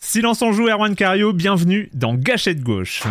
Silence 0.00 0.42
en 0.42 0.52
joue, 0.52 0.68
Erwan 0.68 0.94
Cario, 0.94 1.32
bienvenue 1.32 1.90
dans 1.92 2.14
Gâchette 2.14 2.62
gauche. 2.62 3.02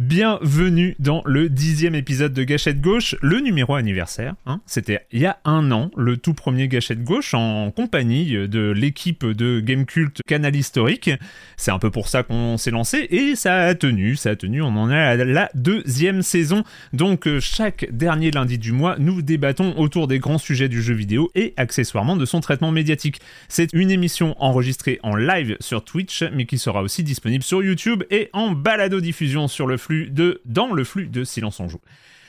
Bienvenue 0.00 0.94
dans 0.98 1.22
le 1.24 1.48
dixième 1.48 1.94
épisode 1.94 2.34
de 2.34 2.44
Gâchette 2.44 2.82
Gauche, 2.82 3.16
le 3.22 3.40
numéro 3.40 3.76
anniversaire. 3.76 4.34
hein. 4.44 4.60
C'était 4.66 5.00
il 5.10 5.20
y 5.20 5.24
a 5.26 5.38
un 5.46 5.70
an, 5.72 5.90
le 5.96 6.18
tout 6.18 6.34
premier 6.34 6.68
Gâchette 6.68 7.02
Gauche, 7.02 7.32
en 7.32 7.70
compagnie 7.70 8.46
de 8.46 8.70
l'équipe 8.72 9.24
de 9.24 9.58
Gamecult 9.60 10.20
Canal 10.26 10.54
Historique. 10.54 11.10
C'est 11.56 11.70
un 11.70 11.78
peu 11.78 11.90
pour 11.90 12.08
ça 12.08 12.22
qu'on 12.22 12.58
s'est 12.58 12.70
lancé 12.70 13.06
et 13.08 13.36
ça 13.36 13.62
a 13.62 13.74
tenu, 13.74 14.16
ça 14.16 14.30
a 14.30 14.36
tenu. 14.36 14.60
On 14.60 14.76
en 14.76 14.90
est 14.90 14.94
à 14.94 15.16
la 15.16 15.48
deuxième 15.54 16.20
saison. 16.20 16.62
Donc 16.92 17.26
euh, 17.26 17.40
chaque 17.40 17.88
dernier 17.90 18.30
lundi 18.30 18.58
du 18.58 18.72
mois, 18.72 18.96
nous 18.98 19.22
débattons 19.22 19.78
autour 19.78 20.08
des 20.08 20.18
grands 20.18 20.36
sujets 20.36 20.68
du 20.68 20.82
jeu 20.82 20.92
vidéo 20.92 21.30
et 21.34 21.54
accessoirement 21.56 22.16
de 22.16 22.26
son 22.26 22.40
traitement 22.40 22.70
médiatique. 22.70 23.20
C'est 23.48 23.72
une 23.72 23.90
émission 23.90 24.36
enregistrée 24.40 25.00
en 25.02 25.16
live 25.16 25.56
sur 25.60 25.82
Twitch, 25.82 26.22
mais 26.34 26.44
qui 26.44 26.58
sera 26.58 26.82
aussi 26.82 27.02
disponible 27.02 27.42
sur 27.42 27.62
YouTube 27.62 28.04
et 28.10 28.28
en 28.34 28.50
balado-diffusion 28.50 29.48
sur 29.48 29.66
le 29.66 29.78
de, 29.88 30.40
dans 30.44 30.72
le 30.72 30.84
flux 30.84 31.06
de 31.06 31.24
Silence 31.24 31.60
en 31.60 31.68
Joue. 31.68 31.80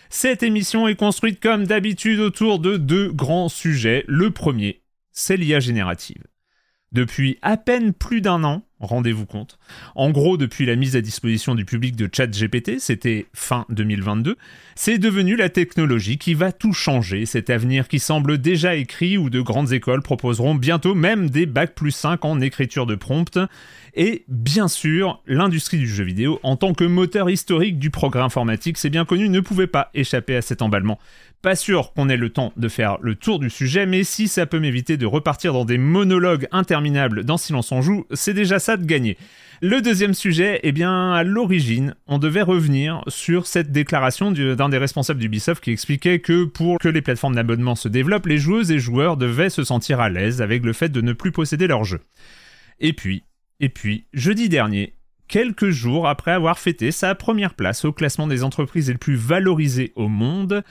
Cette 0.09 0.44
émission 0.44 0.88
est 0.88 0.95
construite 0.95 1.41
comme 1.41 1.66
d'habitude 1.66 2.19
autour 2.19 2.59
de 2.59 2.78
deux 2.78 3.12
grands 3.12 3.50
sujets. 3.50 4.06
Le 4.07 4.31
premier, 4.31 4.81
c'est 5.12 5.38
l'IA 5.38 5.59
générative. 5.59 6.23
Depuis 6.94 7.38
à 7.41 7.57
peine 7.57 7.91
plus 7.91 8.22
d'un 8.22 8.45
an, 8.45 8.63
rendez-vous 8.79 9.25
compte, 9.25 9.59
en 9.95 10.09
gros 10.12 10.38
depuis 10.38 10.66
la 10.66 10.78
mise 10.78 10.95
à 10.95 11.01
disposition 11.01 11.53
du 11.53 11.66
public 11.66 11.97
de 11.97 12.09
ChatGPT, 12.12 12.79
c'était 12.79 13.25
fin 13.34 13.66
2022, 13.68 14.38
c'est 14.75 14.97
devenu 14.97 15.35
la 15.35 15.50
technologie 15.50 16.18
qui 16.18 16.34
va 16.34 16.53
tout 16.53 16.72
changer, 16.72 17.25
cet 17.25 17.50
avenir 17.50 17.89
qui 17.89 18.00
semble 18.00 18.38
déjà 18.38 18.75
écrit 18.75 19.18
où 19.18 19.29
de 19.29 19.41
grandes 19.41 19.74
écoles 19.74 20.01
proposeront 20.01 20.56
bientôt 20.56 20.95
même 20.95 21.29
des 21.29 21.45
bacs 21.45 21.75
plus 21.75 21.91
5 21.91 22.24
en 22.24 22.39
écriture 22.39 22.85
de 22.85 22.95
prompt, 22.95 23.38
et 23.97 24.23
bien 24.27 24.67
sûr, 24.67 25.21
l'industrie 25.25 25.79
du 25.79 25.87
jeu 25.87 26.03
vidéo, 26.03 26.39
en 26.43 26.55
tant 26.55 26.73
que 26.73 26.83
moteur 26.83 27.29
historique 27.29 27.79
du 27.79 27.89
progrès 27.89 28.21
informatique, 28.21 28.77
c'est 28.77 28.91
bien 28.91 29.05
connu, 29.05 29.27
ne 29.27 29.39
pouvait 29.39 29.65
pas 29.65 29.89
échapper 29.95 30.35
à 30.35 30.43
cet 30.43 30.61
emballement. 30.61 30.99
Pas 31.41 31.55
sûr 31.55 31.93
qu'on 31.93 32.07
ait 32.07 32.17
le 32.17 32.29
temps 32.29 32.53
de 32.57 32.67
faire 32.67 32.97
le 33.01 33.15
tour 33.15 33.39
du 33.39 33.49
sujet, 33.49 33.87
mais 33.87 34.03
si 34.03 34.27
ça 34.27 34.45
peut 34.45 34.59
m'éviter 34.59 34.97
de 34.97 35.05
repartir 35.07 35.51
dans 35.53 35.65
des 35.65 35.79
monologues 35.79 36.47
interminables 36.51 37.23
dans 37.23 37.37
Silence 37.37 37.71
en 37.71 37.81
joue, 37.81 38.05
c'est 38.13 38.33
déjà 38.33 38.59
ça 38.59 38.77
de 38.77 38.85
gagner. 38.85 39.17
Le 39.61 39.81
deuxième 39.81 40.13
sujet, 40.13 40.59
eh 40.61 40.71
bien, 40.71 41.13
à 41.13 41.23
l'origine, 41.23 41.95
on 42.05 42.19
devait 42.19 42.43
revenir 42.43 43.01
sur 43.07 43.47
cette 43.47 43.71
déclaration 43.71 44.31
du- 44.31 44.55
d'un 44.55 44.69
des 44.69 44.77
responsables 44.77 45.19
d'Ubisoft 45.19 45.63
qui 45.63 45.71
expliquait 45.71 46.19
que 46.19 46.45
pour 46.45 46.77
que 46.77 46.87
les 46.87 47.01
plateformes 47.01 47.33
d'abonnement 47.35 47.73
se 47.75 47.87
développent, 47.87 48.27
les 48.27 48.37
joueuses 48.37 48.69
et 48.69 48.77
joueurs 48.77 49.17
devaient 49.17 49.49
se 49.49 49.63
sentir 49.63 49.99
à 49.99 50.09
l'aise 50.09 50.43
avec 50.43 50.63
le 50.63 50.73
fait 50.73 50.89
de 50.89 51.01
ne 51.01 51.13
plus 51.13 51.31
posséder 51.31 51.65
leur 51.65 51.83
jeu. 51.83 52.01
Et 52.79 52.93
puis, 52.93 53.23
et 53.59 53.69
puis, 53.69 54.06
jeudi 54.13 54.50
dernier, 54.50 54.94
quelques 55.28 55.69
jours 55.69 56.07
après 56.07 56.31
avoir 56.31 56.59
fêté 56.59 56.91
sa 56.91 57.16
première 57.16 57.56
place 57.56 57.85
au 57.85 57.91
classement 57.91 58.28
des 58.28 58.44
entreprises 58.44 58.90
les 58.90 58.97
plus 58.97 59.16
valorisées 59.16 59.94
au 59.95 60.07
monde, 60.07 60.63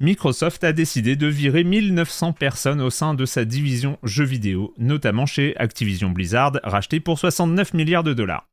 Microsoft 0.00 0.64
a 0.64 0.72
décidé 0.72 1.14
de 1.14 1.28
virer 1.28 1.62
1900 1.62 2.32
personnes 2.32 2.80
au 2.80 2.90
sein 2.90 3.14
de 3.14 3.24
sa 3.24 3.44
division 3.44 3.98
jeux 4.02 4.24
vidéo, 4.24 4.74
notamment 4.76 5.26
chez 5.26 5.56
Activision 5.56 6.10
Blizzard, 6.10 6.58
racheté 6.64 6.98
pour 6.98 7.20
69 7.20 7.74
milliards 7.74 8.02
de 8.02 8.12
dollars. 8.12 8.48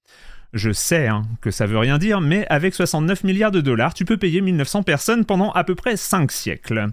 Je 0.53 0.71
sais 0.71 1.07
hein, 1.07 1.23
que 1.41 1.51
ça 1.51 1.67
veut 1.67 1.77
rien 1.77 1.97
dire, 1.97 2.21
mais 2.21 2.45
avec 2.49 2.73
69 2.73 3.23
milliards 3.23 3.51
de 3.51 3.61
dollars, 3.61 3.93
tu 3.93 4.05
peux 4.05 4.17
payer 4.17 4.41
1900 4.41 4.83
personnes 4.83 5.25
pendant 5.25 5.51
à 5.51 5.63
peu 5.63 5.75
près 5.75 5.95
5 5.95 6.31
siècles. 6.31 6.87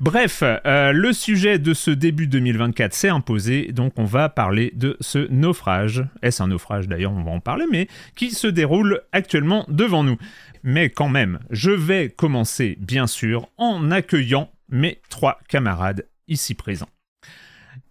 Bref, 0.00 0.42
euh, 0.44 0.92
le 0.92 1.12
sujet 1.12 1.58
de 1.58 1.72
ce 1.72 1.90
début 1.90 2.26
2024 2.26 2.92
s'est 2.92 3.08
imposé, 3.08 3.72
donc 3.72 3.94
on 3.96 4.04
va 4.04 4.28
parler 4.28 4.72
de 4.74 4.96
ce 5.00 5.26
naufrage. 5.30 6.04
Est-ce 6.20 6.42
un 6.42 6.48
naufrage 6.48 6.88
d'ailleurs, 6.88 7.12
on 7.12 7.22
va 7.22 7.30
en 7.30 7.40
parler, 7.40 7.64
mais 7.70 7.88
qui 8.14 8.30
se 8.30 8.46
déroule 8.46 9.00
actuellement 9.12 9.64
devant 9.68 10.04
nous. 10.04 10.18
Mais 10.64 10.90
quand 10.90 11.08
même, 11.08 11.38
je 11.50 11.70
vais 11.70 12.10
commencer 12.10 12.76
bien 12.80 13.06
sûr 13.06 13.48
en 13.56 13.90
accueillant 13.90 14.50
mes 14.68 15.00
trois 15.08 15.38
camarades 15.48 16.06
ici 16.28 16.54
présents. 16.54 16.88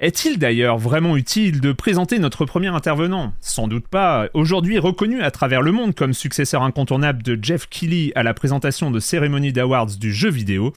Est-il 0.02 0.40
d'ailleurs 0.40 0.78
vraiment 0.78 1.16
utile 1.16 1.62
de 1.62 1.72
présenter 1.72 2.20
notre 2.20 2.44
premier 2.44 2.68
intervenant? 2.68 3.34
Sans 3.40 3.70
doute 3.70 3.88
pas. 3.88 4.28
Aujourd'hui 4.34 4.78
reconnu 4.78 5.22
à 5.22 5.32
travers 5.32 5.62
le 5.62 5.72
monde 5.72 5.96
comme 5.96 6.14
successeur 6.14 6.64
incontournable 6.64 7.24
de 7.24 7.40
Jeff 7.42 7.70
Keighley 7.70 8.12
à 8.14 8.22
la 8.22 8.34
présentation 8.34 8.92
de 8.92 9.00
cérémonies 9.00 9.54
d'awards 9.54 9.96
du 9.98 10.14
jeu 10.14 10.30
vidéo, 10.30 10.74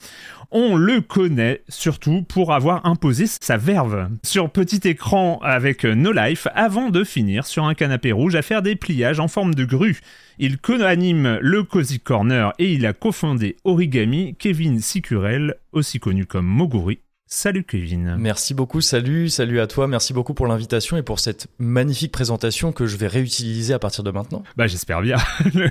on 0.51 0.77
le 0.77 1.01
connaît 1.01 1.63
surtout 1.67 2.21
pour 2.21 2.53
avoir 2.53 2.85
imposé 2.85 3.25
sa 3.27 3.57
verve 3.57 4.07
sur 4.23 4.49
petit 4.49 4.87
écran 4.87 5.39
avec 5.43 5.83
No 5.83 6.13
Life 6.13 6.47
avant 6.55 6.89
de 6.89 7.03
finir 7.03 7.45
sur 7.45 7.65
un 7.65 7.73
canapé 7.73 8.13
rouge 8.13 8.35
à 8.35 8.41
faire 8.41 8.61
des 8.61 8.77
pliages 8.77 9.19
en 9.19 9.27
forme 9.27 9.53
de 9.53 9.65
grue. 9.65 9.99
Il 10.37 10.59
co-anime 10.59 11.39
le 11.41 11.63
Cozy 11.63 11.99
Corner 11.99 12.53
et 12.57 12.71
il 12.71 12.85
a 12.85 12.93
cofondé 12.93 13.57
Origami, 13.65 14.35
Kevin 14.39 14.79
Sicurel, 14.79 15.55
aussi 15.73 15.99
connu 15.99 16.25
comme 16.25 16.45
Moguri. 16.45 16.99
Salut 17.31 17.63
Kevin. 17.63 18.15
Merci 18.17 18.55
beaucoup, 18.55 18.81
salut, 18.81 19.29
salut 19.29 19.59
à 19.59 19.67
toi, 19.67 19.87
merci 19.87 20.13
beaucoup 20.13 20.33
pour 20.33 20.47
l'invitation 20.47 20.97
et 20.97 21.03
pour 21.03 21.19
cette 21.19 21.45
magnifique 21.59 22.11
présentation 22.11 22.71
que 22.71 22.87
je 22.87 22.97
vais 22.97 23.05
réutiliser 23.05 23.71
à 23.71 23.77
partir 23.77 24.03
de 24.03 24.09
maintenant. 24.09 24.41
Bah 24.57 24.65
j'espère 24.65 24.99
bien. 25.03 25.17
Le- 25.53 25.69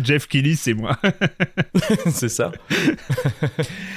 Jeff 0.04 0.28
Kelly, 0.28 0.54
c'est 0.54 0.74
moi. 0.74 0.96
C'est 2.06 2.28
ça 2.28 2.52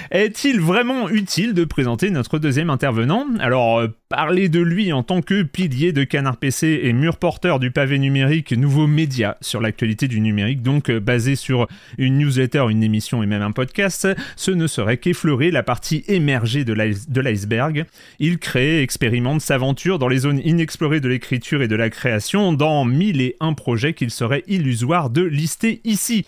Est-il 0.10 0.60
vraiment 0.60 1.10
utile 1.10 1.54
de 1.54 1.63
présenter 1.63 2.10
notre 2.10 2.39
deuxième 2.39 2.71
intervenant? 2.71 3.28
Alors, 3.39 3.78
euh, 3.80 3.88
parler 4.10 4.50
de 4.50 4.62
lui 4.62 4.92
en 4.94 5.04
tant 5.04 5.21
que 5.21 5.44
pilier 5.44 5.92
de 5.94 6.04
Canard 6.04 6.38
PC 6.38 6.80
et 6.83 6.94
mur 6.94 7.18
porteur 7.18 7.60
du 7.60 7.69
pavé 7.69 8.00
numérique, 8.00 8.51
nouveau 8.51 8.88
média 8.88 9.38
sur 9.42 9.62
l'actualité 9.62 10.07
du 10.07 10.21
numérique, 10.21 10.63
donc 10.63 10.89
euh, 10.89 11.00
basé 11.00 11.36
sur 11.36 11.68
une 12.00 12.18
newsletter, 12.18 12.66
une 12.69 12.81
émission 12.81 13.21
et 13.21 13.28
même 13.28 13.44
un 13.44 13.51
podcast, 13.51 14.07
ce 14.36 14.51
ne 14.51 14.66
serait 14.66 14.98
qu'effleurer 14.98 15.51
la 15.51 15.62
partie 15.62 16.04
émerger 16.15 16.65
de 16.65 16.73
l'iceberg. 17.21 17.85
Il 18.19 18.39
crée, 18.39 18.81
expérimente, 18.81 19.41
s'aventure 19.41 20.00
dans 20.00 20.07
les 20.07 20.19
zones 20.19 20.41
inexplorées 20.44 21.00
de 21.00 21.09
l'écriture 21.09 21.62
et 21.62 21.67
de 21.67 21.75
la 21.75 21.89
création 21.89 22.53
dans 22.53 22.85
mille 22.85 23.21
et 23.21 23.35
un 23.39 23.53
projets 23.53 23.94
qu'il 23.94 24.12
serait 24.12 24.44
illusoire 24.47 25.09
de 25.09 25.21
lister 25.21 25.81
ici. 25.83 26.25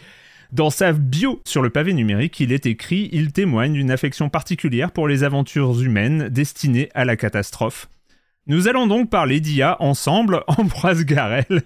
Dans 0.51 0.69
sa 0.69 0.93
bio 0.93 1.41
sur 1.45 1.61
le 1.61 1.69
pavé 1.69 1.93
numérique, 1.93 2.39
il 2.39 2.53
est 2.53 2.65
écrit 2.65 3.09
Il 3.11 3.33
témoigne 3.33 3.73
d'une 3.73 3.91
affection 3.91 4.29
particulière 4.29 4.91
pour 4.91 5.07
les 5.07 5.23
aventures 5.23 5.81
humaines 5.81 6.29
destinées 6.29 6.89
à 6.93 7.03
la 7.03 7.17
catastrophe. 7.17 7.89
Nous 8.49 8.69
allons 8.69 8.87
donc 8.87 9.09
parler 9.09 9.41
d'IA 9.41 9.75
ensemble, 9.81 10.41
Ambroise 10.47 11.03
Garel, 11.03 11.63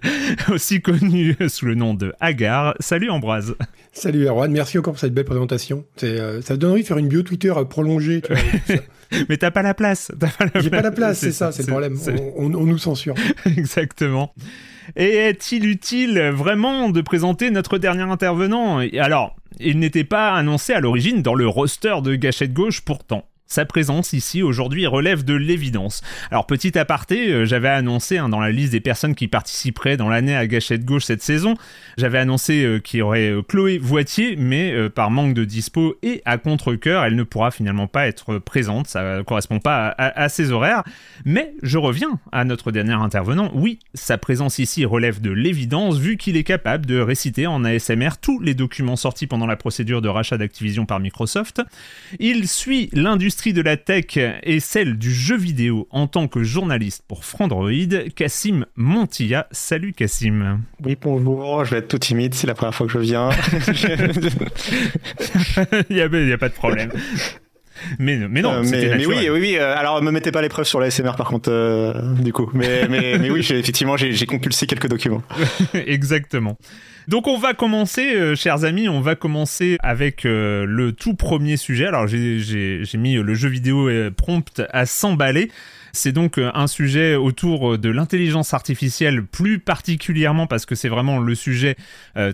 aussi 0.52 0.82
connu 0.82 1.38
sous 1.48 1.68
le 1.68 1.76
nom 1.76 1.94
de 1.94 2.12
Agar. 2.20 2.74
Salut 2.80 3.12
Ambroise. 3.12 3.56
Salut 3.94 4.26
Erwan, 4.26 4.52
merci 4.52 4.80
encore 4.80 4.94
pour 4.94 5.00
cette 5.00 5.14
belle 5.14 5.26
présentation. 5.26 5.86
Euh, 6.02 6.42
ça 6.42 6.58
donne 6.58 6.72
envie 6.72 6.82
de 6.82 6.88
faire 6.88 6.98
une 6.98 7.08
bio 7.08 7.22
Twitter 7.22 7.54
prolongée. 7.70 8.24
Mais 9.30 9.38
t'as 9.38 9.52
pas 9.52 9.62
la 9.62 9.76
place. 9.76 10.12
J'ai 10.56 10.72
pas 10.72 10.82
la 10.82 10.92
place, 10.92 11.20
c'est 11.20 11.32
ça, 11.32 11.52
c'est 11.52 11.68
le 11.68 11.68
problème. 11.68 12.00
On, 12.36 12.52
on, 12.56 12.66
nous 12.66 12.80
censure. 12.80 13.14
Exactement. 13.46 14.34
Et 14.96 15.10
est-il 15.18 15.68
utile 15.68 16.20
vraiment 16.34 16.90
de 16.90 17.02
présenter 17.02 17.52
notre 17.52 17.78
dernier 17.78 18.04
intervenant? 18.04 18.80
Alors, 18.98 19.36
il 19.60 19.78
n'était 19.78 20.04
pas 20.04 20.32
annoncé 20.34 20.74
à 20.74 20.80
l'origine 20.80 21.22
dans 21.22 21.36
le 21.36 21.48
roster 21.48 21.98
de 22.02 22.16
Gâchette 22.16 22.54
Gauche 22.54 22.82
pourtant. 22.82 23.28
Sa 23.52 23.66
présence 23.66 24.14
ici 24.14 24.42
aujourd'hui 24.42 24.88
relève 24.88 25.26
de 25.26 25.34
l'évidence. 25.34 26.02
Alors 26.32 26.46
petit 26.46 26.80
aparté, 26.80 27.34
euh, 27.34 27.44
j'avais 27.44 27.68
annoncé 27.68 28.18
hein, 28.18 28.30
dans 28.30 28.40
la 28.40 28.50
liste 28.50 28.72
des 28.72 28.80
personnes 28.80 29.14
qui 29.14 29.28
participeraient 29.28 29.98
dans 29.98 30.08
l'année 30.08 30.38
à 30.38 30.48
Gâchette 30.48 30.86
Gauche 30.86 31.04
cette 31.04 31.22
saison, 31.22 31.56
j'avais 31.98 32.18
annoncé 32.18 32.64
euh, 32.64 32.80
qu'il 32.80 33.00
y 33.00 33.02
aurait 33.02 33.30
euh, 33.30 33.42
Chloé 33.42 33.78
Voitier, 33.78 34.38
mais 34.38 34.90
par 34.92 35.12
manque 35.12 35.34
de 35.34 35.44
dispo 35.44 35.98
et 36.02 36.22
à 36.24 36.38
contre-coeur, 36.38 37.04
elle 37.04 37.18
ne 37.18 37.24
pourra 37.24 37.52
finalement 37.52 37.88
pas 37.88 38.08
être 38.08 38.38
présente, 38.38 38.88
ça 38.88 39.18
ne 39.18 39.22
correspond 39.22 39.60
pas 39.60 39.94
à, 39.98 40.30
ses 40.30 40.54
horaires. 40.54 40.84
Mais 41.26 41.54
je 41.62 41.78
reviens 41.78 42.22
à 42.32 42.46
notre 42.46 42.72
dernier 42.72 42.94
intervenant, 42.94 43.52
oui, 43.54 43.80
sa 43.94 44.18
présence 44.18 44.60
ici 44.60 44.86
relève 44.86 45.20
de 45.20 45.30
l'évidence 45.30 45.98
vu 45.98 46.16
qu'il 46.16 46.38
est 46.38 46.46
capable 46.46 46.86
de 46.86 47.02
réciter 47.02 47.48
en 47.48 47.66
ASMR 47.66 48.12
tous 48.22 48.40
les 48.40 48.54
documents 48.54 48.96
sortis 48.96 49.28
pendant 49.28 49.46
la 49.46 49.58
procédure 49.58 50.02
de 50.02 50.08
rachat 50.08 50.38
d'Activision 50.38 50.86
par 50.86 51.02
Microsoft. 51.02 51.62
Il 52.18 52.48
suit 52.48 52.90
l'industrie 52.94 53.41
de 53.50 53.62
la 53.62 53.78
tech 53.78 54.18
et 54.44 54.60
celle 54.60 54.98
du 54.98 55.12
jeu 55.12 55.36
vidéo 55.36 55.88
en 55.90 56.06
tant 56.06 56.28
que 56.28 56.44
journaliste 56.44 57.04
pour 57.08 57.26
Frandroid, 57.26 57.72
Cassim 58.16 58.68
Montilla. 58.76 59.48
Salut 59.52 59.94
Cassim. 59.94 60.60
Oui, 60.86 60.96
bonjour, 61.02 61.66
je 61.66 61.72
vais 61.72 61.78
être 61.78 61.88
tout 61.88 61.98
timide, 61.98 62.36
c'est 62.36 62.46
la 62.46 62.54
première 62.54 62.76
fois 62.76 62.86
que 62.86 62.94
je 62.94 63.00
viens. 63.00 63.30
Il 65.90 65.96
n'y 65.96 66.02
a, 66.02 66.06
a, 66.06 66.38
pas 66.38 66.50
de 66.50 66.54
problème. 66.54 66.92
Mais, 67.98 68.18
mais 68.30 68.42
non, 68.42 68.54
euh, 68.54 68.64
mais, 68.64 68.96
mais, 68.96 69.06
oui, 69.08 69.16
oui, 69.22 69.40
oui. 69.40 69.58
Euh, 69.58 69.76
alors, 69.76 70.04
me 70.04 70.12
mettez 70.12 70.32
pas 70.32 70.44
l'épreuve 70.44 70.66
sur 70.66 70.80
la 70.80 70.92
SMR 70.92 71.16
par 71.18 71.28
contre, 71.28 71.50
euh, 71.52 72.14
du 72.14 72.32
coup. 72.32 72.52
Mais, 72.54 72.88
mais, 72.88 73.18
mais 73.18 73.32
oui, 73.32 73.40
effectivement, 73.40 73.98
j'ai 73.98 74.26
compulsé 74.28 74.68
quelques 74.68 74.88
documents. 74.88 75.24
Exactement. 75.74 76.60
Donc 77.08 77.28
on 77.28 77.38
va 77.38 77.54
commencer, 77.54 78.14
euh, 78.16 78.36
chers 78.36 78.64
amis, 78.64 78.88
on 78.88 79.02
va 79.02 79.16
commencer 79.16 79.78
avec 79.82 80.26
euh, 80.26 80.66
le 80.66 80.92
tout 80.92 81.16
premier 81.16 81.58
sujet. 81.58 81.88
Alors 81.88 82.08
j'ai 82.08 82.86
mis 82.96 83.16
le 83.16 83.34
jeu 83.34 83.50
vidéo 83.50 83.90
prompt 84.16 84.62
à 84.72 84.86
s'emballer. 84.86 85.52
C'est 85.94 86.12
donc 86.12 86.38
euh, 86.38 86.52
un 86.54 86.68
sujet 86.68 87.16
autour 87.16 87.78
de 87.78 87.90
l'intelligence 87.90 88.54
artificielle, 88.54 89.24
plus 89.24 89.60
particulièrement 89.60 90.48
parce 90.48 90.66
que 90.66 90.76
c'est 90.76 90.90
vraiment 90.90 91.20
le 91.20 91.36
sujet 91.36 91.76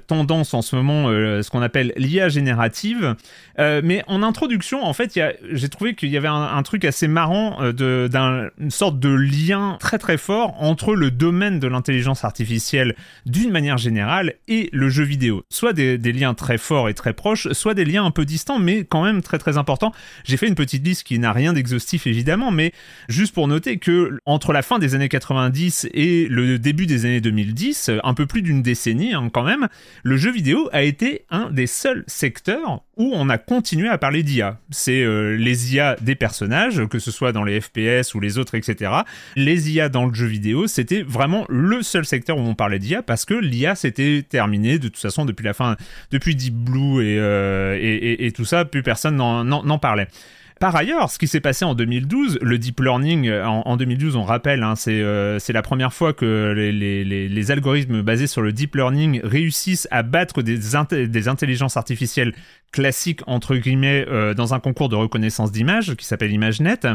tendance 0.07 0.54
en 0.54 0.62
ce 0.62 0.75
moment, 0.75 1.07
ce 1.07 1.50
qu'on 1.50 1.62
appelle 1.62 1.94
l'IA 1.98 2.30
générative. 2.30 3.15
mais 3.57 4.04
en 4.07 4.24
introduction, 4.24 4.83
en 4.83 4.94
fait, 4.94 5.19
j'ai 5.51 5.69
trouvé 5.69 5.95
qu'il 5.95 6.09
y 6.09 6.18
avait 6.18 6.27
un, 6.27 6.63
truc 6.63 6.86
assez 6.86 7.07
marrant 7.07 7.71
d'une 7.71 8.71
sorte 8.71 9.00
de 9.00 9.09
lien 9.09 9.77
très 9.80 9.98
très 9.98 10.18
fort 10.18 10.56
entre 10.62 10.95
le 10.95 11.12
domaine 11.12 11.59
de 11.59 11.68
l'intelligence 11.68 12.24
artificielle 12.24 12.95
d'une 13.25 13.51
manière 13.51 13.77
générale 13.77 14.36
et 14.48 14.69
le 14.74 14.89
jeu 14.89 15.04
vidéo. 15.04 15.44
Soit 15.50 15.74
des, 15.74 15.98
liens 15.98 16.33
très 16.33 16.57
forts 16.57 16.89
et 16.89 16.94
très 16.94 17.13
proches, 17.13 17.51
soit 17.51 17.74
des 17.74 17.86
liens 17.86 18.06
un 18.06 18.12
peu 18.12 18.25
distants, 18.25 18.59
mais 18.59 18.83
quand 18.83 19.04
même 19.04 19.21
très 19.21 19.38
très 19.38 19.57
importants. 19.57 19.92
J'ai 20.24 20.38
fait 20.38 20.48
une 20.48 20.56
petite 20.56 20.86
liste 20.86 21.04
qui 21.04 21.19
n'a 21.19 21.31
rien 21.31 21.54
d'exhaustif 21.54 22.07
évidemment, 22.07 22.51
mais 22.51 22.74
juste 23.09 23.33
pour 23.33 23.47
noter 23.48 23.78
que 23.78 24.20
entre 24.26 24.54
la 24.54 24.62
fin 24.62 24.80
des 24.80 24.96
années 24.96 25.10
90 25.10 25.90
et 25.94 26.28
le 26.30 26.60
début 26.60 26.86
des 26.86 27.06
années 27.06 27.22
2010, 27.22 27.92
un 28.04 28.14
peu 28.14 28.26
plus 28.26 28.42
d'une 28.42 28.62
décennie 28.62 29.14
hein, 29.14 29.30
quand 29.34 29.44
même, 29.44 29.68
le 30.04 30.18
jeu 30.18 30.32
vidéo 30.32 30.70
a 30.72 30.84
été 30.84 31.26
un 31.30 31.50
des 31.50 31.68
seuls 31.68 32.04
secteurs 32.08 32.84
où 32.98 33.12
on 33.14 33.30
a 33.30 33.38
continué 33.38 33.90
à 33.90 33.98
parler 33.98 34.24
d'IA. 34.24 34.60
C'est 34.72 35.02
euh, 35.04 35.36
les 35.36 35.76
IA 35.76 35.96
des 36.02 36.16
personnages, 36.16 36.86
que 36.88 37.00
ce 37.00 37.12
soit 37.12 37.32
dans 37.32 37.44
les 37.44 37.62
FPS 37.62 38.16
ou 38.16 38.20
les 38.20 38.38
autres, 38.38 38.56
etc. 38.56 38.92
Les 39.36 39.72
IA 39.72 39.90
dans 39.90 40.06
le 40.06 40.14
jeu 40.14 40.26
vidéo, 40.26 40.68
c'était 40.68 41.04
vraiment 41.04 41.46
le 41.50 41.84
seul 41.84 42.06
secteur 42.06 42.38
où 42.38 42.42
on 42.42 42.56
parlait 42.56 42.80
d'IA 42.80 43.04
parce 43.04 43.26
que 43.26 43.34
l'IA 43.34 43.76
s'était 43.76 44.24
terminée 44.28 44.80
de 44.80 44.88
toute 44.88 44.98
façon 44.98 45.26
depuis 45.26 45.44
la 45.44 45.54
fin, 45.54 45.78
depuis 46.12 46.36
Deep 46.36 46.56
Blue 46.56 47.04
et, 47.04 47.18
euh, 47.20 47.78
et 47.80 48.32
tout 48.32 48.46
ça, 48.46 48.66
plus 48.66 48.84
personne 48.84 49.16
n'en 49.16 49.80
parlait. 49.80 50.08
Par 50.59 50.75
ailleurs, 50.75 51.12
ce 51.12 51.19
qui 51.19 51.27
s'est 51.27 51.39
passé 51.39 51.65
en 51.65 51.75
2012, 51.75 52.39
le 52.42 52.57
deep 52.57 52.80
learning, 52.80 53.27
euh, 53.27 53.45
en, 53.45 53.77
2012, 53.77 54.15
on 54.15 54.24
rappelle, 54.24 54.63
hein, 54.63 54.74
euh, 54.88 55.38
c'est 55.39 55.54
la 55.54 55.62
première 55.62 55.94
fois 55.94 56.13
que 56.13 56.54
les, 56.56 57.51
algorithmes 57.51 58.01
basés 58.01 58.27
sur 58.27 58.42
le 58.42 58.51
deep 58.51 58.75
learning 58.75 59.21
réussissent 59.24 59.88
à 59.92 60.04
battre 60.04 60.42
des, 60.42 60.75
intelligences 61.27 61.77
artificielles 61.77 62.33
classiques, 62.71 63.21
entre 63.27 63.56
guillemets, 63.56 64.06
euh, 64.07 64.33
dans 64.33 64.54
un 64.54 64.59
concours 64.59 64.89
de 64.89 64.95
reconnaissance 64.95 65.51
d'images 65.51 65.95
qui 65.95 66.06
s'appelle 66.06 66.31
ImageNet. 66.31 66.88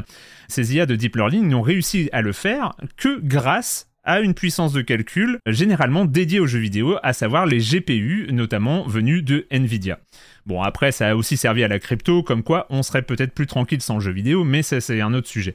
Ces 0.48 0.74
IA 0.74 0.86
de 0.86 0.96
deep 0.96 1.16
learning 1.16 1.48
n'ont 1.48 1.62
réussi 1.62 2.08
à 2.12 2.20
le 2.20 2.32
faire 2.32 2.74
que 2.96 3.20
grâce 3.22 3.88
à 4.04 4.20
une 4.20 4.34
puissance 4.34 4.72
de 4.72 4.82
calcul 4.82 5.38
généralement 5.46 6.04
dédiée 6.04 6.40
aux 6.40 6.46
jeux 6.46 6.58
vidéo, 6.58 6.96
à 7.02 7.12
savoir 7.12 7.46
les 7.46 7.58
GPU, 7.58 8.28
notamment 8.32 8.86
venus 8.86 9.24
de 9.24 9.46
Nvidia. 9.50 10.00
Bon, 10.44 10.60
après, 10.60 10.90
ça 10.90 11.10
a 11.10 11.14
aussi 11.14 11.36
servi 11.36 11.62
à 11.62 11.68
la 11.68 11.78
crypto, 11.78 12.24
comme 12.24 12.42
quoi 12.42 12.66
on 12.68 12.82
serait 12.82 13.02
peut-être 13.02 13.32
plus 13.32 13.46
tranquille 13.46 13.80
sans 13.80 14.00
jeux 14.00 14.10
vidéo, 14.10 14.42
mais 14.42 14.62
ça, 14.62 14.80
c'est 14.80 15.00
un 15.00 15.14
autre 15.14 15.28
sujet. 15.28 15.54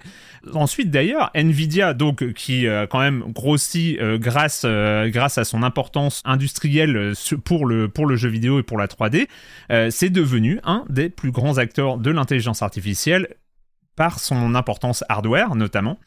Ensuite, 0.53 0.91
d'ailleurs, 0.91 1.29
Nvidia, 1.33 1.93
donc, 1.93 2.31
qui 2.33 2.67
a 2.69 2.87
quand 2.87 2.99
même 2.99 3.23
grossit 3.33 3.99
euh, 3.99 4.17
grâce, 4.17 4.63
euh, 4.65 5.09
grâce 5.09 5.37
à 5.37 5.43
son 5.43 5.61
importance 5.61 6.21
industrielle 6.23 6.95
euh, 6.95 7.13
pour 7.43 7.65
le, 7.65 7.89
pour 7.89 8.05
le 8.05 8.15
jeu 8.15 8.29
vidéo 8.29 8.59
et 8.59 8.63
pour 8.63 8.77
la 8.77 8.87
3D, 8.87 9.27
c'est 9.89 10.09
devenu 10.09 10.59
un 10.63 10.85
des 10.89 11.09
plus 11.09 11.31
grands 11.31 11.57
acteurs 11.57 11.97
de 11.97 12.09
l'intelligence 12.09 12.61
artificielle 12.61 13.35
par 13.97 14.19
son 14.19 14.55
importance 14.55 15.03
hardware, 15.09 15.55
notamment. 15.55 15.99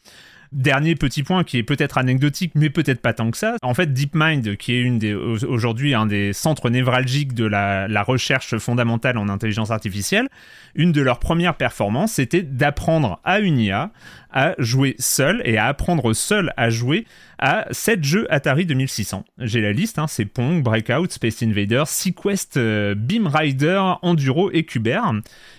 Dernier 0.51 0.95
petit 0.95 1.23
point 1.23 1.45
qui 1.45 1.57
est 1.57 1.63
peut-être 1.63 1.97
anecdotique, 1.97 2.51
mais 2.55 2.69
peut-être 2.69 3.01
pas 3.01 3.13
tant 3.13 3.31
que 3.31 3.37
ça. 3.37 3.55
En 3.61 3.73
fait, 3.73 3.93
DeepMind, 3.93 4.57
qui 4.57 4.73
est 4.73 5.13
aujourd'hui 5.13 5.93
un 5.93 6.05
des 6.05 6.33
centres 6.33 6.69
névralgiques 6.69 7.33
de 7.33 7.45
la, 7.45 7.87
la 7.87 8.03
recherche 8.03 8.57
fondamentale 8.57 9.17
en 9.17 9.29
intelligence 9.29 9.71
artificielle, 9.71 10.27
une 10.75 10.91
de 10.91 11.01
leurs 11.01 11.19
premières 11.19 11.55
performances, 11.55 12.13
c'était 12.13 12.43
d'apprendre 12.43 13.19
à 13.23 13.39
une 13.39 13.59
IA 13.59 13.91
à 14.31 14.55
jouer 14.57 14.95
seul 14.97 15.41
et 15.45 15.57
à 15.57 15.67
apprendre 15.67 16.13
seul 16.13 16.53
à 16.57 16.69
jouer 16.69 17.05
à 17.37 17.65
7 17.71 18.03
jeux 18.03 18.27
Atari 18.31 18.65
2600. 18.65 19.25
J'ai 19.39 19.61
la 19.61 19.73
liste, 19.73 19.97
hein, 19.97 20.05
c'est 20.07 20.25
Pong, 20.25 20.61
Breakout, 20.61 21.11
Space 21.11 21.41
Invader, 21.41 21.83
Sequest, 21.87 22.57
euh, 22.57 22.93
Beam 22.95 23.27
Rider, 23.27 23.81
Enduro 24.03 24.51
et 24.51 24.63
Cuber. 24.63 25.01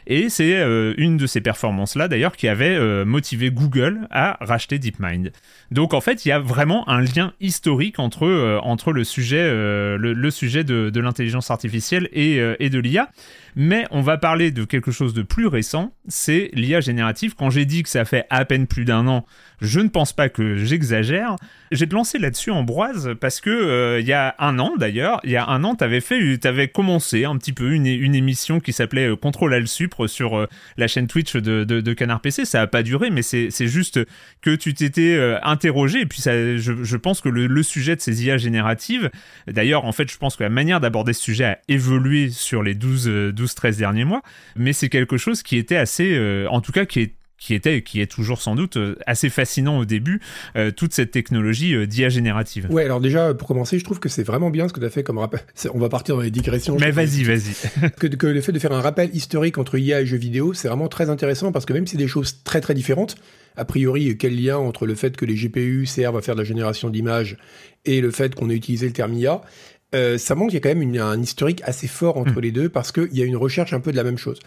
Et 0.07 0.29
c'est 0.29 0.55
euh, 0.55 0.95
une 0.97 1.17
de 1.17 1.27
ces 1.27 1.41
performances-là 1.41 2.07
d'ailleurs 2.07 2.37
qui 2.37 2.47
avait 2.47 2.77
euh, 2.77 3.05
motivé 3.05 3.51
Google 3.51 4.07
à 4.11 4.39
racheter 4.41 4.79
DeepMind. 4.79 5.33
Donc 5.73 5.93
en 5.93 6.01
fait, 6.01 6.25
il 6.25 6.29
y 6.29 6.33
a 6.33 6.39
vraiment 6.39 6.89
un 6.89 7.01
lien 7.01 7.33
historique 7.41 7.99
entre, 7.99 8.27
le 8.27 9.05
sujet, 9.05 9.43
de, 9.51 11.01
l'intelligence 11.01 11.51
artificielle 11.51 12.09
et 12.13 12.71
de 12.71 12.79
l'IA. 12.79 13.11
Mais 13.55 13.87
on 13.91 14.01
va 14.01 14.19
parler 14.19 14.51
de 14.51 14.65
quelque 14.65 14.91
chose 14.91 15.15
de 15.15 15.23
plus 15.23 15.47
récent, 15.47 15.95
c'est 16.09 16.51
l'IA 16.55 16.81
générative. 16.81 17.35
Quand 17.37 17.51
j'ai 17.51 17.67
dit 17.67 17.83
que 17.83 17.89
ça 17.89 18.05
fait 18.05 18.27
à 18.31 18.45
peine 18.45 18.67
plus 18.67 18.85
d'un 18.85 19.07
an, 19.07 19.27
je 19.63 19.79
ne 19.79 19.89
pense 19.89 20.13
pas 20.13 20.29
que 20.29 20.57
j'exagère. 20.57 21.37
J'ai 21.71 21.87
lancé 21.87 22.19
là-dessus 22.19 22.51
Ambroise 22.51 23.15
parce 23.21 23.41
que 23.41 23.49
euh, 23.51 24.01
il 24.01 24.07
y 24.07 24.13
a 24.13 24.35
un 24.41 24.59
an 24.59 24.75
d'ailleurs, 24.77 25.21
il 25.23 25.31
y 25.31 25.37
a 25.37 25.47
un 25.47 25.63
an, 25.65 25.77
tu 25.77 26.01
fait, 26.01 26.45
avais 26.47 26.69
commencé 26.69 27.25
un 27.25 27.37
petit 27.37 27.53
peu 27.53 27.73
une, 27.73 27.87
émission 27.87 28.61
qui 28.61 28.73
s'appelait 28.73 29.09
euh, 29.09 29.17
Contrôle 29.17 29.55
Al 29.55 29.69
Supre 29.69 30.09
sur 30.09 30.37
euh, 30.37 30.47
la 30.77 30.89
chaîne 30.89 31.07
Twitch 31.07 31.37
de, 31.37 31.93
Canard 31.95 32.21
PC. 32.21 32.45
Ça 32.45 32.61
a 32.61 32.67
pas 32.67 32.83
duré, 32.83 33.11
mais 33.11 33.23
c'est 33.23 33.51
juste 33.69 34.01
que 34.41 34.55
tu 34.55 34.75
t'étais 34.75 35.19
interrogé 35.43 36.01
et 36.01 36.07
puis 36.07 36.21
ça, 36.21 36.33
je, 36.57 36.97
pense 36.97 37.21
que 37.21 37.29
le, 37.29 37.47
le, 37.47 37.63
sujet 37.63 37.95
de 37.95 38.01
ces 38.01 38.25
IA 38.25 38.39
génératives, 38.39 39.11
d'ailleurs, 39.47 39.85
en 39.85 39.93
fait, 39.93 40.11
je 40.11 40.19
pense 40.19 40.37
que 40.37 40.43
la 40.43 40.51
manière 40.51 40.81
d'aborder 40.81 41.13
ce 41.13 41.23
sujet 41.23 41.45
a 41.45 41.59
évolué 41.69 42.31
sur 42.31 42.63
les 42.63 42.75
12 42.75 43.33
12-13 43.33 43.79
derniers 43.79 44.05
mois, 44.05 44.23
mais 44.57 44.73
c'est 44.73 44.89
quelque 44.89 45.17
chose 45.17 45.43
qui 45.43 45.57
était 45.57 45.77
assez, 45.77 46.47
en 46.51 46.61
tout 46.61 46.73
cas 46.73 46.85
qui 46.85 47.01
est 47.01 47.15
qui 47.43 47.55
était, 47.55 47.83
qui 47.83 48.01
est 48.01 48.07
toujours 48.07 48.41
sans 48.41 48.55
doute 48.55 48.79
assez 49.07 49.29
fascinant 49.29 49.79
au 49.79 49.85
début, 49.85 50.21
toute 50.77 50.95
cette 50.95 51.11
technologie 51.11 51.87
d'IA 51.87 52.09
générative. 52.09 52.69
Ouais, 52.71 52.85
alors 52.85 53.01
déjà, 53.01 53.35
pour 53.35 53.49
commencer, 53.49 53.79
je 53.79 53.85
trouve 53.85 53.99
que 53.99 54.09
c'est 54.09 54.23
vraiment 54.23 54.51
bien 54.51 54.69
ce 54.69 54.73
que 54.73 54.81
tu 54.81 54.87
as 54.87 54.91
fait 54.91 55.03
comme 55.03 55.19
rappel. 55.19 55.41
On 55.75 55.79
va 55.79 55.89
partir 55.89 56.17
dans 56.17 56.23
les 56.23 56.31
digressions. 56.31 56.77
Mais 56.79 56.91
vas-y, 56.91 57.25
vas-y. 57.25 57.91
que, 57.99 58.07
que 58.07 58.27
le 58.27 58.41
fait 58.41 58.53
de 58.53 58.59
faire 58.59 58.73
un 58.73 58.81
rappel 58.81 59.15
historique 59.15 59.59
entre 59.59 59.79
IA 59.79 60.03
et 60.03 60.07
jeux 60.07 60.17
vidéo, 60.17 60.55
c'est 60.55 60.69
vraiment 60.69 60.89
très 60.89 61.11
intéressant 61.11 61.53
parce 61.53 61.67
que 61.67 61.73
même 61.73 61.87
si 61.87 61.93
c'est 61.93 61.99
des 61.99 62.09
choses 62.09 62.43
très 62.45 62.61
très 62.61 62.75
différentes, 62.75 63.17
a 63.57 63.65
priori, 63.65 64.17
quel 64.17 64.41
lien 64.41 64.57
entre 64.57 64.87
le 64.87 64.95
fait 64.95 65.17
que 65.17 65.25
les 65.25 65.35
GPU 65.35 65.87
servent 65.87 66.17
à 66.17 66.23
faire 66.23 66.35
de 66.35 66.41
la 66.41 66.47
génération 66.47 66.91
d'images 66.91 67.37
et 67.85 68.01
le 68.01 68.11
fait 68.11 68.35
qu'on 68.35 68.49
ait 68.51 68.55
utilisé 68.55 68.87
le 68.87 68.93
terme 68.93 69.15
IA 69.15 69.43
euh, 69.95 70.17
ça 70.17 70.35
montre 70.35 70.53
qu'il 70.53 70.55
y 70.55 70.67
a 70.67 70.73
quand 70.73 70.79
même 70.79 70.97
un 70.97 71.21
historique 71.21 71.61
assez 71.65 71.87
fort 71.87 72.17
entre 72.17 72.39
hmm. 72.39 72.41
les 72.41 72.51
deux 72.51 72.69
parce 72.71 72.93
qu'il 72.93 73.13
y 73.13 73.21
a 73.21 73.27
une 73.27 73.37
recherche 73.37 73.75
un 73.75 73.81
peu 73.81 73.93
de 73.93 73.97
la 73.97 74.05
même 74.05 74.17
chose. 74.17 74.39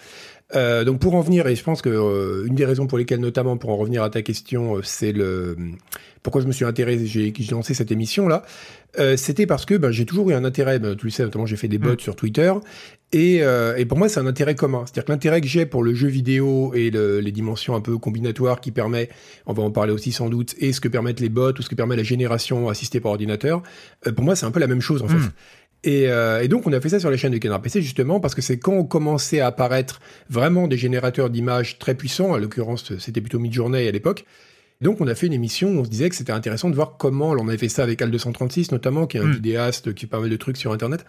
Euh, 0.53 0.83
donc 0.83 0.99
pour 0.99 1.15
en 1.15 1.21
venir, 1.21 1.47
et 1.47 1.55
je 1.55 1.63
pense 1.63 1.81
que 1.81 1.89
euh, 1.89 2.45
une 2.45 2.53
des 2.53 2.65
raisons 2.65 2.85
pour 2.85 2.99
lesquelles, 2.99 3.19
notamment 3.19 3.57
pour 3.57 3.71
en 3.71 3.77
revenir 3.77 4.03
à 4.03 4.11
ta 4.11 4.21
question, 4.21 4.79
c'est 4.83 5.11
le 5.11 5.57
pourquoi 6.21 6.41
je 6.41 6.47
me 6.47 6.51
suis 6.51 6.65
intéressé, 6.65 7.05
j'ai 7.05 7.33
lancé 7.51 7.73
cette 7.73 7.91
émission 7.91 8.27
là, 8.27 8.43
c'était 9.15 9.45
parce 9.45 9.65
que 9.65 9.75
ben, 9.75 9.91
j'ai 9.91 10.05
toujours 10.05 10.31
eu 10.31 10.33
un 10.33 10.43
intérêt, 10.43 10.79
ben, 10.79 10.95
tu 10.95 11.05
le 11.05 11.11
sais, 11.11 11.23
notamment 11.23 11.45
j'ai 11.45 11.55
fait 11.55 11.67
des 11.67 11.77
bots 11.77 11.93
hmm. 11.93 11.99
sur 11.99 12.15
Twitter, 12.15 12.51
et, 13.11 13.37
et, 13.77 13.85
pour 13.85 13.97
moi 13.97 14.09
c'est 14.09 14.19
un 14.19 14.25
intérêt 14.25 14.55
commun. 14.55 14.83
C'est-à-dire 14.85 15.05
que 15.05 15.11
l'intérêt 15.11 15.41
que 15.41 15.47
j'ai 15.47 15.65
pour 15.67 15.83
le 15.83 15.93
jeu 15.93 16.07
vidéo 16.07 16.73
et 16.73 16.89
le, 16.89 17.19
les 17.19 17.31
dimensions 17.31 17.75
un 17.75 17.81
peu 17.81 17.97
combinatoires 17.99 18.59
qui 18.59 18.71
permet, 18.71 19.09
on 19.45 19.53
va 19.53 19.61
en 19.61 19.71
parler 19.71 19.93
aussi 19.93 20.11
sans 20.11 20.29
doute, 20.29 20.55
et 20.59 20.73
ce 20.73 20.81
que 20.81 20.87
permettent 20.87 21.19
les 21.19 21.29
bots 21.29 21.53
ou 21.53 21.61
ce 21.61 21.69
que 21.69 21.75
permet 21.75 21.95
la 21.95 22.03
génération 22.03 22.69
assistée 22.69 22.99
par 22.99 23.11
ordinateur, 23.11 23.61
pour 24.15 24.25
moi 24.25 24.35
c'est 24.35 24.47
un 24.47 24.51
peu 24.51 24.59
la 24.59 24.67
même 24.67 24.81
chose 24.81 25.03
en 25.03 25.07
fait. 25.07 25.31
Hmm. 25.85 25.89
Euh, 25.89 26.41
et, 26.41 26.47
donc, 26.47 26.67
on 26.67 26.73
a 26.73 26.81
fait 26.81 26.89
ça 26.89 26.99
sur 26.99 27.11
les 27.11 27.17
chaînes 27.17 27.31
de 27.31 27.37
Canard 27.37 27.61
PC 27.61 27.81
justement 27.81 28.19
parce 28.19 28.35
que 28.35 28.41
c'est 28.41 28.57
quand 28.57 28.73
on 28.73 28.83
commençait 28.83 29.39
à 29.39 29.47
apparaître 29.47 30.01
vraiment 30.29 30.67
des 30.67 30.77
générateurs 30.77 31.29
d'images 31.29 31.79
très 31.79 31.95
puissants, 31.95 32.33
à 32.33 32.39
l'occurrence, 32.39 32.97
c'était 32.99 33.21
plutôt 33.21 33.39
mid-journée 33.39 33.87
à 33.87 33.91
l'époque. 33.91 34.25
Donc, 34.81 34.99
on 34.99 35.07
a 35.07 35.15
fait 35.15 35.27
une 35.27 35.33
émission 35.33 35.69
où 35.69 35.79
on 35.79 35.85
se 35.85 35.89
disait 35.89 36.09
que 36.09 36.15
c'était 36.15 36.33
intéressant 36.33 36.69
de 36.69 36.75
voir 36.75 36.97
comment, 36.97 37.29
on 37.31 37.47
avait 37.47 37.57
fait 37.57 37.69
ça 37.69 37.83
avec 37.83 38.01
Al236 38.01 38.71
notamment, 38.71 39.07
qui 39.07 39.17
est 39.17 39.21
un 39.21 39.25
hmm. 39.25 39.33
vidéaste 39.33 39.93
qui 39.93 40.01
fait 40.01 40.07
pas 40.07 40.19
mal 40.19 40.29
de 40.29 40.35
trucs 40.35 40.57
sur 40.57 40.71
Internet. 40.71 41.05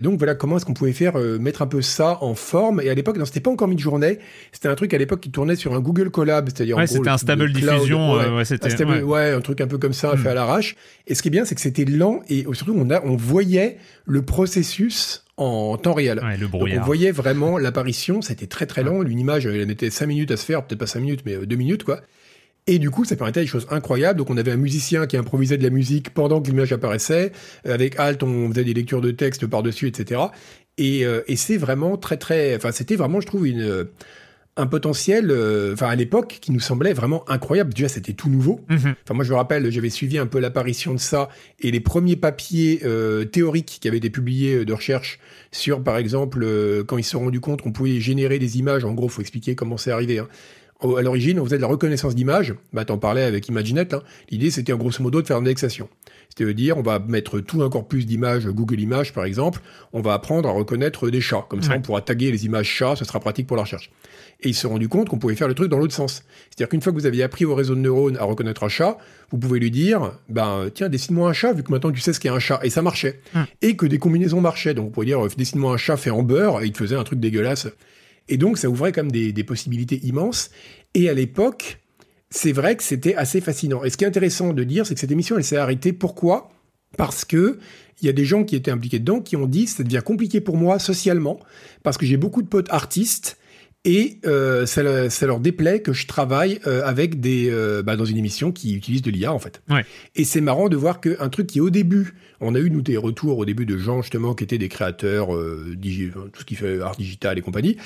Donc 0.00 0.18
voilà 0.18 0.36
comment 0.36 0.56
est-ce 0.56 0.64
qu'on 0.64 0.74
pouvait 0.74 0.92
faire 0.92 1.16
euh, 1.16 1.38
mettre 1.40 1.60
un 1.60 1.66
peu 1.66 1.82
ça 1.82 2.18
en 2.22 2.34
forme. 2.34 2.80
Et 2.80 2.88
à 2.88 2.94
l'époque, 2.94 3.16
c'était 3.24 3.40
pas 3.40 3.50
encore 3.50 3.66
mid-journée, 3.66 4.20
c'était 4.52 4.68
un 4.68 4.76
truc 4.76 4.94
à 4.94 4.98
l'époque 4.98 5.20
qui 5.20 5.30
tournait 5.30 5.56
sur 5.56 5.74
un 5.74 5.80
Google 5.80 6.10
Collab, 6.10 6.48
c'est-à-dire 6.48 6.76
ouais, 6.76 6.86
c'était 6.86 7.08
un 7.08 7.18
stable 7.18 7.52
diffusion, 7.52 8.12
ouais, 8.12 8.28
ouais, 8.28 8.44
c'était 8.44 8.84
ouais. 8.84 9.30
un 9.32 9.40
truc 9.40 9.60
un 9.60 9.66
peu 9.66 9.78
comme 9.78 9.92
ça 9.92 10.14
hmm. 10.14 10.18
fait 10.18 10.28
à 10.28 10.34
l'arrache. 10.34 10.76
Et 11.08 11.16
ce 11.16 11.22
qui 11.22 11.28
est 11.28 11.30
bien, 11.32 11.44
c'est 11.44 11.56
que 11.56 11.60
c'était 11.60 11.84
lent 11.84 12.20
et 12.28 12.44
surtout 12.52 12.76
on 12.76 12.90
a 12.90 13.02
on 13.04 13.16
voyait 13.16 13.78
le 14.06 14.22
processus 14.22 15.24
en 15.36 15.76
temps 15.78 15.94
réel. 15.94 16.20
le 16.38 16.46
Donc 16.46 16.68
on 16.72 16.80
voyait 16.82 17.10
vraiment 17.10 17.58
l'apparition, 17.58 18.22
c'était 18.22 18.46
très 18.46 18.66
très 18.66 18.84
lent. 18.84 19.02
Une 19.02 19.18
image, 19.18 19.46
elle 19.46 19.66
mettait 19.66 19.90
5 19.90 20.06
minutes 20.06 20.30
à 20.30 20.36
se 20.36 20.44
faire, 20.44 20.64
peut-être 20.64 20.80
pas 20.80 20.86
5 20.86 21.00
minutes, 21.00 21.22
mais 21.24 21.36
2 21.36 21.54
euh, 21.54 21.58
minutes 21.58 21.84
quoi. 21.84 22.00
Et 22.68 22.78
du 22.78 22.90
coup, 22.90 23.04
ça 23.04 23.16
permettait 23.16 23.40
des 23.40 23.46
choses 23.46 23.66
incroyables. 23.70 24.18
Donc, 24.18 24.28
on 24.28 24.36
avait 24.36 24.52
un 24.52 24.58
musicien 24.58 25.06
qui 25.06 25.16
improvisait 25.16 25.56
de 25.56 25.64
la 25.64 25.70
musique 25.70 26.10
pendant 26.10 26.40
que 26.40 26.48
l'image 26.48 26.70
apparaissait. 26.70 27.32
Avec 27.64 27.98
Alt, 27.98 28.22
on 28.22 28.50
faisait 28.50 28.62
des 28.62 28.74
lectures 28.74 29.00
de 29.00 29.10
texte 29.10 29.46
par-dessus, 29.46 29.88
etc. 29.88 30.20
Euh, 30.78 31.22
et, 31.26 31.36
c'est 31.36 31.56
vraiment 31.56 31.96
très 31.96 32.18
très, 32.18 32.54
enfin 32.54 32.70
c'était 32.70 32.96
vraiment, 32.96 33.20
je 33.20 33.26
trouve, 33.26 33.46
une 33.46 33.62
euh, 33.62 33.84
un 34.56 34.66
potentiel, 34.66 35.30
euh, 35.30 35.72
enfin 35.72 35.86
à 35.86 35.94
l'époque, 35.94 36.38
qui 36.40 36.52
nous 36.52 36.60
semblait 36.60 36.92
vraiment 36.92 37.28
incroyable. 37.30 37.72
Déjà, 37.72 37.88
c'était 37.88 38.12
tout 38.12 38.28
nouveau. 38.28 38.60
Mhm. 38.68 38.94
Enfin, 39.04 39.14
moi, 39.14 39.24
je 39.24 39.30
me 39.30 39.36
rappelle, 39.36 39.70
j'avais 39.70 39.90
suivi 39.90 40.18
un 40.18 40.26
peu 40.26 40.38
l'apparition 40.38 40.92
de 40.92 40.98
ça 40.98 41.28
et 41.60 41.70
les 41.70 41.80
premiers 41.80 42.16
papiers 42.16 42.82
théoriques 43.32 43.78
qui 43.80 43.88
avaient 43.88 43.98
été 43.98 44.10
publiés 44.10 44.64
de 44.64 44.72
recherche 44.72 45.20
sur, 45.52 45.82
par 45.82 45.96
exemple, 45.96 46.44
quand 46.86 46.98
ils 46.98 47.04
se 47.04 47.12
sont 47.12 47.20
rendus 47.20 47.40
compte 47.40 47.62
qu'on 47.62 47.72
pouvait 47.72 48.00
générer 48.00 48.38
des 48.38 48.58
images. 48.58 48.84
En 48.84 48.94
gros, 48.94 49.08
faut 49.08 49.22
expliquer 49.22 49.54
comment 49.54 49.76
c'est 49.76 49.92
arrivé. 49.92 50.18
Hein. 50.18 50.28
À 50.80 51.02
l'origine, 51.02 51.40
on 51.40 51.44
faisait 51.44 51.56
de 51.56 51.62
la 51.62 51.66
reconnaissance 51.68 52.14
d'images. 52.14 52.54
Bah, 52.72 52.84
t'en 52.84 52.98
parlais 52.98 53.22
avec 53.22 53.48
Imaginette. 53.48 53.94
Hein. 53.94 54.02
L'idée, 54.30 54.50
c'était 54.50 54.72
en 54.72 54.76
grosso 54.76 55.02
modo 55.02 55.20
de 55.20 55.26
faire 55.26 55.38
une 55.38 55.44
indexation. 55.44 55.88
C'est-à-dire, 56.36 56.78
on 56.78 56.82
va 56.82 57.00
mettre 57.00 57.40
tout 57.40 57.62
un 57.62 57.68
corpus 57.68 58.06
d'images, 58.06 58.46
Google 58.46 58.80
Images 58.80 59.12
par 59.12 59.24
exemple, 59.24 59.60
on 59.92 60.00
va 60.00 60.12
apprendre 60.12 60.48
à 60.48 60.52
reconnaître 60.52 61.10
des 61.10 61.20
chats. 61.20 61.44
Comme 61.48 61.62
ça, 61.62 61.74
on 61.76 61.80
pourra 61.80 62.00
taguer 62.00 62.30
les 62.30 62.44
images 62.44 62.68
chats, 62.68 62.94
ce 62.94 63.04
sera 63.04 63.18
pratique 63.18 63.46
pour 63.46 63.56
la 63.56 63.62
recherche. 63.62 63.90
Et 64.40 64.50
ils 64.50 64.54
se 64.54 64.60
sont 64.60 64.68
rendus 64.68 64.88
compte 64.88 65.08
qu'on 65.08 65.18
pouvait 65.18 65.34
faire 65.34 65.48
le 65.48 65.54
truc 65.54 65.68
dans 65.68 65.78
l'autre 65.78 65.94
sens. 65.94 66.22
C'est-à-dire 66.50 66.68
qu'une 66.68 66.80
fois 66.80 66.92
que 66.92 66.98
vous 66.98 67.06
aviez 67.06 67.24
appris 67.24 67.44
au 67.44 67.56
réseau 67.56 67.74
de 67.74 67.80
neurones 67.80 68.16
à 68.18 68.24
reconnaître 68.24 68.62
un 68.62 68.68
chat, 68.68 68.98
vous 69.30 69.38
pouvez 69.38 69.58
lui 69.58 69.72
dire, 69.72 70.12
ben, 70.28 70.68
tiens, 70.72 70.88
dessine-moi 70.88 71.28
un 71.28 71.32
chat, 71.32 71.52
vu 71.54 71.64
que 71.64 71.72
maintenant 71.72 71.90
tu 71.90 72.00
sais 72.00 72.12
ce 72.12 72.20
qu'est 72.20 72.28
un 72.28 72.38
chat. 72.38 72.60
Et 72.62 72.70
ça 72.70 72.82
marchait. 72.82 73.20
Et 73.62 73.74
que 73.74 73.86
des 73.86 73.98
combinaisons 73.98 74.40
marchaient. 74.40 74.74
Donc, 74.74 74.86
vous 74.86 74.90
pouvez 74.92 75.06
dire, 75.06 75.26
dessine-moi 75.36 75.72
un 75.72 75.76
chat 75.76 75.96
fait 75.96 76.10
en 76.10 76.22
beurre, 76.22 76.62
et 76.62 76.66
il 76.66 76.72
te 76.72 76.78
faisait 76.78 76.94
un 76.94 77.04
truc 77.04 77.18
dégueulasse. 77.18 77.66
Et 78.28 78.36
donc, 78.36 78.58
ça 78.58 78.68
ouvrait 78.68 78.92
quand 78.92 79.02
même 79.02 79.12
des, 79.12 79.32
des 79.32 79.44
possibilités 79.44 80.00
immenses. 80.04 80.50
Et 80.94 81.08
à 81.08 81.14
l'époque, 81.14 81.80
c'est 82.30 82.52
vrai 82.52 82.76
que 82.76 82.82
c'était 82.82 83.14
assez 83.14 83.40
fascinant. 83.40 83.84
Et 83.84 83.90
ce 83.90 83.96
qui 83.96 84.04
est 84.04 84.08
intéressant 84.08 84.52
de 84.52 84.64
dire, 84.64 84.86
c'est 84.86 84.94
que 84.94 85.00
cette 85.00 85.10
émission, 85.10 85.36
elle 85.36 85.44
s'est 85.44 85.56
arrêtée. 85.56 85.92
Pourquoi? 85.92 86.50
Parce 86.96 87.24
que 87.24 87.58
il 88.00 88.06
y 88.06 88.08
a 88.08 88.12
des 88.12 88.24
gens 88.24 88.44
qui 88.44 88.56
étaient 88.56 88.70
impliqués 88.70 88.98
dedans 88.98 89.20
qui 89.20 89.36
ont 89.36 89.46
dit 89.46 89.66
ça 89.66 89.82
devient 89.82 90.02
compliqué 90.04 90.40
pour 90.40 90.56
moi 90.56 90.78
socialement 90.78 91.40
parce 91.82 91.98
que 91.98 92.06
j'ai 92.06 92.16
beaucoup 92.16 92.42
de 92.42 92.48
potes 92.48 92.70
artistes 92.70 93.38
et 93.84 94.18
euh, 94.26 94.66
ça, 94.66 95.08
ça, 95.08 95.26
leur 95.26 95.38
déplaît 95.38 95.80
que 95.80 95.92
je 95.92 96.06
travaille 96.06 96.58
euh, 96.66 96.84
avec 96.84 97.20
des 97.20 97.48
euh, 97.48 97.82
bah, 97.82 97.96
dans 97.96 98.04
une 98.04 98.16
émission 98.16 98.50
qui 98.50 98.74
utilise 98.74 99.02
de 99.02 99.10
l'IA 99.10 99.32
en 99.32 99.38
fait. 99.38 99.62
Ouais. 99.70 99.84
Et 100.16 100.24
c'est 100.24 100.40
marrant 100.40 100.68
de 100.68 100.76
voir 100.76 101.00
qu'un 101.00 101.28
truc 101.28 101.46
qui 101.46 101.60
au 101.60 101.70
début, 101.70 102.14
on 102.40 102.54
a 102.56 102.58
eu 102.58 102.70
nous 102.70 102.82
des 102.82 102.96
retours 102.96 103.38
au 103.38 103.44
début 103.44 103.66
de 103.66 103.78
gens 103.78 104.02
justement 104.02 104.34
qui 104.34 104.44
étaient 104.44 104.58
des 104.58 104.68
créateurs, 104.68 105.28
tout 105.28 106.40
ce 106.40 106.44
qui 106.44 106.56
fait 106.56 106.80
art 106.80 106.96
digital 106.96 107.38
et 107.38 107.40
compagnie, 107.40 107.76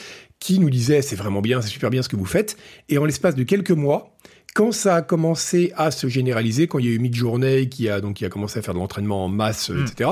qui 0.43 0.59
nous 0.59 0.71
disaient 0.71 1.03
c'est 1.03 1.17
vraiment 1.17 1.41
bien, 1.41 1.63
c'est 1.63 1.69
super 1.69 1.89
bien 1.89 2.03
ce 2.03 2.09
que 2.09 2.17
vous 2.17 2.27
faites. 2.27 2.57
Et 2.89 2.99
en 2.99 3.05
l'espace 3.05 3.37
de 3.37 3.45
quelques 3.45 3.71
mois, 3.71 4.17
quand 4.55 4.73
ça 4.73 4.97
a 4.97 5.03
commencé 5.03 5.73
à 5.77 5.91
se 5.93 6.09
généraliser, 6.09 6.67
quand 6.67 6.81
il 6.81 6.87
y 6.87 6.89
a 6.89 6.93
eu 6.93 6.99
Midjourney 6.99 7.69
qui 7.69 7.89
a 7.89 8.01
donc 8.01 8.17
qui 8.17 8.25
a 8.25 8.29
commencé 8.29 8.59
à 8.59 8.63
faire 8.63 8.75
de 8.75 8.81
l'entraînement 8.81 9.25
en 9.25 9.29
masse, 9.29 9.71
euh, 9.71 9.75
mm. 9.75 9.87
etc. 9.87 10.11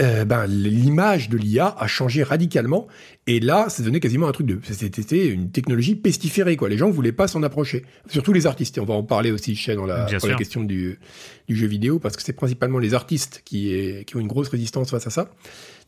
Euh, 0.00 0.24
ben 0.24 0.46
l'image 0.46 1.28
de 1.28 1.36
l'IA 1.36 1.74
a 1.76 1.86
changé 1.88 2.22
radicalement 2.22 2.86
et 3.26 3.40
là 3.40 3.68
ça 3.68 3.82
devenait 3.82 3.98
quasiment 3.98 4.28
un 4.28 4.32
truc 4.32 4.46
de 4.46 4.60
c'était 4.62 5.26
une 5.26 5.50
technologie 5.50 5.96
pestiférée 5.96 6.56
quoi 6.56 6.68
les 6.68 6.78
gens 6.78 6.86
ne 6.86 6.92
voulaient 6.92 7.10
pas 7.10 7.26
s'en 7.26 7.42
approcher 7.42 7.84
surtout 8.08 8.32
les 8.32 8.46
artistes 8.46 8.78
et 8.78 8.80
on 8.80 8.84
va 8.84 8.94
en 8.94 9.02
parler 9.02 9.32
aussi 9.32 9.56
chez 9.56 9.74
dans 9.74 9.86
la, 9.86 10.06
la 10.08 10.34
question 10.36 10.62
du, 10.62 11.00
du, 11.48 11.56
jeu 11.56 11.66
vidéo 11.66 11.98
parce 11.98 12.16
que 12.16 12.22
c'est 12.22 12.32
principalement 12.32 12.78
les 12.78 12.94
artistes 12.94 13.42
qui, 13.44 13.74
est, 13.74 14.04
qui 14.04 14.14
ont 14.14 14.20
une 14.20 14.28
grosse 14.28 14.50
résistance 14.50 14.90
face 14.92 15.08
à 15.08 15.10
ça 15.10 15.32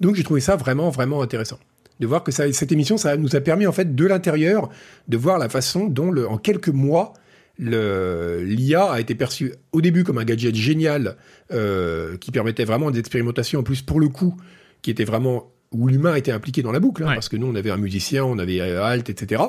donc 0.00 0.16
j'ai 0.16 0.24
trouvé 0.24 0.40
ça 0.40 0.56
vraiment 0.56 0.90
vraiment 0.90 1.22
intéressant 1.22 1.60
de 2.00 2.06
voir 2.06 2.24
que 2.24 2.32
ça, 2.32 2.50
cette 2.52 2.72
émission 2.72 2.96
ça 2.96 3.16
nous 3.16 3.36
a 3.36 3.40
permis 3.40 3.66
en 3.66 3.72
fait 3.72 3.94
de 3.94 4.06
l'intérieur 4.06 4.68
de 5.08 5.16
voir 5.16 5.38
la 5.38 5.48
façon 5.48 5.86
dont 5.86 6.10
le, 6.10 6.28
en 6.28 6.38
quelques 6.38 6.68
mois 6.68 7.12
l'IA 7.58 8.84
a 8.90 9.00
été 9.00 9.14
perçu 9.14 9.52
au 9.72 9.82
début 9.82 10.02
comme 10.02 10.16
un 10.18 10.24
gadget 10.24 10.54
génial 10.54 11.16
euh, 11.52 12.16
qui 12.16 12.30
permettait 12.30 12.64
vraiment 12.64 12.90
des 12.90 12.98
expérimentations 12.98 13.60
en 13.60 13.62
plus 13.62 13.82
pour 13.82 14.00
le 14.00 14.08
coup 14.08 14.34
qui 14.82 14.90
était 14.90 15.04
vraiment 15.04 15.52
où 15.72 15.86
l'humain 15.86 16.14
était 16.14 16.32
impliqué 16.32 16.62
dans 16.62 16.72
la 16.72 16.80
boucle 16.80 17.04
hein, 17.04 17.12
parce 17.14 17.28
que 17.28 17.36
nous 17.36 17.46
on 17.46 17.54
avait 17.54 17.70
un 17.70 17.76
musicien 17.76 18.24
on 18.24 18.38
avait 18.38 18.60
Alt 18.60 19.10
etc 19.10 19.42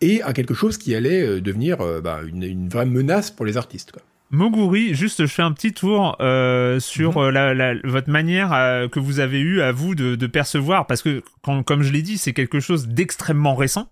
et 0.00 0.22
à 0.22 0.32
quelque 0.32 0.54
chose 0.54 0.78
qui 0.78 0.94
allait 0.94 1.26
euh, 1.26 1.40
devenir 1.40 1.80
euh, 1.80 2.00
bah, 2.00 2.20
une, 2.26 2.68
vraie 2.68 2.86
menace 2.86 3.30
pour 3.30 3.46
les 3.46 3.56
artistes 3.56 3.92
Moguri, 4.30 4.94
juste 4.94 5.22
je 5.22 5.32
fais 5.32 5.42
un 5.42 5.52
petit 5.52 5.72
tour 5.72 6.16
sur 6.80 7.18
mhm. 7.18 7.30
la, 7.30 7.74
votre 7.84 8.10
manière 8.10 8.50
que 8.90 9.00
vous 9.00 9.20
avez 9.20 9.40
eu 9.40 9.60
à 9.60 9.72
vous 9.72 9.94
de, 9.94 10.26
percevoir, 10.26 10.86
parce 10.86 11.02
que 11.02 11.22
comme 11.42 11.82
je 11.82 11.92
l'ai 11.92 12.02
dit, 12.02 12.18
c'est 12.18 12.32
quelque 12.32 12.60
chose 12.60 12.88
d'extrêmement 12.88 13.54
récent. 13.54 13.90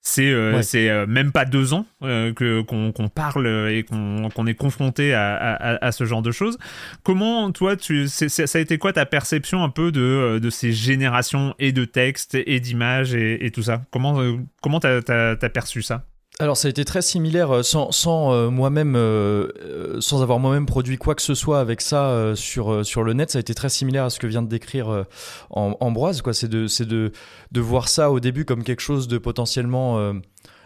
C'est 0.00 0.30
euh, 0.30 0.62
c'est 0.62 0.88
euh, 0.88 1.06
même 1.06 1.32
pas 1.32 1.44
deux 1.44 1.74
ans 1.74 1.84
euh, 2.02 2.32
que 2.32 2.62
qu'on 2.62 3.08
parle 3.08 3.46
et 3.68 3.82
qu'on 3.82 4.46
est 4.46 4.54
confronté 4.54 5.12
à, 5.12 5.54
à, 5.54 5.92
ce 5.92 6.04
genre 6.04 6.22
de 6.22 6.30
choses. 6.30 6.56
Comment 7.02 7.50
toi 7.52 7.76
tu 7.76 8.08
ça 8.08 8.44
a 8.54 8.60
été 8.60 8.78
quoi 8.78 8.92
ta 8.92 9.06
perception 9.06 9.62
un 9.62 9.68
peu 9.68 9.92
de 9.92 10.38
de 10.40 10.50
ces 10.50 10.72
générations 10.72 11.54
et 11.58 11.72
de 11.72 11.84
textes 11.84 12.36
et 12.36 12.60
d'images 12.60 13.14
et, 13.14 13.44
et, 13.44 13.50
tout 13.50 13.62
ça? 13.62 13.82
Comment 13.90 14.38
comment 14.62 14.80
t'as 14.80 15.00
as 15.08 15.48
perçu 15.50 15.82
ça? 15.82 16.06
Alors 16.40 16.56
ça 16.56 16.68
a 16.68 16.70
été 16.70 16.84
très 16.84 17.02
similaire 17.02 17.50
euh, 17.50 17.62
sans, 17.62 17.90
sans 17.90 18.32
euh, 18.32 18.48
moi-même 18.48 18.94
euh, 18.94 20.00
sans 20.00 20.22
avoir 20.22 20.38
moi-même 20.38 20.66
produit 20.66 20.96
quoi 20.96 21.16
que 21.16 21.22
ce 21.22 21.34
soit 21.34 21.58
avec 21.58 21.80
ça 21.80 22.32
sur 22.36 22.86
sur 22.86 23.02
le 23.02 23.12
net 23.12 23.30
ça 23.30 23.38
a 23.38 23.40
été 23.40 23.54
très 23.54 23.68
similaire 23.68 24.04
à 24.04 24.10
ce 24.10 24.20
que 24.20 24.26
vient 24.26 24.42
de 24.42 24.48
décrire 24.48 25.04
Ambroise 25.50 26.22
quoi. 26.22 26.32
C'est 26.32 26.48
de 26.48 26.66
c'est 26.66 26.86
de 26.86 27.12
de 27.50 27.60
voir 27.60 27.88
ça 27.88 28.10
au 28.10 28.20
début 28.20 28.44
comme 28.44 28.62
quelque 28.62 28.80
chose 28.80 29.08
de 29.08 29.18
potentiellement 29.18 30.12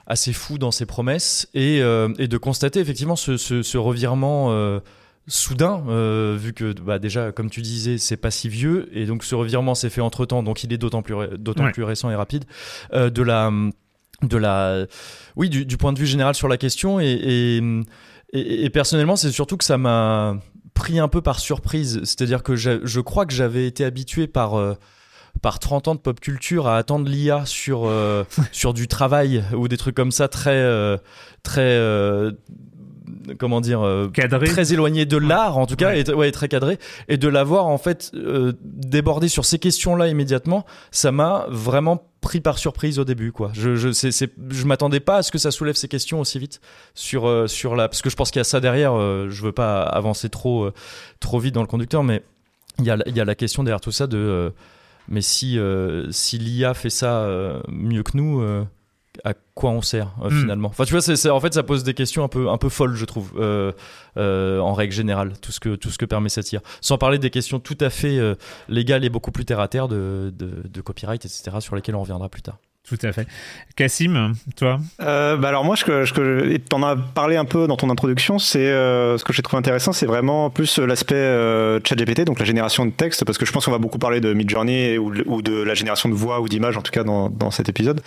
assez 0.07 0.33
fou 0.33 0.59
dans 0.59 0.71
ses 0.71 0.87
promesses 0.87 1.49
et, 1.55 1.79
et 1.79 2.29
de 2.29 2.37
constater 2.37 2.81
effectivement 2.81 3.17
ce, 3.17 3.37
ce, 3.37 3.63
ce 3.63 3.79
revirement 3.79 4.81
soudain, 5.29 5.83
vu 6.37 6.53
que 6.53 6.73
bah, 6.73 6.99
déjà, 6.99 7.33
comme 7.33 7.49
tu 7.49 7.63
disais, 7.63 7.99
c'est 7.99 8.17
pas 8.17 8.31
si 8.31 8.49
vieux, 8.49 8.89
et 8.93 9.07
donc 9.07 9.25
ce 9.25 9.35
revirement 9.35 9.75
s'est 9.75 9.91
fait 9.91 10.01
entre 10.01 10.27
temps, 10.27 10.43
donc 10.43 10.65
il 10.65 10.73
est 10.73 10.79
d'autant 10.79 11.03
plus, 11.03 11.15
d'autant 11.39 11.71
plus 11.71 11.85
récent 11.85 12.11
et 12.11 12.17
rapide, 12.17 12.45
de 12.93 13.23
la 13.23 13.51
de 14.23 14.37
la, 14.37 14.87
oui, 15.37 15.49
du, 15.49 15.77
point 15.77 15.93
de 15.93 15.99
vue 15.99 16.07
général 16.07 16.35
sur 16.35 16.49
la 16.49 16.57
question. 16.57 17.01
Et, 17.01 17.61
et, 18.33 18.71
personnellement, 18.71 19.17
c'est 19.17 19.31
surtout 19.31 19.57
que 19.57 19.65
ça 19.65 19.79
m'a 19.79 20.37
pris 20.75 20.99
un 20.99 21.09
peu 21.09 21.21
par 21.21 21.39
surprise. 21.39 22.01
C'est-à-dire 22.05 22.43
que 22.43 22.57
je, 22.57 23.01
crois 23.01 23.27
que 23.27 23.33
j'avais 23.33 23.67
été 23.67 23.85
habitué 23.85 24.27
par, 24.27 24.59
euh, 24.59 24.75
par 25.43 25.59
30 25.59 25.89
ans 25.89 25.95
de 25.95 26.01
pop 26.01 26.19
culture 26.21 26.67
à 26.67 26.77
attendre 26.77 27.09
l'IA 27.09 27.45
sur, 27.47 27.91
sur 28.53 28.75
du 28.75 28.89
travail 28.89 29.45
ou 29.57 29.69
des 29.69 29.77
trucs 29.77 29.95
comme 29.95 30.13
ça 30.13 30.29
très, 30.29 30.99
très 31.43 31.79
comment 33.39 33.61
dire 33.61 33.83
euh, 33.83 34.09
très 34.09 34.73
éloigné 34.73 35.07
de 35.07 35.17
l'art 35.17 35.59
en 35.59 35.67
tout 35.67 35.77
cas 35.77 35.95
et 35.95 36.11
ouais, 36.13 36.31
très 36.33 36.49
cadré 36.49 36.79
et 37.09 37.17
de 37.17 37.29
l'avoir 37.29 37.67
en 37.67 37.79
fait 37.79 38.11
euh, 38.15 38.53
débordé 38.63 39.29
sur 39.29 39.45
ces 39.45 39.59
questions 39.59 39.97
là 39.97 40.09
immédiatement 40.09 40.65
ça 40.91 41.13
m'a 41.13 41.47
vraiment 41.49 42.12
pris 42.23 42.41
par 42.41 42.57
surprise 42.57 42.99
au 42.99 43.05
début 43.05 43.33
quoi. 43.33 43.51
Je 43.53 43.77
je 43.77 43.93
c'est, 43.93 44.33
je 44.49 44.65
m'attendais 44.65 45.01
pas 45.01 45.19
à 45.19 45.23
ce 45.23 45.31
que 45.31 45.37
ça 45.37 45.51
soulève 45.51 45.75
ces 45.75 45.89
questions 45.89 46.21
aussi 46.21 46.39
vite 46.39 46.63
sur 46.95 47.29
euh, 47.29 47.47
sur 47.47 47.77
la 47.77 47.89
parce 47.89 48.01
que 48.01 48.09
je 48.09 48.17
pense 48.17 48.31
qu'il 48.31 48.41
y 48.41 48.41
a 48.41 48.45
ça 48.45 48.61
derrière 48.61 48.95
je 49.29 49.43
veux 49.43 49.53
pas 49.53 49.83
avancer 49.83 50.31
trop 50.31 50.71
trop 51.21 51.39
vite 51.39 51.55
dans 51.55 51.61
le 51.61 51.67
conducteur 51.67 52.03
mais 52.03 52.23
il 52.79 52.87
y 52.87 52.91
a 52.91 52.97
il 53.07 53.15
y 53.15 53.21
a 53.21 53.27
la 53.27 53.35
question 53.35 53.63
derrière 53.65 53.83
tout 53.83 53.93
ça 53.93 54.07
de 54.07 54.53
mais 55.09 55.21
si 55.21 55.59
si 56.11 56.39
l'IA 56.39 56.73
fait 56.73 56.91
ça 56.91 57.29
mieux 57.69 58.03
que 58.03 58.17
nous 58.17 58.65
à 59.25 59.35
quoi 59.55 59.71
on 59.71 59.83
sert 59.83 60.15
euh, 60.23 60.31
hmm. 60.31 60.41
finalement 60.41 60.69
Enfin, 60.69 60.85
tu 60.85 60.93
vois, 60.93 61.01
c'est, 61.01 61.31
en 61.31 61.41
fait, 61.41 61.55
ça 61.55 61.63
pose 61.63 61.85
des 61.85 61.95
questions 61.95 62.25
un 62.25 62.29
peu, 62.29 62.49
un 62.49 62.59
peu 62.59 62.69
folles, 62.69 62.97
je 62.97 63.05
trouve, 63.05 63.33
euh, 63.37 63.73
euh, 64.17 64.59
en 64.59 64.75
règle 64.75 64.93
générale, 64.93 65.33
tout 65.41 65.53
ce 65.53 65.61
que, 65.61 65.77
tout 65.77 65.91
ce 65.91 65.99
que 65.99 66.05
permet 66.05 66.29
cette 66.29 66.51
IA. 66.53 66.61
Sans 66.81 66.99
parler 66.99 67.19
des 67.19 67.31
questions 67.31 67.61
tout 67.61 67.79
à 67.81 67.91
fait 67.91 68.19
légales 68.69 69.05
et 69.05 69.11
beaucoup 69.11 69.31
plus 69.31 69.45
terre 69.45 69.61
à 69.61 69.69
terre 69.69 69.89
de, 69.89 70.33
de, 70.37 70.81
copyright, 70.81 71.25
etc., 71.25 71.57
sur 71.61 71.77
lesquelles 71.77 71.95
on 71.95 72.01
reviendra 72.01 72.29
plus 72.29 72.43
tard. 72.43 72.59
Tout 72.89 72.99
à 73.03 73.13
fait. 73.13 73.29
Cassim, 73.77 74.33
toi? 74.57 74.81
Bah 74.99 75.37
Alors 75.45 75.65
moi, 75.65 75.77
je, 75.77 76.05
je, 76.05 76.57
t'en 76.57 76.83
as 76.83 76.97
parlé 76.97 77.37
un 77.37 77.45
peu 77.45 77.69
dans 77.69 77.77
ton 77.77 77.91
introduction, 77.91 78.41
c'est 78.41 78.67
ce 78.67 79.23
que 79.23 79.33
j'ai 79.33 79.43
trouvé 79.43 79.59
intéressant, 79.59 79.93
c'est 79.93 80.07
vraiment 80.07 80.51
plus 80.51 80.79
l'aspect 80.79 81.79
ChatGPT, 81.85 82.25
donc 82.25 82.41
la 82.41 82.45
génération 82.45 82.85
de 82.85 82.91
texte, 82.91 83.25
parce 83.25 83.39
que 83.39 83.47
je 83.47 83.53
pense 83.53 83.67
qu'on 83.67 83.71
va 83.71 83.79
beaucoup 83.79 83.99
parler 83.99 84.21
de 84.21 84.33
Midjourney 84.33 84.99
ou, 84.99 85.13
ou 85.27 85.43
de 85.43 85.63
la 85.63 85.75
génération 85.75 86.09
de 86.09 86.15
voix 86.15 86.41
ou 86.41 86.49
d'images, 86.49 86.77
en 86.77 86.83
tout 86.83 86.93
cas 86.93 87.05
dans, 87.05 87.31
dans 87.31 87.53
cet 87.53 87.69
épisode. 87.69 88.01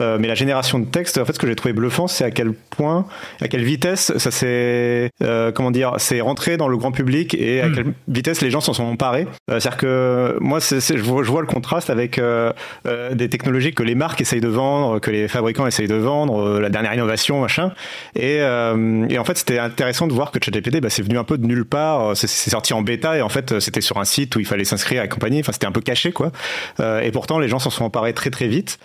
Euh, 0.00 0.18
mais 0.18 0.28
la 0.28 0.34
génération 0.34 0.78
de 0.78 0.86
texte, 0.86 1.18
en 1.18 1.24
fait, 1.24 1.34
ce 1.34 1.38
que 1.38 1.46
j'ai 1.46 1.54
trouvé 1.54 1.72
bluffant, 1.72 2.06
c'est 2.06 2.24
à 2.24 2.30
quel 2.30 2.52
point, 2.52 3.06
à 3.40 3.48
quelle 3.48 3.62
vitesse 3.62 4.16
ça 4.18 4.30
s'est, 4.30 5.10
euh, 5.22 5.52
comment 5.52 5.70
dire, 5.70 5.94
c'est 5.98 6.20
rentré 6.20 6.56
dans 6.56 6.68
le 6.68 6.76
grand 6.76 6.92
public 6.92 7.34
et 7.34 7.60
à 7.60 7.68
hmm. 7.68 7.74
quelle 7.74 7.94
vitesse 8.08 8.40
les 8.42 8.50
gens 8.50 8.60
s'en 8.60 8.72
sont 8.72 8.84
emparés. 8.84 9.26
Euh, 9.50 9.60
c'est-à-dire 9.60 9.76
que 9.76 10.38
moi, 10.40 10.60
c'est, 10.60 10.80
je, 10.80 11.02
vois, 11.02 11.22
je, 11.22 11.30
vois, 11.30 11.40
le 11.40 11.46
contraste 11.46 11.90
avec 11.90 12.18
euh, 12.18 12.52
euh, 12.86 13.14
des 13.14 13.28
technologies 13.28 13.72
que 13.72 13.82
les 13.82 13.94
marques 13.94 14.20
essayent 14.20 14.40
de 14.40 14.48
vendre, 14.48 14.98
que 14.98 15.10
les 15.10 15.28
fabricants 15.28 15.66
essayent 15.66 15.88
de 15.88 15.94
vendre, 15.94 16.58
la 16.60 16.70
dernière 16.70 16.94
innovation, 16.94 17.40
machin. 17.40 17.72
Et, 18.16 18.36
et 18.36 19.18
en 19.18 19.24
fait, 19.24 19.38
c'était 19.38 19.58
intéressant 19.58 20.06
de 20.06 20.12
voir 20.12 20.30
que 20.30 20.38
ChatGPT, 20.42 20.80
bah, 20.80 20.90
c'est 20.90 21.02
venu 21.02 21.18
un 21.18 21.24
peu 21.24 21.38
de 21.38 21.46
nulle 21.46 21.64
part. 21.64 22.16
C'est, 22.16 22.28
sorti 22.28 22.74
en 22.74 22.82
bêta 22.82 23.16
et 23.16 23.22
en 23.22 23.28
fait, 23.28 23.58
c'était 23.60 23.80
sur 23.80 23.98
un 23.98 24.04
site 24.04 24.36
où 24.36 24.40
il 24.40 24.46
fallait 24.46 24.64
s'inscrire 24.64 25.00
à 25.00 25.04
accompagner. 25.04 25.40
Enfin, 25.40 25.52
c'était 25.52 25.66
un 25.66 25.72
peu 25.72 25.80
caché, 25.80 26.12
quoi. 26.12 26.30
et 26.80 27.10
pourtant, 27.12 27.38
les 27.38 27.48
gens 27.48 27.58
s'en 27.58 27.70
sont 27.70 27.84
emparés 27.84 28.12
très 28.12 28.30
très 28.30 28.48
vite. 28.48 28.78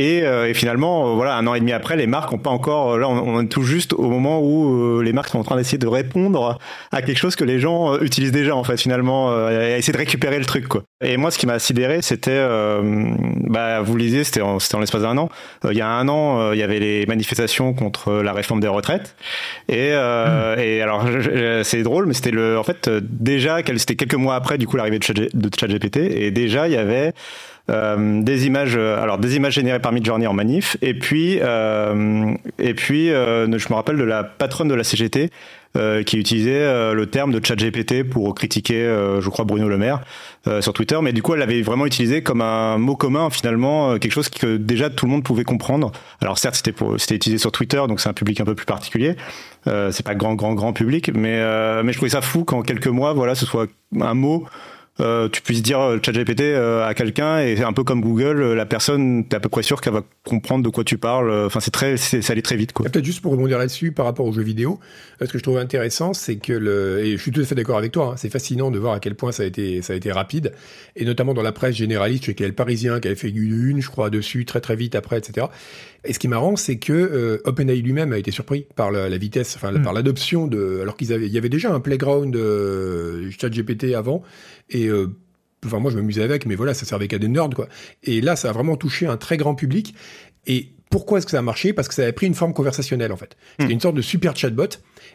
Et, 0.00 0.22
euh, 0.22 0.48
et, 0.48 0.54
finalement, 0.54 1.10
euh, 1.10 1.14
voilà, 1.14 1.36
un 1.36 1.46
an 1.46 1.52
et 1.52 1.60
demi 1.60 1.72
après, 1.72 1.94
les 1.94 2.06
marques 2.06 2.32
n'ont 2.32 2.38
pas 2.38 2.48
encore. 2.48 2.96
Là, 2.96 3.06
on, 3.06 3.38
est 3.42 3.48
tout 3.48 3.64
juste 3.64 3.92
au 3.92 4.08
moment 4.08 4.40
où 4.40 4.96
euh, 4.96 5.02
les 5.02 5.12
marques 5.12 5.28
sont 5.28 5.38
en 5.38 5.44
train 5.44 5.56
d'essayer 5.56 5.76
de 5.76 5.86
répondre 5.86 6.58
à 6.90 7.02
quelque 7.02 7.18
chose 7.18 7.36
que 7.36 7.44
les 7.44 7.60
gens 7.60 7.98
utilisent 7.98 8.32
déjà, 8.32 8.56
en 8.56 8.64
fait, 8.64 8.80
finalement, 8.80 9.30
à 9.30 9.76
essayer 9.76 9.92
de 9.92 9.98
récupérer 9.98 10.38
le 10.38 10.46
truc, 10.46 10.68
quoi. 10.68 10.84
Et 11.04 11.18
moi, 11.18 11.30
ce 11.30 11.36
qui 11.36 11.46
m'a 11.46 11.58
sidéré, 11.58 12.00
c'était, 12.00 12.42
bah, 13.44 13.82
vous 13.82 13.94
le 13.94 14.02
disiez, 14.02 14.24
c'était 14.24 14.40
en, 14.40 14.56
en 14.56 14.80
l'espace 14.80 15.02
d'un 15.02 15.18
an. 15.18 15.28
il 15.70 15.76
y 15.76 15.82
a 15.82 15.88
un 15.88 16.08
an, 16.08 16.52
il 16.52 16.58
y 16.58 16.62
avait 16.62 16.78
les 16.78 17.04
manifestations 17.04 17.74
contre 17.74 18.22
la 18.22 18.32
réforme 18.32 18.60
des 18.60 18.68
retraites. 18.68 19.16
Et, 19.68 19.90
mmh. 19.90 20.60
et 20.60 20.80
alors, 20.80 21.06
c'est 21.62 21.82
drôle, 21.82 22.06
mais 22.06 22.14
c'était 22.14 22.30
le, 22.30 22.58
en 22.58 22.62
fait, 22.62 22.88
déjà, 22.88 23.58
c'était 23.76 23.96
quelques 23.96 24.14
mois 24.14 24.34
après, 24.34 24.56
du 24.56 24.66
coup, 24.66 24.78
l'arrivée 24.78 24.98
de 24.98 25.50
ChatGPT, 25.58 25.98
et 25.98 26.30
déjà, 26.30 26.68
il 26.68 26.72
y 26.72 26.78
avait 26.78 27.12
euh, 27.70 28.22
des 28.22 28.46
images, 28.46 28.76
euh, 28.76 29.00
alors 29.00 29.18
des 29.18 29.36
images 29.36 29.54
générées 29.54 29.78
par 29.78 29.92
Midjourney 29.92 30.26
en 30.26 30.32
manif, 30.32 30.76
et 30.82 30.94
puis 30.94 31.38
euh, 31.40 32.34
et 32.58 32.74
puis 32.74 33.08
je 33.08 33.68
me 33.68 33.74
rappelle 33.74 33.96
de 33.96 34.04
la 34.04 34.24
patronne 34.24 34.68
de 34.68 34.74
la 34.74 34.84
CGT 34.84 35.30
qui 36.04 36.18
utilisait 36.18 36.92
le 36.92 37.06
terme 37.06 37.30
de 37.30 37.40
ChatGPT 37.44 38.02
pour 38.02 38.34
critiquer, 38.34 38.82
je 39.20 39.28
crois, 39.28 39.44
Bruno 39.44 39.68
Le 39.68 39.78
Maire 39.78 40.00
sur 40.60 40.72
Twitter, 40.72 40.98
mais 41.00 41.12
du 41.12 41.22
coup, 41.22 41.34
elle 41.34 41.38
l'avait 41.38 41.62
vraiment 41.62 41.86
utilisé 41.86 42.24
comme 42.24 42.40
un 42.40 42.76
mot 42.76 42.96
commun, 42.96 43.30
finalement, 43.30 43.96
quelque 43.98 44.10
chose 44.10 44.28
que 44.28 44.56
déjà 44.56 44.90
tout 44.90 45.06
le 45.06 45.12
monde 45.12 45.22
pouvait 45.22 45.44
comprendre. 45.44 45.92
Alors 46.20 46.38
certes, 46.38 46.56
c'était 46.56 46.74
c'était 46.98 47.14
utilisé 47.14 47.38
sur 47.38 47.52
Twitter, 47.52 47.80
donc 47.86 48.00
c'est 48.00 48.08
un 48.08 48.14
public 48.14 48.40
un 48.40 48.44
peu 48.44 48.56
plus 48.56 48.66
particulier. 48.66 49.14
c'est 49.64 50.04
pas 50.04 50.16
grand, 50.16 50.34
grand, 50.34 50.54
grand 50.54 50.72
public, 50.72 51.12
mais 51.14 51.38
mais 51.84 51.92
je 51.92 51.98
trouvais 51.98 52.10
ça 52.10 52.20
fou 52.20 52.42
qu'en 52.44 52.62
quelques 52.62 52.88
mois, 52.88 53.12
voilà, 53.12 53.36
ce 53.36 53.46
soit 53.46 53.68
un 54.00 54.14
mot 54.14 54.46
euh, 54.98 55.28
tu 55.28 55.40
puisses 55.40 55.62
dire 55.62 55.80
euh, 55.80 55.98
ChatGPT 56.02 56.40
euh, 56.40 56.86
à 56.86 56.94
quelqu'un 56.94 57.38
et 57.38 57.62
un 57.62 57.72
peu 57.72 57.84
comme 57.84 58.00
Google, 58.00 58.52
la 58.52 58.66
personne, 58.66 59.26
t'es 59.26 59.36
à 59.36 59.40
peu 59.40 59.48
près 59.48 59.62
sûr 59.62 59.80
qu'elle 59.80 59.92
va 59.92 60.02
comprendre 60.24 60.64
de 60.64 60.68
quoi 60.68 60.84
tu 60.84 60.98
parles. 60.98 61.30
Enfin, 61.46 61.60
c'est 61.60 61.70
très, 61.70 61.96
c'est, 61.96 62.22
ça 62.22 62.32
allait 62.32 62.42
très 62.42 62.56
vite, 62.56 62.72
quoi. 62.72 62.88
Peut-être 62.88 63.04
juste 63.04 63.22
pour 63.22 63.32
rebondir 63.32 63.58
là-dessus 63.58 63.92
par 63.92 64.04
rapport 64.04 64.26
aux 64.26 64.32
jeux 64.32 64.42
vidéo, 64.42 64.78
ce 65.20 65.26
que 65.26 65.38
je 65.38 65.42
trouve 65.42 65.58
intéressant, 65.58 66.12
c'est 66.12 66.36
que 66.36 66.52
le, 66.52 67.04
et 67.04 67.16
je 67.16 67.22
suis 67.22 67.30
tout 67.30 67.40
à 67.40 67.44
fait 67.44 67.54
d'accord 67.54 67.78
avec 67.78 67.92
toi, 67.92 68.12
hein, 68.12 68.14
c'est 68.16 68.30
fascinant 68.30 68.70
de 68.70 68.78
voir 68.78 68.94
à 68.94 69.00
quel 69.00 69.14
point 69.14 69.32
ça 69.32 69.42
a 69.42 69.46
été, 69.46 69.80
ça 69.80 69.92
a 69.92 69.96
été 69.96 70.12
rapide, 70.12 70.52
et 70.96 71.04
notamment 71.04 71.34
dans 71.34 71.42
la 71.42 71.52
presse 71.52 71.76
généraliste, 71.76 72.24
je 72.24 72.26
sais 72.30 72.34
qu'il 72.34 72.44
y 72.44 72.46
a 72.46 72.48
le 72.48 72.54
Parisien 72.54 73.00
qui 73.00 73.08
avait 73.08 73.16
fait 73.16 73.30
une, 73.30 73.80
je 73.80 73.88
crois, 73.88 74.10
dessus 74.10 74.44
très 74.44 74.60
très 74.60 74.76
vite 74.76 74.94
après, 74.94 75.18
etc. 75.18 75.46
Et 76.04 76.12
ce 76.14 76.18
qui 76.18 76.26
est 76.26 76.30
marrant, 76.30 76.56
c'est 76.56 76.78
que 76.78 77.40
OpenAI 77.44 77.76
lui-même 77.76 78.12
a 78.12 78.18
été 78.18 78.30
surpris 78.30 78.66
par 78.74 78.90
la, 78.90 79.08
vitesse, 79.18 79.54
enfin 79.56 79.72
hmm. 79.72 79.82
par 79.82 79.92
l'adoption 79.92 80.46
de, 80.46 80.80
alors 80.80 80.96
qu'ils 80.96 81.12
avaient, 81.12 81.26
il 81.26 81.32
y 81.32 81.38
avait 81.38 81.50
déjà 81.50 81.72
un 81.72 81.80
playground 81.80 82.34
euh, 82.36 83.30
ChatGPT 83.38 83.94
avant, 83.94 84.22
et 84.70 84.86
euh, 84.86 85.14
enfin 85.66 85.78
moi 85.78 85.90
je 85.90 85.96
m'amusais 85.96 86.22
avec, 86.22 86.46
mais 86.46 86.54
voilà, 86.54 86.74
ça 86.74 86.86
servait 86.86 87.08
qu'à 87.08 87.18
des 87.18 87.28
nerds 87.28 87.50
quoi. 87.50 87.68
Et 88.02 88.20
là, 88.20 88.36
ça 88.36 88.50
a 88.50 88.52
vraiment 88.52 88.76
touché 88.76 89.06
un 89.06 89.16
très 89.16 89.36
grand 89.36 89.54
public. 89.54 89.94
Et 90.46 90.72
pourquoi 90.90 91.18
est-ce 91.18 91.26
que 91.26 91.32
ça 91.32 91.38
a 91.38 91.42
marché? 91.42 91.72
Parce 91.72 91.88
que 91.88 91.94
ça 91.94 92.02
avait 92.02 92.12
pris 92.12 92.26
une 92.26 92.34
forme 92.34 92.52
conversationnelle 92.52 93.12
en 93.12 93.16
fait. 93.16 93.36
C'était 93.52 93.68
hmm. 93.68 93.72
une 93.72 93.80
sorte 93.80 93.96
de 93.96 94.02
super 94.02 94.36
chatbot. 94.36 94.68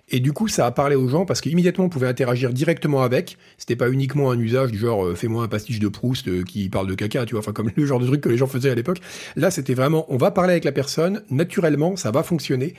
Et 0.10 0.20
du 0.20 0.34
coup, 0.34 0.48
ça 0.48 0.68
a 0.68 0.72
parlé 0.72 0.96
aux 0.96 1.08
gens 1.08 1.26
parce 1.26 1.42
qu'immédiatement, 1.42 1.86
on 1.86 1.90
pouvait 1.90 2.08
interagir 2.08 2.54
directement 2.54 3.02
avec. 3.02 3.38
C'était 3.58 3.76
pas 3.76 3.90
uniquement 3.90 4.30
un 4.30 4.40
usage 4.40 4.72
du 4.72 4.78
genre 4.78 5.06
euh, 5.06 5.16
fais-moi 5.16 5.44
un 5.44 5.48
pastiche 5.48 5.80
de 5.80 5.88
Proust 5.88 6.28
euh, 6.28 6.44
qui 6.44 6.70
parle 6.70 6.88
de 6.88 6.94
caca, 6.94 7.26
tu 7.26 7.32
vois, 7.32 7.40
enfin 7.40 7.54
comme 7.54 7.72
le 7.76 7.86
genre 7.86 8.00
de 8.00 8.06
truc 8.06 8.22
que 8.22 8.30
les 8.30 8.38
gens 8.38 8.48
faisaient 8.48 8.70
à 8.70 8.76
l'époque. 8.76 9.00
Là, 9.36 9.50
c'était 9.50 9.74
vraiment 9.74 10.06
on 10.10 10.18
va 10.18 10.30
parler 10.30 10.52
avec 10.52 10.64
la 10.64 10.72
personne, 10.72 11.24
naturellement, 11.32 11.96
ça 11.96 12.12
va 12.12 12.22
fonctionner. 12.22 12.76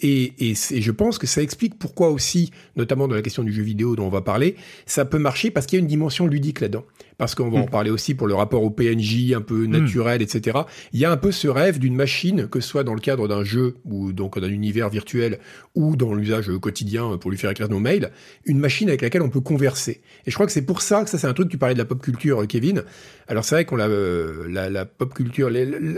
Et, 0.00 0.32
et, 0.38 0.50
et, 0.70 0.80
je 0.80 0.90
pense 0.92 1.18
que 1.18 1.26
ça 1.26 1.42
explique 1.42 1.76
pourquoi 1.76 2.10
aussi, 2.10 2.52
notamment 2.76 3.08
dans 3.08 3.16
la 3.16 3.22
question 3.22 3.42
du 3.42 3.52
jeu 3.52 3.64
vidéo 3.64 3.96
dont 3.96 4.06
on 4.06 4.10
va 4.10 4.20
parler, 4.20 4.54
ça 4.86 5.04
peut 5.04 5.18
marcher 5.18 5.50
parce 5.50 5.66
qu'il 5.66 5.78
y 5.78 5.80
a 5.80 5.82
une 5.82 5.88
dimension 5.88 6.28
ludique 6.28 6.60
là-dedans 6.60 6.84
parce 7.18 7.34
qu'on 7.34 7.50
va 7.50 7.58
en 7.58 7.66
mm. 7.66 7.70
parler 7.70 7.90
aussi 7.90 8.14
pour 8.14 8.26
le 8.26 8.34
rapport 8.34 8.62
au 8.62 8.70
PNJ 8.70 9.32
un 9.34 9.40
peu 9.40 9.66
mm. 9.66 9.70
naturel, 9.70 10.22
etc. 10.22 10.58
Il 10.92 11.00
y 11.00 11.04
a 11.04 11.10
un 11.10 11.16
peu 11.16 11.32
ce 11.32 11.48
rêve 11.48 11.78
d'une 11.78 11.94
machine, 11.94 12.48
que 12.48 12.60
ce 12.60 12.68
soit 12.68 12.84
dans 12.84 12.94
le 12.94 13.00
cadre 13.00 13.28
d'un 13.28 13.44
jeu 13.44 13.74
ou 13.84 14.12
donc 14.12 14.38
d'un 14.38 14.48
univers 14.48 14.88
virtuel 14.88 15.38
ou 15.74 15.96
dans 15.96 16.14
l'usage 16.14 16.50
quotidien 16.60 17.18
pour 17.18 17.30
lui 17.30 17.38
faire 17.38 17.50
écrire 17.50 17.68
nos 17.68 17.80
mails, 17.80 18.10
une 18.46 18.58
machine 18.58 18.88
avec 18.88 19.02
laquelle 19.02 19.22
on 19.22 19.30
peut 19.30 19.40
converser. 19.40 20.00
Et 20.26 20.30
je 20.30 20.34
crois 20.34 20.46
que 20.46 20.52
c'est 20.52 20.62
pour 20.64 20.80
ça 20.80 21.04
que 21.04 21.10
ça 21.10 21.18
c'est 21.18 21.26
un 21.26 21.34
truc, 21.34 21.48
tu 21.48 21.58
parlais 21.58 21.74
de 21.74 21.78
la 21.78 21.84
pop 21.84 22.00
culture, 22.00 22.46
Kevin. 22.46 22.84
Alors 23.26 23.44
c'est 23.44 23.56
vrai 23.56 23.64
qu'on 23.64 23.76
l'a, 23.76 23.88
euh, 23.88 24.46
la, 24.48 24.70
la, 24.70 24.86
pop 24.86 25.12
culture, 25.12 25.50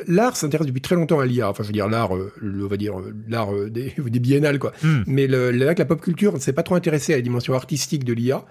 l'art 0.08 0.36
s'intéresse 0.36 0.66
depuis 0.66 0.80
très 0.80 0.96
longtemps 0.96 1.20
à 1.20 1.26
l'IA. 1.26 1.50
Enfin, 1.50 1.62
je 1.62 1.68
veux 1.68 1.72
dire 1.72 1.88
l'art, 1.88 2.16
euh, 2.16 2.32
on 2.42 2.66
va 2.66 2.76
dire 2.76 2.94
l'art 3.28 3.54
euh, 3.54 3.70
des, 3.70 3.94
des 4.04 4.18
biennales, 4.18 4.58
quoi. 4.58 4.72
Mm. 4.82 5.02
Mais 5.06 5.26
le, 5.26 5.50
là, 5.50 5.74
la 5.76 5.84
pop 5.84 6.00
culture 6.00 6.32
ne 6.32 6.38
s'est 6.38 6.52
pas 6.52 6.62
trop 6.62 6.74
intéressée 6.74 7.12
à 7.12 7.16
la 7.16 7.22
dimension 7.22 7.54
artistique 7.54 8.04
de 8.04 8.12
l'IA, 8.12 8.44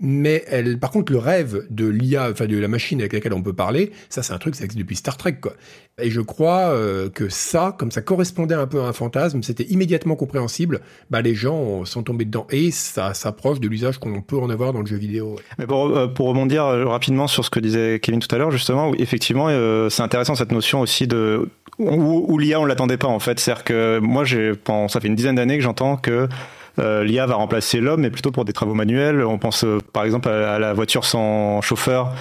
mais 0.00 0.44
elle, 0.48 0.78
par 0.78 0.90
contre, 0.90 1.12
le 1.12 1.18
rêve 1.18 1.66
de 1.70 1.86
l'IA 1.86 2.15
enfin 2.18 2.46
de 2.46 2.58
la 2.58 2.68
machine 2.68 3.00
avec 3.00 3.12
laquelle 3.12 3.32
on 3.32 3.42
peut 3.42 3.52
parler, 3.52 3.92
ça 4.08 4.22
c'est 4.22 4.32
un 4.32 4.38
truc, 4.38 4.54
ça 4.54 4.64
existe 4.64 4.78
depuis 4.78 4.96
Star 4.96 5.16
Trek, 5.16 5.36
quoi. 5.40 5.52
Et 5.98 6.10
je 6.10 6.20
crois 6.20 6.68
euh, 6.68 7.08
que 7.08 7.30
ça, 7.30 7.74
comme 7.78 7.90
ça 7.90 8.02
correspondait 8.02 8.54
un 8.54 8.66
peu 8.66 8.82
à 8.82 8.84
un 8.84 8.92
fantasme, 8.92 9.42
c'était 9.42 9.64
immédiatement 9.64 10.14
compréhensible, 10.14 10.80
bah 11.10 11.22
les 11.22 11.34
gens 11.34 11.86
sont 11.86 12.02
tombés 12.02 12.26
dedans. 12.26 12.46
Et 12.50 12.70
ça 12.70 13.14
s'approche 13.14 13.60
de 13.60 13.68
l'usage 13.68 13.98
qu'on 13.98 14.20
peut 14.20 14.36
en 14.36 14.50
avoir 14.50 14.74
dans 14.74 14.80
le 14.80 14.86
jeu 14.86 14.96
vidéo. 14.96 15.36
Mais 15.58 15.66
pour, 15.66 15.86
euh, 15.86 16.06
rebondir 16.18 16.64
euh, 16.64 16.84
rapidement 16.84 17.28
sur 17.28 17.44
ce 17.44 17.50
que 17.50 17.60
disait 17.60 17.98
Kevin 18.00 18.20
tout 18.20 18.34
à 18.34 18.38
l'heure, 18.38 18.50
justement, 18.50 18.92
effectivement, 18.94 19.48
c'est 19.88 20.02
intéressant 20.02 20.34
cette 20.34 20.52
notion 20.52 20.80
aussi 20.80 21.06
de 21.06 21.48
où, 21.78 22.38
l'IA 22.38 22.60
on 22.60 22.64
l'attendait 22.64 22.98
pas 22.98 23.08
en 23.08 23.18
fait. 23.18 23.38
C'est-à-dire 23.40 23.64
que 23.64 23.98
moi, 23.98 24.24
j'ai, 24.24 24.52
ça 24.88 25.00
fait 25.00 25.08
une 25.08 25.14
dizaine 25.14 25.36
d'années 25.36 25.56
que 25.56 25.62
j'entends 25.62 25.96
que 25.96 26.28
euh, 26.78 27.04
l'IA 27.04 27.26
va 27.26 27.34
remplacer 27.34 27.80
l'homme, 27.80 28.02
mais 28.02 28.10
plutôt 28.10 28.30
pour 28.30 28.44
des 28.44 28.52
travaux 28.52 28.74
manuels. 28.74 29.24
On 29.24 29.38
pense 29.38 29.64
euh, 29.64 29.78
par 29.92 30.04
exemple 30.04 30.28
à, 30.28 30.58
la 30.58 30.72
voiture 30.72 31.04
sans 31.04 31.60
chauffeur. 31.60 32.12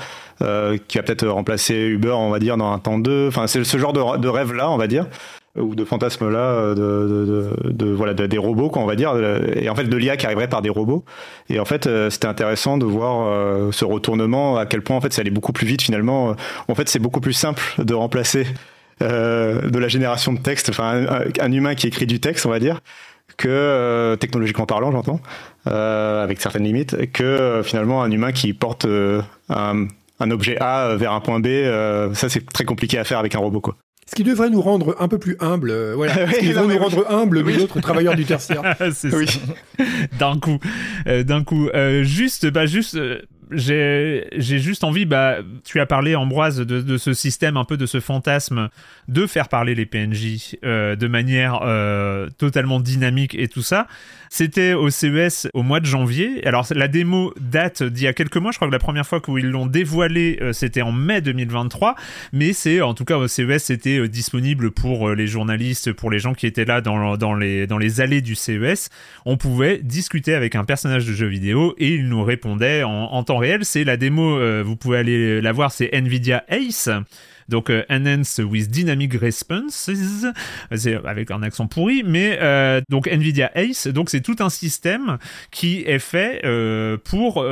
Euh, 0.42 0.78
qui 0.90 0.98
va 0.98 1.04
peut-être 1.04 1.26
remplacer 1.26 1.76
Uber, 1.76 2.12
on 2.12 2.30
va 2.30 2.40
dire, 2.40 2.58
dans 2.58 2.70
un 2.70 2.78
temps 2.78 3.00
2. 3.00 3.30
Enfin, 3.30 3.48
c'est 3.48 3.64
ce 3.64 3.78
genre 3.78 3.94
de, 3.94 4.28
rêve-là, 4.28 4.70
on 4.70 4.76
va 4.76 4.88
dire, 4.88 5.08
ou 5.58 5.76
de 5.76 5.86
fantasme-là, 5.86 6.72
de, 6.72 6.76
de, 6.76 7.72
de, 7.72 7.86
voilà, 7.94 8.14
des 8.14 8.38
robots, 8.38 8.68
quoi, 8.68 8.82
on 8.82 8.86
va 8.86 8.98
dire, 8.98 9.16
et 9.56 9.70
en 9.70 9.76
fait 9.76 9.86
de 9.86 9.96
l'IA 9.96 10.18
qui 10.18 10.26
arriverait 10.26 10.50
par 10.50 10.62
des 10.62 10.70
robots. 10.70 11.06
Et 11.48 11.58
en 11.58 11.64
fait, 11.64 11.88
c'était 12.10 12.28
intéressant 12.28 12.78
de 12.78 12.84
voir 12.84 13.74
ce 13.74 13.86
retournement, 13.86 14.58
à 14.58 14.66
quel 14.66 14.82
point 14.82 14.98
en 14.98 15.00
fait 15.00 15.14
ça 15.14 15.22
allait 15.22 15.30
beaucoup 15.30 15.54
plus 15.54 15.68
vite 15.68 15.84
finalement. 15.84 16.36
En 16.68 16.76
fait, 16.76 16.90
c'est 16.90 17.00
beaucoup 17.00 17.22
plus 17.22 17.32
simple 17.32 17.64
de 17.78 17.94
remplacer 17.94 18.46
de 19.00 19.80
la 19.80 19.88
génération 19.88 20.34
de 20.34 20.40
texte, 20.40 20.68
enfin 20.68 21.06
un, 21.40 21.52
humain 21.54 21.76
qui 21.76 21.88
écrit 21.88 22.08
du 22.08 22.20
texte, 22.20 22.46
on 22.46 22.50
va 22.50 22.60
dire, 22.60 22.82
que 23.38 23.48
euh, 23.48 24.16
technologiquement 24.16 24.66
parlant, 24.66 24.92
j'entends, 24.92 25.20
euh, 25.68 26.24
avec 26.24 26.42
certaines 26.42 26.64
limites, 26.64 27.12
que 27.12 27.24
euh, 27.24 27.64
finalement 27.64 28.04
un 28.04 28.12
humain 28.12 28.32
qui 28.32 28.54
porte 28.54 28.86
un, 29.50 29.88
un 30.20 30.32
objet 30.32 30.58
A 30.60 30.96
vers 30.96 31.12
un 31.12 31.22
point 31.22 31.40
B. 31.40 31.48
ça, 32.14 32.30
c'est 32.30 32.46
très 32.52 32.66
compliqué 32.66 32.98
à 32.98 33.04
faire 33.04 33.20
avec 33.20 33.36
un 33.36 33.40
robot, 33.40 33.62
quoi. 33.62 33.76
Ce 34.08 34.14
qui 34.14 34.24
devrait 34.24 34.52
nous 34.52 34.62
rendre 34.62 34.96
un 35.00 35.08
peu 35.08 35.18
plus 35.18 35.36
humbles, 35.40 35.94
voilà. 35.96 36.14
Ce 36.32 36.38
qui 36.38 36.50
devrait 36.50 36.76
nous 36.76 36.80
rendre 36.80 37.12
humbles, 37.12 37.42
nous 37.42 37.64
autres 37.64 37.80
travailleurs 37.80 38.16
du 38.16 38.26
tertiaire. 38.26 38.76
c'est 38.94 39.14
oui. 39.16 39.26
d'un 40.20 40.38
coup, 40.38 40.60
d'un 41.08 41.44
coup. 41.44 41.70
juste, 42.04 42.46
bah 42.52 42.68
juste 42.68 43.00
j'ai 43.52 44.30
juste 44.40 44.84
envie, 44.84 45.06
bah, 45.06 45.38
tu 45.64 45.80
as 45.80 45.86
parlé, 45.86 46.16
Ambroise, 46.16 46.58
de, 46.58 46.82
de, 46.82 46.98
ce 46.98 47.14
système, 47.14 47.58
un 47.58 47.66
peu 47.66 47.78
de 47.78 47.86
ce 47.86 48.00
fantasme 48.00 48.70
de 49.08 49.28
faire 49.28 49.50
parler 49.50 49.76
les 49.76 49.86
PNJ 49.86 50.58
euh, 50.64 50.96
de 50.96 51.08
manière 51.08 51.60
euh, 51.64 52.30
totalement 52.38 52.80
dynamique 52.80 53.36
et 53.36 53.48
tout 53.48 53.62
ça. 53.62 53.88
C'était 54.38 54.74
au 54.74 54.90
CES 54.90 55.48
au 55.54 55.64
mois 55.64 55.80
de 55.80 55.86
janvier. 55.86 56.46
Alors 56.46 56.68
la 56.76 56.90
démo 56.90 57.34
date 57.40 57.84
d'il 57.84 58.04
y 58.04 58.08
a 58.08 58.12
quelques 58.12 58.36
mois. 58.36 58.52
Je 58.52 58.58
crois 58.58 58.68
que 58.68 58.74
la 58.74 58.80
première 58.80 59.08
fois 59.08 59.22
qu'ils 59.22 59.50
l'ont 59.50 59.66
dévoilé, 59.66 60.40
euh, 60.42 60.52
c'était 60.52 60.82
en 60.82 60.92
mai 60.92 61.22
2023. 61.22 61.96
Mais 62.34 62.52
c'est, 62.52 62.82
en 62.82 62.94
tout 62.94 63.06
cas 63.06 63.16
au 63.16 63.30
CES, 63.30 63.64
c'était 63.64 64.10
disponible 64.10 64.72
pour 64.72 65.12
les 65.12 65.26
journalistes, 65.26 65.94
pour 65.94 66.12
les 66.12 66.20
gens 66.20 66.34
qui 66.34 66.48
étaient 66.48 66.66
là 66.66 66.82
dans, 66.82 67.16
dans, 67.16 67.34
les, 67.34 67.66
dans 67.66 67.78
les 67.78 68.02
allées 68.02 68.20
du 68.20 68.36
CES. 68.36 68.90
On 69.26 69.38
pouvait 69.38 69.80
discuter 69.82 70.34
avec 70.34 70.56
un 70.56 70.66
personnage 70.66 71.06
de 71.06 71.14
jeu 71.14 71.28
vidéo 71.28 71.74
et 71.78 71.94
il 71.94 72.10
nous 72.10 72.26
répondait 72.26 72.84
en, 72.84 72.92
en 72.92 73.24
temps 73.24 73.38
réel. 73.38 73.64
C'est 73.64 73.86
la 73.86 73.96
démo, 73.96 74.38
euh, 74.38 74.62
vous 74.66 74.76
pouvez 74.76 74.98
aller 74.98 75.40
la 75.40 75.54
voir, 75.54 75.72
c'est 75.72 75.94
Nvidia 75.94 76.44
Ace. 76.50 76.90
Donc 77.50 77.70
euh, 77.70 77.84
Enhance 77.90 78.40
with 78.40 78.70
Dynamic 78.70 79.14
Responses, 79.14 79.90
c'est 80.76 80.96
avec 81.06 81.32
un 81.32 81.44
accent 81.44 81.68
pourri, 81.68 82.04
mais 82.06 82.40
euh, 82.42 82.82
donc 82.90 83.08
Nvidia 83.08 83.52
Ace, 83.56 83.88
donc 83.88 84.10
c'est 84.10 84.22
tout 84.22 84.38
un 84.40 84.50
système 84.50 85.18
qui 85.52 85.82
est 85.82 86.00
fait 86.00 86.42
pour 87.04 87.46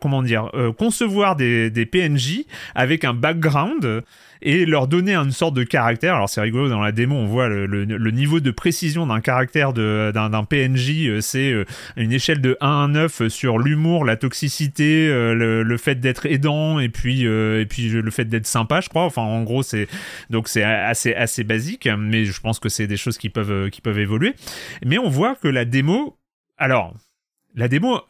comment 0.00 0.22
dire, 0.22 0.50
concevoir 0.78 1.36
des, 1.36 1.70
des, 1.70 1.86
PNJ 1.86 2.44
avec 2.74 3.04
un 3.04 3.14
background 3.14 4.02
et 4.44 4.66
leur 4.66 4.86
donner 4.86 5.16
une 5.16 5.32
sorte 5.32 5.54
de 5.54 5.64
caractère. 5.64 6.14
Alors 6.14 6.28
c'est 6.28 6.40
rigolo, 6.40 6.68
dans 6.68 6.82
la 6.82 6.92
démo, 6.92 7.16
on 7.16 7.26
voit 7.26 7.48
le, 7.48 8.10
niveau 8.10 8.40
de 8.40 8.50
précision 8.50 9.06
d'un 9.06 9.20
caractère 9.20 9.72
d'un 9.72 10.44
PNJ, 10.44 11.08
euh, 11.08 11.20
c'est 11.20 11.50
euh, 11.50 11.64
une 11.96 12.12
échelle 12.12 12.40
de 12.40 12.56
1 12.60 12.84
à 12.84 12.88
9 12.88 13.28
sur 13.28 13.58
l'humour, 13.58 14.04
la 14.04 14.16
toxicité, 14.16 15.08
euh, 15.08 15.34
le, 15.64 15.76
fait 15.78 15.96
d'être 15.96 16.26
aidant 16.26 16.78
et 16.78 16.88
puis, 16.88 17.22
et 17.24 17.66
puis 17.66 17.88
le 17.88 18.10
fait 18.10 18.26
d'être 18.26 18.46
sympa, 18.46 18.80
je 18.80 18.88
crois. 18.88 19.04
Enfin, 19.04 19.22
en 19.22 19.42
gros, 19.42 19.62
c'est 19.62 19.88
donc 20.30 20.48
c'est 20.48 20.62
assez, 20.62 21.14
assez 21.14 21.42
basique, 21.42 21.88
mais 21.98 22.24
je 22.24 22.40
pense 22.40 22.60
que 22.60 22.68
c'est 22.68 22.86
des 22.86 22.96
choses 22.96 23.18
qui 23.18 23.30
peuvent, 23.30 23.70
qui 23.70 23.80
peuvent 23.80 23.98
évoluer. 23.98 24.34
Mais 24.84 24.98
on 24.98 25.08
voit 25.08 25.34
que 25.34 25.48
la 25.48 25.64
démo, 25.64 26.16
alors, 26.58 26.94
la 27.54 27.68
démo, 27.68 28.00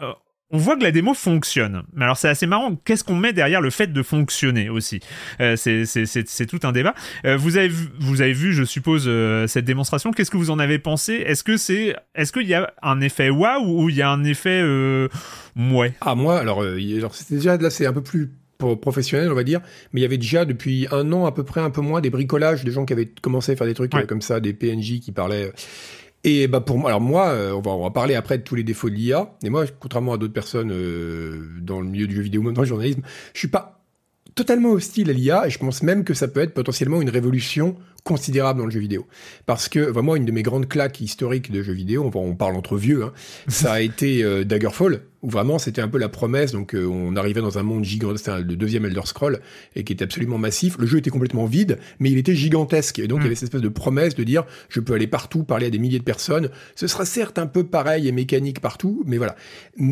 on 0.54 0.58
voit 0.58 0.76
que 0.76 0.84
la 0.84 0.92
démo 0.92 1.14
fonctionne. 1.14 1.82
Mais 1.94 2.04
alors 2.04 2.16
c'est 2.16 2.28
assez 2.28 2.46
marrant, 2.46 2.76
qu'est-ce 2.84 3.02
qu'on 3.02 3.16
met 3.16 3.32
derrière 3.32 3.60
le 3.60 3.70
fait 3.70 3.92
de 3.92 4.02
fonctionner 4.04 4.70
aussi? 4.70 5.00
Euh, 5.40 5.56
C'est 5.56 6.46
tout 6.46 6.60
un 6.62 6.70
débat. 6.70 6.94
Euh, 7.26 7.36
vous, 7.36 7.56
avez 7.56 7.66
vu, 7.66 7.88
vous 7.98 8.22
avez 8.22 8.32
vu, 8.32 8.52
je 8.52 8.62
suppose, 8.62 9.04
euh, 9.08 9.48
cette 9.48 9.64
démonstration. 9.64 10.12
Qu'est-ce 10.12 10.30
que 10.30 10.36
vous 10.36 10.50
en 10.50 10.60
avez 10.60 10.78
pensé? 10.78 11.14
Est-ce 11.14 11.42
que 11.42 11.56
c'est, 11.56 11.96
est-ce 12.14 12.32
qu'il 12.32 12.46
y 12.46 12.54
a 12.54 12.72
un 12.82 13.00
effet 13.00 13.30
waouh 13.30 13.82
ou 13.82 13.90
il 13.90 13.96
y 13.96 14.02
a 14.02 14.08
un 14.08 14.22
effet 14.22 14.62
mouais? 15.56 15.94
Ah 16.00 16.14
moi, 16.14 16.38
alors, 16.38 16.62
alors 16.62 17.14
c'était 17.16 17.34
déjà 17.34 17.56
là, 17.56 17.68
c'est 17.68 17.86
un 17.86 17.92
peu 17.92 18.02
plus 18.02 18.30
professionnel, 18.80 19.32
on 19.32 19.34
va 19.34 19.42
dire, 19.42 19.60
mais 19.92 20.00
il 20.00 20.02
y 20.04 20.06
avait 20.06 20.18
déjà 20.18 20.44
depuis 20.44 20.86
un 20.92 21.12
an 21.12 21.26
à 21.26 21.32
peu 21.32 21.42
près, 21.42 21.62
un 21.62 21.70
peu 21.70 21.80
moins, 21.80 22.00
des 22.00 22.10
bricolages, 22.10 22.62
des 22.62 22.70
gens 22.70 22.84
qui 22.84 22.92
avaient 22.92 23.10
commencé 23.20 23.52
à 23.52 23.56
faire 23.56 23.66
des 23.66 23.74
trucs 23.74 23.90
comme 24.06 24.22
ça, 24.22 24.38
des 24.38 24.54
PNJ 24.54 25.00
qui 25.00 25.10
parlaient 25.10 25.50
et 26.24 26.48
bah 26.48 26.60
pour 26.60 26.78
moi, 26.78 26.88
alors 26.88 27.02
moi, 27.02 27.28
euh, 27.28 27.52
on 27.52 27.60
va, 27.60 27.70
on 27.72 27.82
va 27.82 27.90
parler 27.90 28.14
après 28.14 28.38
de 28.38 28.42
tous 28.42 28.54
les 28.54 28.64
défauts 28.64 28.88
de 28.88 28.94
l'IA. 28.94 29.36
Et 29.42 29.50
moi, 29.50 29.66
contrairement 29.78 30.14
à 30.14 30.16
d'autres 30.16 30.32
personnes 30.32 30.72
euh, 30.72 31.46
dans 31.60 31.80
le 31.80 31.86
milieu 31.86 32.06
du 32.06 32.16
jeu 32.16 32.22
vidéo, 32.22 32.42
même 32.42 32.54
dans 32.54 32.62
le 32.62 32.66
journalisme, 32.66 33.02
je 33.34 33.38
suis 33.38 33.48
pas 33.48 33.82
totalement 34.34 34.70
hostile 34.70 35.10
à 35.10 35.12
l'IA 35.12 35.46
et 35.46 35.50
je 35.50 35.58
pense 35.58 35.82
même 35.82 36.02
que 36.02 36.14
ça 36.14 36.26
peut 36.26 36.40
être 36.40 36.54
potentiellement 36.54 37.00
une 37.00 37.10
révolution 37.10 37.76
considérable 38.04 38.58
dans 38.58 38.66
le 38.66 38.70
jeu 38.70 38.80
vidéo. 38.80 39.06
Parce 39.46 39.68
que 39.68 39.78
vraiment 39.78 40.16
une 40.16 40.24
de 40.24 40.32
mes 40.32 40.42
grandes 40.42 40.68
claques 40.68 41.00
historiques 41.00 41.50
de 41.50 41.62
jeux 41.62 41.72
vidéo, 41.72 42.10
on, 42.12 42.18
on 42.18 42.34
parle 42.34 42.56
entre 42.56 42.76
vieux, 42.76 43.04
hein, 43.04 43.12
ça 43.48 43.74
a 43.74 43.80
été 43.82 44.22
euh, 44.24 44.44
Daggerfall, 44.44 45.02
où 45.24 45.30
vraiment 45.30 45.58
c'était 45.58 45.80
un 45.80 45.88
peu 45.88 45.98
la 45.98 46.08
promesse. 46.08 46.52
Donc 46.52 46.74
euh, 46.74 46.86
on 46.86 47.16
arrivait 47.16 47.40
dans 47.40 47.58
un 47.58 47.62
monde 47.62 47.84
gigantesque, 47.84 48.26
c'était 48.26 48.38
le 48.38 48.56
deuxième 48.56 48.84
Elder 48.84 49.00
Scroll, 49.04 49.40
et 49.74 49.82
qui 49.82 49.92
était 49.92 50.04
absolument 50.04 50.38
massif. 50.38 50.76
Le 50.78 50.86
jeu 50.86 50.98
était 50.98 51.10
complètement 51.10 51.46
vide, 51.46 51.78
mais 51.98 52.10
il 52.10 52.18
était 52.18 52.34
gigantesque. 52.34 52.98
Et 52.98 53.08
donc 53.08 53.20
il 53.20 53.24
y 53.24 53.26
avait 53.26 53.34
cette 53.34 53.44
espèce 53.44 53.62
de 53.62 53.68
promesse 53.68 54.14
de 54.14 54.22
dire 54.22 54.44
je 54.68 54.80
peux 54.80 54.92
aller 54.92 55.06
partout, 55.06 55.42
parler 55.42 55.66
à 55.66 55.70
des 55.70 55.78
milliers 55.78 55.98
de 55.98 56.04
personnes. 56.04 56.50
Ce 56.76 56.86
sera 56.86 57.04
certes 57.04 57.38
un 57.38 57.46
peu 57.46 57.64
pareil 57.64 58.06
et 58.06 58.12
mécanique 58.12 58.60
partout, 58.60 59.02
mais 59.06 59.16
voilà. 59.16 59.34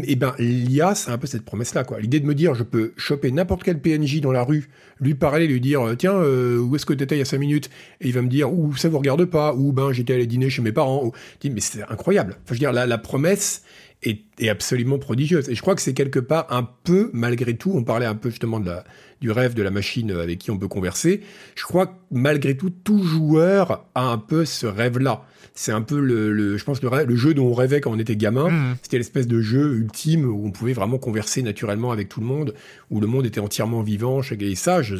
Et 0.04 0.16
ben 0.16 0.34
l'IA, 0.38 0.94
c'est 0.94 1.10
un 1.10 1.18
peu 1.18 1.26
cette 1.26 1.44
promesse-là, 1.44 1.84
quoi. 1.84 1.98
L'idée 1.98 2.20
de 2.20 2.26
me 2.26 2.34
dire 2.34 2.54
je 2.54 2.62
peux 2.62 2.92
choper 2.96 3.32
n'importe 3.32 3.62
quel 3.62 3.80
PNJ 3.80 4.20
dans 4.20 4.32
la 4.32 4.44
rue, 4.44 4.68
lui 5.00 5.14
parler, 5.14 5.46
lui 5.46 5.60
dire 5.60 5.82
tiens 5.98 6.14
euh, 6.14 6.58
où 6.58 6.76
est-ce 6.76 6.84
que 6.84 6.92
t'étais 6.92 7.16
il 7.16 7.18
y 7.18 7.22
a 7.22 7.26
5 7.26 7.38
minutes? 7.38 7.70
Et 8.02 8.08
il 8.08 8.14
va 8.14 8.20
me 8.20 8.28
dire 8.28 8.52
ou 8.52 8.76
ça 8.76 8.90
vous 8.90 8.98
regarde 8.98 9.24
pas? 9.24 9.54
Ou 9.54 9.72
ben 9.72 9.92
j'étais 9.92 10.12
allé 10.14 10.26
dîner 10.26 10.50
chez 10.50 10.62
mes 10.62 10.72
parents 10.72 11.04
ou 11.04 11.12
dis 11.40 11.50
mais 11.50 11.60
c'est 11.60 11.82
incroyable 11.90 12.36
enfin 12.44 12.48
je 12.48 12.54
veux 12.54 12.58
dire 12.58 12.72
la, 12.72 12.86
la 12.86 12.98
promesse 12.98 13.62
est, 14.02 14.22
est, 14.38 14.48
absolument 14.48 14.98
prodigieuse 14.98 15.48
et 15.48 15.54
je 15.54 15.62
crois 15.62 15.74
que 15.74 15.82
c'est 15.82 15.94
quelque 15.94 16.18
part 16.18 16.46
un 16.50 16.68
peu 16.84 17.10
malgré 17.12 17.56
tout 17.56 17.72
on 17.74 17.84
parlait 17.84 18.06
un 18.06 18.14
peu 18.14 18.30
justement 18.30 18.60
de 18.60 18.66
la, 18.66 18.84
du 19.20 19.30
rêve 19.30 19.54
de 19.54 19.62
la 19.62 19.70
machine 19.70 20.10
avec 20.10 20.38
qui 20.38 20.50
on 20.50 20.58
peut 20.58 20.68
converser 20.68 21.22
je 21.54 21.64
crois 21.64 21.86
que 21.86 21.92
malgré 22.10 22.56
tout 22.56 22.70
tout 22.70 23.02
joueur 23.02 23.86
a 23.94 24.10
un 24.10 24.18
peu 24.18 24.44
ce 24.44 24.66
rêve 24.66 24.98
là 24.98 25.24
c'est 25.54 25.72
un 25.72 25.82
peu 25.82 26.00
le, 26.00 26.32
le, 26.32 26.56
je 26.56 26.64
pense 26.64 26.82
le, 26.82 27.04
le 27.04 27.16
jeu 27.16 27.34
dont 27.34 27.46
on 27.46 27.54
rêvait 27.54 27.80
quand 27.80 27.92
on 27.92 27.98
était 27.98 28.16
gamin 28.16 28.50
mmh. 28.50 28.76
c'était 28.82 28.98
l'espèce 28.98 29.26
de 29.26 29.40
jeu 29.40 29.74
ultime 29.74 30.24
où 30.24 30.46
on 30.46 30.50
pouvait 30.50 30.72
vraiment 30.72 30.98
converser 30.98 31.42
naturellement 31.42 31.92
avec 31.92 32.08
tout 32.08 32.20
le 32.20 32.26
monde 32.26 32.54
où 32.90 33.00
le 33.00 33.06
monde 33.06 33.26
était 33.26 33.40
entièrement 33.40 33.82
vivant 33.82 34.20
et 34.22 34.54
ça 34.54 34.82
je, 34.82 34.96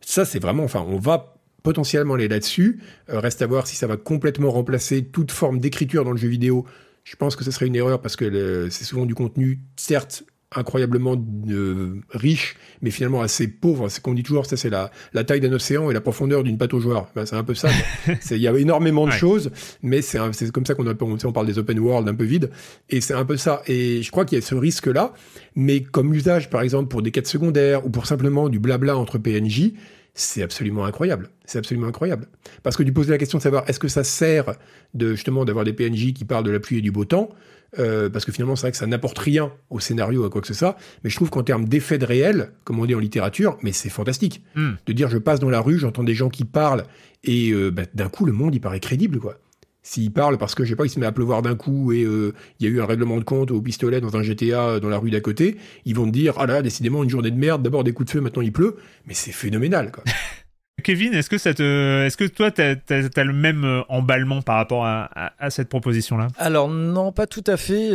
ça 0.00 0.24
c'est 0.24 0.40
vraiment 0.40 0.64
enfin 0.64 0.84
on 0.88 0.98
va 0.98 1.36
potentiellement 1.62 2.14
aller 2.14 2.28
là-dessus. 2.28 2.80
Euh, 3.10 3.20
reste 3.20 3.42
à 3.42 3.46
voir 3.46 3.66
si 3.66 3.76
ça 3.76 3.86
va 3.86 3.96
complètement 3.96 4.50
remplacer 4.50 5.04
toute 5.04 5.30
forme 5.30 5.58
d'écriture 5.58 6.04
dans 6.04 6.12
le 6.12 6.16
jeu 6.16 6.28
vidéo. 6.28 6.66
Je 7.04 7.16
pense 7.16 7.36
que 7.36 7.44
ce 7.44 7.50
serait 7.50 7.66
une 7.66 7.76
erreur 7.76 8.00
parce 8.00 8.16
que 8.16 8.68
c'est 8.70 8.84
souvent 8.84 9.06
du 9.06 9.14
contenu, 9.14 9.60
certes, 9.76 10.24
incroyablement 10.54 11.14
euh, 11.48 12.00
riche, 12.10 12.56
mais 12.82 12.90
finalement 12.90 13.20
assez 13.22 13.46
pauvre. 13.46 13.88
C'est 13.88 14.02
qu'on 14.02 14.14
dit 14.14 14.24
toujours, 14.24 14.46
ça 14.46 14.56
c'est 14.56 14.70
la, 14.70 14.90
la 15.12 15.22
taille 15.22 15.40
d'un 15.40 15.52
océan 15.52 15.90
et 15.90 15.94
la 15.94 16.00
profondeur 16.00 16.42
d'une 16.42 16.58
pâte 16.58 16.74
au 16.74 16.80
joueur. 16.80 17.08
Ben, 17.14 17.24
c'est 17.24 17.36
un 17.36 17.44
peu 17.44 17.54
ça. 17.54 17.68
Il 18.30 18.38
y 18.38 18.48
a 18.48 18.58
énormément 18.58 19.06
de 19.06 19.12
choses, 19.12 19.50
mais 19.82 20.02
c'est 20.02 20.18
comme 20.52 20.66
ça 20.66 20.74
qu'on 20.74 20.86
on 20.88 21.32
parle 21.32 21.46
des 21.46 21.58
open 21.58 21.78
world 21.78 22.08
un 22.08 22.14
peu 22.14 22.24
vides, 22.24 22.50
et 22.88 23.00
c'est 23.00 23.14
un 23.14 23.24
peu 23.24 23.36
ça. 23.36 23.62
Et 23.68 24.02
je 24.02 24.10
crois 24.10 24.24
qu'il 24.24 24.38
y 24.38 24.42
a 24.42 24.44
ce 24.44 24.56
risque-là, 24.56 25.12
mais 25.54 25.82
comme 25.82 26.12
usage, 26.12 26.50
par 26.50 26.62
exemple, 26.62 26.88
pour 26.88 27.02
des 27.02 27.12
quêtes 27.12 27.28
secondaires 27.28 27.86
ou 27.86 27.90
pour 27.90 28.06
simplement 28.06 28.48
du 28.48 28.58
blabla 28.58 28.96
entre 28.96 29.18
PNJ, 29.18 29.72
c'est 30.14 30.42
absolument 30.42 30.84
incroyable. 30.84 31.30
C'est 31.44 31.58
absolument 31.58 31.86
incroyable. 31.86 32.26
Parce 32.62 32.76
que 32.76 32.82
tu 32.82 32.92
posais 32.92 33.10
la 33.10 33.18
question 33.18 33.38
de 33.38 33.42
savoir 33.42 33.64
est-ce 33.68 33.80
que 33.80 33.88
ça 33.88 34.04
sert 34.04 34.54
de 34.94 35.14
justement 35.14 35.44
d'avoir 35.44 35.64
des 35.64 35.72
PNJ 35.72 36.12
qui 36.12 36.24
parlent 36.24 36.44
de 36.44 36.50
la 36.50 36.60
pluie 36.60 36.78
et 36.78 36.80
du 36.80 36.90
beau 36.90 37.04
temps, 37.04 37.30
euh, 37.78 38.10
parce 38.10 38.24
que 38.24 38.32
finalement 38.32 38.56
c'est 38.56 38.62
vrai 38.62 38.72
que 38.72 38.76
ça 38.76 38.86
n'apporte 38.86 39.18
rien 39.18 39.52
au 39.70 39.78
scénario 39.78 40.24
à 40.24 40.30
quoi 40.30 40.40
que 40.40 40.46
ce 40.46 40.54
soit. 40.54 40.76
Mais 41.04 41.10
je 41.10 41.16
trouve 41.16 41.30
qu'en 41.30 41.42
termes 41.42 41.66
d'effet 41.66 41.98
de 41.98 42.04
réel, 42.04 42.52
comme 42.64 42.78
on 42.80 42.86
dit 42.86 42.94
en 42.94 42.98
littérature, 42.98 43.56
mais 43.62 43.72
c'est 43.72 43.90
fantastique 43.90 44.42
hmm. 44.56 44.72
de 44.86 44.92
dire 44.92 45.08
je 45.08 45.18
passe 45.18 45.40
dans 45.40 45.50
la 45.50 45.60
rue, 45.60 45.78
j'entends 45.78 46.04
des 46.04 46.14
gens 46.14 46.28
qui 46.28 46.44
parlent 46.44 46.84
et 47.24 47.50
euh, 47.50 47.70
bah, 47.70 47.82
d'un 47.94 48.08
coup 48.08 48.24
le 48.24 48.32
monde 48.32 48.54
il 48.54 48.60
paraît 48.60 48.80
crédible 48.80 49.18
quoi. 49.18 49.38
S'il 49.82 50.12
parle 50.12 50.36
parce 50.36 50.54
que, 50.54 50.64
je 50.64 50.70
sais 50.70 50.76
pas, 50.76 50.84
il 50.84 50.90
se 50.90 51.00
met 51.00 51.06
à 51.06 51.12
pleuvoir 51.12 51.40
d'un 51.40 51.54
coup 51.54 51.92
et 51.92 52.04
euh, 52.04 52.34
il 52.58 52.66
y 52.66 52.70
a 52.70 52.72
eu 52.72 52.80
un 52.82 52.86
règlement 52.86 53.16
de 53.16 53.24
compte 53.24 53.50
au 53.50 53.62
pistolet 53.62 54.00
dans 54.00 54.16
un 54.16 54.22
GTA 54.22 54.68
euh, 54.68 54.80
dans 54.80 54.90
la 54.90 54.98
rue 54.98 55.10
d'à 55.10 55.20
côté, 55.20 55.56
ils 55.86 55.94
vont 55.94 56.04
te 56.04 56.10
dire 56.10 56.34
Ah 56.38 56.46
là, 56.46 56.60
décidément, 56.60 57.02
une 57.02 57.10
journée 57.10 57.30
de 57.30 57.38
merde, 57.38 57.62
d'abord 57.62 57.82
des 57.82 57.92
coups 57.92 58.08
de 58.08 58.12
feu, 58.12 58.20
maintenant 58.20 58.42
il 58.42 58.52
pleut. 58.52 58.76
Mais 59.06 59.14
c'est 59.14 59.32
phénoménal, 59.32 59.90
quoi. 59.90 60.04
Kevin, 60.82 61.12
est-ce 61.12 61.28
que, 61.28 61.36
ça 61.36 61.52
te... 61.52 62.06
est-ce 62.06 62.16
que 62.16 62.24
toi, 62.24 62.50
tu 62.50 62.62
as, 62.62 63.24
le 63.24 63.32
même 63.32 63.64
euh, 63.64 63.82
emballement 63.88 64.40
par 64.40 64.56
rapport 64.56 64.86
à, 64.86 65.32
à, 65.38 65.50
cette 65.50 65.68
proposition-là? 65.68 66.28
Alors, 66.38 66.68
non, 66.68 67.12
pas 67.12 67.26
tout 67.26 67.44
à 67.46 67.58
fait. 67.58 67.90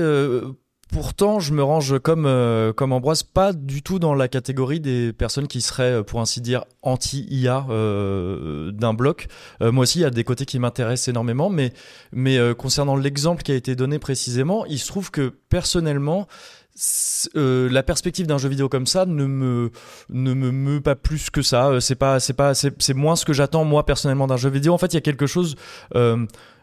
Pourtant, 0.92 1.40
je 1.40 1.52
me 1.52 1.64
range 1.64 2.00
comme, 2.00 2.26
euh, 2.28 2.72
comme 2.72 2.94
Ambroise, 2.94 3.24
pas 3.24 3.54
du 3.54 3.82
tout 3.82 3.98
dans 3.98 4.14
la 4.14 4.28
catégorie 4.28 4.80
des 4.80 5.14
personnes 5.14 5.48
qui 5.48 5.62
seraient, 5.62 6.00
euh, 6.00 6.04
pour 6.04 6.22
ainsi 6.22 6.42
dire, 6.42 6.64
anti-IA 6.84 7.66
euh, 7.70 8.72
d'un 8.72 8.94
bloc. 8.94 9.28
moi 9.62 9.84
aussi, 9.84 10.00
il 10.00 10.02
y 10.04 10.06
a 10.06 10.12
des 10.12 10.24
côtés 10.24 10.46
qui 10.46 10.60
m'intéressent 10.60 11.08
énormément, 11.08 11.50
mais, 11.50 11.74
mais 12.12 12.38
concernant 12.56 12.96
l'exemple 12.96 13.42
qui 13.42 13.52
a 13.52 13.56
été 13.56 13.76
donné 13.76 13.98
précisément, 14.00 14.66
il 14.66 14.80
se 14.80 14.88
trouve 14.88 15.10
que 15.10 15.34
personnellement, 15.50 16.28
la 17.34 17.84
perspective 17.84 18.28
d'un 18.28 18.38
jeu 18.38 18.50
vidéo 18.50 18.70
comme 18.70 18.86
ça 18.86 19.06
ne 19.06 19.26
me 19.26 19.72
ne 20.10 20.34
me 20.34 20.52
meut 20.52 20.82
pas 20.82 20.96
plus 20.96 21.30
que 21.30 21.42
ça. 21.42 21.80
C'est 21.80 21.96
pas 21.96 22.20
c'est 22.20 22.34
pas 22.34 22.54
c'est 22.54 22.94
moins 22.94 23.16
ce 23.16 23.26
que 23.26 23.34
j'attends 23.34 23.64
moi 23.64 23.86
personnellement 23.86 24.28
d'un 24.28 24.38
jeu 24.38 24.50
vidéo. 24.50 24.74
En 24.74 24.78
fait, 24.78 24.94
il 24.94 24.96
y 24.96 24.98
a 24.98 25.02
quelque 25.02 25.28
chose. 25.28 25.56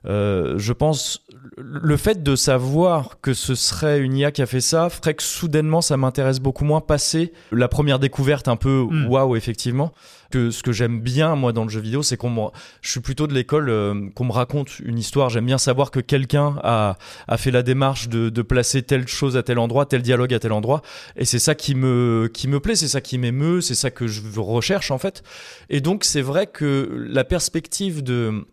Je 0.04 0.72
pense 0.72 1.24
le 1.56 1.96
fait 1.96 2.22
de 2.22 2.36
savoir 2.36 3.20
que 3.20 3.34
ce 3.34 3.54
serait 3.54 4.00
une 4.00 4.16
IA 4.16 4.32
qui 4.32 4.42
a 4.42 4.46
fait 4.46 4.60
ça 4.60 4.88
ferait 4.90 5.14
que 5.14 5.22
soudainement 5.22 5.80
ça 5.80 5.96
m'intéresse 5.96 6.40
beaucoup 6.40 6.64
moins 6.64 6.80
passer 6.80 7.32
la 7.50 7.68
première 7.68 7.98
découverte 7.98 8.48
un 8.48 8.56
peu 8.56 8.86
hmm. 8.88 9.06
waouh 9.08 9.36
effectivement 9.36 9.92
que 10.30 10.50
ce 10.50 10.62
que 10.62 10.72
j'aime 10.72 11.00
bien 11.00 11.36
moi 11.36 11.52
dans 11.52 11.64
le 11.64 11.68
jeu 11.68 11.80
vidéo 11.80 12.02
c'est 12.02 12.16
qu'on 12.16 12.30
me... 12.30 12.42
je 12.80 12.90
suis 12.90 13.00
plutôt 13.00 13.26
de 13.26 13.34
l'école 13.34 13.68
euh, 13.68 14.08
qu'on 14.14 14.24
me 14.24 14.32
raconte 14.32 14.80
une 14.80 14.98
histoire 14.98 15.30
j'aime 15.30 15.46
bien 15.46 15.58
savoir 15.58 15.90
que 15.90 16.00
quelqu'un 16.00 16.56
a, 16.62 16.96
a 17.28 17.36
fait 17.36 17.50
la 17.50 17.62
démarche 17.62 18.08
de, 18.08 18.28
de, 18.28 18.42
placer 18.42 18.82
telle 18.82 19.06
chose 19.06 19.36
à 19.36 19.42
tel 19.42 19.58
endroit 19.58 19.86
tel 19.86 20.02
dialogue 20.02 20.32
à 20.34 20.38
tel 20.38 20.52
endroit. 20.52 20.82
Et 21.16 21.24
c'est 21.24 21.38
ça 21.38 21.54
qui 21.54 21.74
me, 21.74 22.30
qui 22.32 22.48
me 22.48 22.60
plaît, 22.60 22.76
c'est 22.76 22.88
ça 22.88 23.00
qui 23.00 23.18
m'émeut, 23.18 23.60
c'est 23.60 23.74
ça 23.74 23.90
que 23.90 24.06
je 24.06 24.22
recherche 24.38 24.90
en 24.90 24.98
fait. 24.98 25.22
Et 25.70 25.80
donc 25.80 26.04
c'est 26.04 26.22
vrai 26.22 26.46
que 26.46 27.06
la 27.08 27.24
perspective 27.24 28.02
de 28.02 28.46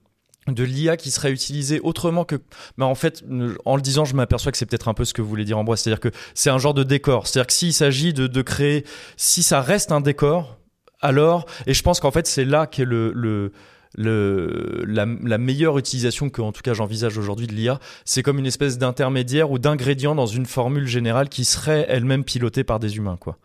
de 0.52 0.64
l'IA 0.64 0.98
qui 0.98 1.12
serait 1.12 1.32
utilisée 1.32 1.80
autrement 1.82 2.26
que 2.26 2.36
mais 2.78 2.86
en 2.86 2.96
fait 2.96 3.24
en 3.66 3.76
le 3.76 3.82
disant 3.82 4.06
je 4.06 4.16
m'aperçois 4.16 4.52
que 4.52 4.58
c'est 4.58 4.66
peut-être 4.66 4.88
un 4.88 4.94
peu 4.94 5.06
ce 5.06 5.14
que 5.14 5.22
vous 5.22 5.30
voulez 5.30 5.46
dire 5.46 5.58
en 5.58 5.64
bois 5.64 5.78
c'est-à-dire 5.78 6.00
que 6.00 6.10
c'est 6.34 6.50
un 6.50 6.58
genre 6.58 6.74
de 6.74 6.84
décor. 6.84 7.28
C'est-à-dire 7.28 7.48
que 7.48 7.54
s'il 7.54 7.74
s'agit 7.74 8.14
de, 8.14 8.28
de 8.28 8.42
créer 8.42 8.86
si 9.18 9.44
ça 9.44 9.62
reste 9.62 9.92
un 9.92 10.02
décor 10.02 10.58
alors 11.02 11.46
et 11.68 11.74
je 11.74 11.84
pense 11.84 12.00
qu'en 12.00 12.12
fait 12.12 12.28
c'est 12.28 12.46
là 12.46 12.68
qu'est 12.68 12.86
le, 12.86 13.12
le 13.14 13.52
le, 13.98 14.84
la, 14.88 15.38
meilleure 15.38 15.78
utilisation 15.78 16.30
que, 16.30 16.42
en 16.42 16.52
tout 16.52 16.62
cas, 16.62 16.74
j'envisage 16.74 17.18
aujourd'hui 17.18 17.48
de 17.48 17.54
l'IA, 17.54 17.80
c'est 18.06 18.22
comme 18.22 18.40
une 18.40 18.46
espèce 18.46 18.78
d'intermédiaire 18.78 19.52
ou 19.52 19.60
d'ingrédient 19.60 20.16
dans 20.16 20.28
une 20.28 20.46
formule 20.46 20.88
générale 20.88 21.30
qui 21.30 21.44
serait 21.46 21.86
elle-même 21.90 22.24
pilotée 22.24 22.64
par 22.64 22.80
des 22.80 22.98
humains, 22.98 23.18
quoi. 23.20 23.38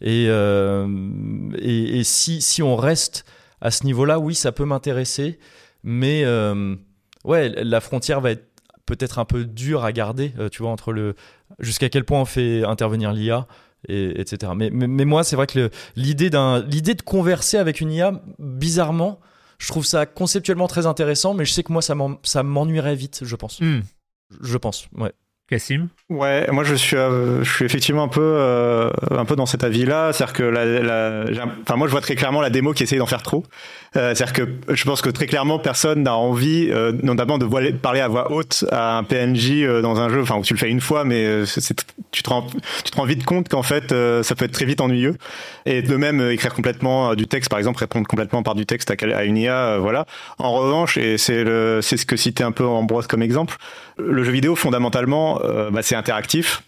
Et, 0.00 0.26
euh, 0.28 0.88
et, 1.58 2.00
et, 2.00 2.04
si, 2.04 2.42
si 2.42 2.62
on 2.62 2.74
reste 2.74 3.24
à 3.60 3.70
ce 3.70 3.84
niveau-là, 3.84 4.18
oui, 4.18 4.34
ça 4.34 4.50
peut 4.50 4.64
m'intéresser, 4.64 5.38
mais 5.82 6.22
euh, 6.24 6.76
ouais, 7.24 7.48
la 7.48 7.80
frontière 7.80 8.20
va 8.20 8.32
être 8.32 8.48
peut-être 8.86 9.18
un 9.18 9.24
peu 9.24 9.44
dure 9.44 9.84
à 9.84 9.92
garder, 9.92 10.32
euh, 10.38 10.48
tu 10.48 10.62
vois, 10.62 10.70
entre 10.70 10.92
le 10.92 11.14
jusqu'à 11.58 11.88
quel 11.88 12.04
point 12.04 12.20
on 12.20 12.24
fait 12.24 12.64
intervenir 12.64 13.12
l'IA. 13.12 13.46
Et, 13.88 14.20
etc. 14.20 14.52
Mais, 14.54 14.70
mais, 14.70 14.86
mais 14.86 15.04
moi, 15.04 15.24
c'est 15.24 15.34
vrai 15.34 15.48
que 15.48 15.68
l'idée 15.96 16.30
d'un, 16.30 16.62
l'idée 16.62 16.94
de 16.94 17.02
converser 17.02 17.56
avec 17.56 17.80
une 17.80 17.90
IA, 17.90 18.12
bizarrement, 18.38 19.18
je 19.58 19.66
trouve 19.66 19.84
ça 19.84 20.06
conceptuellement 20.06 20.68
très 20.68 20.86
intéressant, 20.86 21.34
mais 21.34 21.44
je 21.44 21.52
sais 21.52 21.64
que 21.64 21.72
moi, 21.72 21.82
ça 21.82 22.42
m'ennuierait 22.44 22.94
vite, 22.94 23.22
je 23.24 23.34
pense. 23.34 23.60
Hmm. 23.60 23.80
Je 24.40 24.56
pense, 24.56 24.86
ouais. 24.96 25.12
Cassim 25.48 25.88
Ouais, 26.12 26.46
moi 26.50 26.62
je 26.62 26.74
suis, 26.74 26.96
euh, 26.96 27.42
je 27.42 27.50
suis 27.50 27.64
effectivement 27.64 28.02
un 28.02 28.08
peu, 28.08 28.20
euh, 28.20 28.90
un 29.10 29.24
peu 29.24 29.34
dans 29.34 29.46
cet 29.46 29.64
avis-là. 29.64 30.12
C'est-à-dire 30.12 30.34
que 30.34 30.42
la, 30.42 31.24
enfin, 31.62 31.76
moi 31.76 31.86
je 31.86 31.92
vois 31.92 32.02
très 32.02 32.16
clairement 32.16 32.42
la 32.42 32.50
démo 32.50 32.74
qui 32.74 32.82
essaye 32.82 32.98
d'en 32.98 33.06
faire 33.06 33.22
trop. 33.22 33.44
Euh, 33.96 34.14
c'est-à-dire 34.14 34.34
que 34.34 34.74
je 34.74 34.84
pense 34.84 35.00
que 35.00 35.08
très 35.08 35.26
clairement 35.26 35.58
personne 35.58 36.02
n'a 36.02 36.14
envie, 36.14 36.70
notamment 37.02 37.38
de 37.38 37.46
parler 37.70 38.00
à 38.00 38.08
voix 38.08 38.30
haute 38.30 38.64
à 38.70 38.98
un 38.98 39.04
PNJ 39.04 39.64
dans 39.80 40.00
un 40.00 40.10
jeu. 40.10 40.20
Enfin, 40.20 40.40
tu 40.42 40.52
le 40.52 40.58
fais 40.58 40.68
une 40.68 40.82
fois, 40.82 41.04
mais 41.04 41.44
tu 42.10 42.22
te 42.22 42.28
rends, 42.28 42.46
tu 42.84 42.90
te 42.90 42.96
rends 42.96 43.06
vite 43.06 43.24
compte 43.24 43.48
qu'en 43.48 43.62
fait 43.62 43.94
ça 44.22 44.34
peut 44.34 44.44
être 44.44 44.52
très 44.52 44.66
vite 44.66 44.82
ennuyeux. 44.82 45.16
Et 45.64 45.80
de 45.80 45.96
même 45.96 46.20
écrire 46.30 46.52
complètement 46.52 47.14
du 47.14 47.26
texte, 47.26 47.48
par 47.48 47.58
exemple, 47.58 47.78
répondre 47.78 48.06
complètement 48.06 48.42
par 48.42 48.54
du 48.54 48.66
texte 48.66 48.90
à, 48.90 49.24
une 49.24 49.38
IA, 49.38 49.78
voilà. 49.78 50.04
En 50.38 50.52
revanche, 50.52 50.98
et 50.98 51.16
c'est 51.16 51.44
ce 51.44 52.06
que 52.06 52.16
citait 52.16 52.44
un 52.44 52.52
peu 52.52 52.66
Ambroise 52.66 53.06
comme 53.06 53.22
exemple, 53.22 53.56
le 53.98 54.24
jeu 54.24 54.32
vidéo 54.32 54.56
fondamentalement, 54.56 55.40
bah, 55.72 55.82
c'est 55.82 55.96
interactif. 55.96 56.62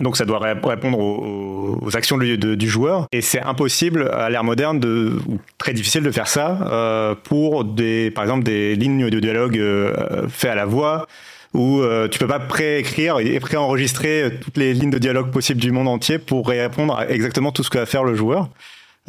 Donc 0.00 0.16
ça 0.16 0.24
doit 0.24 0.38
répondre 0.38 0.98
aux, 0.98 1.96
actions 1.96 2.18
du 2.18 2.68
joueur 2.68 3.06
et 3.12 3.20
c'est 3.20 3.40
impossible 3.40 4.08
à 4.12 4.28
l'ère 4.28 4.44
moderne 4.44 4.78
de 4.78 5.18
ou 5.26 5.38
très 5.56 5.72
difficile 5.72 6.02
de 6.02 6.10
faire 6.10 6.28
ça 6.28 6.58
euh, 6.70 7.14
pour 7.14 7.64
des 7.64 8.10
par 8.10 8.24
exemple 8.24 8.44
des 8.44 8.76
lignes 8.76 9.08
de 9.08 9.20
dialogue 9.20 9.58
euh, 9.58 10.28
faites 10.28 10.50
à 10.50 10.54
la 10.54 10.66
voix 10.66 11.06
où 11.54 11.80
euh, 11.80 12.08
tu 12.08 12.18
peux 12.18 12.26
pas 12.26 12.40
préécrire 12.40 13.18
et 13.20 13.40
préenregistrer 13.40 14.38
toutes 14.40 14.58
les 14.58 14.74
lignes 14.74 14.90
de 14.90 14.98
dialogue 14.98 15.30
possibles 15.30 15.60
du 15.60 15.72
monde 15.72 15.88
entier 15.88 16.18
pour 16.18 16.46
répondre 16.46 16.96
à 16.98 17.08
exactement 17.08 17.52
tout 17.52 17.62
ce 17.62 17.70
que 17.70 17.78
va 17.78 17.86
faire 17.86 18.04
le 18.04 18.14
joueur. 18.14 18.50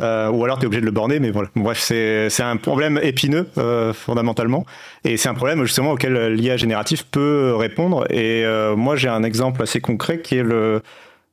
Euh, 0.02 0.30
ou 0.30 0.44
alors 0.44 0.58
tu 0.58 0.64
es 0.64 0.68
obligé 0.68 0.82
de 0.82 0.86
le 0.86 0.92
borner, 0.92 1.20
mais 1.20 1.32
voilà. 1.32 1.50
Bref, 1.56 1.80
c'est 1.80 2.42
un 2.42 2.58
problème 2.58 3.00
épineux 3.02 3.48
euh, 3.58 3.94
fondamentalement, 3.94 4.66
et 5.04 5.18
c'est 5.18 5.30
un 5.30 5.34
problème 5.34 5.64
justement 5.64 5.92
auquel 5.92 6.34
l'IA 6.34 6.58
générative 6.58 7.06
peut 7.06 7.54
répondre. 7.56 8.06
Et 8.12 8.44
euh, 8.46 8.76
moi, 8.76 8.96
j'ai 8.96 9.10
un 9.10 9.24
exemple 9.24 9.62
assez 9.62 9.82
concret 9.82 10.22
qui 10.22 10.36
est 10.36 10.44
le 10.44 10.82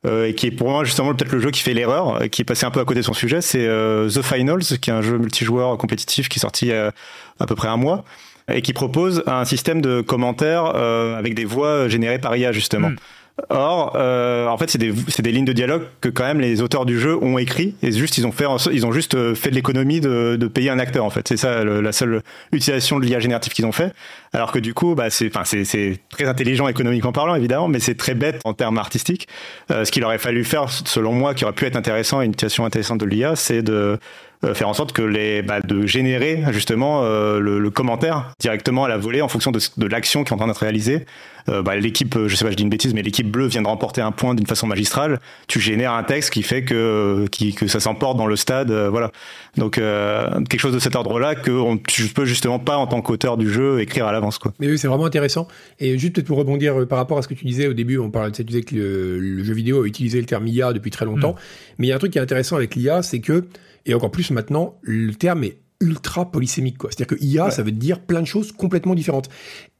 et 0.07 0.35
qui 0.35 0.47
est 0.47 0.51
pour 0.51 0.69
moi 0.69 0.85
justement 0.85 1.13
peut-être 1.13 1.33
le 1.33 1.39
jeu 1.39 1.51
qui 1.51 1.61
fait 1.61 1.73
l'erreur, 1.73 2.29
qui 2.31 2.41
est 2.41 2.45
passé 2.45 2.65
un 2.65 2.71
peu 2.71 2.79
à 2.79 2.85
côté 2.85 3.01
de 3.01 3.05
son 3.05 3.13
sujet, 3.13 3.41
c'est 3.41 3.67
The 3.67 4.21
Finals, 4.21 4.63
qui 4.79 4.89
est 4.89 4.93
un 4.93 5.01
jeu 5.01 5.17
multijoueur 5.17 5.77
compétitif 5.77 6.29
qui 6.29 6.39
est 6.39 6.41
sorti 6.41 6.71
à 6.71 6.93
peu 7.45 7.55
près 7.55 7.67
un 7.67 7.75
mois 7.75 8.05
et 8.49 8.61
qui 8.61 8.71
propose 8.71 9.21
un 9.27 9.43
système 9.43 9.81
de 9.81 9.99
commentaires 9.99 10.63
avec 10.65 11.33
des 11.33 11.43
voix 11.43 11.89
générées 11.89 12.19
par 12.19 12.37
IA 12.37 12.53
justement. 12.53 12.91
Hmm. 12.91 12.95
Or, 13.49 13.93
euh, 13.95 14.47
en 14.47 14.57
fait, 14.57 14.69
c'est 14.69 14.79
des, 14.79 14.91
des, 14.91 15.31
lignes 15.31 15.45
de 15.45 15.53
dialogue 15.53 15.83
que 16.01 16.09
quand 16.09 16.23
même 16.23 16.39
les 16.39 16.61
auteurs 16.63 16.87
du 16.87 16.99
jeu 16.99 17.15
ont 17.21 17.37
écrit 17.37 17.75
et 17.83 17.91
juste 17.91 18.17
ils 18.17 18.25
ont 18.25 18.31
fait, 18.31 18.45
ils 18.71 18.83
ont 18.83 18.91
juste 18.91 19.13
euh, 19.13 19.35
fait 19.35 19.51
de 19.51 19.55
l'économie 19.55 20.01
de, 20.01 20.37
de, 20.37 20.47
payer 20.47 20.71
un 20.71 20.79
acteur. 20.79 21.05
En 21.05 21.11
fait, 21.11 21.27
c'est 21.27 21.37
ça 21.37 21.63
la 21.63 21.91
seule 21.91 22.23
utilisation 22.51 22.99
de 22.99 23.05
l'IA 23.05 23.19
générative 23.19 23.53
qu'ils 23.53 23.67
ont 23.67 23.71
fait. 23.71 23.93
Alors 24.33 24.51
que 24.51 24.57
du 24.57 24.73
coup, 24.73 24.95
bah, 24.95 25.11
c'est, 25.11 25.27
enfin, 25.27 25.43
c'est 25.45 25.99
très 26.09 26.25
intelligent 26.25 26.67
économiquement 26.67 27.11
parlant 27.11 27.35
évidemment, 27.35 27.67
mais 27.67 27.79
c'est 27.79 27.95
très 27.95 28.15
bête 28.15 28.41
en 28.43 28.53
termes 28.53 28.79
artistiques. 28.79 29.27
Euh, 29.69 29.85
ce 29.85 29.91
qu'il 29.91 30.03
aurait 30.03 30.17
fallu 30.17 30.43
faire, 30.43 30.69
selon 30.69 31.13
moi, 31.13 31.35
qui 31.35 31.43
aurait 31.43 31.53
pu 31.53 31.65
être 31.65 31.75
intéressant, 31.75 32.21
une 32.21 32.31
utilisation 32.31 32.65
intéressante 32.65 32.99
de 32.99 33.05
l'IA, 33.05 33.35
c'est 33.35 33.61
de 33.61 33.99
faire 34.53 34.69
en 34.69 34.73
sorte 34.73 34.91
que 34.91 35.01
les 35.01 35.41
bah, 35.41 35.61
de 35.61 35.85
générer 35.85 36.43
justement 36.51 37.03
euh, 37.03 37.39
le, 37.39 37.59
le, 37.59 37.69
commentaire 37.71 38.33
directement 38.39 38.83
à 38.83 38.87
la 38.87 38.97
volée 38.97 39.21
en 39.21 39.27
fonction 39.27 39.51
de, 39.51 39.59
de 39.77 39.87
l'action 39.87 40.23
qui 40.23 40.29
est 40.29 40.33
en 40.33 40.37
train 40.37 40.47
d'être 40.47 40.57
réalisée. 40.57 41.05
Euh, 41.49 41.61
bah, 41.61 41.77
l'équipe, 41.77 42.15
je 42.27 42.35
sais 42.35 42.43
pas, 42.43 42.51
je 42.51 42.57
dis 42.57 42.63
une 42.63 42.69
bêtise, 42.69 42.93
mais 42.93 43.01
l'équipe 43.01 43.31
bleue 43.31 43.47
vient 43.47 43.61
de 43.61 43.67
remporter 43.67 44.01
un 44.01 44.11
point 44.11 44.35
d'une 44.35 44.45
façon 44.45 44.67
magistrale. 44.67 45.19
Tu 45.47 45.61
génères 45.61 45.93
un 45.93 46.03
texte 46.03 46.31
qui 46.31 46.43
fait 46.43 46.63
que 46.63 47.25
qui, 47.31 47.55
que 47.55 47.67
ça 47.67 47.79
s'emporte 47.79 48.17
dans 48.17 48.27
le 48.27 48.35
stade, 48.35 48.71
voilà. 48.71 49.11
Donc 49.55 49.75
quelque 49.75 50.59
chose 50.59 50.73
de 50.73 50.79
cet 50.79 50.95
ordre-là 50.95 51.35
que 51.35 51.51
on, 51.51 51.77
tu 51.77 52.03
peux 52.07 52.25
justement 52.25 52.59
pas 52.59 52.77
en 52.77 52.85
tant 52.85 53.01
qu'auteur 53.01 53.37
du 53.37 53.49
jeu 53.49 53.79
écrire 53.79 54.07
à 54.07 54.11
l'avance 54.11 54.37
quoi. 54.37 54.53
Mais 54.59 54.67
oui, 54.67 54.77
c'est 54.77 54.87
vraiment 54.87 55.05
intéressant. 55.05 55.47
Et 55.79 55.97
juste 55.97 56.15
peut-être 56.15 56.27
pour 56.27 56.37
rebondir 56.37 56.85
par 56.87 56.97
rapport 56.97 57.17
à 57.17 57.21
ce 57.21 57.27
que 57.27 57.33
tu 57.33 57.45
disais 57.45 57.67
au 57.67 57.73
début, 57.73 57.97
on 57.97 58.11
parlait, 58.11 58.31
tu 58.31 58.43
disais 58.43 58.61
que 58.61 58.75
le, 58.75 59.43
jeu 59.43 59.53
vidéo 59.53 59.83
a 59.83 59.87
utilisé 59.87 60.19
le 60.19 60.25
terme 60.25 60.47
IA 60.47 60.73
depuis 60.73 60.91
très 60.91 61.05
longtemps. 61.05 61.31
Mm. 61.31 61.75
Mais 61.79 61.87
il 61.87 61.89
y 61.89 61.93
a 61.93 61.95
un 61.95 61.99
truc 61.99 62.11
qui 62.11 62.17
est 62.17 62.21
intéressant 62.21 62.57
avec 62.57 62.75
l'IA, 62.75 63.01
c'est 63.01 63.19
que 63.19 63.45
et 63.87 63.93
encore 63.93 64.11
plus 64.11 64.29
maintenant, 64.31 64.77
le 64.83 65.13
terme 65.15 65.43
est 65.43 65.59
ultra 65.79 66.31
polysémique. 66.31 66.77
quoi. 66.77 66.89
C'est-à-dire 66.91 67.17
que 67.17 67.23
IA, 67.23 67.51
ça 67.51 67.63
veut 67.63 67.71
dire 67.71 68.01
plein 68.01 68.21
de 68.21 68.27
choses 68.27 68.51
complètement 68.51 68.95
différentes. 68.95 69.29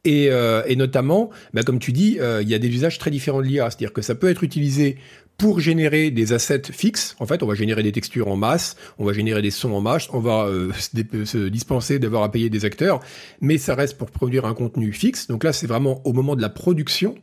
Et, 0.06 0.30
euh, 0.32 0.64
notamment, 0.76 1.30
bah, 1.54 1.64
comme 1.64 1.80
tu 1.80 1.92
dis, 1.92 2.18
euh, 2.20 2.42
il 2.42 2.50
y 2.50 2.54
a 2.54 2.60
des 2.60 2.70
usages 2.70 2.98
très 2.98 3.12
différents 3.12 3.42
de 3.42 3.48
l'IA. 3.48 3.70
C'est-à-dire 3.70 3.94
que 3.94 4.02
ça 4.02 4.16
peut 4.16 4.30
être 4.30 4.44
utilisé 4.44 4.98
pour 5.38 5.60
générer 5.60 6.10
des 6.10 6.34
assets 6.34 6.72
fixes. 6.72 7.16
En 7.20 7.26
fait, 7.26 7.44
on 7.44 7.48
va 7.48 7.54
générer 7.54 7.84
des 7.84 7.92
textures 7.92 8.28
en 8.28 8.36
masse, 8.36 8.76
on 8.98 9.06
va 9.06 9.14
générer 9.14 9.42
des 9.42 9.52
sons 9.52 9.72
en 9.74 9.82
masse, 9.82 10.08
on 10.12 10.20
va 10.20 10.46
euh, 10.46 10.72
se, 11.26 11.48
dispenser 11.48 12.00
d'avoir 12.00 12.24
à 12.24 12.32
payer 12.32 12.50
des 12.50 12.66
acteurs, 12.66 13.00
mais 13.42 13.58
ça 13.58 13.76
reste 13.76 13.98
pour 13.98 14.10
produire 14.10 14.46
un 14.46 14.54
contenu 14.54 14.92
fixe. 14.92 15.28
Donc 15.28 15.44
là, 15.44 15.54
c'est 15.54 15.68
vraiment 15.68 16.02
au 16.06 16.14
moment 16.14 16.36
de 16.36 16.42
la 16.42 16.50
production 16.50 17.16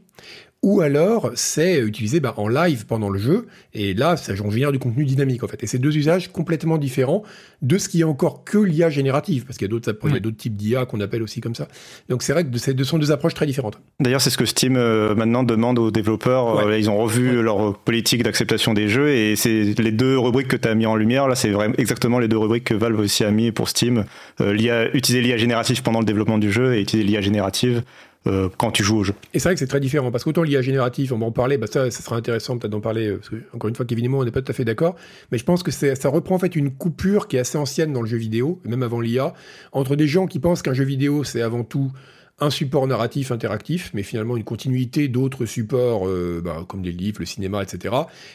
ou 0.65 0.81
alors 0.81 1.31
c'est 1.35 1.79
utilisé 1.79 2.21
bah, 2.21 2.33
en 2.39 2.49
live 2.49 2.87
pendant 2.87 3.11
le 3.11 3.19
jeu, 3.19 3.47
et 3.75 3.93
là, 3.93 4.17
ça 4.17 4.35
génère 4.35 4.73
du 4.73 4.79
contenu 4.79 5.05
dynamique 5.05 5.45
en 5.45 5.47
fait. 5.47 5.63
Et 5.63 5.67
c'est 5.67 5.79
deux 5.79 5.95
usages 5.95 6.33
complètement 6.33 6.79
différents 6.79 7.23
de 7.61 7.77
ce 7.77 7.87
qui 7.87 8.01
est 8.01 8.05
encore 8.05 8.45
que 8.45 8.57
l'IA 8.57 8.89
générative, 8.89 9.45
parce 9.45 9.59
qu'il 9.59 9.67
y 9.67 9.71
a 9.71 9.79
d'autres 10.21 10.37
types 10.37 10.57
d'IA 10.57 10.87
qu'on 10.87 11.01
appelle 11.01 11.23
aussi 11.23 11.43
comme 11.43 11.55
ça. 11.55 11.69
Donc 12.09 12.23
c'est 12.23 12.33
vrai 12.33 12.45
que 12.45 12.57
ce 12.57 12.85
sont 12.85 12.99
deux 12.99 13.13
approches 13.13 13.35
très 13.35 13.45
différentes. 13.45 13.79
D'ailleurs, 14.01 14.23
c'est 14.23 14.31
ce 14.31 14.39
que 14.39 14.47
Steam 14.47 14.77
euh, 14.77 15.15
maintenant 15.15 15.43
demande 15.43 15.79
aux 15.79 15.91
développeurs. 15.91 16.67
Euh, 16.67 16.79
ils 16.79 16.89
ont 16.89 16.97
revu 16.97 17.43
leur 17.43 17.79
politique 17.79 18.23
d'acceptation 18.23 18.73
des 18.73 18.89
jeux, 18.89 19.11
et 19.11 19.37
c'est 19.37 19.79
les 19.79 19.93
deux 19.93 20.19
rubriques 20.19 20.49
que 20.49 20.57
tu 20.57 20.67
as 20.67 20.75
mis 20.75 20.87
en 20.87 20.97
lumière. 20.97 21.29
Là, 21.29 21.35
c'est 21.35 21.51
vraiment 21.51 21.75
exactement 21.77 22.19
les 22.19 22.29
deux 22.29 22.39
rubriques 22.39 22.65
que 22.65 22.75
Valve 22.75 23.01
aussi 23.01 23.23
a 23.23 23.31
mis 23.31 23.53
pour 23.53 23.69
Steam. 23.69 24.07
Euh, 24.41 24.55
l'IA, 24.55 24.95
utiliser 24.97 25.23
l'IA 25.23 25.37
générative 25.37 25.83
pendant 25.83 26.01
le 26.01 26.07
développement 26.07 26.39
du 26.39 26.51
jeu 26.51 26.75
et 26.75 26.81
utiliser 26.81 27.07
l'IA 27.07 27.21
générative 27.21 27.83
euh, 28.27 28.49
quand 28.57 28.71
tu 28.71 28.83
joues 28.83 28.99
au 28.99 29.05
jeu. 29.05 29.15
Et 29.33 29.39
c'est 29.39 29.49
vrai 29.49 29.55
que 29.55 29.59
c'est 29.59 29.67
très 29.67 29.81
différent, 29.81 30.11
parce 30.11 30.25
qu'autant 30.25 30.43
l'IA 30.43 30.63
génératif, 30.63 31.13
on 31.13 31.19
va 31.19 31.27
en 31.27 31.33
parler, 31.33 31.59
bah 31.59 31.67
ça, 31.67 31.91
ça 31.91 32.03
sera 32.03 32.17
intéressant 32.17 32.59
peut-être 32.59 32.73
d'en 32.73 32.81
parler, 32.81 33.09
euh, 33.09 33.17
parce 33.17 33.29
que, 33.29 33.37
encore 33.53 33.69
une 33.69 33.77
fois, 33.77 33.87
moi, 34.09 34.21
on 34.21 34.25
n'est 34.25 34.31
pas 34.31 34.43
tout 34.43 34.51
à 34.51 34.55
fait 34.55 34.65
d'accord, 34.65 34.97
mais 35.31 35.39
je 35.39 35.45
pense 35.45 35.63
que 35.63 35.71
ça 35.71 36.09
reprend 36.09 36.37
en 36.37 36.39
fait 36.39 36.57
une 36.57 36.71
coupure 36.71 37.29
qui 37.29 37.37
est 37.37 37.41
assez 37.41 37.59
ancienne 37.59 37.93
dans 37.93 38.01
le 38.01 38.09
jeu 38.09 38.17
vidéo, 38.17 38.61
même 38.65 38.83
avant 38.83 39.01
l'IA, 39.01 39.35
entre 39.73 39.97
des 39.97 40.07
gens 40.07 40.27
qui 40.27 40.39
pensent 40.39 40.63
qu'un 40.63 40.75
jeu 40.75 40.85
vidéo, 40.85 41.25
c'est 41.25 41.43
avant 41.43 41.65
tout 41.65 41.93
un 42.41 42.51
support 42.51 42.87
narratif 42.89 43.31
interactif, 43.31 43.91
mais 43.95 44.03
finalement 44.03 44.37
une 44.37 44.43
continuité 44.43 45.07
d'autres 45.07 45.47
supports 45.47 46.09
euh, 46.09 46.43
bah, 46.45 46.65
comme 46.69 46.83
des 46.83 46.91
livres, 46.91 47.21
le 47.21 47.27
cinéma, 47.27 47.63
etc. 47.63 47.95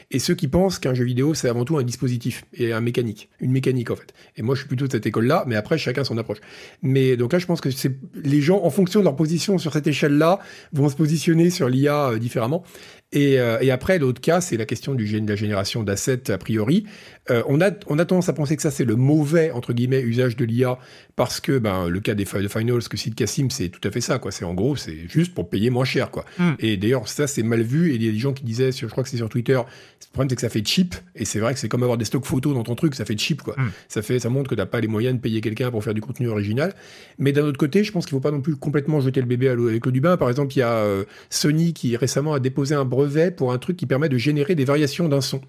Et 0.10 0.20
ceux 0.20 0.36
qui 0.36 0.48
pensent 0.48 0.80
qu'un 0.80 0.94
jeu 0.94 1.04
vidéo, 1.04 1.34
c'est 1.34 1.50
avant 1.50 1.66
tout 1.66 1.78
un 1.78 1.84
dispositif 1.84 2.46
et 2.54 2.72
un 2.72 2.80
mécanique, 2.80 3.30
une 3.42 3.52
mécanique 3.52 3.92
en 3.92 3.98
fait. 3.98 4.14
Et 4.38 4.42
moi, 4.42 4.56
je 4.56 4.62
suis 4.62 4.68
plutôt 4.68 4.88
de 4.88 4.92
cette 4.92 5.06
école-là, 5.06 5.44
mais 5.48 5.56
après, 5.56 5.78
chacun 5.78 6.06
son 6.06 6.18
approche. 6.18 6.40
Mais 6.82 7.18
donc 7.18 7.34
là, 7.34 7.40
je 7.40 7.46
pense 7.46 7.60
que 7.60 7.72
c'est 7.72 7.98
les 8.24 8.42
gens, 8.42 8.64
en 8.64 8.70
fonction 8.70 9.02
de 9.02 9.06
leur 9.06 9.18
position 9.18 9.58
sur 9.58 9.74
cette 9.74 9.88
échelle-là, 9.88 10.40
vont 10.72 10.88
se 10.88 10.96
positionner 10.96 11.50
sur 11.50 11.68
l'IA 11.68 12.12
euh, 12.12 12.20
différemment. 12.20 12.64
Et, 13.12 13.40
euh, 13.40 13.58
et, 13.60 13.72
après, 13.72 13.98
l'autre 13.98 14.22
cas, 14.22 14.40
c'est 14.40 14.56
la 14.56 14.66
question 14.66 14.94
du, 14.94 15.20
de 15.20 15.28
la 15.28 15.36
génération 15.36 15.84
d'assets 15.84 16.30
a 16.30 16.38
priori. 16.38 16.86
Euh, 17.30 17.44
on, 17.48 17.62
a, 17.62 17.72
on 17.88 18.00
a 18.00 18.06
tendance 18.06 18.30
à 18.30 18.34
penser 18.34 18.56
que 18.56 18.62
ça, 18.62 18.72
c'est 18.72 18.86
le 18.86 18.96
mauvais, 18.96 19.52
entre 19.52 19.74
guillemets, 19.74 20.02
usage 20.02 20.36
de 20.36 20.46
l'IA, 20.46 20.80
parce 21.16 21.40
que 21.40 21.58
ben, 21.58 21.88
le 21.88 22.00
cas 22.00 22.16
des 22.16 22.24
de 22.24 22.48
Finals 22.48 22.88
que 22.90 22.98
cite 22.98 23.16
Cassim, 23.16 23.50
c'est 23.50 23.70
tout 23.70 23.86
à 23.88 23.92
fait 23.92 24.02
ça, 24.02 24.20
quoi. 24.20 24.32
C'est 24.32 24.46
en 24.46 24.54
gros, 24.54 24.76
c'est 24.76 25.08
juste 25.08 25.34
pour 25.34 25.50
payer 25.50 25.70
moins 25.70 25.86
cher, 25.86 26.12
quoi. 26.12 26.26
Mm. 26.38 26.52
Et 26.60 26.78
d'ailleurs, 26.78 27.08
ça, 27.08 27.28
c'est 27.28 27.44
mal 27.44 27.62
vu. 27.62 27.92
Et 27.92 27.96
il 27.96 28.04
y 28.04 28.10
a 28.10 28.12
des 28.12 28.18
gens 28.18 28.34
qui 28.34 28.44
disaient, 28.44 28.72
sur, 28.72 28.88
je 28.88 28.92
crois 28.92 29.04
que 29.04 29.10
c'est 29.10 29.18
sur 29.18 29.30
Twitter, 29.30 29.54
le 29.54 30.14
problème, 30.14 30.30
c'est 30.30 30.36
que 30.36 30.42
ça 30.42 30.50
fait 30.50 30.66
cheap. 30.66 30.96
Et 31.16 31.26
c'est 31.26 31.40
vrai 31.40 31.54
que 31.54 31.60
c'est 31.60 31.70
comme 31.70 31.84
avoir 31.84 31.98
des 31.98 32.06
stocks 32.06 32.26
photos 32.26 32.54
dans 32.54 32.64
ton 32.64 32.76
truc, 32.76 32.96
ça 32.96 33.06
fait 33.06 33.18
cheap, 33.18 33.42
quoi. 33.42 33.56
Mm. 33.58 33.72
Ça 33.88 34.02
fait, 34.02 34.20
ça 34.20 34.30
montre 34.30 34.50
que 34.50 34.56
t'as 34.56 34.66
pas 34.66 34.80
les 34.80 34.88
moyens 34.88 35.16
de 35.16 35.22
payer 35.22 35.42
quelqu'un 35.42 35.72
pour 35.72 35.84
faire 35.84 35.94
du 35.94 36.02
contenu 36.02 36.28
original. 36.28 36.74
Mais 37.18 37.32
d'un 37.32 37.44
autre 37.44 37.58
côté, 37.58 37.84
je 37.84 37.92
pense 37.92 38.06
qu'il 38.06 38.12
faut 38.12 38.22
pas 38.22 38.32
non 38.32 38.42
plus 38.42 38.56
complètement 38.56 39.02
jeter 39.02 39.22
le 39.22 39.28
bébé 39.28 39.50
à 39.50 39.56
l'eau 39.56 39.68
avec 39.68 39.86
l'eau 39.86 39.92
du 39.92 40.02
bain. 40.02 40.18
Par 40.18 40.30
exemple, 40.30 40.54
il 40.56 40.60
y 40.60 40.64
a 40.64 40.72
euh, 40.72 41.04
Sony 41.30 41.74
qui 41.74 41.96
récemment 41.96 42.34
a 42.34 42.40
déposé 42.40 42.76
un 42.76 42.86
brevet 42.86 43.32
pour 43.32 43.52
un 43.52 43.58
truc 43.58 43.78
qui 43.78 43.86
permet 43.86 44.10
de 44.10 44.18
générer 44.18 44.56
des 44.56 44.66
variations 44.66 45.10
d'un 45.10 45.22
son. 45.22 45.42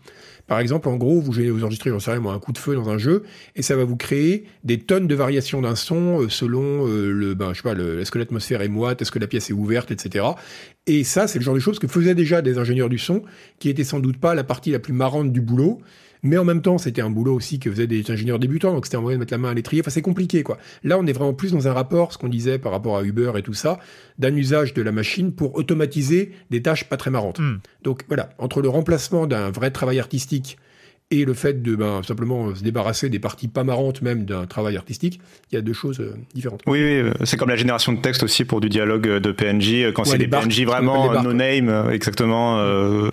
Par 0.50 0.58
exemple, 0.58 0.88
en 0.88 0.96
gros, 0.96 1.20
vous, 1.20 1.30
vous 1.30 1.62
enregistrez, 1.64 1.90
j'en 1.90 2.00
sais 2.00 2.10
rien, 2.10 2.18
moi, 2.18 2.32
un 2.32 2.40
coup 2.40 2.50
de 2.50 2.58
feu 2.58 2.74
dans 2.74 2.88
un 2.88 2.98
jeu, 2.98 3.22
et 3.54 3.62
ça 3.62 3.76
va 3.76 3.84
vous 3.84 3.94
créer 3.94 4.46
des 4.64 4.80
tonnes 4.80 5.06
de 5.06 5.14
variations 5.14 5.62
d'un 5.62 5.76
son 5.76 6.22
euh, 6.22 6.28
selon 6.28 6.88
euh, 6.88 7.12
le, 7.12 7.34
ben, 7.34 7.52
je 7.52 7.58
sais 7.58 7.62
pas, 7.62 7.80
est-ce 7.80 8.10
que 8.10 8.18
l'atmosphère 8.18 8.60
est 8.60 8.66
moite, 8.66 9.00
est-ce 9.00 9.12
que 9.12 9.20
la 9.20 9.28
pièce 9.28 9.48
est 9.50 9.52
ouverte, 9.52 9.92
etc. 9.92 10.24
Et 10.88 11.04
ça, 11.04 11.28
c'est 11.28 11.38
le 11.38 11.44
genre 11.44 11.54
de 11.54 11.60
choses 11.60 11.78
que 11.78 11.86
faisaient 11.86 12.16
déjà 12.16 12.42
des 12.42 12.58
ingénieurs 12.58 12.88
du 12.88 12.98
son, 12.98 13.22
qui 13.60 13.68
était 13.68 13.84
sans 13.84 14.00
doute 14.00 14.16
pas 14.16 14.34
la 14.34 14.42
partie 14.42 14.72
la 14.72 14.80
plus 14.80 14.92
marrante 14.92 15.30
du 15.30 15.40
boulot, 15.40 15.78
mais 16.22 16.36
en 16.36 16.44
même 16.44 16.62
temps, 16.62 16.78
c'était 16.78 17.02
un 17.02 17.10
boulot 17.10 17.34
aussi 17.34 17.58
que 17.58 17.70
faisaient 17.70 17.86
des 17.86 18.10
ingénieurs 18.10 18.38
débutants, 18.38 18.72
donc 18.72 18.86
c'était 18.86 18.96
un 18.96 19.00
moyen 19.00 19.16
de 19.16 19.20
mettre 19.20 19.32
la 19.32 19.38
main 19.38 19.50
à 19.50 19.54
l'étrier. 19.54 19.82
Enfin, 19.82 19.90
c'est 19.90 20.02
compliqué, 20.02 20.42
quoi. 20.42 20.58
Là, 20.84 20.98
on 20.98 21.06
est 21.06 21.12
vraiment 21.12 21.34
plus 21.34 21.52
dans 21.52 21.68
un 21.68 21.72
rapport, 21.72 22.12
ce 22.12 22.18
qu'on 22.18 22.28
disait 22.28 22.58
par 22.58 22.72
rapport 22.72 22.96
à 22.96 23.04
Uber 23.04 23.32
et 23.36 23.42
tout 23.42 23.54
ça, 23.54 23.78
d'un 24.18 24.34
usage 24.34 24.74
de 24.74 24.82
la 24.82 24.92
machine 24.92 25.32
pour 25.32 25.54
automatiser 25.56 26.32
des 26.50 26.62
tâches 26.62 26.84
pas 26.84 26.96
très 26.96 27.10
marrantes. 27.10 27.38
Hmm. 27.38 27.58
Donc 27.82 28.04
voilà, 28.08 28.30
entre 28.38 28.60
le 28.60 28.68
remplacement 28.68 29.26
d'un 29.26 29.50
vrai 29.50 29.70
travail 29.70 29.98
artistique 29.98 30.58
et 31.12 31.24
le 31.24 31.34
fait 31.34 31.62
de 31.62 31.74
ben, 31.74 32.02
simplement 32.04 32.54
se 32.54 32.62
débarrasser 32.62 33.08
des 33.08 33.18
parties 33.18 33.48
pas 33.48 33.64
marrantes 33.64 34.00
même 34.02 34.24
d'un 34.24 34.46
travail 34.46 34.76
artistique, 34.76 35.20
il 35.50 35.56
y 35.56 35.58
a 35.58 35.60
deux 35.60 35.72
choses 35.72 35.98
euh, 36.00 36.14
différentes. 36.34 36.62
Oui, 36.66 36.78
oui, 36.82 36.92
euh, 36.98 37.12
c'est 37.24 37.36
comme 37.36 37.48
la 37.48 37.56
génération 37.56 37.92
de 37.92 38.00
texte 38.00 38.22
aussi 38.22 38.44
pour 38.44 38.60
du 38.60 38.68
dialogue 38.68 39.08
euh, 39.08 39.20
de 39.20 39.32
PNJ, 39.32 39.72
euh, 39.74 39.92
quand 39.92 40.02
Ouais, 40.04 40.10
c'est 40.10 40.18
des 40.18 40.26
barques, 40.28 40.44
PNJ 40.46 40.62
vraiment 40.64 40.94
appelle 41.04 41.08
les 41.08 41.14
barques, 41.14 41.26
no 41.26 41.32
name, 41.32 41.68
euh, 41.68 41.90
exactement, 41.90 42.58
euh, 42.58 43.08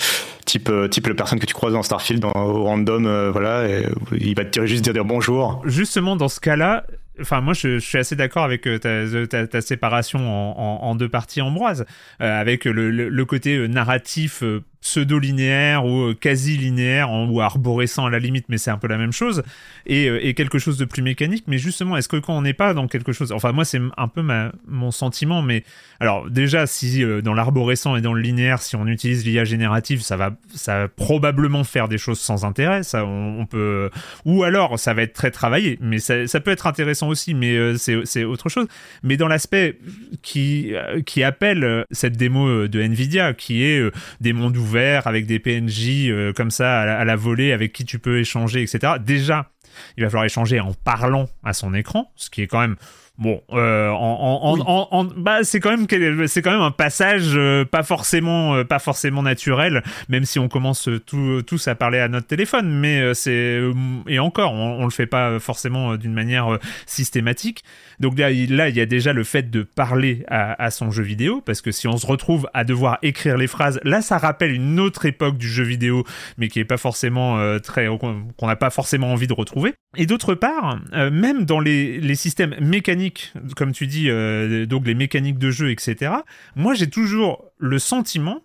type 0.46 0.70
euh, 0.70 0.88
type 0.88 1.08
le 1.08 1.16
personne 1.16 1.40
que 1.40 1.46
tu 1.46 1.54
croises 1.54 1.74
dans 1.74 1.84
Starfield 1.84 2.22
dans, 2.22 2.32
au 2.34 2.64
random, 2.64 3.06
euh, 3.08 3.32
voilà, 3.32 3.68
et, 3.68 3.86
euh, 3.86 3.90
il 4.20 4.36
va 4.36 4.46
te 4.46 4.52
dire 4.52 4.66
juste 4.68 4.88
dire 4.90 5.04
bonjour. 5.06 5.62
Justement, 5.66 6.16
dans 6.16 6.30
ce 6.30 6.40
cas-là, 6.40 6.86
enfin, 7.20 7.42
moi, 7.42 7.54
je, 7.54 7.80
je 7.80 7.86
suis 7.86 7.98
assez 7.98 8.16
d'accord 8.16 8.44
avec 8.44 8.68
euh, 8.68 8.78
ta, 8.78 9.26
ta, 9.28 9.48
ta 9.48 9.62
séparation 9.62 10.20
en, 10.20 10.52
en- 10.84 10.88
en 10.88 10.96
deux 10.96 11.10
parties 11.10 11.42
ambroises, 11.42 11.84
euh, 12.22 12.40
avec 12.42 12.66
le, 12.66 12.92
le- 12.92 13.10
le 13.10 13.26
côté 13.26 13.56
euh, 13.58 13.68
narratif 13.68 14.44
euh, 14.44 14.62
pseudo-linéaire 14.82 15.86
ou 15.86 16.10
euh, 16.10 16.14
quasi-linéaire 16.14 17.12
ou 17.12 17.42
arborescent 17.42 18.06
à 18.06 18.10
la 18.10 18.20
limite, 18.20 18.46
mais 18.50 18.58
c'est 18.58 18.72
un 18.72 18.78
peu 18.78 18.88
la 18.88 18.98
même 18.98 19.12
chose, 19.12 19.44
et, 19.86 20.08
euh, 20.08 20.26
et 20.26 20.34
quelque 20.34 20.60
chose 20.60 20.78
de 20.78 20.86
plus 20.86 21.02
mécanique. 21.02 21.46
Mais 21.48 21.58
justement, 21.58 21.98
est-ce 21.98 22.08
que 22.08 22.18
quand 22.18 22.38
on 22.38 22.42
n'est 22.42 22.54
pas 22.54 22.74
dans 22.74 22.88
quelque 22.88 23.12
chose, 23.12 23.32
enfin 23.32 23.52
moi 23.52 23.66
c'est 23.66 23.82
un 23.98 24.08
peu 24.08 24.22
ma, 24.22 24.52
mon 24.68 24.92
sentiment, 24.92 25.42
mais 25.42 25.64
alors 26.00 26.30
déjà 26.30 26.68
si 26.68 27.04
euh, 27.04 27.22
dans 27.22 27.34
l'arborescent 27.34 27.96
et 27.96 28.02
dans 28.02 28.14
le 28.14 28.22
linéaire, 28.22 28.62
si 28.62 28.76
on 28.76 28.88
utilise 28.88 29.26
l'IA 29.26 29.46
générative, 29.46 30.02
ça 30.02 30.16
va, 30.16 30.36
ça 30.54 30.88
probablement 30.96 31.64
faire 31.64 31.88
des 31.88 31.98
choses 31.98 32.20
sans 32.20 32.46
intérêt, 32.46 32.84
ça 32.84 33.06
on, 33.06 33.46
peut, 33.46 33.90
ou 34.26 34.44
alors 34.44 34.78
ça 34.80 34.94
va 34.94 35.02
être 35.02 35.14
très 35.14 35.32
travaillé, 35.32 35.78
mais 35.82 36.00
ça, 36.00 36.28
ça 36.28 36.40
peut 36.40 36.52
être 36.52 36.68
intéressant 36.68 37.08
aussi, 37.08 37.34
mais 37.34 37.78
c'est 37.78 38.24
autre 38.24 38.50
chose. 38.50 38.68
Mais 39.04 39.18
dans 39.18 39.28
l'aspect 39.28 39.80
qui 40.22 40.74
qui 41.06 41.24
appelle 41.24 41.86
cette 41.92 42.18
démo 42.18 42.68
de 42.68 42.82
Nvidia, 42.82 43.34
qui 43.34 43.64
est 43.64 43.82
des 44.22 44.34
mondes 44.34 44.58
ouverts 44.58 44.67
avec 44.76 45.26
des 45.26 45.40
PNJ 45.40 46.10
euh, 46.10 46.34
comme 46.34 46.52
ça 46.52 46.82
à 46.82 46.86
la, 46.86 47.00
à 47.00 47.06
la 47.06 47.16
volée 47.16 47.52
avec 47.52 47.74
qui 47.74 47.86
tu 47.86 48.00
peux 48.00 48.20
échanger, 48.20 48.62
etc. 48.62 48.94
Déjà, 49.00 49.52
il 49.98 50.04
va 50.04 50.10
falloir 50.10 50.26
échanger 50.26 50.60
en 50.60 50.74
parlant 50.74 51.30
à 51.44 51.54
son 51.54 51.74
écran, 51.74 52.12
ce 52.16 52.30
qui 52.30 52.42
est 52.42 52.48
quand 52.48 52.60
même 52.60 52.76
bon. 53.18 53.42
euh, 53.52 53.90
en, 53.90 53.96
en, 54.44 54.54
Oui. 54.56 54.62
en, 54.66 55.04
bah 55.06 55.40
c'est 55.44 55.60
quand 55.60 55.70
même 55.76 55.88
c'est 56.28 56.42
quand 56.42 56.52
même 56.52 56.62
un 56.62 56.72
passage 56.72 57.32
euh, 57.36 57.66
pas 57.66 57.84
forcément 57.84 58.56
euh, 58.56 58.64
pas 58.64 58.80
forcément 58.80 59.24
naturel, 59.24 59.84
même 60.10 60.26
si 60.26 60.40
on 60.40 60.48
commence 60.48 60.88
euh, 60.88 61.00
tout- 61.00 61.42
tous 61.46 61.68
à 61.68 61.76
parler 61.76 62.00
à 62.00 62.08
notre 62.08 62.28
téléphone, 62.28 62.70
mais 62.80 63.00
euh, 63.02 63.14
c'est 63.14 63.32
euh, 63.32 63.74
et 64.08 64.20
encore, 64.20 64.54
on, 64.54 64.82
on 64.82 64.84
le 64.86 64.92
fait 64.92 65.08
pas 65.08 65.40
forcément 65.40 65.94
euh, 65.94 65.98
d'une 65.98 66.14
manière 66.14 66.54
euh, 66.54 66.60
systématique. 66.86 67.64
Donc 68.00 68.18
là, 68.20 68.32
il, 68.32 68.56
là, 68.56 68.70
il 68.70 68.76
y 68.76 68.82
a 68.82 68.86
déjà 68.86 69.14
le 69.14 69.24
fait 69.24 69.50
de 69.50 69.64
parler 69.64 70.24
à, 70.28 70.62
à 70.64 70.70
son 70.72 70.92
jeu 70.92 71.04
vidéo, 71.04 71.42
parce 71.46 71.62
que 71.62 71.72
si 71.72 71.88
on 71.88 71.98
se 71.98 72.06
retrouve 72.06 72.48
à 72.54 72.64
devoir 72.64 73.00
écrire 73.02 73.38
les 73.38 73.48
phrases, 73.48 73.80
là, 73.84 74.02
ça 74.02 74.18
rappelle 74.18 74.52
une 74.52 74.80
autre 74.80 75.06
époque 75.06 75.38
du 75.38 75.48
jeu 75.48 75.64
vidéo, 75.64 76.04
mais 76.38 76.48
qui 76.48 76.60
est 76.60 76.66
pas 76.66 76.78
forcément 76.78 77.38
euh, 77.40 77.60
très, 77.60 77.88
qu'on 77.88 78.48
n'a 78.48 78.56
pas 78.56 78.70
forcément 78.70 79.12
envie 79.12 79.28
de 79.28 79.34
retrouver. 79.34 79.74
Et 79.98 80.06
d'autre 80.06 80.36
part, 80.36 80.80
euh, 80.94 81.10
même 81.10 81.44
dans 81.44 81.60
les, 81.60 82.16
systèmes 82.16 82.56
mécaniques, 82.62 83.34
comme 83.56 83.72
tu 83.72 83.88
dis, 83.88 84.10
euh, 84.10 84.68
donc 84.68 84.86
les 84.86 84.94
mécaniques 84.94 85.40
de 85.40 85.50
jeu, 85.50 85.72
etc. 85.72 86.14
Moi, 86.56 86.76
j'ai 86.76 86.90
toujours 86.90 87.44
le 87.58 87.80
sentiment 87.80 88.42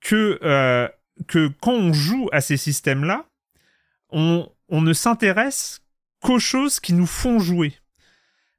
que 0.00 0.38
euh, 0.42 0.88
que 1.28 1.48
quand 1.60 1.72
on 1.72 1.92
joue 1.92 2.28
à 2.32 2.40
ces 2.40 2.56
systèmes-là, 2.56 3.26
on, 4.10 4.48
ne 4.68 4.92
s'intéresse 4.92 5.80
qu'aux 6.20 6.40
choses 6.40 6.80
qui 6.80 6.92
nous 6.92 7.06
font 7.06 7.38
jouer. 7.38 7.72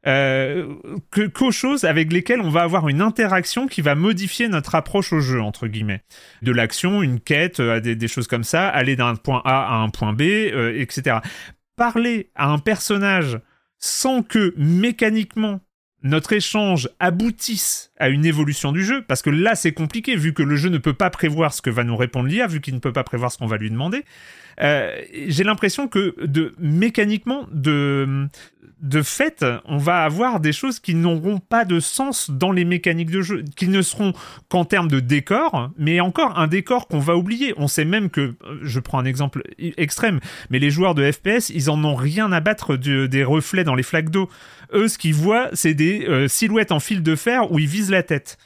Qu'aux 0.06 1.51
choses 1.51 1.84
avec 1.84 2.13
lesquelles 2.13 2.39
on 2.39 2.49
va 2.49 2.62
avoir 2.62 2.88
une 2.88 3.01
interaction 3.01 3.67
qui 3.67 3.82
va 3.82 3.95
modifier 3.95 4.47
notre 4.47 4.75
approche 4.75 5.12
au 5.12 5.19
jeu, 5.19 5.41
entre 5.41 5.67
guillemets. 5.67 6.04
De 6.43 6.54
l'action, 6.54 7.01
une 7.01 7.19
quête, 7.19 7.60
des, 7.60 8.08
choses 8.08 8.28
comme 8.28 8.43
ça, 8.45 8.69
aller 8.69 8.95
d'un 8.95 9.15
point 9.15 9.41
A 9.43 9.73
à 9.73 9.75
un 9.75 9.89
point 9.89 10.13
B, 10.13 10.21
etc. 10.21 11.19
Parler 11.75 12.31
à 12.35 12.49
un 12.49 12.57
personnage 12.57 13.39
sans 13.77 14.23
que 14.23 14.53
mécaniquement 14.57 15.59
notre 16.06 16.34
échange 16.34 16.88
aboutisse 17.00 17.91
à 17.98 18.10
une 18.10 18.26
évolution 18.26 18.72
du 18.72 18.86
jeu, 18.86 19.04
parce 19.08 19.24
que 19.24 19.32
là 19.32 19.56
c'est 19.56 19.72
compliqué, 19.72 20.15
vu 20.15 20.34
que 20.34 20.44
le 20.44 20.56
jeu 20.56 20.70
ne 20.70 20.78
peut 20.78 20.94
pas 20.94 21.10
prévoir 21.10 21.52
ce 21.52 21.63
que 21.63 21.72
va 21.72 21.84
nous 21.84 21.98
répondre 21.98 22.30
l'IA, 22.30 22.46
vu 22.46 22.62
qu'il 22.62 22.76
ne 22.76 22.80
peut 22.80 22.94
pas 22.94 23.04
prévoir 23.04 23.32
ce 23.32 23.39
qu'on 23.39 23.48
va 23.48 23.58
lui 23.58 23.72
demander, 23.72 24.06
euh, 24.62 24.96
j'ai 25.28 25.44
l'impression 25.44 25.88
que 25.88 26.15
mécaniquement, 26.60 27.48
de, 27.52 28.30
fait, 29.02 29.44
on 29.65 29.78
va 29.78 30.04
avoir 30.04 30.39
des 30.39 30.54
choses 30.54 30.80
qui 30.80 30.94
n'auront 30.94 31.39
pas 31.39 31.65
de 31.65 31.80
sens 31.80 32.30
dans 32.30 32.52
les 32.52 32.65
mécaniques 32.65 33.10
de 33.10 33.22
jeu, 33.22 33.44
qui 33.56 33.68
ne 33.68 33.82
seront 33.82 34.13
qu'en 34.48 34.63
termes 34.63 34.89
de 34.89 35.00
décor, 35.00 35.72
mais 35.78 36.00
encore 36.02 36.38
un 36.38 36.48
décor 36.48 36.88
qu'on 36.88 37.00
va 37.00 37.18
oublier. 37.18 37.56
On 37.58 37.68
sait 37.68 37.84
même 37.84 38.12
que, 38.12 38.22
euh, 38.22 38.60
je 38.62 38.80
prends 38.80 39.00
un 39.00 39.06
exemple 39.06 39.41
extrême, 39.58 40.20
mais 40.52 40.60
les 40.60 40.70
joueurs 40.70 40.94
de 40.94 41.12
FPS, 41.12 41.50
ils 41.50 41.72
en 41.72 41.84
ont 41.84 41.96
rien 41.96 42.32
à 42.32 42.41
battre 42.41 42.76
des 42.78 43.24
reflets 43.24 43.63
dans 43.63 43.76
les 43.76 43.84
flaques 43.84 44.12
d'eau. 44.12 44.30
Eux, 44.73 44.88
ce 44.88 44.97
qu'ils 44.97 45.13
voient, 45.13 45.49
c'est 45.54 45.73
des 45.73 46.06
euh, 46.08 46.28
silhouettes 46.28 46.71
en 46.71 46.80
fil 46.80 47.04
de 47.04 47.15
fer 47.15 47.51
où 47.51 47.60
ils 47.60 47.67
visent 47.67 47.91
la 47.91 48.04
tête. 48.04 48.38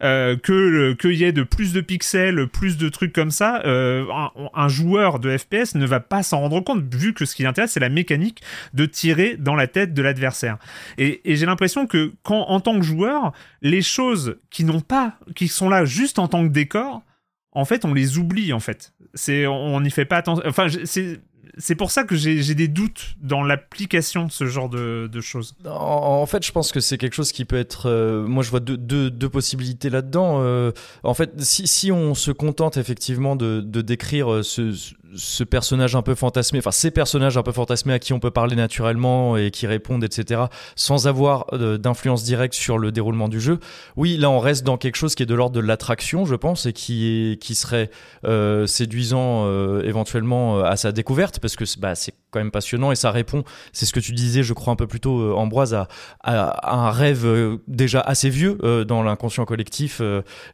Euh, 0.00 0.36
que 0.36 0.92
qu'il 0.92 1.14
y 1.14 1.24
ait 1.24 1.32
de 1.32 1.42
plus 1.42 1.72
de 1.72 1.80
pixels, 1.80 2.46
plus 2.46 2.76
de 2.76 2.88
trucs 2.88 3.12
comme 3.12 3.32
ça, 3.32 3.62
euh, 3.64 4.06
un, 4.54 4.68
joueur 4.68 5.18
de 5.18 5.36
FPS 5.36 5.74
ne 5.74 5.84
va 5.86 5.98
pas 5.98 6.22
s'en 6.22 6.38
rendre 6.38 6.60
compte, 6.60 6.94
vu 6.94 7.14
que 7.14 7.24
ce 7.24 7.34
qui 7.34 7.42
l'intéresse, 7.42 7.72
c'est 7.72 7.80
la 7.80 7.88
mécanique 7.88 8.40
de 8.74 8.86
tirer 8.86 9.36
dans 9.36 9.56
la 9.56 9.66
tête 9.66 9.94
de 9.94 10.02
l'adversaire. 10.02 10.58
Et, 10.98 11.20
j'ai 11.24 11.46
l'impression 11.46 11.88
que 11.88 12.12
quand, 12.22 12.42
en 12.42 12.60
tant 12.60 12.78
que 12.78 12.84
joueur, 12.84 13.32
les 13.60 13.82
choses 13.82 14.36
qui 14.50 14.62
n'ont 14.62 14.80
pas, 14.80 15.18
qui 15.34 15.48
sont 15.48 15.68
là 15.68 15.84
juste 15.84 16.20
en 16.20 16.28
tant 16.28 16.46
que 16.46 16.52
décor, 16.52 17.02
en 17.50 17.64
fait, 17.64 17.84
on 17.84 17.92
les 17.92 18.18
oublie, 18.18 18.52
en 18.52 18.60
fait. 18.60 18.92
C'est, 19.14 19.48
on 19.48 19.80
n'y 19.80 19.90
fait 19.90 20.04
pas 20.04 20.18
attention. 20.18 20.44
Enfin, 20.46 20.68
c'est, 20.84 21.18
c'est 21.56 21.74
pour 21.74 21.90
ça 21.90 22.04
que 22.04 22.14
j'ai, 22.16 22.54
des 22.54 22.68
doutes 22.68 23.16
dans 23.20 23.42
l'application 23.42 24.26
de 24.26 24.32
ce 24.32 24.46
genre 24.46 24.68
de, 24.68 25.20
choses. 25.20 25.54
En, 25.64 26.26
fait, 26.26 26.44
je 26.44 26.52
pense 26.52 26.72
que 26.72 26.80
c'est 26.80 26.98
quelque 26.98 27.14
chose 27.14 27.32
qui 27.32 27.44
peut 27.44 27.56
être. 27.56 27.86
euh, 27.86 28.26
moi, 28.26 28.42
je 28.42 28.50
vois 28.50 28.60
deux, 28.60 28.76
deux, 28.76 29.28
possibilités 29.28 29.90
là-dedans. 29.90 30.40
Euh, 30.42 30.72
en 31.02 31.14
fait, 31.14 31.40
si, 31.40 31.66
si 31.66 31.92
on 31.92 32.14
se 32.14 32.30
contente 32.30 32.76
effectivement 32.76 33.36
de, 33.36 33.60
de 33.60 33.80
décrire 33.80 34.32
euh, 34.32 34.42
ce, 34.42 34.74
ce 35.16 35.42
personnage 35.44 35.96
un 35.96 36.02
peu 36.02 36.14
fantasmé, 36.14 36.58
enfin 36.58 36.70
ces 36.70 36.90
personnages 36.90 37.36
un 37.38 37.42
peu 37.42 37.52
fantasmés 37.52 37.94
à 37.94 37.98
qui 37.98 38.12
on 38.12 38.20
peut 38.20 38.30
parler 38.30 38.56
naturellement 38.56 39.36
et 39.36 39.50
qui 39.50 39.66
répondent, 39.66 40.04
etc., 40.04 40.42
sans 40.76 41.06
avoir 41.06 41.46
euh, 41.54 41.78
d'influence 41.78 42.24
directe 42.24 42.54
sur 42.54 42.78
le 42.78 42.92
déroulement 42.92 43.28
du 43.28 43.40
jeu, 43.40 43.58
oui, 43.96 44.16
là, 44.16 44.30
on 44.30 44.38
reste 44.38 44.64
dans 44.64 44.76
quelque 44.76 44.96
chose 44.96 45.14
qui 45.14 45.22
est 45.22 45.26
de 45.26 45.34
l'ordre 45.34 45.54
de 45.56 45.60
l'attraction, 45.60 46.24
je 46.26 46.34
pense, 46.34 46.66
et 46.66 46.72
qui, 46.72 47.06
est, 47.32 47.36
qui 47.42 47.54
serait 47.54 47.90
euh, 48.24 48.66
séduisant 48.66 49.44
euh, 49.46 49.82
éventuellement 49.84 50.58
euh, 50.58 50.62
à 50.64 50.76
sa 50.76 50.92
découverte, 50.92 51.38
parce 51.40 51.56
que 51.56 51.64
c'est- 51.64 51.80
bah, 51.80 51.94
c'est 51.94 52.12
quand 52.30 52.40
même 52.40 52.50
passionnant 52.50 52.92
et 52.92 52.96
ça 52.96 53.10
répond, 53.10 53.44
c'est 53.72 53.86
ce 53.86 53.92
que 53.92 54.00
tu 54.00 54.12
disais, 54.12 54.42
je 54.42 54.52
crois, 54.52 54.72
un 54.72 54.76
peu 54.76 54.86
plus 54.86 55.00
tôt, 55.00 55.20
euh, 55.20 55.32
Ambroise, 55.34 55.74
à, 55.74 55.88
à- 56.22 56.48
à 56.48 56.74
un 56.74 56.90
rêve 56.90 57.26
déjà 57.66 58.00
assez 58.00 58.28
vieux 58.30 58.58
dans 58.86 59.02
l'inconscient 59.02 59.44
collectif 59.46 60.02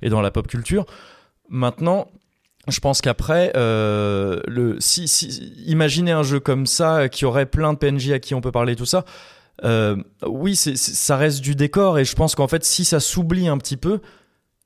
et 0.02 0.08
dans 0.10 0.20
la 0.20 0.30
pop 0.30 0.46
culture. 0.46 0.84
Maintenant, 1.48 2.08
je 2.68 2.81
pense 2.81 3.00
qu'après, 3.00 3.53
euh, 3.57 4.40
le, 4.46 4.77
si, 4.81 5.05
imaginez 5.66 6.12
un 6.12 6.22
jeu 6.22 6.40
comme 6.40 6.66
ça 6.66 7.09
qui 7.09 7.24
aurait 7.24 7.46
plein 7.46 7.72
de 7.72 7.79
PNJ 7.79 8.11
à 8.12 8.18
qui 8.18 8.35
on 8.35 8.40
peut 8.40 8.53
parler, 8.53 8.77
tout 8.77 8.87
ça. 8.87 9.05
Euh, 9.64 9.96
oui, 10.27 10.57
ça 10.57 11.16
reste 11.16 11.40
du 11.40 11.55
décor 11.55 11.98
et 11.98 12.05
je 12.05 12.14
pense 12.14 12.35
qu'en 12.35 12.48
fait, 12.48 12.64
si 12.64 12.85
ça 12.85 13.00
s'oublie 13.00 13.48
un 13.48 13.59
petit 13.59 13.77
peu, 13.77 14.00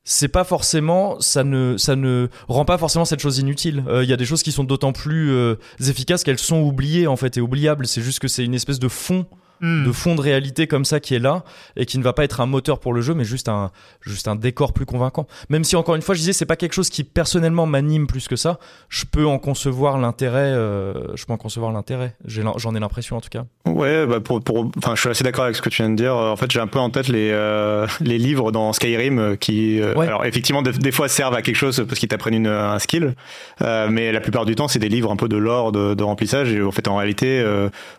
c'est 0.04 0.28
pas 0.28 0.44
forcément, 0.44 1.20
ça 1.20 1.44
ne, 1.44 1.76
ça 1.76 1.94
ne 1.94 2.28
rend 2.48 2.64
pas 2.64 2.78
forcément 2.78 3.04
cette 3.04 3.20
chose 3.20 3.38
inutile. 3.38 3.84
Euh, 3.88 4.02
Il 4.02 4.08
y 4.08 4.12
a 4.12 4.16
des 4.16 4.24
choses 4.24 4.42
qui 4.42 4.52
sont 4.52 4.64
d'autant 4.64 4.92
plus 4.92 5.30
euh, 5.32 5.56
efficaces 5.80 6.24
qu'elles 6.24 6.38
sont 6.38 6.62
oubliées 6.62 7.06
en 7.06 7.16
fait 7.16 7.36
et 7.36 7.40
oubliables. 7.42 7.86
C'est 7.86 8.00
juste 8.00 8.18
que 8.18 8.28
c'est 8.28 8.44
une 8.44 8.54
espèce 8.54 8.78
de 8.78 8.88
fond 8.88 9.26
hmm. 9.60 9.86
de 9.86 9.92
fond 9.92 10.14
de 10.14 10.20
réalité 10.20 10.66
comme 10.66 10.84
ça 10.84 11.00
qui 11.00 11.14
est 11.14 11.18
là 11.18 11.44
et 11.76 11.86
qui 11.86 11.98
ne 11.98 12.02
va 12.02 12.12
pas 12.12 12.24
être 12.24 12.40
un 12.40 12.46
moteur 12.46 12.80
pour 12.80 12.92
le 12.92 13.00
jeu, 13.00 13.14
mais 13.14 13.24
juste 13.24 13.48
un, 13.48 13.70
juste 14.00 14.28
un 14.28 14.36
décor 14.36 14.72
plus 14.72 14.86
convaincant. 14.86 15.26
Même 15.48 15.64
si 15.64 15.76
encore 15.76 15.94
une 15.94 16.02
fois, 16.02 16.14
je 16.14 16.20
disais, 16.20 16.32
c'est 16.32 16.46
pas 16.46 16.56
quelque 16.56 16.72
chose 16.72 16.90
qui 16.90 17.04
personnellement 17.04 17.66
m'anime 17.66 18.06
plus 18.06 18.28
que 18.28 18.36
ça. 18.36 18.58
Je 18.88 19.04
peux 19.04 19.26
en 19.26 19.38
concevoir 19.38 19.98
l'intérêt. 19.98 20.52
Euh, 20.52 21.16
je 21.16 21.24
peux 21.24 21.32
en 21.32 21.36
concevoir 21.36 21.72
l'intérêt. 21.72 22.14
J'en 22.24 22.74
ai, 22.74 22.80
l'impression 22.80 23.16
en 23.16 23.20
tout 23.20 23.28
cas. 23.28 23.44
Ouais, 23.66 24.06
bah 24.06 24.20
pour, 24.20 24.40
pour, 24.42 24.70
enfin, 24.78 24.94
je 24.94 25.00
suis 25.00 25.08
assez 25.08 25.24
d'accord 25.24 25.44
avec 25.44 25.56
ce 25.56 25.62
que 25.62 25.68
tu 25.68 25.82
viens 25.82 25.90
de 25.90 25.96
dire. 25.96 26.14
En 26.14 26.36
fait, 26.36 26.50
j'ai 26.50 26.60
un 26.60 26.66
peu 26.66 26.78
en 26.78 26.90
tête 26.90 27.08
les, 27.08 27.30
euh, 27.32 27.86
les 28.00 28.18
livres 28.18 28.52
dans 28.52 28.72
Skyrim 28.72 29.36
qui, 29.38 29.80
alors 29.82 30.24
effectivement, 30.24 30.62
des, 30.62 30.92
fois 30.92 31.08
servent 31.08 31.34
à 31.34 31.42
quelque 31.42 31.56
chose 31.56 31.84
parce 31.86 31.98
qu'ils 31.98 32.08
t'apprennent 32.08 32.46
un 32.46 32.78
skill, 32.78 33.14
mais 33.60 34.12
la 34.12 34.20
plupart 34.20 34.44
du 34.44 34.54
temps, 34.54 34.68
c'est 34.68 34.78
des 34.78 34.88
livres 34.88 35.10
un 35.10 35.16
peu 35.16 35.28
de 35.28 35.36
l'or 35.36 35.72
de, 35.72 35.94
de, 35.94 36.02
remplissage. 36.02 36.52
Et 36.52 36.62
en 36.62 36.70
fait, 36.70 36.88
en 36.88 36.96
réalité, 36.96 37.44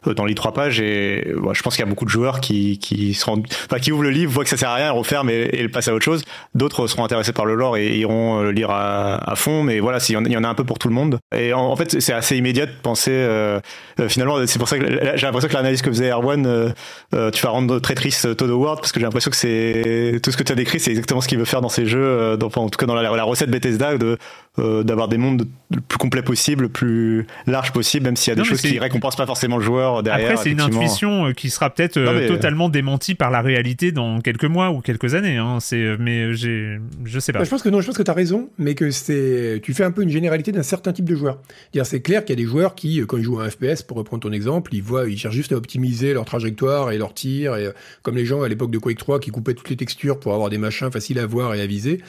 dans 0.05 0.25
les 0.25 0.35
trois 0.35 0.53
pages, 0.53 0.79
et 0.79 1.33
je 1.53 1.61
pense 1.61 1.75
qu'il 1.75 1.83
y 1.83 1.87
a 1.87 1.89
beaucoup 1.89 2.05
de 2.05 2.09
joueurs 2.09 2.41
qui 2.41 2.77
qui 2.79 3.13
se 3.13 3.29
enfin, 3.29 3.79
qui 3.79 3.91
ouvrent 3.91 4.03
le 4.03 4.11
livre, 4.11 4.31
voient 4.31 4.43
que 4.43 4.49
ça 4.49 4.57
sert 4.57 4.69
à 4.69 4.75
rien, 4.75 4.91
referment 4.91 5.29
et, 5.29 5.49
et 5.53 5.67
passent 5.67 5.87
à 5.87 5.93
autre 5.93 6.05
chose. 6.05 6.23
D'autres 6.55 6.87
seront 6.87 7.05
intéressés 7.05 7.33
par 7.33 7.45
le 7.45 7.55
lore 7.55 7.77
et 7.77 7.97
iront 7.97 8.41
le 8.41 8.51
lire 8.51 8.71
à, 8.71 9.15
à 9.29 9.35
fond. 9.35 9.63
Mais 9.63 9.79
voilà, 9.79 9.99
il 10.07 10.31
y, 10.31 10.37
en 10.37 10.43
a 10.43 10.47
un 10.47 10.53
peu 10.53 10.63
pour 10.63 10.79
tout 10.79 10.87
le 10.87 10.93
monde. 10.93 11.19
Et 11.35 11.53
en, 11.53 11.75
fait, 11.75 11.99
c'est 11.99 12.13
assez 12.13 12.37
immédiat 12.37 12.65
de 12.65 12.71
penser. 12.81 13.11
Euh, 13.11 13.59
euh, 13.99 14.09
finalement, 14.09 14.35
c'est 14.45 14.59
pour 14.59 14.67
ça 14.67 14.77
que 14.77 14.85
j'ai 15.15 15.25
l'impression 15.25 15.49
que 15.49 15.53
l'analyse 15.53 15.81
que 15.81 15.89
faisait 15.89 16.09
Erwan, 16.09 16.45
euh, 16.45 17.31
tu 17.31 17.41
vas 17.41 17.49
rendre 17.49 17.79
très 17.79 17.95
triste 17.95 18.35
Todd 18.35 18.49
Howard 18.49 18.79
parce 18.79 18.91
que 18.91 18.99
j'ai 18.99 19.05
l'impression 19.05 19.31
que 19.31 19.37
c'est 19.37 20.19
tout 20.23 20.31
ce 20.31 20.37
que 20.37 20.43
tu 20.43 20.51
as 20.51 20.55
décrit, 20.55 20.79
c'est 20.79 20.91
exactement 20.91 21.21
ce 21.21 21.27
qu'il 21.27 21.37
veut 21.37 21.45
faire 21.45 21.61
dans 21.61 21.69
ses 21.69 21.85
jeux, 21.85 22.37
dans, 22.37 22.47
en 22.47 22.69
tout 22.69 22.77
cas 22.77 22.85
dans 22.85 22.95
la, 22.95 23.03
la 23.03 23.23
recette 23.23 23.49
Bethesda 23.49 23.97
de 23.97 24.17
d'avoir 24.57 25.07
des 25.07 25.17
mondes 25.17 25.47
le 25.73 25.79
plus 25.79 25.97
complets 25.97 26.21
possible, 26.21 26.63
le 26.63 26.69
plus 26.69 27.25
large 27.47 27.71
possible, 27.71 28.03
même 28.03 28.17
s'il 28.17 28.31
y 28.31 28.33
a 28.33 28.35
des 28.35 28.43
choses 28.43 28.59
qui 28.59 28.77
récompensent 28.77 29.15
pas 29.15 29.25
forcément 29.25 29.55
le 29.55 29.63
joueur 29.63 30.03
derrière. 30.03 30.31
Après, 30.31 30.43
c'est 30.43 30.51
une 30.51 30.59
intuition 30.59 31.31
qui 31.39 31.49
sera 31.49 31.69
peut-être 31.69 32.27
totalement 32.27 32.67
démentie 32.67 33.15
par 33.15 33.31
la 33.31 33.41
réalité 33.41 33.93
dans 33.93 34.19
quelques 34.19 34.43
mois 34.43 34.71
ou 34.71 34.81
quelques 34.81 35.15
années. 35.15 35.37
Hein. 35.37 35.59
C'est, 35.61 35.95
mais 35.97 36.33
j'ai, 36.33 36.79
je 37.05 37.17
sais 37.17 37.31
pas. 37.31 37.39
Bah, 37.39 37.45
je 37.45 37.49
pense 37.49 37.63
que 37.63 37.69
non, 37.69 37.79
je 37.79 37.87
pense 37.87 37.97
que 37.97 38.03
tu 38.03 38.11
as 38.11 38.13
raison, 38.13 38.49
mais 38.57 38.75
que 38.75 38.91
c'est, 38.91 39.61
tu 39.63 39.73
fais 39.73 39.85
un 39.85 39.91
peu 39.91 40.03
une 40.03 40.09
généralité 40.09 40.51
d'un 40.51 40.63
certain 40.63 40.91
type 40.91 41.05
de 41.05 41.15
joueur. 41.15 41.41
C'est 41.83 42.01
clair 42.01 42.25
qu'il 42.25 42.37
y 42.37 42.39
a 42.39 42.43
des 42.43 42.49
joueurs 42.49 42.75
qui, 42.75 43.01
quand 43.07 43.15
ils 43.15 43.23
jouent 43.23 43.39
à 43.39 43.45
un 43.45 43.49
FPS, 43.49 43.83
pour 43.83 43.95
reprendre 43.95 44.21
ton 44.21 44.33
exemple, 44.33 44.75
ils 44.75 44.83
voient, 44.83 45.07
ils 45.07 45.17
cherchent 45.17 45.35
juste 45.35 45.53
à 45.53 45.55
optimiser 45.55 46.13
leur 46.13 46.25
trajectoire 46.25 46.91
et 46.91 46.97
leur 46.97 47.13
tir, 47.13 47.55
et 47.55 47.69
comme 48.03 48.17
les 48.17 48.25
gens 48.25 48.41
à 48.41 48.49
l'époque 48.49 48.71
de 48.71 48.77
Quake 48.77 48.97
3 48.97 49.21
qui 49.21 49.31
coupaient 49.31 49.53
toutes 49.53 49.69
les 49.69 49.77
textures 49.77 50.19
pour 50.19 50.33
avoir 50.33 50.49
des 50.49 50.57
machins 50.57 50.91
faciles 50.91 51.19
à 51.19 51.25
voir 51.25 51.55
et 51.55 51.61
à 51.61 51.65
viser. 51.65 52.01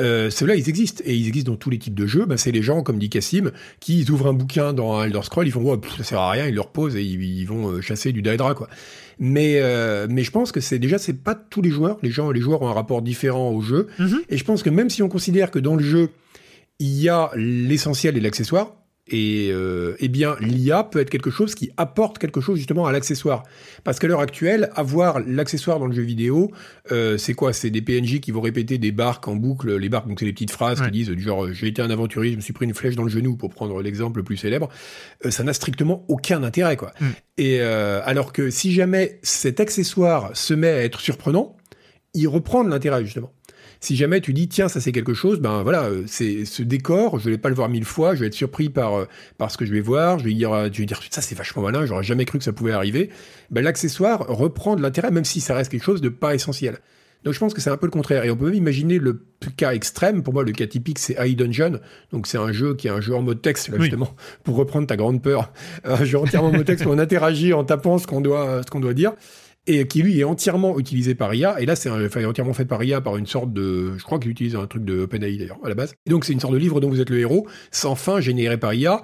Euh, 0.00 0.30
Ceux-là, 0.30 0.54
ils 0.56 0.68
existent. 0.68 1.02
Et 1.04 1.14
ils 1.14 1.28
existent 1.28 1.52
dans 1.52 1.56
tous 1.56 1.70
les 1.70 1.78
types 1.78 1.94
de 1.94 2.06
jeux. 2.06 2.24
Ben, 2.26 2.36
c'est 2.36 2.52
les 2.52 2.62
gens, 2.62 2.82
comme 2.82 2.98
dit 2.98 3.10
Cassim, 3.10 3.50
qui 3.80 4.04
ouvrent 4.10 4.28
un 4.28 4.32
bouquin 4.32 4.72
dans 4.72 5.02
Elder 5.02 5.22
Scroll, 5.22 5.46
ils 5.46 5.52
font, 5.52 5.62
oh, 5.64 5.80
ça 5.96 6.04
sert 6.04 6.20
à 6.20 6.30
rien, 6.30 6.46
ils 6.46 6.54
le 6.54 6.60
reposent 6.60 6.96
et 6.96 7.02
ils, 7.02 7.44
vont 7.44 7.68
euh, 7.68 7.80
chasser 7.80 8.12
du 8.12 8.22
Daedra, 8.22 8.54
quoi. 8.54 8.68
Mais, 9.18 9.58
euh, 9.60 10.06
mais 10.08 10.22
je 10.22 10.30
pense 10.30 10.52
que 10.52 10.60
c'est 10.60 10.78
déjà, 10.78 10.98
c'est 10.98 11.24
pas 11.24 11.34
tous 11.34 11.62
les 11.62 11.70
joueurs. 11.70 11.98
Les 12.02 12.10
gens, 12.10 12.30
les 12.30 12.40
joueurs 12.40 12.62
ont 12.62 12.68
un 12.68 12.74
rapport 12.74 13.02
différent 13.02 13.50
au 13.50 13.60
jeu. 13.60 13.88
Mm-hmm. 13.98 14.20
Et 14.28 14.36
je 14.36 14.44
pense 14.44 14.62
que 14.62 14.70
même 14.70 14.90
si 14.90 15.02
on 15.02 15.08
considère 15.08 15.50
que 15.50 15.58
dans 15.58 15.74
le 15.74 15.82
jeu, 15.82 16.10
il 16.78 17.00
y 17.00 17.08
a 17.08 17.30
l'essentiel 17.34 18.16
et 18.16 18.20
l'accessoire, 18.20 18.77
et 19.10 19.50
euh, 19.52 19.96
eh 20.00 20.08
bien, 20.08 20.36
l'IA 20.40 20.84
peut 20.84 21.00
être 21.00 21.10
quelque 21.10 21.30
chose 21.30 21.54
qui 21.54 21.70
apporte 21.76 22.18
quelque 22.18 22.40
chose 22.40 22.58
justement 22.58 22.86
à 22.86 22.92
l'accessoire. 22.92 23.42
Parce 23.84 23.98
qu'à 23.98 24.06
l'heure 24.06 24.20
actuelle, 24.20 24.70
avoir 24.74 25.20
l'accessoire 25.20 25.78
dans 25.78 25.86
le 25.86 25.94
jeu 25.94 26.02
vidéo, 26.02 26.50
euh, 26.92 27.18
c'est 27.18 27.34
quoi? 27.34 27.52
C'est 27.52 27.70
des 27.70 27.82
PNJ 27.82 28.20
qui 28.20 28.30
vont 28.30 28.40
répéter 28.40 28.78
des 28.78 28.92
barques 28.92 29.28
en 29.28 29.36
boucle. 29.36 29.76
Les 29.76 29.88
barques, 29.88 30.08
donc 30.08 30.20
c'est 30.20 30.26
des 30.26 30.32
petites 30.32 30.50
phrases 30.50 30.80
qui 30.82 30.90
disent 30.90 31.08
du 31.08 31.22
genre 31.22 31.52
j'ai 31.52 31.68
été 31.68 31.82
un 31.82 31.90
aventurier, 31.90 32.32
je 32.32 32.36
me 32.36 32.42
suis 32.42 32.52
pris 32.52 32.66
une 32.66 32.74
flèche 32.74 32.96
dans 32.96 33.02
le 33.02 33.08
genou 33.08 33.36
pour 33.36 33.50
prendre 33.50 33.80
l'exemple 33.82 34.18
le 34.18 34.24
plus 34.24 34.36
célèbre. 34.36 34.68
Euh, 35.24 35.30
ça 35.30 35.42
n'a 35.42 35.52
strictement 35.52 36.04
aucun 36.08 36.42
intérêt, 36.42 36.76
quoi. 36.76 36.92
Mm. 37.00 37.06
Et 37.38 37.60
euh, 37.60 38.00
alors 38.04 38.32
que 38.32 38.50
si 38.50 38.72
jamais 38.72 39.18
cet 39.22 39.60
accessoire 39.60 40.36
se 40.36 40.54
met 40.54 40.68
à 40.68 40.84
être 40.84 41.00
surprenant, 41.00 41.56
il 42.14 42.26
reprend 42.26 42.64
de 42.64 42.70
l'intérêt 42.70 43.04
justement. 43.04 43.32
Si 43.80 43.96
jamais 43.96 44.20
tu 44.20 44.32
dis 44.32 44.48
tiens 44.48 44.68
ça 44.68 44.80
c'est 44.80 44.92
quelque 44.92 45.14
chose, 45.14 45.40
ben 45.40 45.62
voilà 45.62 45.84
euh, 45.84 46.02
c'est 46.06 46.44
ce 46.44 46.62
décor, 46.62 47.18
je 47.18 47.30
vais 47.30 47.38
pas 47.38 47.48
le 47.48 47.54
voir 47.54 47.68
mille 47.68 47.84
fois, 47.84 48.14
je 48.14 48.20
vais 48.20 48.26
être 48.26 48.34
surpris 48.34 48.68
par 48.68 48.94
euh, 48.94 49.04
par 49.36 49.50
ce 49.50 49.56
que 49.56 49.64
je 49.64 49.72
vais 49.72 49.80
voir, 49.80 50.18
je 50.18 50.24
vais 50.24 50.32
dire 50.32 50.50
je 50.72 50.78
vais 50.78 50.86
dire 50.86 51.00
ça 51.10 51.20
c'est 51.20 51.36
vachement 51.36 51.62
malin, 51.62 51.86
j'aurais 51.86 52.02
jamais 52.02 52.24
cru 52.24 52.38
que 52.38 52.44
ça 52.44 52.52
pouvait 52.52 52.72
arriver. 52.72 53.10
Ben 53.50 53.62
l'accessoire 53.62 54.26
reprend 54.26 54.74
de 54.76 54.82
l'intérêt 54.82 55.10
même 55.10 55.24
si 55.24 55.40
ça 55.40 55.54
reste 55.54 55.70
quelque 55.70 55.84
chose 55.84 56.00
de 56.00 56.08
pas 56.08 56.34
essentiel. 56.34 56.78
Donc 57.24 57.34
je 57.34 57.40
pense 57.40 57.52
que 57.52 57.60
c'est 57.60 57.70
un 57.70 57.76
peu 57.76 57.86
le 57.86 57.90
contraire. 57.90 58.24
Et 58.24 58.30
on 58.30 58.36
peut 58.36 58.46
même 58.46 58.54
imaginer 58.54 58.98
le 58.98 59.20
cas 59.56 59.72
extrême. 59.72 60.22
Pour 60.22 60.32
moi, 60.32 60.44
le 60.44 60.52
cas 60.52 60.66
typique, 60.66 60.98
c'est 60.98 61.16
High 61.18 61.36
Dungeon. 61.36 61.80
Donc 62.12 62.26
c'est 62.26 62.38
un 62.38 62.52
jeu 62.52 62.74
qui 62.74 62.86
est 62.86 62.90
un 62.90 63.00
jeu 63.00 63.14
en 63.14 63.22
mode 63.22 63.42
texte, 63.42 63.68
là, 63.68 63.78
justement, 63.78 64.14
pour 64.44 64.56
reprendre 64.56 64.86
ta 64.86 64.96
grande 64.96 65.22
peur. 65.22 65.52
Un 65.84 66.04
jeu 66.04 66.18
entièrement 66.18 66.48
en 66.48 66.52
mode 66.52 66.64
texte 66.64 66.86
où 66.86 66.90
on 66.90 66.98
interagit 66.98 67.52
en 67.52 67.64
tapant 67.64 67.98
ce 67.98 68.06
qu'on 68.06 68.20
doit, 68.20 68.62
ce 68.64 68.70
qu'on 68.70 68.80
doit 68.80 68.94
dire 68.94 69.12
et 69.68 69.86
qui 69.86 70.02
lui 70.02 70.18
est 70.18 70.24
entièrement 70.24 70.78
utilisé 70.78 71.14
par 71.14 71.34
IA. 71.34 71.60
Et 71.60 71.66
là, 71.66 71.76
c'est 71.76 71.90
entièrement 71.90 72.54
fait 72.54 72.64
par 72.64 72.82
IA 72.82 73.00
par 73.02 73.18
une 73.18 73.26
sorte 73.26 73.52
de, 73.52 73.96
je 73.98 74.02
crois 74.02 74.18
qu'il 74.18 74.30
utilise 74.30 74.56
un 74.56 74.66
truc 74.66 74.84
de 74.84 75.00
OpenAI 75.00 75.36
d'ailleurs 75.36 75.58
à 75.62 75.68
la 75.68 75.74
base. 75.74 75.94
Donc 76.06 76.24
c'est 76.24 76.32
une 76.32 76.40
sorte 76.40 76.54
de 76.54 76.58
livre 76.58 76.80
dont 76.80 76.88
vous 76.88 77.00
êtes 77.00 77.10
le 77.10 77.18
héros, 77.18 77.46
sans 77.70 77.94
fin, 77.94 78.20
généré 78.20 78.56
par 78.56 78.72
IA. 78.72 79.02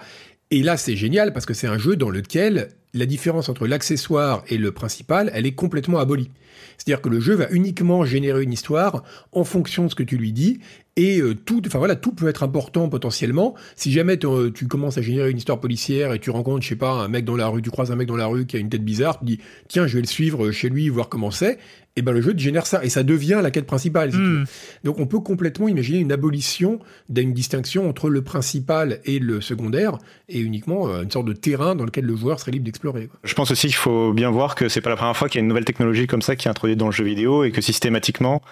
Et 0.50 0.62
là, 0.62 0.76
c'est 0.76 0.96
génial 0.96 1.32
parce 1.34 1.44
que 1.44 1.52
c'est 1.52 1.66
un 1.66 1.78
jeu 1.78 1.96
dans 1.96 2.10
lequel 2.10 2.70
la 2.94 3.06
différence 3.06 3.48
entre 3.48 3.66
l'accessoire 3.66 4.42
et 4.48 4.56
le 4.56 4.72
principal, 4.72 5.30
elle 5.34 5.46
est 5.46 5.54
complètement 5.54 5.98
abolie. 5.98 6.30
C'est-à-dire 6.78 7.02
que 7.02 7.08
le 7.08 7.20
jeu 7.20 7.34
va 7.34 7.48
uniquement 7.50 8.04
générer 8.04 8.42
une 8.42 8.52
histoire 8.52 9.02
en 9.32 9.44
fonction 9.44 9.84
de 9.84 9.88
ce 9.90 9.94
que 9.94 10.02
tu 10.02 10.16
lui 10.16 10.32
dis, 10.32 10.60
et 10.96 11.20
euh, 11.20 11.34
tout, 11.34 11.60
enfin 11.66 11.78
voilà, 11.78 11.96
tout 11.96 12.12
peut 12.12 12.28
être 12.28 12.44
important 12.44 12.88
potentiellement. 12.88 13.54
Si 13.74 13.90
jamais 13.90 14.18
euh, 14.24 14.50
tu 14.52 14.68
commences 14.68 14.96
à 14.96 15.02
générer 15.02 15.30
une 15.30 15.38
histoire 15.38 15.58
policière 15.58 16.12
et 16.12 16.20
tu 16.20 16.30
rencontres, 16.30 16.62
je 16.62 16.68
sais 16.68 16.76
pas, 16.76 16.92
un 16.92 17.08
mec 17.08 17.24
dans 17.24 17.36
la 17.36 17.48
rue, 17.48 17.62
tu 17.62 17.70
croises 17.70 17.90
un 17.90 17.96
mec 17.96 18.06
dans 18.06 18.16
la 18.16 18.26
rue 18.26 18.46
qui 18.46 18.56
a 18.56 18.60
une 18.60 18.68
tête 18.68 18.84
bizarre, 18.84 19.18
tu 19.18 19.24
dis 19.24 19.40
tiens, 19.66 19.86
je 19.86 19.94
vais 19.96 20.02
le 20.02 20.06
suivre 20.06 20.52
chez 20.52 20.68
lui, 20.68 20.88
voir 20.88 21.08
comment 21.08 21.32
c'est. 21.32 21.58
Et 21.96 22.02
ben 22.02 22.12
le 22.12 22.20
jeu 22.20 22.32
te 22.32 22.38
génère 22.38 22.66
ça 22.66 22.84
et 22.84 22.88
ça 22.88 23.04
devient 23.04 23.40
la 23.42 23.52
quête 23.52 23.66
principale. 23.66 24.10
Hmm. 24.10 24.44
Donc 24.82 24.98
on 24.98 25.06
peut 25.06 25.20
complètement 25.20 25.68
imaginer 25.68 25.98
une 25.98 26.10
abolition 26.10 26.80
d'une 27.08 27.32
distinction 27.32 27.88
entre 27.88 28.08
le 28.08 28.22
principal 28.22 29.00
et 29.04 29.20
le 29.20 29.40
secondaire 29.40 29.98
et 30.28 30.40
uniquement 30.40 30.88
euh, 30.88 31.02
une 31.02 31.10
sorte 31.10 31.26
de 31.26 31.32
terrain 31.32 31.76
dans 31.76 31.84
lequel 31.84 32.04
le 32.04 32.16
joueur 32.16 32.40
serait 32.40 32.50
libre 32.50 32.64
d'explorer. 32.64 33.10
Je 33.22 33.34
pense 33.34 33.50
aussi 33.52 33.68
qu'il 33.68 33.76
faut 33.76 34.12
bien 34.12 34.30
voir 34.30 34.56
que 34.56 34.68
c'est 34.68 34.80
pas 34.80 34.90
la 34.90 34.96
première 34.96 35.16
fois 35.16 35.28
qu'il 35.28 35.38
y 35.38 35.40
a 35.40 35.42
une 35.42 35.48
nouvelle 35.48 35.64
technologie 35.64 36.08
comme 36.08 36.22
ça 36.22 36.34
qui 36.34 36.48
est 36.48 36.50
introduite 36.50 36.78
dans 36.78 36.86
le 36.86 36.92
jeu 36.92 37.04
vidéo 37.04 37.44
et 37.44 37.52
que 37.52 37.60
systématiquement 37.60 38.42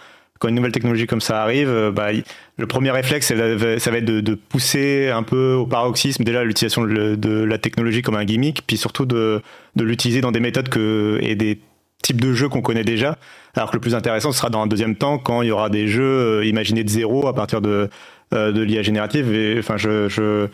quand 0.42 0.48
une 0.48 0.56
nouvelle 0.56 0.72
technologie 0.72 1.06
comme 1.06 1.20
ça 1.20 1.40
arrive, 1.40 1.68
euh, 1.68 1.92
bah, 1.92 2.08
le 2.56 2.66
premier 2.66 2.90
réflexe, 2.90 3.28
ça 3.28 3.34
va 3.36 3.98
être 3.98 4.04
de, 4.04 4.34
pousser 4.34 5.08
un 5.08 5.22
peu 5.22 5.54
au 5.54 5.66
paroxysme 5.66 6.24
déjà 6.24 6.42
l'utilisation 6.42 6.82
de, 6.82 7.44
la 7.44 7.58
technologie 7.58 8.02
comme 8.02 8.16
un 8.16 8.24
gimmick, 8.24 8.62
puis 8.66 8.76
surtout 8.76 9.06
de, 9.06 9.40
l'utiliser 9.76 10.20
dans 10.20 10.32
des 10.32 10.40
méthodes 10.40 10.68
que, 10.68 11.20
et 11.22 11.36
des 11.36 11.60
types 12.02 12.20
de 12.20 12.32
jeux 12.32 12.48
qu'on 12.48 12.60
connaît 12.60 12.82
déjà. 12.82 13.18
Alors 13.54 13.70
que 13.70 13.76
le 13.76 13.80
plus 13.80 13.94
intéressant, 13.94 14.32
ce 14.32 14.38
sera 14.38 14.50
dans 14.50 14.62
un 14.62 14.66
deuxième 14.66 14.96
temps 14.96 15.16
quand 15.18 15.42
il 15.42 15.48
y 15.48 15.52
aura 15.52 15.70
des 15.70 15.86
jeux 15.86 16.02
euh, 16.02 16.44
imaginés 16.44 16.82
de 16.82 16.90
zéro 16.90 17.28
à 17.28 17.34
partir 17.34 17.60
de, 17.60 17.88
euh, 18.34 18.50
de 18.50 18.62
l'IA 18.62 18.82
générative. 18.82 19.32
Enfin, 19.60 19.76
je, 19.76 20.08
je, 20.08 20.48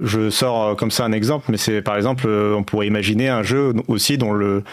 je 0.00 0.28
sors 0.28 0.76
comme 0.76 0.90
ça 0.90 1.06
un 1.06 1.12
exemple, 1.12 1.46
mais 1.48 1.56
c'est 1.56 1.80
par 1.80 1.96
exemple, 1.96 2.28
on 2.28 2.62
pourrait 2.62 2.88
imaginer 2.88 3.30
un 3.30 3.42
jeu 3.42 3.72
aussi 3.88 4.18
dont 4.18 4.32
le 4.32 4.64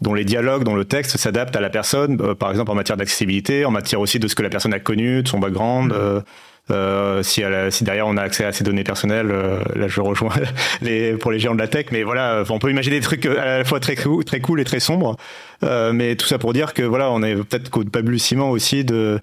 dont 0.00 0.14
les 0.14 0.24
dialogues, 0.24 0.64
dont 0.64 0.74
le 0.74 0.84
texte 0.84 1.16
s'adaptent 1.16 1.56
à 1.56 1.60
la 1.60 1.70
personne, 1.70 2.20
euh, 2.20 2.34
par 2.34 2.50
exemple 2.50 2.70
en 2.70 2.74
matière 2.74 2.96
d'accessibilité, 2.96 3.64
en 3.64 3.70
matière 3.70 4.00
aussi 4.00 4.18
de 4.18 4.28
ce 4.28 4.34
que 4.34 4.42
la 4.42 4.50
personne 4.50 4.74
a 4.74 4.80
connu, 4.80 5.22
de 5.22 5.28
son 5.28 5.38
background. 5.38 5.92
Mm. 5.92 5.96
Euh, 5.96 6.20
euh, 6.70 7.22
si, 7.22 7.42
si, 7.70 7.84
derrière 7.84 8.06
on 8.06 8.16
a 8.16 8.22
accès 8.22 8.44
à 8.44 8.52
ses 8.52 8.62
données 8.62 8.84
personnelles, 8.84 9.30
euh, 9.30 9.60
là 9.74 9.88
je 9.88 10.00
rejoins 10.00 10.34
les, 10.82 11.14
pour 11.14 11.30
les 11.30 11.38
géants 11.38 11.54
de 11.54 11.60
la 11.60 11.68
tech, 11.68 11.86
mais 11.92 12.02
voilà, 12.02 12.44
on 12.50 12.58
peut 12.58 12.70
imaginer 12.70 12.96
des 12.96 13.02
trucs 13.02 13.24
à 13.24 13.58
la 13.58 13.64
fois 13.64 13.80
très 13.80 13.96
cool, 13.96 14.24
très 14.24 14.40
cool 14.40 14.60
et 14.60 14.64
très 14.64 14.80
sombres, 14.80 15.16
euh, 15.64 15.92
mais 15.92 16.14
tout 16.16 16.26
ça 16.26 16.38
pour 16.38 16.52
dire 16.52 16.74
que 16.74 16.82
voilà, 16.82 17.10
on 17.10 17.22
est 17.22 17.36
peut-être 17.36 17.70
qu'au 17.70 17.84
balbutiement 17.84 18.50
aussi 18.50 18.84
de 18.84 19.18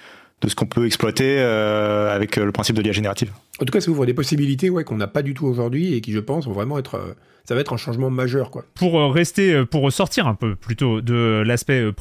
de 0.45 0.49
ce 0.49 0.55
qu'on 0.55 0.65
peut 0.65 0.85
exploiter 0.85 1.37
euh, 1.39 2.15
avec 2.15 2.37
le 2.37 2.51
principe 2.51 2.75
de 2.75 2.81
l'IA 2.81 2.93
générative. 2.93 3.31
En 3.59 3.65
tout 3.65 3.71
cas, 3.71 3.81
ça 3.81 3.91
ouvre 3.91 4.05
des 4.05 4.13
possibilités 4.13 4.69
ouais, 4.69 4.83
qu'on 4.83 4.97
n'a 4.97 5.07
pas 5.07 5.21
du 5.21 5.33
tout 5.33 5.45
aujourd'hui 5.45 5.93
et 5.93 6.01
qui, 6.01 6.11
je 6.11 6.19
pense, 6.19 6.45
vont 6.45 6.53
vraiment 6.53 6.77
être 6.77 7.15
ça 7.45 7.53
va 7.53 7.61
être 7.61 7.73
un 7.73 7.77
changement 7.77 8.09
majeur. 8.09 8.51
Quoi. 8.51 8.65
Pour 8.73 8.99
euh, 8.99 9.07
rester, 9.07 9.53
euh, 9.53 9.65
pour 9.65 9.91
sortir 9.91 10.27
un 10.27 10.35
peu 10.35 10.55
plutôt 10.55 11.01
de 11.01 11.43
l'aspect 11.45 11.91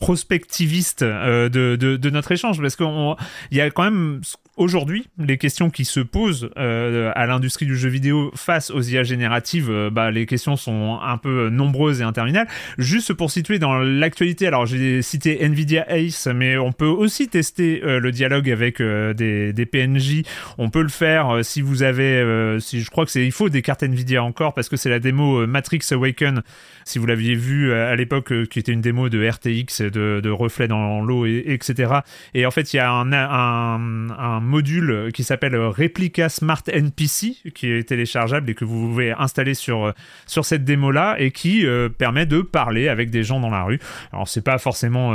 euh, 0.00 0.04
prospectiviste 0.04 1.04
de, 1.04 1.76
de, 1.76 2.10
notre 2.10 2.32
échange, 2.32 2.60
parce 2.60 2.76
qu'il 2.76 3.16
y 3.52 3.60
a 3.60 3.70
quand 3.70 3.84
même 3.84 4.20
aujourd'hui, 4.58 5.08
les 5.18 5.38
questions 5.38 5.70
qui 5.70 5.84
se 5.84 6.00
posent 6.00 6.50
euh, 6.58 7.12
à 7.14 7.26
l'industrie 7.26 7.64
du 7.64 7.76
jeu 7.76 7.88
vidéo 7.88 8.30
face 8.34 8.70
aux 8.70 8.82
IA 8.82 9.04
génératives, 9.04 9.70
euh, 9.70 9.88
bah, 9.90 10.10
les 10.10 10.26
questions 10.26 10.56
sont 10.56 10.98
un 11.00 11.16
peu 11.16 11.48
nombreuses 11.48 12.00
et 12.00 12.04
interminables. 12.04 12.50
Juste 12.76 13.14
pour 13.14 13.30
situer 13.30 13.58
dans 13.58 13.78
l'actualité, 13.78 14.46
alors 14.46 14.66
j'ai 14.66 15.00
cité 15.00 15.42
Nvidia 15.44 15.86
Ace, 15.88 16.26
mais 16.34 16.58
on 16.58 16.72
peut 16.72 16.86
aussi 16.86 17.28
tester 17.28 17.82
euh, 17.84 18.00
le 18.00 18.12
dialogue 18.12 18.50
avec 18.50 18.82
des, 18.82 19.52
des, 19.52 19.66
PNJ. 19.66 20.22
On 20.58 20.70
peut 20.70 20.82
le 20.82 20.88
faire 20.88 21.38
si 21.42 21.60
vous 21.60 21.82
avez, 21.82 22.58
si 22.60 22.80
je 22.80 22.90
crois 22.90 23.04
que 23.04 23.10
c'est, 23.10 23.24
il 23.24 23.32
faut 23.32 23.48
des 23.48 23.62
cartes 23.62 23.82
Nvidia 23.82 24.24
encore 24.24 24.54
parce 24.54 24.68
que 24.68 24.76
c'est 24.76 24.90
la 24.90 24.98
démo 24.98 25.46
Matrix 25.46 25.80
Awaken. 25.92 26.42
Si 26.84 26.98
vous 26.98 27.06
l'aviez 27.06 27.34
vu 27.34 27.72
à 27.72 27.94
l'époque, 27.94 28.32
qui 28.48 28.58
était 28.58 28.72
une 28.72 28.80
démo 28.80 29.08
de 29.08 29.28
RTX 29.28 29.87
de, 29.90 30.30
reflets 30.30 30.68
dans 30.68 31.00
l'eau, 31.00 31.26
et, 31.26 31.44
etc. 31.46 32.00
Et 32.34 32.46
en 32.46 32.50
fait, 32.50 32.72
il 32.72 32.76
y 32.76 32.80
a 32.80 32.90
un, 32.90 34.40
module 34.40 35.10
qui 35.12 35.24
s'appelle 35.24 35.56
Replica 35.56 36.28
Smart 36.28 36.62
NPC, 36.66 37.36
qui 37.54 37.70
est 37.70 37.88
téléchargeable 37.88 38.50
et 38.50 38.54
que 38.54 38.64
vous 38.64 38.88
pouvez 38.88 39.12
installer 39.12 39.54
sur, 39.54 39.92
sur 40.26 40.44
cette 40.44 40.64
démo-là, 40.64 41.16
et 41.18 41.30
qui 41.30 41.66
permet 41.98 42.26
de 42.26 42.40
parler 42.40 42.88
avec 42.88 43.10
des 43.10 43.22
gens 43.22 43.40
dans 43.40 43.50
la 43.50 43.64
rue. 43.64 43.78
Alors, 44.12 44.28
c'est 44.28 44.44
pas 44.44 44.58
forcément 44.58 45.12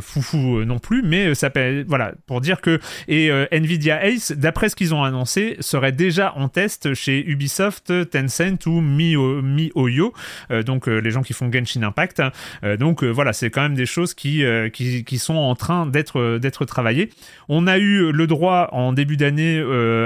foufou 0.00 0.64
non 0.64 0.78
plus, 0.78 1.02
mais 1.02 1.34
ça 1.34 1.50
peut, 1.50 1.84
voilà, 1.88 2.12
pour 2.26 2.40
dire 2.40 2.60
que, 2.60 2.78
et 3.08 3.30
Nvidia 3.50 4.04
Ace, 4.04 4.32
d'après 4.32 4.68
ce 4.68 4.76
qu'ils 4.76 4.94
ont 4.94 5.02
annoncé, 5.02 5.56
serait 5.60 5.92
déjà 5.92 6.34
en 6.36 6.48
test 6.48 6.94
chez 6.94 7.24
Ubisoft, 7.26 7.92
Tencent 8.10 8.66
ou 8.66 8.80
MiHoYo, 8.80 10.12
euh, 10.50 10.62
donc 10.62 10.88
euh, 10.88 10.98
les 10.98 11.10
gens 11.10 11.22
qui 11.22 11.32
font 11.32 11.50
Genshin 11.50 11.82
Impact. 11.82 12.22
Euh, 12.62 12.76
donc 12.76 13.02
voilà, 13.04 13.32
c'est 13.32 13.50
quand 13.50 13.62
même 13.62 13.74
des 13.74 13.86
choses 13.86 13.93
qui, 14.14 14.44
qui, 14.72 15.04
qui 15.04 15.18
sont 15.18 15.36
en 15.36 15.54
train 15.54 15.86
d'être 15.86 16.38
d'être 16.38 16.64
travaillées. 16.64 17.10
On 17.48 17.66
a 17.66 17.78
eu 17.78 18.12
le 18.12 18.26
droit 18.26 18.68
en 18.72 18.92
début 18.92 19.16
d'année 19.16 19.60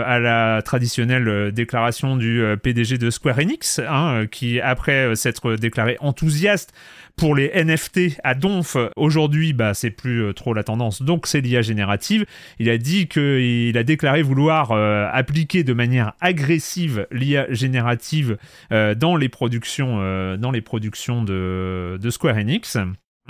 à 0.04 0.18
la 0.18 0.62
traditionnelle 0.62 1.52
déclaration 1.52 2.16
du 2.16 2.42
PDG 2.62 2.98
de 2.98 3.10
Square 3.10 3.38
Enix, 3.38 3.80
hein, 3.88 4.26
qui 4.30 4.60
après 4.60 5.16
s'être 5.16 5.54
déclaré 5.56 5.96
enthousiaste 6.00 6.72
pour 7.18 7.34
les 7.34 7.50
NFT 7.52 8.20
à 8.22 8.34
Donf, 8.34 8.76
aujourd'hui, 8.96 9.52
bah, 9.52 9.74
c'est 9.74 9.90
plus 9.90 10.22
euh, 10.22 10.32
trop 10.32 10.54
la 10.54 10.62
tendance, 10.62 11.02
donc 11.02 11.26
c'est 11.26 11.40
l'IA 11.40 11.62
générative. 11.62 12.24
Il 12.60 12.70
a 12.70 12.78
dit 12.78 13.08
qu'il 13.08 13.76
a 13.76 13.82
déclaré 13.82 14.22
vouloir 14.22 14.70
euh, 14.70 15.08
appliquer 15.12 15.64
de 15.64 15.72
manière 15.72 16.12
agressive 16.20 17.06
l'IA 17.10 17.46
générative 17.52 18.38
euh, 18.72 18.94
dans 18.94 19.16
les 19.16 19.28
productions, 19.28 19.98
dans 20.38 20.50
les 20.52 20.60
productions 20.60 21.24
de 21.24 22.10
Square 22.10 22.36
Enix. 22.36 22.78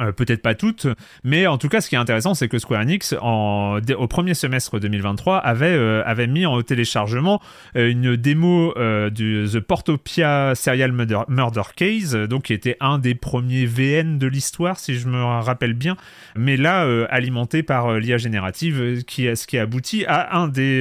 Euh, 0.00 0.12
peut-être 0.12 0.42
pas 0.42 0.54
toutes, 0.54 0.86
mais 1.24 1.48
en 1.48 1.58
tout 1.58 1.68
cas, 1.68 1.80
ce 1.80 1.88
qui 1.88 1.96
est 1.96 1.98
intéressant, 1.98 2.34
c'est 2.34 2.46
que 2.46 2.58
Square 2.58 2.82
Enix, 2.82 3.16
en, 3.20 3.78
au 3.96 4.06
premier 4.06 4.34
semestre 4.34 4.78
2023, 4.78 5.38
avait, 5.38 5.66
euh, 5.66 6.02
avait 6.06 6.28
mis 6.28 6.46
en 6.46 6.62
téléchargement 6.62 7.40
euh, 7.76 7.90
une 7.90 8.14
démo 8.14 8.74
du 9.10 9.46
The 9.52 9.58
Portopia 9.60 10.54
Serial 10.54 10.92
Murder, 10.92 11.22
Murder, 11.28 11.62
Case, 11.74 12.14
donc 12.14 12.44
qui 12.44 12.52
était 12.52 12.76
un 12.80 12.98
des 12.98 13.14
premiers 13.14 13.66
VN 13.66 14.18
de 14.18 14.26
l'histoire, 14.28 14.78
si 14.78 14.94
je 14.94 15.08
me 15.08 15.20
rappelle 15.22 15.74
bien, 15.74 15.96
mais 16.36 16.56
là, 16.56 16.86
alimenté 17.10 17.62
par 17.62 17.98
l'IA 17.98 18.18
générative, 18.18 19.02
qui, 19.04 19.24
ce 19.36 19.46
qui 19.46 19.58
aboutit 19.58 20.04
à 20.06 20.36
un 20.36 20.48
des 20.48 20.80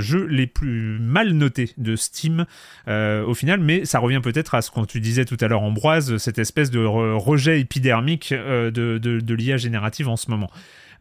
jeux 0.00 0.26
les 0.26 0.46
plus 0.46 0.98
mal 0.98 1.32
notés 1.32 1.70
de 1.78 1.94
Steam 1.94 2.46
au 2.88 3.34
final, 3.34 3.60
mais 3.60 3.84
ça 3.84 3.98
revient 3.98 4.20
peut-être 4.22 4.54
à 4.54 4.62
ce 4.62 4.70
que 4.70 4.84
tu 4.86 5.00
disais 5.00 5.24
tout 5.24 5.36
à 5.40 5.48
l'heure, 5.48 5.62
Ambroise, 5.62 6.16
cette 6.18 6.38
espèce 6.38 6.70
de 6.70 6.84
rejet 6.84 7.60
épidermique 7.60 8.34
euh, 8.56 8.70
de, 8.70 8.98
de 8.98 9.34
l'IA 9.34 9.56
générative 9.56 10.08
en 10.08 10.16
ce 10.16 10.30
moment. 10.30 10.50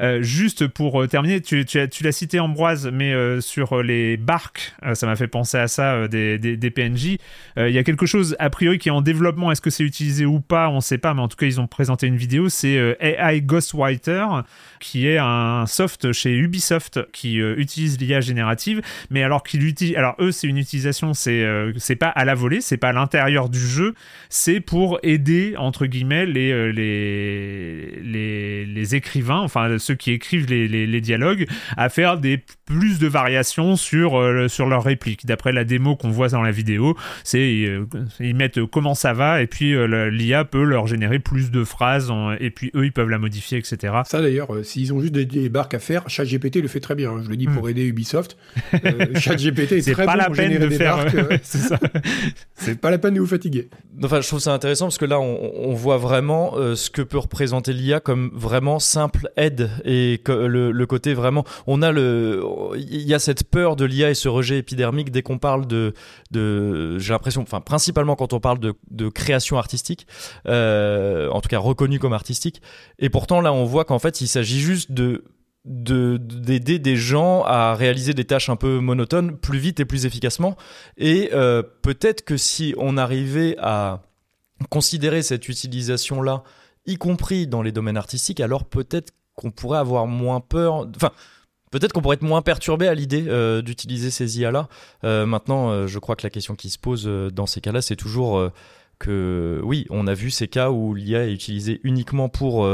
Euh, 0.01 0.21
juste 0.21 0.67
pour 0.67 1.01
euh, 1.01 1.07
terminer, 1.07 1.41
tu, 1.41 1.65
tu, 1.65 2.03
l'as 2.03 2.11
cité 2.11 2.39
Ambroise, 2.39 2.89
mais 2.91 3.13
euh, 3.13 3.41
sur 3.41 3.81
les 3.81 4.17
barques, 4.17 4.73
ça 4.93 5.05
m'a 5.07 5.15
fait 5.15 5.27
penser 5.27 5.57
à 5.57 5.67
ça 5.67 6.07
des, 6.07 6.37
des, 6.37 6.71
PNJ. 6.71 7.17
Il 7.57 7.69
y 7.69 7.77
a 7.77 7.83
quelque 7.83 8.05
chose 8.05 8.35
a 8.39 8.49
priori 8.49 8.77
qui 8.77 8.89
est 8.89 8.91
en 8.91 9.01
développement. 9.01 9.51
Est-ce 9.51 9.61
que 9.61 9.69
c'est 9.69 9.83
utilisé 9.83 10.25
ou 10.25 10.39
pas? 10.39 10.69
On 10.69 10.77
ne 10.77 10.81
sait 10.81 10.97
pas, 10.97 11.13
mais 11.13 11.21
en 11.21 11.27
tout 11.27 11.37
cas 11.37 11.45
ils 11.45 11.61
ont 11.61 11.67
présenté 11.67 12.07
une 12.07 12.17
vidéo. 12.17 12.49
C'est 12.49 12.97
AI 12.99 13.41
Ghostwriter, 13.41 14.25
qui 14.79 15.07
est 15.07 15.17
un 15.17 15.65
soft 15.65 16.11
chez 16.11 16.35
Ubisoft 16.35 16.99
qui 17.11 17.37
utilise 17.37 17.99
l'IA 17.99 18.21
générative, 18.21 18.81
mais 19.09 19.23
alors 19.23 19.43
qu'il 19.43 19.65
utilise, 19.65 19.95
alors 19.95 20.15
eux 20.19 20.31
c'est 20.31 20.47
une 20.47 20.57
utilisation, 20.57 21.13
c'est 21.13 21.45
c'est 21.77 21.95
pas 21.95 22.09
à 22.09 22.25
la 22.25 22.35
volée, 22.35 22.61
c'est 22.61 22.77
pas 22.77 22.89
à 22.89 22.93
l'intérieur 22.93 23.49
du 23.49 23.59
jeu, 23.59 23.93
c'est 24.29 24.59
pour 24.59 24.99
aider 25.03 25.55
entre 25.57 25.85
guillemets 25.85 26.25
les 26.25 26.73
les, 26.73 28.65
les 28.65 28.95
écrivains, 28.95 29.39
enfin 29.39 29.77
ceux 29.85 29.95
qui 29.95 30.11
écrivent 30.11 30.47
les, 30.49 31.01
dialogues 31.01 31.45
à 31.77 31.89
faire 31.89 32.17
des 32.17 32.41
plus 32.65 32.97
de 32.99 33.07
variations 33.07 33.75
sur, 33.75 34.19
euh, 34.19 34.47
sur 34.47 34.67
leurs 34.67 34.83
répliques. 34.83 35.25
D'après 35.25 35.51
la 35.51 35.63
démo 35.63 35.95
qu'on 35.95 36.09
voit 36.09 36.29
dans 36.29 36.41
la 36.41 36.51
vidéo, 36.51 36.97
c'est 37.23 37.65
euh, 37.67 37.85
ils 38.19 38.35
mettent 38.35 38.65
comment 38.65 38.95
ça 38.95 39.13
va 39.13 39.41
et 39.41 39.47
puis 39.47 39.73
euh, 39.73 40.09
l'IA 40.09 40.45
peut 40.45 40.63
leur 40.63 40.87
générer 40.87 41.19
plus 41.19 41.51
de 41.51 41.63
phrases 41.63 42.11
et 42.39 42.49
puis 42.49 42.71
eux 42.75 42.85
ils 42.85 42.91
peuvent 42.91 43.09
la 43.09 43.19
modifier, 43.19 43.59
etc. 43.59 43.93
Ça 44.05 44.21
d'ailleurs, 44.21 44.49
s'ils 44.63 44.93
ont 44.93 44.99
juste 44.99 45.13
des, 45.13 45.49
barques 45.49 45.75
à 45.75 45.79
faire, 45.79 46.09
ChatGPT 46.09 46.57
le 46.61 46.67
fait 46.67 46.79
très 46.79 46.95
bien. 46.95 47.11
Hein. 47.11 47.21
Je 47.23 47.29
le 47.29 47.37
dis 47.37 47.45
pour 47.45 47.65
hmm. 47.65 47.69
aider 47.69 47.85
Ubisoft. 47.85 48.37
ChatGPT 49.15 49.73
est, 49.73 49.93
très 49.93 50.05
pas 50.05 50.13
bon 50.13 50.17
la 50.17 50.25
pour 50.25 50.35
peine 50.35 50.57
de 50.57 50.69
faire. 50.69 51.05
c'est 51.43 51.57
ça. 51.59 51.79
c'est 52.55 52.79
pas 52.79 52.89
la 52.89 52.97
peine 52.97 53.13
de 53.13 53.19
vous 53.19 53.27
fatiguer. 53.27 53.69
Enfin, 54.03 54.21
je 54.21 54.27
trouve 54.27 54.39
ça 54.39 54.53
intéressant 54.53 54.85
parce 54.85 54.97
que 54.97 55.05
là 55.05 55.19
on, 55.19 55.69
on 55.69 55.73
voit 55.73 55.97
vraiment 55.97 56.55
ce 56.75 56.89
que 56.89 57.03
peut 57.03 57.19
représenter 57.19 57.73
l'IA 57.73 57.99
comme 57.99 58.31
vraiment 58.33 58.79
simple 58.79 59.29
aide 59.37 59.69
et 59.83 60.21
le, 60.27 60.85
côté 60.85 61.13
vraiment, 61.13 61.43
on 61.67 61.81
a 61.81 61.91
le, 61.91 62.43
il 62.77 63.01
y 63.01 63.13
a 63.13 63.19
cette 63.19 63.49
peur 63.49 63.75
de 63.75 63.85
l'IA 63.85 64.11
et 64.11 64.13
ce 64.13 64.29
rejet 64.29 64.57
épidermique 64.59 65.11
dès 65.11 65.21
qu'on 65.21 65.37
parle 65.37 65.67
de, 65.67 65.93
de 66.31 66.97
j'ai 66.99 67.13
l'impression, 67.13 67.41
enfin 67.41 67.61
principalement 67.61 68.15
quand 68.15 68.33
on 68.33 68.39
parle 68.39 68.59
de, 68.59 68.73
de 68.91 69.09
création 69.09 69.57
artistique, 69.57 70.07
euh, 70.47 71.29
en 71.29 71.41
tout 71.41 71.49
cas 71.49 71.59
reconnue 71.59 71.99
comme 71.99 72.13
artistique, 72.13 72.61
et 72.99 73.09
pourtant 73.09 73.41
là 73.41 73.53
on 73.53 73.65
voit 73.65 73.85
qu'en 73.85 73.99
fait 73.99 74.21
il 74.21 74.27
s'agit 74.27 74.59
juste 74.59 74.91
de 74.91 75.23
d'aider 75.65 76.77
des 76.77 76.95
gens 76.95 77.43
à 77.43 77.73
réaliser 77.73 78.13
des 78.13 78.25
tâches 78.25 78.49
un 78.49 78.55
peu 78.55 78.79
monotones 78.79 79.35
plus 79.35 79.57
vite 79.57 79.79
et 79.79 79.85
plus 79.85 80.05
efficacement. 80.05 80.55
Et 80.97 81.31
euh, 81.33 81.63
peut-être 81.81 82.23
que 82.23 82.37
si 82.37 82.75
on 82.77 82.97
arrivait 82.97 83.55
à 83.59 84.03
considérer 84.69 85.23
cette 85.23 85.49
utilisation-là, 85.49 86.43
y 86.85 86.97
compris 86.97 87.47
dans 87.47 87.63
les 87.63 87.71
domaines 87.71 87.97
artistiques, 87.97 88.39
alors 88.39 88.65
peut-être 88.65 89.11
qu'on 89.35 89.51
pourrait 89.51 89.79
avoir 89.79 90.07
moins 90.07 90.39
peur. 90.39 90.87
Enfin, 90.95 91.11
peut-être 91.71 91.93
qu'on 91.93 92.01
pourrait 92.01 92.15
être 92.15 92.21
moins 92.21 92.41
perturbé 92.41 92.87
à 92.87 92.93
l'idée 92.93 93.25
euh, 93.27 93.61
d'utiliser 93.61 94.09
ces 94.09 94.39
IA-là. 94.39 94.69
Euh, 95.03 95.25
maintenant, 95.25 95.69
euh, 95.69 95.87
je 95.87 95.99
crois 95.99 96.15
que 96.15 96.23
la 96.25 96.29
question 96.29 96.55
qui 96.55 96.69
se 96.69 96.79
pose 96.79 97.05
dans 97.05 97.45
ces 97.45 97.61
cas-là, 97.61 97.81
c'est 97.81 97.95
toujours 97.95 98.49
que, 98.99 99.59
oui, 99.63 99.85
on 99.89 100.07
a 100.07 100.13
vu 100.13 100.31
ces 100.31 100.47
cas 100.47 100.71
où 100.71 100.93
l'IA 100.93 101.27
est 101.27 101.33
utilisée 101.33 101.81
uniquement 101.83 102.29
pour, 102.29 102.67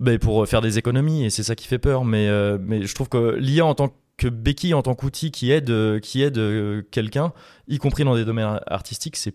ben, 0.00 0.18
pour 0.18 0.46
faire 0.48 0.60
des 0.60 0.78
économies, 0.78 1.24
et 1.24 1.30
c'est 1.30 1.44
ça 1.44 1.54
qui 1.54 1.66
fait 1.66 1.78
peur. 1.78 2.04
Mais, 2.04 2.28
mais 2.58 2.82
je 2.82 2.94
trouve 2.94 3.08
que 3.08 3.36
l'IA 3.36 3.64
en 3.64 3.74
tant 3.74 3.94
que 4.16 4.28
béquille, 4.28 4.74
en 4.74 4.82
tant 4.82 4.96
qu'outil 4.96 5.30
qui 5.30 5.52
aide, 5.52 6.00
qui 6.00 6.22
aide 6.22 6.40
quelqu'un, 6.90 7.32
y 7.68 7.78
compris 7.78 8.02
dans 8.02 8.16
des 8.16 8.24
domaines 8.24 8.60
artistiques, 8.66 9.16
c'est 9.16 9.34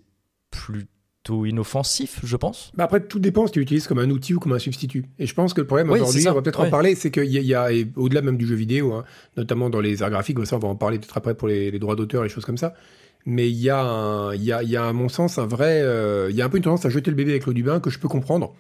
plus 0.52 0.88
inoffensif, 1.30 2.20
je 2.24 2.36
pense. 2.36 2.72
Bah 2.76 2.84
après, 2.84 3.02
tout 3.02 3.20
dépend 3.20 3.48
si 3.48 3.54
tu 3.54 3.60
l'utilises 3.60 3.88
comme 3.88 4.00
un 4.00 4.10
outil 4.10 4.34
ou 4.34 4.40
comme 4.40 4.54
un 4.54 4.60
substitut. 4.60 5.06
Et 5.20 5.26
je 5.26 5.34
pense 5.34 5.54
que 5.54 5.62
le 5.62 5.68
problème 5.68 5.90
aujourd'hui, 5.90 6.28
on 6.28 6.34
va 6.34 6.42
peut-être 6.42 6.60
en 6.60 6.70
parler, 6.70 6.96
c'est 6.96 7.12
qu'il 7.12 7.26
y 7.26 7.54
a, 7.54 7.70
au-delà 7.96 8.22
même 8.22 8.38
du 8.38 8.46
jeu 8.46 8.56
vidéo, 8.56 8.94
hein, 8.94 9.06
notamment 9.38 9.70
dans 9.70 9.82
les 9.82 10.04
arts 10.04 10.10
graphiques, 10.10 10.46
ça 10.46 10.58
on 10.58 10.60
va 10.60 10.68
en 10.68 10.76
parler 10.76 11.00
peut-être 11.00 11.18
après 11.18 11.36
pour 11.36 11.48
les, 11.48 11.72
droits 11.80 11.96
d'auteur 11.96 12.26
et 12.26 12.30
choses 12.30 12.46
comme 12.46 12.58
ça. 12.58 12.74
Mais 13.26 13.50
il 13.50 13.56
y, 13.56 13.70
a 13.70 14.32
y 14.36 14.52
a, 14.52 14.64
y 14.64 14.76
a 14.76 14.86
à 14.86 14.94
mon 14.94 15.08
sens 15.08 15.38
un 15.38 15.46
vrai, 15.46 15.82
euh, 15.82 16.28
il 16.30 16.36
y 16.36 16.42
a 16.42 16.46
un 16.46 16.50
peu 16.50 16.58
une 16.58 16.64
tendance 16.64 16.86
à 16.86 16.90
jeter 16.90 17.10
le 17.10 17.16
bébé 17.16 17.32
avec 17.32 17.46
l'eau 17.46 17.54
du 17.54 17.64
bain 17.64 17.80
que 17.80 17.90
je 17.90 17.98
peux 18.00 18.10
comprendre 18.10 18.54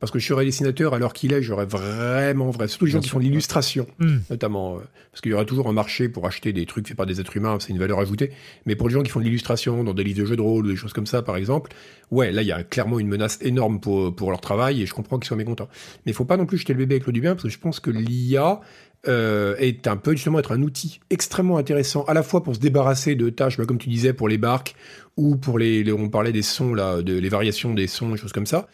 parce 0.00 0.12
que 0.12 0.18
je 0.18 0.26
serais 0.26 0.44
dessinateur 0.44 0.94
à 0.94 0.98
l'heure 0.98 1.12
qu'il 1.12 1.32
est, 1.32 1.42
j'aurais 1.42 1.66
vraiment, 1.66 2.50
vrai, 2.50 2.68
surtout 2.68 2.86
les 2.86 2.92
gens 2.92 3.00
qui 3.00 3.08
font 3.08 3.18
de 3.18 3.24
l'illustration, 3.24 3.86
hmm. 3.98 4.18
notamment, 4.30 4.76
euh, 4.76 4.80
parce 5.10 5.20
qu'il 5.20 5.30
y 5.30 5.34
aura 5.34 5.44
toujours 5.44 5.68
un 5.68 5.72
marché 5.72 6.08
pour 6.08 6.26
acheter 6.26 6.52
des 6.52 6.66
trucs 6.66 6.86
faits 6.88 6.96
par 6.96 7.06
des 7.06 7.20
êtres 7.20 7.36
humains, 7.36 7.58
c'est 7.60 7.70
une 7.70 7.78
valeur 7.78 7.98
ajoutée, 7.98 8.30
mais 8.66 8.76
pour 8.76 8.88
les 8.88 8.94
gens 8.94 9.02
qui 9.02 9.10
font 9.10 9.20
de 9.20 9.24
l'illustration 9.24 9.84
dans 9.84 9.94
des 9.94 10.04
livres 10.04 10.20
de 10.20 10.24
jeux 10.24 10.36
de 10.36 10.42
rôle 10.42 10.66
ou 10.66 10.70
des 10.70 10.76
choses 10.76 10.92
comme 10.92 11.06
ça, 11.06 11.22
par 11.22 11.36
exemple, 11.36 11.72
ouais, 12.10 12.30
là, 12.32 12.42
il 12.42 12.48
y 12.48 12.52
a 12.52 12.62
clairement 12.62 12.98
une 12.98 13.08
menace 13.08 13.38
énorme 13.42 13.80
pour, 13.80 14.14
pour 14.14 14.30
leur 14.30 14.40
travail 14.40 14.82
et 14.82 14.86
je 14.86 14.94
comprends 14.94 15.18
qu'ils 15.18 15.28
soient 15.28 15.36
mécontents. 15.36 15.68
Mais 16.06 16.12
il 16.12 16.14
faut 16.14 16.24
pas 16.24 16.36
non 16.36 16.46
plus 16.46 16.58
jeter 16.58 16.72
le 16.72 16.78
bébé 16.78 16.96
avec 16.96 17.06
l'eau 17.06 17.12
du 17.12 17.20
bien, 17.20 17.34
parce 17.34 17.44
que 17.44 17.50
je 17.50 17.58
pense 17.58 17.80
que 17.80 17.90
l'IA, 17.90 18.60
euh, 19.06 19.54
est 19.58 19.86
un 19.86 19.96
peu 19.96 20.10
justement 20.10 20.40
être 20.40 20.50
un 20.50 20.60
outil 20.60 20.98
extrêmement 21.08 21.56
intéressant 21.56 22.02
à 22.06 22.14
la 22.14 22.24
fois 22.24 22.42
pour 22.42 22.56
se 22.56 22.60
débarrasser 22.60 23.14
de 23.14 23.30
tâches, 23.30 23.56
bah, 23.56 23.64
comme 23.64 23.78
tu 23.78 23.88
disais, 23.88 24.12
pour 24.12 24.28
les 24.28 24.38
barques 24.38 24.74
ou 25.16 25.36
pour 25.36 25.60
les, 25.60 25.90
on 25.92 26.08
parlait 26.08 26.32
des 26.32 26.42
sons 26.42 26.74
là, 26.74 27.00
de 27.00 27.16
les 27.16 27.28
variations 27.28 27.74
des 27.74 27.86
sons, 27.86 28.10
des 28.10 28.16
choses 28.16 28.32
comme 28.32 28.46
ça, 28.46 28.66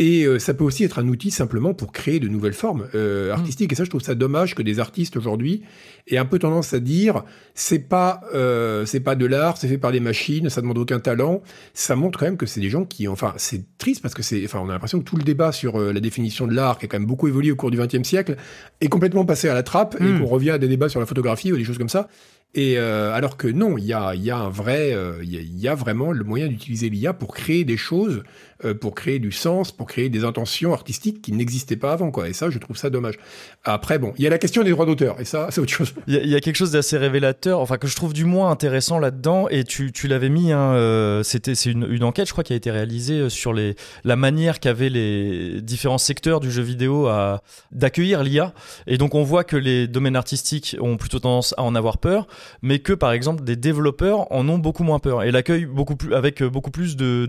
et 0.00 0.24
euh, 0.24 0.38
ça 0.38 0.54
peut 0.54 0.64
aussi 0.64 0.82
être 0.82 0.98
un 0.98 1.06
outil 1.08 1.30
simplement 1.30 1.74
pour 1.74 1.92
créer 1.92 2.20
de 2.20 2.26
nouvelles 2.26 2.54
formes 2.54 2.88
euh, 2.94 3.28
mm. 3.28 3.32
artistiques. 3.32 3.72
Et 3.72 3.74
ça, 3.74 3.84
je 3.84 3.90
trouve 3.90 4.00
ça 4.00 4.14
dommage 4.14 4.54
que 4.54 4.62
des 4.62 4.80
artistes 4.80 5.18
aujourd'hui 5.18 5.62
aient 6.08 6.16
un 6.16 6.24
peu 6.24 6.38
tendance 6.38 6.72
à 6.72 6.80
dire 6.80 7.22
c'est 7.54 7.80
pas 7.80 8.22
euh, 8.34 8.86
c'est 8.86 9.00
pas 9.00 9.14
de 9.14 9.26
l'art, 9.26 9.58
c'est 9.58 9.68
fait 9.68 9.76
par 9.76 9.92
des 9.92 10.00
machines, 10.00 10.48
ça 10.48 10.62
demande 10.62 10.78
aucun 10.78 11.00
talent. 11.00 11.42
Ça 11.74 11.96
montre 11.96 12.18
quand 12.18 12.24
même 12.24 12.38
que 12.38 12.46
c'est 12.46 12.62
des 12.62 12.70
gens 12.70 12.86
qui, 12.86 13.08
enfin, 13.08 13.34
c'est 13.36 13.62
triste 13.76 14.00
parce 14.00 14.14
que 14.14 14.22
c'est, 14.22 14.42
enfin, 14.46 14.60
on 14.62 14.70
a 14.70 14.72
l'impression 14.72 15.00
que 15.00 15.04
tout 15.04 15.16
le 15.16 15.22
débat 15.22 15.52
sur 15.52 15.78
la 15.78 16.00
définition 16.00 16.46
de 16.46 16.54
l'art, 16.54 16.78
qui 16.78 16.86
a 16.86 16.88
quand 16.88 16.98
même 16.98 17.06
beaucoup 17.06 17.28
évolué 17.28 17.52
au 17.52 17.56
cours 17.56 17.70
du 17.70 17.76
XXe 17.76 18.02
siècle, 18.02 18.36
est 18.80 18.88
complètement 18.88 19.26
passé 19.26 19.50
à 19.50 19.54
la 19.54 19.62
trappe 19.62 19.96
et 20.00 20.04
mm. 20.04 20.20
qu'on 20.20 20.26
revient 20.26 20.50
à 20.52 20.58
des 20.58 20.68
débats 20.68 20.88
sur 20.88 21.00
la 21.00 21.06
photographie 21.06 21.52
ou 21.52 21.58
des 21.58 21.64
choses 21.64 21.78
comme 21.78 21.90
ça. 21.90 22.08
Et 22.54 22.78
euh, 22.78 23.14
alors 23.14 23.36
que 23.36 23.46
non, 23.46 23.78
il 23.78 23.84
y 23.84 23.92
a, 23.92 24.14
y 24.14 24.30
a 24.30 24.36
un 24.36 24.50
vrai, 24.50 24.92
euh, 24.92 25.22
il 25.22 25.58
y, 25.58 25.68
a 25.68 25.74
vraiment 25.76 26.10
le 26.10 26.24
moyen 26.24 26.48
d'utiliser 26.48 26.88
l'IA 26.88 27.12
pour 27.12 27.32
créer 27.32 27.64
des 27.64 27.76
choses, 27.76 28.24
euh, 28.64 28.74
pour 28.74 28.94
créer 28.94 29.18
du 29.18 29.32
sens, 29.32 29.72
pour 29.72 29.86
créer 29.86 30.08
des 30.08 30.24
intentions 30.24 30.72
artistiques 30.72 31.22
qui 31.22 31.32
n'existaient 31.32 31.76
pas 31.76 31.92
avant, 31.92 32.10
quoi. 32.10 32.28
Et 32.28 32.32
ça, 32.32 32.50
je 32.50 32.58
trouve 32.58 32.76
ça 32.76 32.90
dommage. 32.90 33.14
Après, 33.64 33.98
bon, 33.98 34.12
il 34.18 34.24
y 34.24 34.26
a 34.26 34.30
la 34.30 34.38
question 34.38 34.62
des 34.62 34.70
droits 34.70 34.86
d'auteur, 34.86 35.20
et 35.20 35.24
ça, 35.24 35.48
c'est 35.50 35.60
autre 35.60 35.72
chose. 35.72 35.94
Il 36.06 36.14
y, 36.14 36.34
a 36.34 36.40
quelque 36.40 36.56
chose 36.56 36.72
d'assez 36.72 36.96
révélateur, 36.96 37.60
enfin 37.60 37.78
que 37.78 37.86
je 37.86 37.96
trouve 37.96 38.12
du 38.12 38.24
moins 38.24 38.50
intéressant 38.50 38.98
là-dedans, 38.98 39.48
et 39.48 39.64
tu, 39.64 39.92
tu 39.92 40.08
l'avais 40.08 40.28
mis, 40.28 40.52
hein, 40.52 40.74
euh, 40.74 41.22
c'était 41.22 41.54
c'est 41.54 41.70
une, 41.70 42.04
enquête, 42.04 42.26
je 42.26 42.32
crois, 42.32 42.44
qui 42.44 42.52
a 42.52 42.56
été 42.56 42.70
réalisée 42.70 43.28
sur 43.30 43.52
les 43.52 43.74
la 44.04 44.16
manière 44.16 44.60
qu'avaient 44.60 44.88
les 44.88 45.60
différents 45.60 45.98
secteurs 45.98 46.40
du 46.40 46.50
jeu 46.50 46.62
vidéo 46.62 47.06
à 47.06 47.42
d'accueillir 47.72 48.22
l'IA, 48.22 48.52
et 48.86 48.98
donc 48.98 49.14
on 49.14 49.22
voit 49.22 49.44
que 49.44 49.56
les 49.56 49.86
domaines 49.86 50.16
artistiques 50.16 50.76
ont 50.80 50.96
plutôt 50.96 51.18
tendance 51.18 51.54
à 51.56 51.62
en 51.62 51.74
avoir 51.74 51.98
peur 51.98 52.26
mais 52.62 52.78
que 52.78 52.92
par 52.92 53.12
exemple 53.12 53.44
des 53.44 53.56
développeurs 53.56 54.30
en 54.32 54.48
ont 54.48 54.58
beaucoup 54.58 54.84
moins 54.84 54.98
peur 54.98 55.22
et 55.22 55.30
l'accueillent 55.30 55.66
beaucoup 55.66 55.96
plus 55.96 56.14
avec 56.14 56.42
beaucoup 56.42 56.70
plus 56.70 56.96
de 56.96 57.26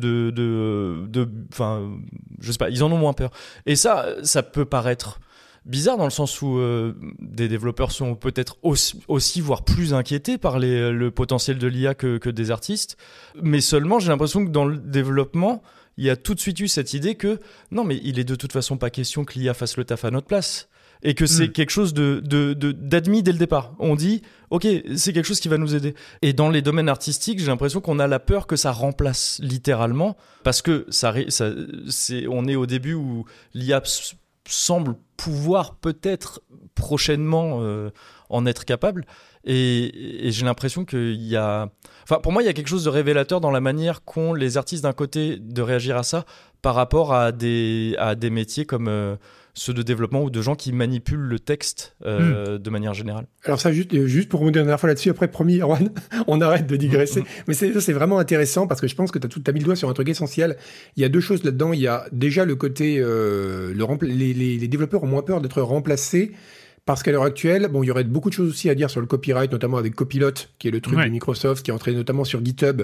enfin 1.52 1.92
je 2.40 2.52
sais 2.52 2.58
pas 2.58 2.70
ils 2.70 2.84
en 2.84 2.92
ont 2.92 2.98
moins 2.98 3.14
peur. 3.14 3.32
Et 3.66 3.76
ça 3.76 4.08
ça 4.24 4.44
peut 4.44 4.66
paraître 4.66 5.20
bizarre 5.66 5.98
dans 5.98 6.06
le 6.06 6.12
sens 6.12 6.42
où 6.42 6.58
euh, 6.58 6.94
des 7.20 7.48
développeurs 7.48 7.92
sont 7.92 8.16
peut-être 8.16 8.58
aussi, 8.64 9.42
voire 9.42 9.64
plus 9.64 9.94
inquiétés 9.94 10.38
par 10.38 10.60
le 10.60 11.10
potentiel 11.10 11.58
de 11.58 11.68
l'IA 11.68 11.94
que, 11.94 12.18
que 12.18 12.30
des 12.30 12.52
artistes. 12.52 12.98
Mais 13.42 13.62
seulement 13.62 14.00
j'ai 14.00 14.10
l'impression 14.10 14.46
que 14.46 14.52
dans 14.52 14.66
le 14.66 14.78
développement 14.78 15.62
il 15.98 16.06
y 16.06 16.10
a 16.10 16.16
tout 16.16 16.34
de 16.34 16.40
suite 16.40 16.60
eu 16.60 16.68
cette 16.68 16.94
idée 16.94 17.16
que 17.16 17.40
non 17.70 17.84
mais 17.84 18.00
il 18.04 18.18
est 18.18 18.24
de 18.24 18.36
toute 18.36 18.54
façon 18.54 18.78
pas 18.78 18.90
question 18.90 19.26
que 19.26 19.38
l'IA 19.38 19.54
fasse 19.54 19.78
le 19.78 19.84
taf 19.84 20.06
à 20.06 20.12
notre 20.12 20.28
place 20.28 20.70
et 21.04 21.14
que 21.14 21.26
c'est 21.26 21.48
mm. 21.48 21.52
quelque 21.52 21.70
chose 21.70 21.94
de, 21.94 22.22
d'admis 22.54 23.24
dès 23.24 23.32
le 23.32 23.38
départ. 23.38 23.74
On 23.80 23.96
dit, 23.96 24.22
ok, 24.50 24.68
c'est 24.96 25.14
quelque 25.14 25.26
chose 25.26 25.40
qui 25.40 25.48
va 25.48 25.58
nous 25.58 25.76
aider. 25.76 25.96
Et 26.22 26.34
dans 26.34 26.50
les 26.50 26.62
domaines 26.62 26.90
artistiques, 26.90 27.40
j'ai 27.40 27.48
l'impression 27.48 27.82
qu'on 27.82 28.00
a 28.00 28.08
la 28.08 28.20
peur 28.20 28.48
que 28.48 28.56
ça 28.56 28.72
remplace 28.72 29.40
littéralement, 29.42 30.18
parce 30.44 30.62
que 30.62 30.86
ça, 30.90 31.14
ça 31.30 31.52
c'est, 31.90 32.28
on 32.28 32.48
est 32.48 32.56
au 32.56 32.66
début 32.66 32.94
où 32.94 33.26
l'IA 33.54 33.82
semble 34.48 34.96
pouvoir 35.18 35.76
peut-être 35.76 36.42
prochainement 36.76 37.60
euh, 37.62 37.90
en 38.30 38.46
être 38.46 38.66
capable. 38.66 39.06
Et, 39.44 40.28
et 40.28 40.32
j'ai 40.32 40.46
l'impression 40.46 40.86
qu'il 40.86 41.22
y 41.22 41.36
a... 41.36 41.70
Enfin, 42.04 42.20
pour 42.22 42.32
moi, 42.32 42.44
il 42.44 42.46
y 42.46 42.50
a 42.50 42.54
quelque 42.54 42.68
chose 42.68 42.84
de 42.84 42.90
révélateur 42.90 43.42
dans 43.42 43.52
la 43.52 43.62
manière 43.62 44.04
qu'ont 44.04 44.34
les 44.34 44.58
artistes 44.58 44.84
d'un 44.84 44.94
côté 44.94 45.38
de 45.38 45.62
réagir 45.62 45.98
à 45.98 46.04
ça 46.04 46.26
par 46.62 46.76
rapport 46.76 47.14
à 47.14 47.32
des, 47.32 47.96
à 47.98 48.16
des 48.16 48.30
métiers 48.30 48.66
comme... 48.66 48.88
Euh, 48.88 49.16
ceux 49.54 49.74
de 49.74 49.82
développement 49.82 50.24
ou 50.24 50.30
de 50.30 50.42
gens 50.42 50.56
qui 50.56 50.72
manipulent 50.72 51.20
le 51.20 51.40
texte 51.40 51.96
euh, 52.06 52.58
hmm. 52.58 52.58
de 52.60 52.70
manière 52.70 52.94
générale. 52.94 53.28
Alors 53.44 53.60
ça, 53.60 53.72
juste, 53.72 54.06
juste 54.06 54.30
pour 54.30 54.40
remonter 54.40 54.60
une 54.60 54.66
dernière 54.66 54.80
fois 54.80 54.90
là-dessus, 54.90 55.10
après, 55.10 55.28
promis, 55.28 55.60
Erwan, 55.60 55.90
on 56.28 56.42
arrête 56.42 56.68
de 56.68 56.76
digresser. 56.76 57.22
Hmm, 57.22 57.24
hmm. 57.24 57.44
Mais 57.48 57.54
c'est, 57.54 57.80
c'est 57.80 57.94
vraiment 57.94 58.20
intéressant 58.20 58.68
parce 58.68 58.82
que 58.82 58.88
je 58.88 58.96
pense 58.96 59.12
que 59.12 59.20
tu 59.20 59.28
as, 59.28 59.30
tout, 59.30 59.44
as 59.46 59.52
mis 59.52 59.60
le 59.60 59.66
doigt 59.66 59.76
sur 59.76 59.90
un 59.90 59.94
truc 59.94 60.10
essentiel. 60.10 60.58
Il 60.96 61.02
y 61.02 61.06
a 61.06 61.10
deux 61.10 61.20
choses 61.20 61.44
là-dedans. 61.44 61.74
Il 61.74 61.82
y 61.82 61.88
a 61.88 62.06
déjà 62.12 62.46
le 62.46 62.56
côté, 62.56 62.98
euh, 63.00 63.74
le 63.74 64.06
les, 64.08 64.34
les, 64.34 64.58
les, 64.58 64.68
développeurs 64.68 65.04
ont 65.04 65.08
moins 65.08 65.22
peur 65.22 65.42
d'être 65.42 65.62
remplacés 65.62 66.32
parce 66.86 67.04
qu'à 67.04 67.12
l'heure 67.12 67.24
actuelle, 67.24 67.68
bon, 67.68 67.84
il 67.84 67.88
y 67.88 67.92
aurait 67.92 68.04
beaucoup 68.04 68.30
de 68.30 68.34
choses 68.34 68.50
aussi 68.50 68.70
à 68.70 68.76
dire 68.76 68.90
sur 68.90 69.02
le 69.02 69.06
copyright, 69.06 69.52
notamment 69.52 69.78
avec 69.78 69.94
Copilot, 69.94 70.32
qui 70.58 70.68
est 70.68 70.72
le 70.72 70.82
truc 70.82 70.98
de 70.98 71.10
Microsoft, 71.10 71.64
qui 71.64 71.72
est 71.72 71.74
entré 71.74 71.94
notamment 71.94 72.24
sur 72.24 72.44
GitHub, 72.44 72.84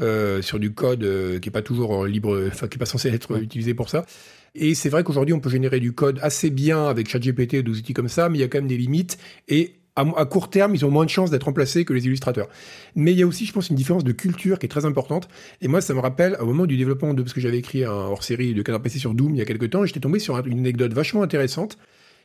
euh, 0.00 0.42
sur 0.42 0.58
du 0.58 0.72
code 0.72 1.02
euh, 1.02 1.38
qui 1.38 1.48
est 1.48 1.52
pas 1.52 1.62
toujours 1.62 2.04
libre, 2.04 2.46
enfin 2.46 2.68
qui 2.68 2.76
est 2.76 2.78
pas 2.78 2.86
censé 2.86 3.08
être 3.08 3.40
utilisé 3.40 3.72
pour 3.72 3.88
ça. 3.88 4.04
Et 4.54 4.74
c'est 4.74 4.88
vrai 4.88 5.04
qu'aujourd'hui, 5.04 5.34
on 5.34 5.40
peut 5.40 5.50
générer 5.50 5.80
du 5.80 5.92
code 5.92 6.18
assez 6.22 6.50
bien 6.50 6.86
avec 6.86 7.08
ChatGPT 7.08 7.54
et 7.54 7.62
des 7.62 7.70
outils 7.70 7.94
comme 7.94 8.08
ça, 8.08 8.28
mais 8.28 8.38
il 8.38 8.40
y 8.40 8.44
a 8.44 8.48
quand 8.48 8.58
même 8.58 8.68
des 8.68 8.76
limites. 8.76 9.18
Et 9.48 9.78
à, 9.98 10.24
court 10.26 10.50
terme, 10.50 10.74
ils 10.74 10.84
ont 10.84 10.90
moins 10.90 11.04
de 11.04 11.10
chances 11.10 11.30
d'être 11.30 11.44
remplacés 11.44 11.84
que 11.84 11.92
les 11.92 12.06
illustrateurs. 12.06 12.48
Mais 12.94 13.12
il 13.12 13.18
y 13.18 13.22
a 13.22 13.26
aussi, 13.26 13.46
je 13.46 13.52
pense, 13.52 13.68
une 13.70 13.76
différence 13.76 14.04
de 14.04 14.12
culture 14.12 14.58
qui 14.58 14.66
est 14.66 14.68
très 14.68 14.84
importante. 14.84 15.28
Et 15.60 15.68
moi, 15.68 15.80
ça 15.80 15.94
me 15.94 16.00
rappelle, 16.00 16.36
au 16.40 16.46
moment 16.46 16.66
du 16.66 16.76
développement 16.76 17.14
de, 17.14 17.22
parce 17.22 17.32
que 17.32 17.40
j'avais 17.40 17.58
écrit 17.58 17.84
un 17.84 17.90
hors-série 17.90 18.54
de 18.54 18.62
Canard 18.62 18.82
PC 18.82 18.98
sur 18.98 19.14
Doom 19.14 19.34
il 19.34 19.38
y 19.38 19.42
a 19.42 19.44
quelques 19.44 19.70
temps, 19.70 19.84
j'étais 19.84 20.00
tombé 20.00 20.18
sur 20.18 20.36
une 20.46 20.60
anecdote 20.60 20.92
vachement 20.92 21.22
intéressante. 21.22 21.78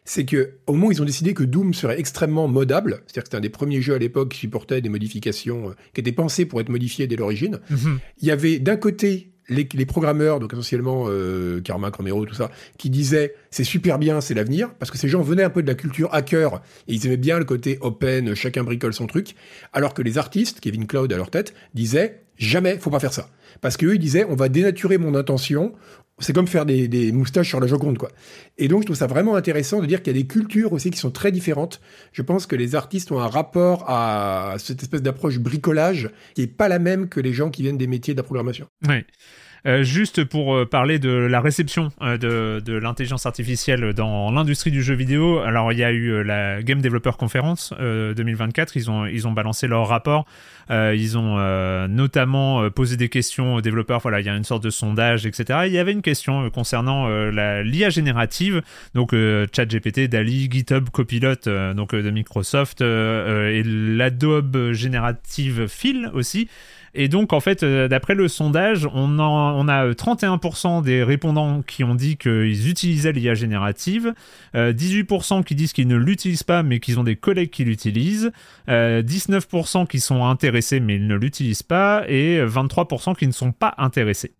C'est 0.05 0.25
que, 0.25 0.55
au 0.67 0.73
moment 0.73 0.87
où 0.87 0.91
ils 0.91 1.01
ont 1.01 1.05
décidé 1.05 1.33
que 1.33 1.43
Doom 1.43 1.73
serait 1.73 1.97
extrêmement 1.97 2.49
modable, 2.49 3.01
c'est-à-dire 3.05 3.23
que 3.23 3.27
c'était 3.27 3.37
un 3.37 3.41
des 3.41 3.49
premiers 3.49 3.81
jeux 3.81 3.95
à 3.95 3.97
l'époque 3.97 4.33
qui 4.33 4.39
supportait 4.39 4.81
des 4.81 4.89
modifications 4.89 5.69
euh, 5.69 5.73
qui 5.93 6.01
étaient 6.01 6.11
pensées 6.11 6.45
pour 6.45 6.59
être 6.59 6.67
modifiées 6.67 7.07
dès 7.07 7.15
l'origine, 7.15 7.61
mhm. 7.69 7.99
il 8.21 8.27
y 8.27 8.31
avait 8.31 8.59
d'un 8.59 8.75
côté 8.75 9.32
les, 9.49 9.85
programmeurs, 9.85 10.39
donc 10.39 10.53
essentiellement 10.53 11.05
euh, 11.07 11.61
Karma, 11.61 11.91
Camero, 11.91 12.25
tout 12.25 12.35
ça, 12.35 12.49
qui 12.77 12.89
disaient 12.89 13.35
c'est 13.51 13.63
super 13.63 13.99
bien, 13.99 14.21
c'est 14.21 14.33
l'avenir, 14.33 14.73
parce 14.79 14.91
que 14.91 14.97
ces 14.97 15.07
gens 15.07 15.21
venaient 15.21 15.43
un 15.43 15.49
peu 15.49 15.61
de 15.61 15.67
la 15.67 15.75
culture 15.75 16.13
hacker 16.13 16.61
et 16.87 16.93
ils 16.93 17.05
aimaient 17.05 17.17
bien 17.17 17.39
le 17.39 17.45
côté 17.45 17.77
open, 17.81 18.35
chacun 18.35 18.63
bricole 18.63 18.93
son 18.93 19.07
truc, 19.07 19.35
alors 19.73 19.93
que 19.93 20.01
les 20.01 20.17
artistes, 20.17 20.59
Kevin 20.59 20.87
Cloud 20.87 21.11
à 21.11 21.17
leur 21.17 21.29
tête, 21.29 21.53
disaient 21.73 22.21
jamais, 22.37 22.77
faut 22.77 22.89
pas 22.89 22.99
faire 22.99 23.13
ça, 23.13 23.29
parce 23.61 23.77
qu'eux 23.77 23.95
ils 23.95 23.99
disaient 23.99 24.25
on 24.27 24.35
va 24.35 24.49
dénaturer 24.49 24.97
mon 24.97 25.15
intention, 25.15 25.73
c'est 26.19 26.33
comme 26.33 26.47
faire 26.47 26.65
des, 26.65 27.11
moustaches 27.11 27.49
sur 27.49 27.59
la 27.59 27.67
Joconde, 27.67 27.97
quoi. 27.97 28.09
Et 28.57 28.67
donc, 28.67 28.81
je 28.81 28.85
trouve 28.85 28.97
ça 28.97 29.07
vraiment 29.07 29.35
intéressant 29.35 29.81
de 29.81 29.85
dire 29.85 30.03
qu'il 30.03 30.15
y 30.15 30.19
a 30.19 30.21
des 30.21 30.27
cultures 30.27 30.73
aussi 30.73 30.91
qui 30.91 30.99
sont 30.99 31.11
très 31.11 31.31
différentes. 31.31 31.81
Je 32.11 32.21
pense 32.21 32.45
que 32.45 32.55
les 32.55 32.75
artistes 32.75 33.11
ont 33.11 33.19
un 33.19 33.27
rapport 33.27 33.89
à 33.89 34.55
cette 34.59 34.81
espèce 34.83 35.01
d'approche 35.01 35.39
bricolage 35.39 36.09
qui 36.35 36.41
n'est 36.41 36.47
pas 36.47 36.67
la 36.67 36.79
même 36.79 37.09
que 37.09 37.19
les 37.19 37.33
gens 37.33 37.49
qui 37.49 37.63
viennent 37.63 37.77
des 37.77 37.87
métiers 37.87 38.13
de 38.13 38.19
la 38.19 38.23
programmation. 38.23 38.67
Oui. 38.87 39.03
Euh, 39.65 39.83
juste 39.83 40.25
pour 40.25 40.55
euh, 40.55 40.65
parler 40.65 40.99
de 40.99 41.09
la 41.09 41.39
réception 41.39 41.89
euh, 42.01 42.17
de, 42.17 42.59
de 42.59 42.73
l'intelligence 42.73 43.25
artificielle 43.25 43.93
dans 43.93 44.29
l'industrie 44.29 44.71
du 44.71 44.83
jeu 44.83 44.93
vidéo, 44.93 45.39
alors 45.39 45.71
il 45.71 45.79
y 45.79 45.85
a 45.85 45.91
eu 45.91 46.21
la 46.21 46.61
Game 46.61 46.81
Developer 46.81 47.11
Conference 47.17 47.73
2024, 47.79 48.75
ils 48.75 48.91
ont, 48.91 49.05
ils 49.05 49.25
ont 49.25 49.31
balancé 49.31 49.67
leur 49.67 49.87
rapport, 49.87 50.25
ils 50.69 51.17
ont 51.17 51.37
notamment 51.87 52.69
posé 52.71 52.97
des 52.97 53.09
questions 53.09 53.55
aux 53.55 53.61
développeurs, 53.61 53.99
voilà, 53.99 54.19
il 54.19 54.25
y 54.25 54.29
a 54.29 54.35
une 54.35 54.43
sorte 54.43 54.63
de 54.63 54.69
sondage, 54.69 55.25
etc. 55.25 55.61
il 55.65 55.73
y 55.73 55.77
avait 55.77 55.91
une 55.91 56.01
question 56.01 56.49
concernant 56.49 57.07
l'IA 57.29 57.89
générative, 57.89 58.61
donc 58.93 59.11
ChatGPT, 59.55 60.07
DALI, 60.09 60.49
GitHub, 60.51 60.89
Copilot, 60.89 61.73
donc 61.73 61.95
de 61.95 62.09
Microsoft, 62.09 62.81
et 62.81 63.63
l'Adobe 63.65 64.71
Generative 64.71 65.67
Fill 65.67 66.09
aussi. 66.13 66.49
Et 66.95 67.07
donc, 67.07 67.33
en 67.33 67.39
fait, 67.39 67.63
euh, 67.63 67.87
d'après 67.87 68.13
le 68.13 68.27
sondage, 68.27 68.87
on, 68.93 69.17
a 69.19 69.89
31% 69.91 70.79
euh, 70.79 70.81
des 70.81 71.03
répondants 71.03 71.63
qui 71.63 71.83
ont 71.83 71.95
dit 71.95 72.17
qu'ils 72.17 72.69
utilisaient 72.69 73.11
l'IA 73.11 73.33
générative, 73.33 74.13
18% 74.53 75.39
euh, 75.39 75.43
qui 75.43 75.55
disent 75.55 75.73
qu'ils 75.73 75.87
ne 75.87 75.95
l'utilisent 75.95 76.43
pas, 76.43 76.61
mais 76.61 76.79
qu'ils 76.79 76.99
ont 76.99 77.03
des 77.03 77.15
collègues 77.15 77.49
qui 77.49 77.63
l'utilisent, 77.63 78.31
19% 78.67 79.87
qui 79.87 79.99
sont 79.99 80.25
intéressés, 80.25 80.79
mais 80.79 80.95
ils 80.95 81.07
ne 81.07 81.15
l'utilisent 81.15 81.63
pas, 81.63 82.03
et 82.07 82.39
23% 82.45 83.15
qui 83.15 83.25
ne 83.25 83.31
sont 83.31 83.51
pas 83.51 83.73
intéressés 83.77 84.31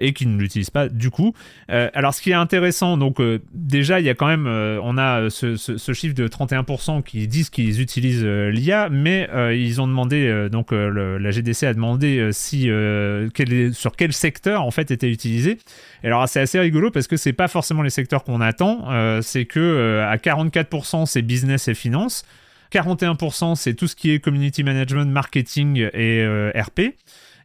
et 0.00 0.12
qui 0.14 0.26
ne 0.26 0.38
l'utilisent 0.38 0.70
pas 0.70 0.88
du 0.88 1.10
coup. 1.10 1.34
alors, 1.68 2.14
ce 2.14 2.22
qui 2.22 2.30
est 2.30 2.34
intéressant, 2.34 2.96
donc 2.96 3.20
déjà, 3.52 4.00
il 4.00 4.06
y 4.06 4.08
a 4.08 4.14
quand 4.14 4.26
même, 4.26 4.46
on 4.46 4.98
a 4.98 5.30
ce, 5.30 5.56
chiffre 5.92 6.14
de 6.14 6.26
31% 6.26 7.02
qui 7.02 7.28
disent 7.28 7.50
qu'ils 7.50 7.80
utilisent 7.80 8.24
l'IA, 8.24 8.88
mais 8.90 9.28
ils 9.54 9.80
ont 9.80 9.86
demandé, 9.86 10.48
donc 10.50 10.72
la 10.72 11.30
GDC 11.30 11.64
a 11.64 11.74
demandé 11.74 11.99
euh, 12.02 12.32
euh, 12.54 13.72
sur 13.72 13.96
quel 13.96 14.12
secteur 14.12 14.62
en 14.62 14.70
fait 14.70 14.90
était 14.90 15.10
utilisé. 15.10 15.58
Et 16.02 16.06
alors 16.06 16.28
c'est 16.28 16.40
assez 16.40 16.58
rigolo 16.58 16.90
parce 16.90 17.06
que 17.06 17.16
c'est 17.16 17.32
pas 17.32 17.48
forcément 17.48 17.82
les 17.82 17.90
secteurs 17.90 18.24
qu'on 18.24 18.40
attend. 18.40 18.90
Euh, 18.90 19.22
c'est 19.22 19.44
que 19.44 20.02
à 20.06 20.16
44% 20.16 21.06
c'est 21.06 21.22
business 21.22 21.68
et 21.68 21.74
finance, 21.74 22.24
41% 22.72 23.54
c'est 23.54 23.74
tout 23.74 23.86
ce 23.86 23.96
qui 23.96 24.10
est 24.12 24.20
community 24.20 24.64
management, 24.64 25.10
marketing 25.10 25.88
et 25.92 26.50
RP. 26.54 26.94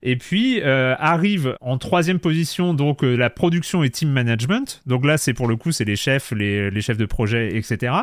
Et 0.08 0.18
puis 0.18 0.62
arrive 0.62 1.58
en 1.62 1.78
troisième 1.78 2.20
position 2.20 2.74
donc 2.74 3.02
la 3.02 3.30
production 3.30 3.84
et 3.84 3.90
team 3.90 4.10
management. 4.10 4.82
Donc 4.86 5.06
là 5.06 5.18
c'est 5.18 5.34
pour 5.34 5.48
le 5.48 5.56
coup 5.56 5.72
c'est 5.72 5.86
les 5.86 5.96
chefs, 5.96 6.32
les, 6.32 6.82
chefs 6.82 6.98
de 6.98 7.06
projet, 7.06 7.56
etc. 7.58 7.94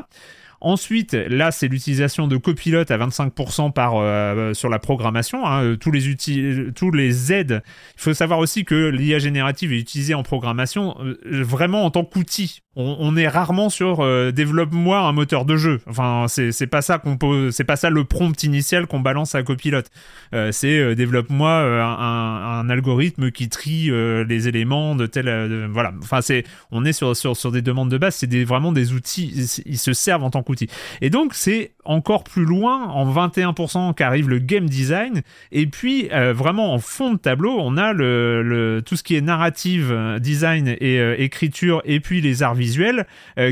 Ensuite, 0.65 1.15
là, 1.15 1.51
c'est 1.51 1.67
l'utilisation 1.67 2.29
de 2.29 2.37
copilote 2.37 2.93
à 2.93 2.97
25% 2.97 3.73
par, 3.73 3.97
euh, 3.97 4.55
sur 4.55 4.69
la 4.69 4.79
programmation. 4.79 5.45
Hein, 5.45 5.65
euh, 5.65 5.77
tous, 5.77 5.91
les 5.91 6.07
outils, 6.07 6.69
tous 6.77 6.93
les 6.93 7.33
aides. 7.33 7.65
Il 7.97 8.01
faut 8.01 8.15
savoir 8.15 8.39
aussi 8.39 8.65
que 8.65 8.89
l'IA 8.89 9.19
générative 9.19 9.73
est 9.73 9.81
utilisée 9.81 10.15
en 10.15 10.23
programmation 10.23 10.97
euh, 11.01 11.19
vraiment 11.25 11.85
en 11.85 11.91
tant 11.91 12.05
qu'outil 12.05 12.61
on, 12.75 13.17
est 13.19 13.29
rarement 13.29 13.69
sur 13.69 14.01
euh, 14.01 14.31
développe-moi 14.31 14.99
un 14.99 15.13
moteur 15.13 15.45
de 15.45 15.57
jeu. 15.57 15.81
Enfin, 15.87 16.25
c'est 16.29 16.67
pas 16.67 16.81
ça 16.81 16.99
qu'on 16.99 17.19
c'est 17.51 17.65
pas 17.65 17.77
ça 17.77 17.91
le 17.91 18.05
prompt 18.05 18.43
initial 18.45 18.87
qu'on 18.87 19.01
balance 19.01 19.35
à 19.35 19.43
copilote. 19.43 19.91
Euh, 20.35 20.53
c'est 20.53 20.79
euh, 20.79 20.95
développe-moi 20.95 21.51
un, 21.51 22.71
algorithme 22.71 23.31
qui 23.31 23.49
trie 23.49 23.91
les 23.91 24.49
éléments 24.49 24.95
de 24.95 25.07
tel, 25.07 25.69
voilà. 25.71 25.93
Enfin, 26.03 26.21
c'est, 26.23 26.45
on 26.71 26.85
est 26.85 26.93
sur, 26.93 27.15
sur, 27.17 27.37
sur 27.37 27.53
des 27.53 27.61
demandes 27.61 27.91
de 27.91 27.99
base. 27.99 28.15
C'est 28.15 28.27
des, 28.27 28.45
vraiment 28.45 28.73
des 28.73 28.93
outils. 28.93 29.63
Ils 29.67 29.79
se 29.79 29.93
servent 29.93 30.25
en 30.25 30.31
tant 30.31 30.43
qu'outil. 30.43 30.69
Et 31.01 31.11
donc, 31.11 31.35
c'est 31.35 31.73
encore 31.85 32.25
plus 32.25 32.45
loin, 32.45 32.87
en 32.89 33.13
21% 33.13 33.95
qu'arrive 33.95 34.29
le 34.29 34.39
game 34.39 34.69
design. 34.69 35.23
Et 35.51 35.67
puis, 35.67 36.09
vraiment 36.09 36.73
en 36.73 36.79
fond 36.79 37.13
de 37.13 37.19
tableau, 37.19 37.57
on 37.59 37.77
a 37.77 37.93
le, 37.93 38.43
le 38.43 38.81
tout 38.81 38.97
ce 38.97 39.03
qui 39.03 39.17
est 39.17 39.21
narrative, 39.21 39.95
design 40.21 40.69
et 40.69 41.23
écriture, 41.23 41.83
et 41.85 42.01
puis 42.01 42.21
les 42.21 42.43
arts 42.43 42.55
visuels 42.63 43.07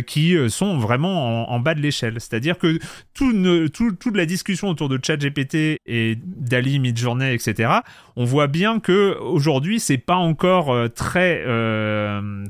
qui 0.07 0.37
sont 0.49 0.79
vraiment 0.79 1.51
en, 1.51 1.61
bas 1.61 1.75
de 1.75 1.81
l'échelle. 1.81 2.15
C'est-à-dire 2.15 2.59
que 2.59 2.79
tout 3.15 3.33
tout, 3.73 3.93
toute 3.93 4.17
la 4.17 4.27
discussion 4.27 4.69
autour 4.69 4.89
de 4.89 4.99
ChatGPT 5.03 5.79
et 5.87 6.19
Dali, 6.25 6.79
Midjourney, 6.79 7.35
etc., 7.35 7.73
on 8.17 8.25
voit 8.25 8.47
bien 8.47 8.81
que 8.81 9.17
aujourd'hui 9.21 9.81
c'est 9.81 9.99
pas 9.99 10.17
encore 10.17 10.75
très 10.95 11.45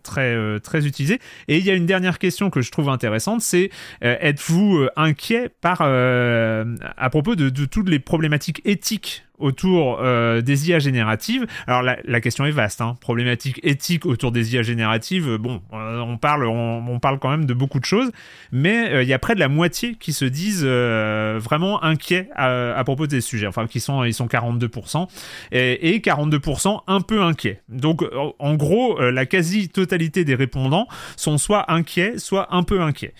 très 0.02 0.60
très 0.60 0.86
utilisé. 0.86 1.18
Et 1.48 1.58
il 1.58 1.64
y 1.64 1.70
a 1.70 1.74
une 1.74 1.86
dernière 1.86 2.18
question 2.18 2.50
que 2.50 2.60
je 2.60 2.70
trouve 2.70 2.88
intéressante, 2.88 3.40
c'est 3.40 3.70
êtes-vous 4.02 4.86
inquiet 4.96 5.50
par 5.60 5.82
à 5.82 7.10
propos 7.10 7.36
de 7.36 7.64
toutes 7.64 7.88
les 7.88 7.98
problématiques 7.98 8.60
éthiques 8.64 9.24
autour 9.40 9.98
euh, 10.00 10.40
des 10.40 10.68
IA 10.68 10.78
génératives. 10.78 11.46
Alors 11.66 11.82
la, 11.82 12.20
question 12.20 12.44
est 12.44 12.50
vaste, 12.50 12.80
hein. 12.80 12.96
problématique 13.00 13.60
éthique 13.62 14.06
autour 14.06 14.32
des 14.32 14.54
IA 14.54 14.62
génératives. 14.62 15.36
Bon, 15.36 15.62
euh, 15.72 16.00
on 16.00 16.18
parle, 16.18 16.46
on, 16.46 17.00
parle 17.00 17.18
quand 17.18 17.30
même 17.30 17.46
de 17.46 17.54
beaucoup 17.54 17.80
de 17.80 17.84
choses, 17.84 18.10
mais 18.52 18.90
euh, 18.90 19.02
il 19.02 19.08
y 19.08 19.12
a 19.12 19.18
près 19.18 19.34
de 19.34 19.40
la 19.40 19.48
moitié 19.48 19.94
qui 19.94 20.12
se 20.12 20.24
disent 20.24 20.64
vraiment 20.64 21.82
inquiets 21.82 22.28
à, 22.34 22.82
propos 22.84 23.06
de 23.06 23.12
ces 23.12 23.20
sujets. 23.20 23.46
Enfin, 23.46 23.66
qui 23.66 23.80
sont, 23.80 24.04
ils 24.04 24.14
sont 24.14 24.26
42% 24.26 25.08
et, 25.52 25.94
et 25.94 25.98
42% 25.98 26.80
un 26.86 27.00
peu 27.00 27.22
inquiets. 27.22 27.62
Donc, 27.68 28.04
en 28.38 28.54
gros, 28.54 29.00
la 29.00 29.26
quasi-totalité 29.26 30.24
des 30.24 30.34
répondants 30.34 30.86
sont 31.16 31.38
soit 31.38 31.72
inquiets, 31.72 32.18
soit 32.18 32.54
un 32.54 32.62
peu 32.62 32.80
inquiets. 32.80 33.14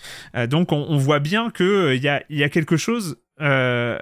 donc, 0.47 0.71
on, 0.71 0.97
voit 0.97 1.19
bien 1.19 1.49
que 1.49 1.95
il 1.95 2.03
y 2.03 2.07
a, 2.07 2.21
y 2.29 2.43
a 2.43 2.49
quelque 2.49 2.77
chose 2.77 3.17
il 3.41 3.47
euh, 3.47 3.97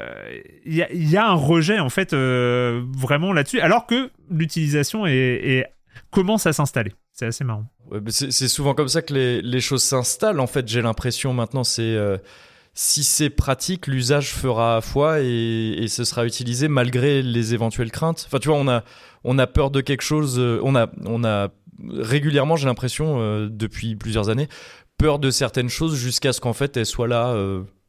y, 0.65 1.15
a 1.15 1.29
un 1.29 1.33
rejet 1.33 1.79
en 1.79 1.87
fait 1.87 2.11
euh, 2.11 2.83
vraiment 2.91 3.31
là-dessus, 3.31 3.61
alors 3.61 3.85
que 3.85 4.09
l'utilisation 4.29 5.05
commence 6.11 6.45
à 6.45 6.51
s'installer. 6.51 6.91
C'est 7.13 7.27
assez 7.27 7.45
marrant. 7.45 7.65
c'est 8.09 8.47
souvent 8.47 8.73
comme 8.73 8.89
ça 8.89 9.01
que 9.01 9.13
les, 9.13 9.61
choses 9.61 9.83
s'installent. 9.83 10.41
En 10.41 10.47
fait, 10.47 10.67
j'ai 10.67 10.81
l'impression 10.81 11.33
maintenant, 11.33 11.63
c'est 11.63 11.81
euh, 11.83 12.17
si 12.73 13.05
c'est 13.05 13.29
pratique, 13.29 13.87
l'usage 13.87 14.33
fera 14.33 14.81
foi 14.81 15.19
et, 15.21 15.85
ce 15.87 16.03
sera 16.03 16.25
utilisé 16.25 16.67
malgré 16.67 17.21
les 17.21 17.53
éventuelles 17.53 17.91
craintes. 17.91 18.25
Enfin, 18.27 18.39
tu 18.39 18.49
vois, 18.49 18.83
on 19.23 19.39
a 19.39 19.47
peur 19.47 19.71
de 19.71 19.79
quelque 19.79 20.03
chose. 20.03 20.37
On 20.37 20.75
a 20.75 21.49
régulièrement, 21.89 22.57
j'ai 22.57 22.67
l'impression 22.67 23.47
depuis 23.47 23.95
plusieurs 23.95 24.27
années, 24.27 24.49
peur 24.97 25.17
de 25.17 25.31
certaines 25.31 25.69
choses 25.69 25.95
jusqu'à 25.95 26.33
ce 26.33 26.41
qu'en 26.41 26.51
fait 26.51 26.75
elles 26.75 26.85
soient 26.85 27.07
là 27.07 27.33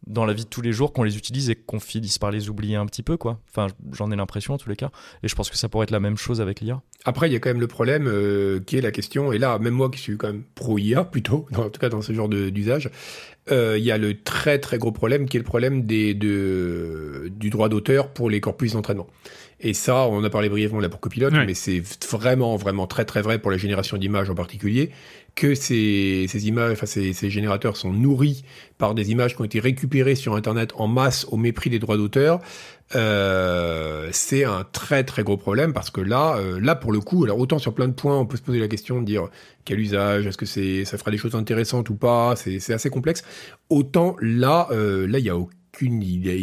dans 0.07 0.24
la 0.24 0.32
vie 0.32 0.44
de 0.44 0.48
tous 0.48 0.62
les 0.62 0.72
jours 0.72 0.92
qu'on 0.92 1.03
les 1.03 1.16
utilise 1.16 1.51
et 1.51 1.55
qu'on 1.55 1.80
finisse 1.80 2.18
par 2.18 2.30
les 2.30 2.48
oublier 2.48 2.76
un 2.76 2.86
petit 2.86 3.03
peu, 3.03 3.16
quoi. 3.16 3.40
Enfin, 3.51 3.68
j'en 3.92 4.11
ai 4.11 4.16
l'impression 4.16 4.55
en 4.55 4.59
tous 4.59 4.68
les 4.68 4.76
cas. 4.76 4.90
Et 5.22 5.28
je 5.28 5.34
pense 5.34 5.51
que 5.51 5.57
ça 5.57 5.68
pourrait 5.68 5.84
être 5.84 5.90
la 5.90 6.01
même 6.01 6.16
chose 6.16 6.40
avec 6.40 6.61
l'IA. 6.61 6.80
Après, 7.05 7.28
il 7.28 7.32
y 7.32 7.36
a 7.36 7.38
quand 7.38 7.51
même 7.51 7.61
le 7.61 7.66
problème 7.66 8.07
euh, 8.07 8.61
qui 8.61 8.76
est 8.76 8.80
la 8.80 8.90
question, 8.90 9.32
et 9.32 9.38
là, 9.38 9.59
même 9.59 9.74
moi 9.74 9.90
qui 9.90 9.98
suis 9.98 10.16
quand 10.16 10.28
même 10.28 10.44
pro-IA 10.55 11.05
plutôt, 11.05 11.46
en 11.57 11.70
tout 11.70 11.80
cas 11.80 11.88
dans 11.88 12.03
ce 12.03 12.12
genre 12.12 12.28
d'usage, 12.28 12.90
euh, 13.51 13.76
il 13.78 13.84
y 13.84 13.90
a 13.90 13.98
le 13.98 14.22
très 14.22 14.59
très 14.59 14.78
gros 14.78 14.92
problème 14.92 15.28
qui 15.28 15.36
est 15.36 15.40
le 15.40 15.44
problème 15.44 15.86
des, 15.86 16.14
de, 16.14 17.30
du 17.30 17.51
droit 17.51 17.68
d'auteur 17.68 18.09
pour 18.09 18.30
les 18.30 18.40
corpus 18.40 18.72
d'entraînement. 18.72 19.07
Et 19.62 19.74
ça, 19.74 20.07
on 20.07 20.24
a 20.24 20.30
parlé 20.30 20.48
brièvement 20.48 20.80
là 20.80 20.88
pour 20.88 21.01
Copilote, 21.01 21.34
mais 21.34 21.53
c'est 21.53 21.82
vraiment, 22.11 22.57
vraiment 22.57 22.86
très, 22.86 23.05
très 23.05 23.20
vrai 23.20 23.38
pour 23.38 23.51
la 23.51 23.59
génération 23.59 23.98
d'images 23.98 24.30
en 24.30 24.34
particulier, 24.34 24.90
que 25.41 25.55
ces, 25.55 26.47
images, 26.47 26.72
enfin 26.72 26.84
ces, 26.84 27.30
générateurs 27.30 27.78
sont 27.78 27.95
nourris 27.95 28.45
par 28.76 28.95
des 28.95 29.11
images 29.11 29.34
qui 29.34 29.41
ont 29.41 29.47
été 29.47 29.59
récupérées 29.59 30.14
sur 30.14 30.36
Internet 30.36 30.72
en 30.76 30.86
masse 30.86 31.24
au 31.30 31.38
mépris 31.38 31.70
des 31.70 31.78
droits 31.78 31.97
d'auteur. 31.97 32.41
Euh, 32.95 34.11
c'est 34.12 34.45
un 34.45 34.66
très 34.70 35.03
très 35.03 35.22
gros 35.22 35.38
problème 35.38 35.72
parce 35.72 35.88
que 35.88 36.03
là, 36.03 36.36
euh, 36.36 36.61
là 36.61 36.74
pour 36.74 36.93
le 36.93 37.01
coup, 37.01 37.24
alors 37.24 37.38
autant 37.38 37.59
sur 37.59 37.72
plein 37.72 37.88
de 37.88 37.95
points, 37.95 38.18
on 38.18 38.26
peut 38.26 38.36
se 38.36 38.43
poser 38.43 38.59
la 38.59 38.68
question 38.68 39.01
de 39.01 39.07
dire 39.07 39.28
quel 39.64 39.80
usage, 39.80 40.26
est-ce 40.26 40.36
que 40.36 40.45
c'est, 40.45 40.84
ça 40.84 40.99
fera 40.99 41.11
des 41.11 41.16
choses 41.16 41.34
intéressantes 41.34 41.88
ou 41.88 41.95
pas, 41.95 42.34
c'est 42.36 42.74
assez 42.74 42.91
complexe. 42.91 43.24
Autant 43.70 44.16
là, 44.20 44.68
euh, 44.72 45.07
là 45.07 45.20
il 45.20 45.24
y 45.24 45.30
a 45.30 45.36
aucun 45.38 45.57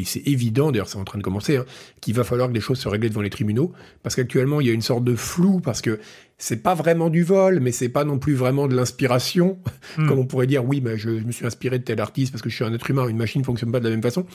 c'est 0.05 0.25
évident, 0.25 0.71
d'ailleurs 0.71 0.89
c'est 0.89 0.97
en 0.97 1.03
train 1.03 1.19
de 1.19 1.23
commencer, 1.23 1.57
hein, 1.57 1.65
qu'il 2.01 2.13
va 2.13 2.23
falloir 2.23 2.47
que 2.49 2.53
les 2.53 2.61
choses 2.61 2.79
se 2.79 2.87
règlent 2.87 3.09
devant 3.09 3.21
les 3.21 3.29
tribunaux, 3.29 3.71
parce 4.03 4.15
qu'actuellement 4.15 4.61
il 4.61 4.67
y 4.67 4.69
a 4.69 4.73
une 4.73 4.81
sorte 4.81 5.03
de 5.03 5.15
flou, 5.15 5.59
parce 5.59 5.81
que 5.81 5.99
c'est 6.39 6.61
pas 6.61 6.75
vraiment 6.75 7.09
du 7.09 7.23
vol, 7.23 7.59
mais 7.59 7.71
c'est 7.71 7.89
pas 7.89 8.03
non 8.03 8.19
plus 8.19 8.35
vraiment 8.35 8.67
de 8.67 8.75
l'inspiration, 8.75 9.57
hmm. 9.97 10.07
comme 10.07 10.19
on 10.19 10.25
pourrait 10.25 10.45
dire, 10.45 10.63
oui, 10.63 10.81
mais 10.83 10.97
je, 10.97 11.09
me 11.09 11.31
suis 11.31 11.47
inspiré 11.47 11.79
de 11.79 11.83
tel 11.83 11.99
artiste 11.99 12.31
parce 12.31 12.43
que 12.43 12.49
je 12.49 12.55
suis 12.55 12.63
un 12.63 12.73
être 12.73 12.89
humain, 12.89 13.07
une 13.07 13.17
machine 13.17 13.41
ne 13.41 13.45
fonctionne 13.45 13.71
pas 13.71 13.79
de 13.79 13.85
la 13.85 13.89
même 13.89 14.03
façon. 14.03 14.25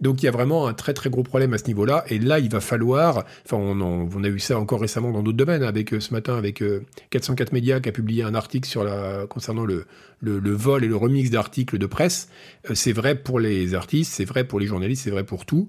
Donc 0.00 0.22
il 0.22 0.26
y 0.26 0.28
a 0.28 0.32
vraiment 0.32 0.66
un 0.66 0.74
très 0.74 0.92
très 0.92 1.08
gros 1.08 1.22
problème 1.22 1.54
à 1.54 1.58
ce 1.58 1.66
niveau-là, 1.66 2.04
et 2.08 2.18
là 2.18 2.40
il 2.40 2.50
va 2.50 2.60
falloir, 2.60 3.24
enfin 3.46 3.58
on, 3.58 3.80
on 3.80 4.24
a 4.24 4.28
eu 4.28 4.40
ça 4.40 4.58
encore 4.58 4.80
récemment 4.80 5.12
dans 5.12 5.22
d'autres 5.22 5.36
domaines, 5.36 5.62
avec 5.62 5.94
euh, 5.94 6.00
ce 6.00 6.12
matin 6.12 6.36
avec 6.36 6.64
404 7.10 7.48
euh, 7.48 7.54
Médias 7.54 7.80
qui 7.80 7.88
a 7.88 7.92
publié 7.92 8.24
un 8.24 8.34
article 8.34 8.68
sur 8.68 8.82
la, 8.82 9.26
concernant 9.28 9.64
le, 9.64 9.86
le, 10.20 10.40
le 10.40 10.50
vol 10.52 10.82
et 10.82 10.88
le 10.88 10.96
remix 10.96 11.30
d'articles 11.30 11.78
de 11.78 11.86
presse. 11.86 12.28
Euh, 12.70 12.74
c'est 12.74 12.92
vrai 12.92 13.14
pour 13.14 13.38
les 13.38 13.74
artistes, 13.74 14.12
c'est 14.12 14.24
vrai 14.24 14.42
pour 14.44 14.58
les 14.58 14.66
journalistes, 14.66 15.04
c'est 15.04 15.10
vrai 15.10 15.24
pour 15.24 15.46
tout 15.46 15.68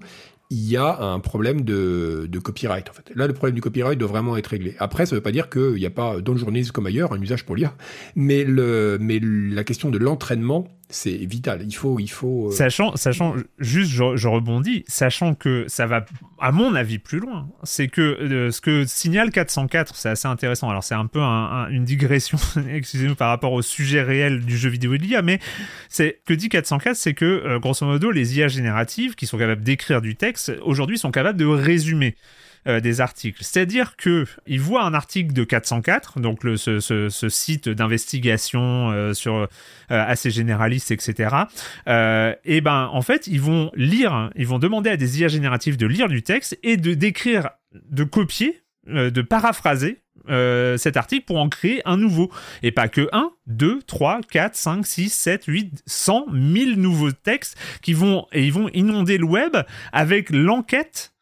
il 0.54 0.70
y 0.70 0.76
a 0.76 1.00
un 1.00 1.18
problème 1.18 1.62
de, 1.62 2.28
copyright. 2.42 2.88
En 2.88 2.92
fait. 2.92 3.10
Là, 3.16 3.26
le 3.26 3.32
problème 3.32 3.56
du 3.56 3.60
copyright 3.60 3.98
doit 3.98 4.08
vraiment 4.08 4.36
être 4.36 4.46
réglé. 4.46 4.76
Après, 4.78 5.04
ça 5.04 5.14
ne 5.14 5.18
veut 5.18 5.22
pas 5.22 5.32
dire 5.32 5.50
qu'il 5.50 5.74
n'y 5.74 5.86
a 5.86 5.90
pas, 5.90 6.20
dans 6.20 6.32
le 6.32 6.38
journalisme 6.38 6.70
comme 6.70 6.86
ailleurs, 6.86 7.12
un 7.12 7.20
usage 7.20 7.44
pour 7.44 7.56
lire. 7.56 7.74
Mais, 8.14 8.44
le, 8.44 8.98
mais 9.00 9.18
la 9.20 9.64
question 9.64 9.90
de 9.90 9.98
l'entraînement, 9.98 10.68
c'est 10.90 11.16
vital. 11.16 11.62
Il 11.62 11.72
faut, 11.72 11.98
il 11.98 12.08
faut. 12.08 12.48
Euh, 12.48 12.50
sachant, 12.50 12.96
sachant, 12.96 13.34
juste, 13.58 13.90
je, 13.90 14.28
rebondis, 14.28 14.84
sachant 14.86 15.34
que 15.34 15.64
ça 15.66 15.86
va, 15.86 16.04
à 16.40 16.52
mon 16.52 16.74
avis, 16.74 16.98
plus 16.98 17.18
loin. 17.18 17.48
C'est 17.62 17.88
que 17.88 18.00
euh, 18.00 18.50
ce 18.50 18.60
que 18.60 18.84
signale 18.84 19.30
404, 19.30 19.96
c'est 19.96 20.10
assez 20.10 20.28
intéressant. 20.28 20.68
Alors, 20.68 20.84
c'est 20.84 20.94
un 20.94 21.06
peu 21.06 21.20
une 21.20 21.84
digression, 21.84 22.38
excusez-nous, 22.70 23.14
par 23.14 23.28
rapport 23.28 23.52
au 23.52 23.62
sujet 23.62 24.02
réel 24.02 24.44
du 24.44 24.56
jeu 24.56 24.68
vidéo 24.68 24.96
de 24.96 25.02
l'IA, 25.02 25.22
mais 25.22 25.40
c'est 25.88 26.20
que 26.26 26.34
dit 26.34 26.48
404, 26.48 26.96
c'est 26.96 27.14
que 27.14 27.24
euh, 27.24 27.58
grosso 27.58 27.84
modo, 27.86 28.10
les 28.10 28.38
IA 28.38 28.48
génératives 28.48 29.14
qui 29.14 29.26
sont 29.26 29.38
capables 29.38 29.62
d'écrire 29.62 30.00
du 30.02 30.16
texte 30.16 30.52
aujourd'hui 30.62 30.98
sont 30.98 31.10
capables 31.10 31.38
de 31.38 31.46
résumer. 31.46 32.14
Euh, 32.66 32.80
des 32.80 33.02
articles. 33.02 33.44
C'est-à-dire 33.44 33.94
que 33.94 34.24
il 34.46 34.58
voit 34.58 34.84
un 34.84 34.94
article 34.94 35.34
de 35.34 35.44
404, 35.44 36.18
donc 36.18 36.44
le, 36.44 36.56
ce, 36.56 36.80
ce, 36.80 37.10
ce, 37.10 37.28
site 37.28 37.68
d'investigation 37.68 38.90
euh, 38.90 39.12
sur 39.12 39.34
euh, 39.34 39.46
assez 39.88 40.30
généraliste, 40.30 40.90
etc. 40.90 41.36
et 41.86 42.60
ben 42.62 42.88
en 42.90 43.02
fait 43.02 43.26
ils 43.26 43.42
vont 43.42 43.70
lire, 43.74 44.30
ils 44.34 44.46
vont 44.46 44.58
demander 44.58 44.88
à 44.88 44.96
des 44.96 45.20
IA 45.20 45.28
génératives 45.28 45.76
de 45.76 45.86
lire 45.86 46.08
du 46.08 46.22
texte 46.22 46.58
et 46.62 46.78
de 46.78 46.94
d'écrire, 46.94 47.50
de 47.90 48.04
copier, 48.04 48.62
de 48.86 49.20
paraphraser 49.20 50.00
cet 50.26 50.96
article 50.96 51.26
pour 51.26 51.40
en 51.40 51.50
créer 51.50 51.82
un 51.84 51.98
nouveau. 51.98 52.32
Et 52.62 52.72
pas 52.72 52.88
que 52.88 53.10
un, 53.12 53.30
deux, 53.46 53.82
trois, 53.82 54.20
quatre, 54.30 54.56
cinq, 54.56 54.86
six, 54.86 55.10
sept, 55.10 55.44
huit, 55.44 55.82
cent, 55.84 56.24
mille 56.32 56.80
nouveaux 56.80 57.12
textes 57.12 57.58
qui 57.82 57.92
vont, 57.92 58.26
et 58.32 58.44
ils 58.44 58.52
vont 58.54 58.70
inonder 58.70 59.18
le 59.18 59.26
web 59.26 59.54
avec 59.92 60.30
l'enquête 60.30 61.13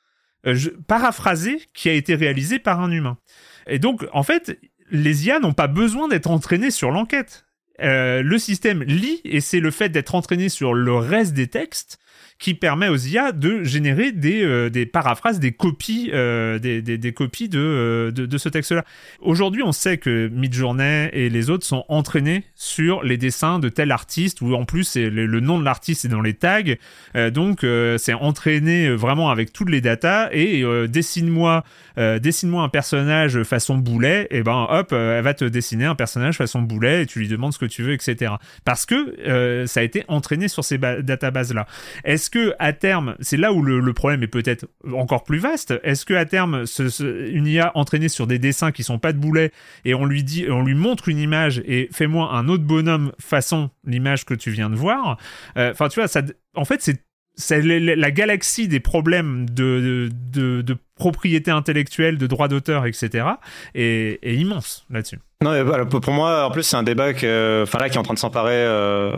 euh, 0.47 0.57
paraphrasé 0.87 1.63
qui 1.75 1.89
a 1.89 1.93
été 1.93 2.15
réalisé 2.15 2.59
par 2.59 2.81
un 2.81 2.91
humain. 2.91 3.19
Et 3.67 3.79
donc, 3.79 4.07
en 4.13 4.23
fait, 4.23 4.59
les 4.91 5.27
IA 5.27 5.41
n'ont 5.41 5.53
pas 5.53 5.69
besoin 5.69 6.09
d'être 6.09 6.31
entraînés 6.31 6.71
sur 6.71 6.91
l'enquête. 6.91 7.47
Euh, 7.81 8.23
le 8.23 8.39
système 8.39 8.83
lit, 8.83 9.21
et 9.25 9.41
c'est 9.41 9.61
le 9.61 9.71
fait 9.71 9.89
d'être 9.89 10.15
entraîné 10.15 10.49
sur 10.49 10.75
le 10.75 10.95
reste 10.95 11.33
des 11.33 11.49
textes 11.49 11.99
qui 12.43 12.55
permet 12.55 12.89
aux 12.89 12.97
IA 12.97 13.31
de 13.31 13.63
générer 13.63 14.11
des, 14.11 14.43
euh, 14.43 14.69
des 14.69 14.85
paraphrases, 14.85 15.39
des 15.39 15.53
copies, 15.53 16.11
euh, 16.13 16.59
des, 16.59 16.83
des, 16.83 16.99
des, 16.99 17.13
copies 17.13 17.49
de, 17.49 17.61
euh, 17.61 18.11
de, 18.11 18.27
de 18.27 18.37
ce 18.37 18.49
texte-là. 18.49 18.85
Aujourd'hui, 19.21 19.63
on 19.63 19.71
sait 19.71 19.97
que 19.97 20.27
Midjourney 20.27 21.09
et 21.13 21.31
les 21.31 21.51
autres 21.51 21.65
sont 21.65 21.85
entraînés 21.89 22.43
sur 22.57 23.05
les 23.05 23.17
dessins 23.17 23.61
de 23.61 23.69
tel 23.69 23.93
artiste, 23.93 24.41
où 24.41 24.57
en 24.57 24.65
plus 24.65 24.97
le, 24.97 25.25
le, 25.25 25.39
nom 25.39 25.61
de 25.61 25.65
l'artiste 25.65 26.05
est 26.05 26.09
dans 26.09 26.21
les 26.21 26.35
tags. 26.35 26.63
donc, 27.33 27.65
c'est 27.99 28.15
entraîné 28.15 28.91
vraiment 28.91 29.31
avec 29.31 29.53
toutes 29.53 29.71
les 29.71 29.81
datas 29.81 30.29
et 30.33 30.65
dessine-moi 30.89 31.63
dessine-moi 31.97 32.63
un 32.63 32.69
personnage 32.69 33.43
façon 33.43 33.77
boulet, 33.77 34.27
et 34.31 34.43
ben 34.43 34.67
hop, 34.69 34.93
elle 34.93 35.23
va 35.23 35.35
te 35.35 35.45
dessiner 35.45 35.85
un 35.85 35.95
personnage 35.95 36.39
façon 36.39 36.63
boulet 36.63 37.03
et 37.03 37.07
tu 37.07 37.21
lui 37.21 37.29
demandes 37.29 37.53
ce 37.53 37.59
que 37.59 37.67
tu 37.67 37.83
veux, 37.83 37.93
etc. 37.93 38.33
Parce 38.65 38.87
que 38.87 39.67
ça 39.67 39.81
a 39.81 39.83
été 39.83 40.05
entraîné 40.09 40.49
sur 40.49 40.65
ces 40.65 40.79
databases-là. 40.79 41.67
Est-ce 42.05 42.32
que 42.33 42.55
à 42.59 42.73
terme, 42.73 43.15
c'est 43.21 43.37
là 43.37 43.53
où 43.53 43.63
le, 43.63 43.93
problème 43.93 44.23
est 44.23 44.29
peut-être 44.29 44.67
encore 44.93 45.23
plus 45.23 45.39
vaste. 45.39 45.75
Est-ce 45.85 46.05
que 46.05 46.15
à 46.15 46.25
terme, 46.25 46.65
une 47.01 47.47
IA 47.47 47.71
entraînée 47.77 48.09
sur 48.09 48.27
des 48.27 48.39
dessins 48.39 48.73
qui 48.73 48.83
sont 48.83 48.99
pas 48.99 49.13
de 49.13 49.19
boulet 49.19 49.53
et 49.85 49.95
on 49.95 50.07
lui 50.07 50.25
dit, 50.25 50.47
on 50.49 50.65
lui 50.65 50.75
montre 50.75 51.09
une 51.09 51.19
image 51.19 51.63
et 51.67 51.89
fais-moi 51.93 52.33
un 52.33 52.49
autre 52.49 52.65
bonhomme 52.65 53.13
façon 53.21 53.71
l'image 53.85 54.25
que 54.25 54.35
tu 54.35 54.51
viens 54.51 54.71
de 54.71 54.75
voir. 54.75 55.19
Euh, 55.59 55.73
enfin, 55.73 55.89
tu 55.89 56.01
vois, 56.01 56.09
ça, 56.09 56.23
en 56.57 56.65
fait, 56.65 56.83
c'est 56.83 57.05
c'est 57.35 57.63
la 57.63 58.11
galaxie 58.11 58.69
des 58.69 58.81
problèmes 58.81 59.49
de, 59.49 60.11
de, 60.33 60.63
de, 60.63 60.77
propriété 60.97 61.51
intellectuelle, 61.51 62.19
de 62.19 62.27
droits 62.27 62.49
d'auteur, 62.49 62.87
etc. 62.87 63.27
est, 63.75 64.19
immense 64.23 64.85
là-dessus. 64.91 65.19
Non, 65.43 65.53
pour 65.89 66.13
moi, 66.13 66.47
en 66.47 66.51
plus, 66.51 66.63
c'est 66.63 66.77
un 66.77 66.85
débat 66.85 67.13
que, 67.13 67.63
enfin 67.65 67.79
là, 67.79 67.89
qui 67.89 67.97
est 67.97 67.99
en 67.99 68.05
train 68.05 68.15
de 68.15 68.19
s'emparer, 68.19 68.53
euh, 68.55 69.13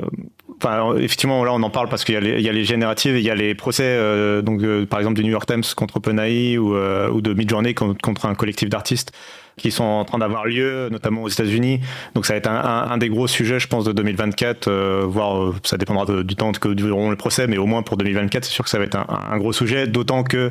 effectivement, 0.97 1.45
là, 1.45 1.53
on 1.53 1.63
en 1.63 1.71
parle 1.71 1.89
parce 1.89 2.05
qu'il 2.05 2.15
y, 2.15 2.49
a 2.49 2.53
les 2.53 2.65
génératives, 2.65 3.19
il 3.19 3.25
y 3.25 3.31
a 3.31 3.35
les 3.35 3.55
procès, 3.55 3.99
donc 4.43 4.63
par 4.87 5.01
exemple 5.01 5.17
du 5.17 5.25
New 5.25 5.33
York 5.33 5.47
Times 5.47 5.65
contre 5.77 5.97
OpenAI 5.97 6.57
ou, 6.57 6.75
ou 6.75 7.21
de 7.21 7.35
Midjourney 7.35 7.75
contre 7.75 8.27
un 8.27 8.35
collectif 8.35 8.71
d'artistes 8.71 9.13
qui 9.57 9.71
sont 9.71 9.85
en 9.85 10.05
train 10.05 10.19
d'avoir 10.19 10.47
lieu, 10.47 10.89
notamment 10.91 11.23
aux 11.23 11.29
États-Unis. 11.29 11.81
Donc 12.15 12.27
ça 12.27 12.35
va 12.35 12.39
être 12.39 12.49
un, 12.49 12.89
un, 12.91 12.99
des 12.99 13.09
gros 13.09 13.27
sujets, 13.27 13.61
je 13.61 13.69
pense, 13.69 13.85
de 13.85 13.93
2024, 13.93 14.69
euh, 14.69 15.05
voire 15.07 15.43
euh, 15.43 15.55
ça 15.63 15.77
dépendra 15.77 16.07
du 16.23 16.37
temps 16.37 16.53
que 16.53 16.69
dureront 16.69 17.11
les 17.11 17.17
procès, 17.17 17.47
mais 17.47 17.59
au 17.59 17.67
moins 17.67 17.83
pour 17.83 17.97
2024, 17.97 18.45
c'est 18.45 18.53
sûr 18.53 18.65
que 18.65 18.71
ça 18.71 18.79
va 18.79 18.85
être 18.85 18.97
un, 18.97 19.07
un 19.09 19.39
gros 19.39 19.53
sujet, 19.53 19.87
d'autant 19.87 20.23
que 20.25 20.51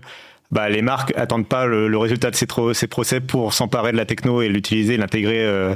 bah, 0.52 0.70
les 0.70 0.82
marques 0.82 1.14
attendent 1.18 1.48
pas 1.48 1.66
le, 1.66 1.88
le 1.88 1.98
résultat 1.98 2.32
de 2.32 2.36
ces, 2.36 2.48
ces, 2.74 2.88
procès 2.88 3.20
pour 3.20 3.54
s'emparer 3.54 3.92
de 3.92 3.98
la 3.98 4.06
techno 4.06 4.42
et 4.42 4.50
l'utiliser, 4.50 4.98
l'intégrer 4.98 5.44
euh, 5.44 5.74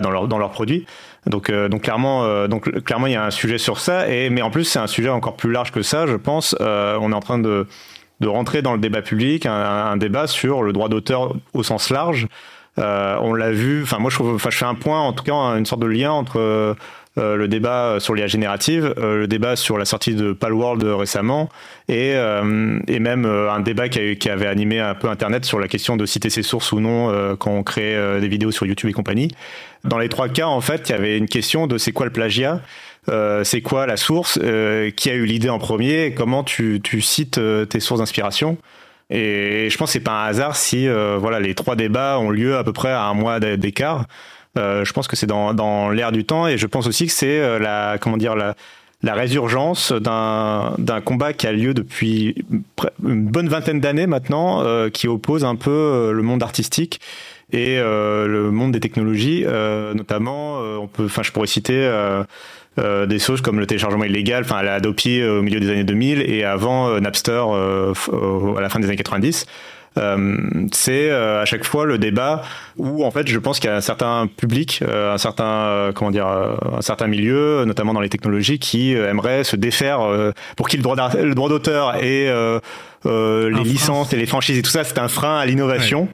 dans 0.00 0.10
leurs 0.10 0.28
dans 0.28 0.38
leurs 0.38 0.50
produits. 0.50 0.84
Donc, 1.26 1.48
euh, 1.48 1.68
donc 1.68 1.82
clairement, 1.82 2.46
donc 2.46 2.70
clairement, 2.84 3.06
il 3.06 3.14
y 3.14 3.16
a 3.16 3.24
un 3.24 3.30
sujet 3.30 3.58
sur 3.58 3.80
ça. 3.80 4.08
Et 4.08 4.30
mais 4.30 4.42
en 4.42 4.50
plus, 4.50 4.64
c'est 4.64 4.78
un 4.78 4.86
sujet 4.86 5.08
encore 5.08 5.36
plus 5.36 5.50
large 5.50 5.72
que 5.72 5.82
ça, 5.82 6.06
je 6.06 6.16
pense. 6.16 6.54
on 6.60 7.12
est 7.12 7.14
en 7.14 7.20
train 7.20 7.38
de 7.38 7.66
de 8.20 8.28
rentrer 8.28 8.62
dans 8.62 8.72
le 8.72 8.78
débat 8.78 9.02
public, 9.02 9.46
un, 9.46 9.52
un 9.52 9.96
débat 9.96 10.26
sur 10.26 10.62
le 10.62 10.72
droit 10.72 10.88
d'auteur 10.88 11.34
au 11.52 11.62
sens 11.62 11.90
large. 11.90 12.28
Euh, 12.78 13.16
on 13.20 13.34
l'a 13.34 13.52
vu. 13.52 13.82
Enfin, 13.82 13.98
moi, 13.98 14.10
je, 14.10 14.16
trouve, 14.16 14.38
je 14.38 14.56
fais 14.56 14.64
un 14.64 14.74
point, 14.74 15.00
en 15.00 15.12
tout 15.12 15.24
cas, 15.24 15.32
une 15.32 15.66
sorte 15.66 15.80
de 15.80 15.86
lien 15.86 16.12
entre 16.12 16.38
euh, 16.38 16.74
le 17.16 17.48
débat 17.48 17.96
sur 17.98 18.14
l'IA 18.14 18.26
générative, 18.26 18.92
euh, 18.98 19.20
le 19.20 19.26
débat 19.26 19.56
sur 19.56 19.78
la 19.78 19.86
sortie 19.86 20.14
de 20.14 20.32
Palworld 20.32 20.82
récemment, 20.82 21.48
et, 21.88 22.14
et 22.88 22.98
même 22.98 23.24
un 23.24 23.60
débat 23.60 23.88
qui, 23.88 24.28
avait 24.28 24.46
animé 24.46 24.80
un 24.80 24.94
peu 24.94 25.08
Internet 25.08 25.44
sur 25.44 25.58
la 25.58 25.68
question 25.68 25.96
de 25.96 26.04
citer 26.04 26.30
ses 26.30 26.42
sources 26.42 26.72
ou 26.72 26.80
non 26.80 27.36
quand 27.38 27.52
on 27.52 27.62
crée 27.62 27.96
des 28.20 28.28
vidéos 28.28 28.50
sur 28.50 28.66
YouTube 28.66 28.90
et 28.90 28.92
compagnie. 28.92 29.30
Dans 29.84 29.98
les 29.98 30.08
trois 30.08 30.28
cas, 30.28 30.46
en 30.46 30.60
fait, 30.60 30.88
il 30.88 30.92
y 30.92 30.94
avait 30.94 31.16
une 31.16 31.28
question 31.28 31.66
de 31.66 31.78
c'est 31.78 31.92
quoi 31.92 32.06
le 32.06 32.12
plagiat 32.12 32.60
euh, 33.08 33.44
c'est 33.44 33.60
quoi 33.60 33.86
la 33.86 33.96
source, 33.96 34.38
euh, 34.42 34.90
qui 34.90 35.10
a 35.10 35.14
eu 35.14 35.26
l'idée 35.26 35.48
en 35.48 35.58
premier, 35.58 36.12
comment 36.12 36.42
tu, 36.42 36.80
tu 36.82 37.00
cites 37.00 37.40
tes 37.68 37.80
sources 37.80 38.00
d'inspiration. 38.00 38.58
Et 39.10 39.68
je 39.70 39.76
pense 39.78 39.90
que 39.90 39.92
c'est 39.94 40.00
pas 40.00 40.24
un 40.24 40.26
hasard 40.26 40.56
si 40.56 40.88
euh, 40.88 41.16
voilà 41.18 41.38
les 41.38 41.54
trois 41.54 41.76
débats 41.76 42.18
ont 42.18 42.30
lieu 42.30 42.56
à 42.56 42.64
peu 42.64 42.72
près 42.72 42.90
à 42.90 43.04
un 43.04 43.14
mois 43.14 43.38
d'écart. 43.40 44.06
Euh, 44.56 44.84
je 44.84 44.92
pense 44.92 45.06
que 45.06 45.16
c'est 45.16 45.26
dans, 45.26 45.54
dans 45.54 45.90
l'air 45.90 46.12
du 46.12 46.24
temps 46.24 46.46
et 46.46 46.56
je 46.58 46.66
pense 46.66 46.86
aussi 46.86 47.06
que 47.06 47.12
c'est 47.12 47.38
euh, 47.40 47.58
la 47.58 47.98
comment 48.00 48.16
dire 48.16 48.34
la, 48.34 48.54
la 49.02 49.14
résurgence 49.14 49.92
d'un 49.92 50.74
d'un 50.78 51.00
combat 51.00 51.32
qui 51.32 51.46
a 51.46 51.52
lieu 51.52 51.74
depuis 51.74 52.34
une 53.04 53.26
bonne 53.26 53.48
vingtaine 53.48 53.80
d'années 53.80 54.06
maintenant, 54.06 54.62
euh, 54.62 54.88
qui 54.88 55.08
oppose 55.08 55.44
un 55.44 55.56
peu 55.56 56.10
le 56.12 56.22
monde 56.22 56.42
artistique 56.42 57.00
et 57.52 57.76
le 57.76 58.50
monde 58.50 58.72
des 58.72 58.80
technologies, 58.80 59.44
notamment. 59.94 60.58
on 60.58 60.88
peut, 60.88 61.04
enfin, 61.04 61.22
je 61.22 61.30
pourrais 61.30 61.46
citer 61.46 61.88
euh, 62.78 63.06
des 63.06 63.18
choses 63.18 63.40
comme 63.40 63.58
le 63.58 63.66
téléchargement 63.66 64.04
illégal, 64.04 64.44
enfin 64.44 64.62
la 64.62 64.74
Adopi 64.74 65.20
euh, 65.20 65.38
au 65.38 65.42
milieu 65.42 65.60
des 65.60 65.70
années 65.70 65.84
2000 65.84 66.22
et 66.30 66.44
avant 66.44 66.90
euh, 66.90 67.00
Napster 67.00 67.42
à 67.42 68.60
la 68.60 68.68
fin 68.68 68.80
des 68.80 68.86
années 68.86 68.96
90. 68.96 69.46
c'est 70.72 71.10
à 71.10 71.44
chaque 71.46 71.64
fois 71.64 71.86
le 71.86 71.96
débat 71.96 72.42
où 72.76 73.02
en 73.02 73.10
fait 73.10 73.26
je 73.28 73.38
pense 73.38 73.60
qu'il 73.60 73.70
y 73.70 73.72
a 73.72 73.76
un 73.76 73.80
certain 73.80 74.26
public, 74.26 74.82
un 74.86 75.16
certain 75.16 75.90
comment 75.94 76.10
dire, 76.10 76.26
un 76.26 76.82
certain 76.82 77.06
milieu, 77.06 77.64
notamment 77.64 77.94
dans 77.94 78.00
les 78.00 78.10
technologies, 78.10 78.58
qui 78.58 78.92
aimerait 78.92 79.42
se 79.42 79.56
défaire 79.56 80.00
pour 80.56 80.68
qui 80.68 80.76
le 80.76 80.82
droit 80.82 80.96
le 81.14 81.34
droit 81.34 81.48
d'auteur 81.48 81.96
et 82.04 82.30
les 83.06 83.64
licences 83.64 84.12
et 84.12 84.16
les 84.16 84.26
franchises 84.26 84.58
et 84.58 84.62
tout 84.62 84.70
ça 84.70 84.84
c'est 84.84 84.98
un 84.98 85.08
frein 85.08 85.38
à 85.38 85.46
l'innovation. 85.46 86.08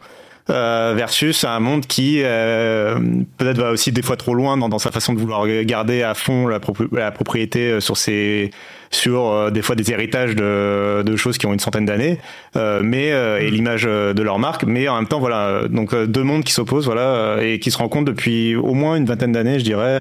Euh, 0.50 0.94
versus 0.96 1.44
un 1.44 1.60
monde 1.60 1.86
qui 1.86 2.20
euh, 2.24 2.98
peut-être 3.38 3.58
va 3.58 3.70
aussi 3.70 3.92
des 3.92 4.02
fois 4.02 4.16
trop 4.16 4.34
loin 4.34 4.56
dans, 4.56 4.68
dans, 4.68 4.80
sa 4.80 4.90
façon 4.90 5.12
de 5.12 5.20
vouloir 5.20 5.46
garder 5.62 6.02
à 6.02 6.14
fond 6.14 6.48
la, 6.48 6.58
la 6.90 7.12
propriété 7.12 7.70
euh, 7.70 7.80
sur 7.80 7.96
ses 7.96 8.50
sur 8.90 9.28
euh, 9.28 9.50
des 9.52 9.62
fois 9.62 9.76
des 9.76 9.92
héritages 9.92 10.34
de, 10.34 11.04
de, 11.06 11.16
choses 11.16 11.38
qui 11.38 11.46
ont 11.46 11.52
une 11.52 11.60
centaine 11.60 11.84
d'années, 11.84 12.18
euh, 12.56 12.80
mais 12.82 13.10
et 13.10 13.50
mm. 13.50 13.54
l'image 13.54 13.82
de 13.84 14.20
leur 14.22 14.40
marque, 14.40 14.64
mais 14.64 14.88
en 14.88 14.96
même 14.96 15.06
temps 15.06 15.20
voilà 15.20 15.68
donc 15.70 15.94
deux 15.94 16.24
mondes 16.24 16.42
qui 16.42 16.52
s'opposent 16.52 16.86
voilà 16.86 17.38
et 17.40 17.60
qui 17.60 17.70
se 17.70 17.78
rencontrent 17.78 18.10
depuis 18.10 18.56
au 18.56 18.74
moins 18.74 18.96
une 18.96 19.06
vingtaine 19.06 19.30
d'années 19.30 19.60
je 19.60 19.64
dirais 19.64 20.00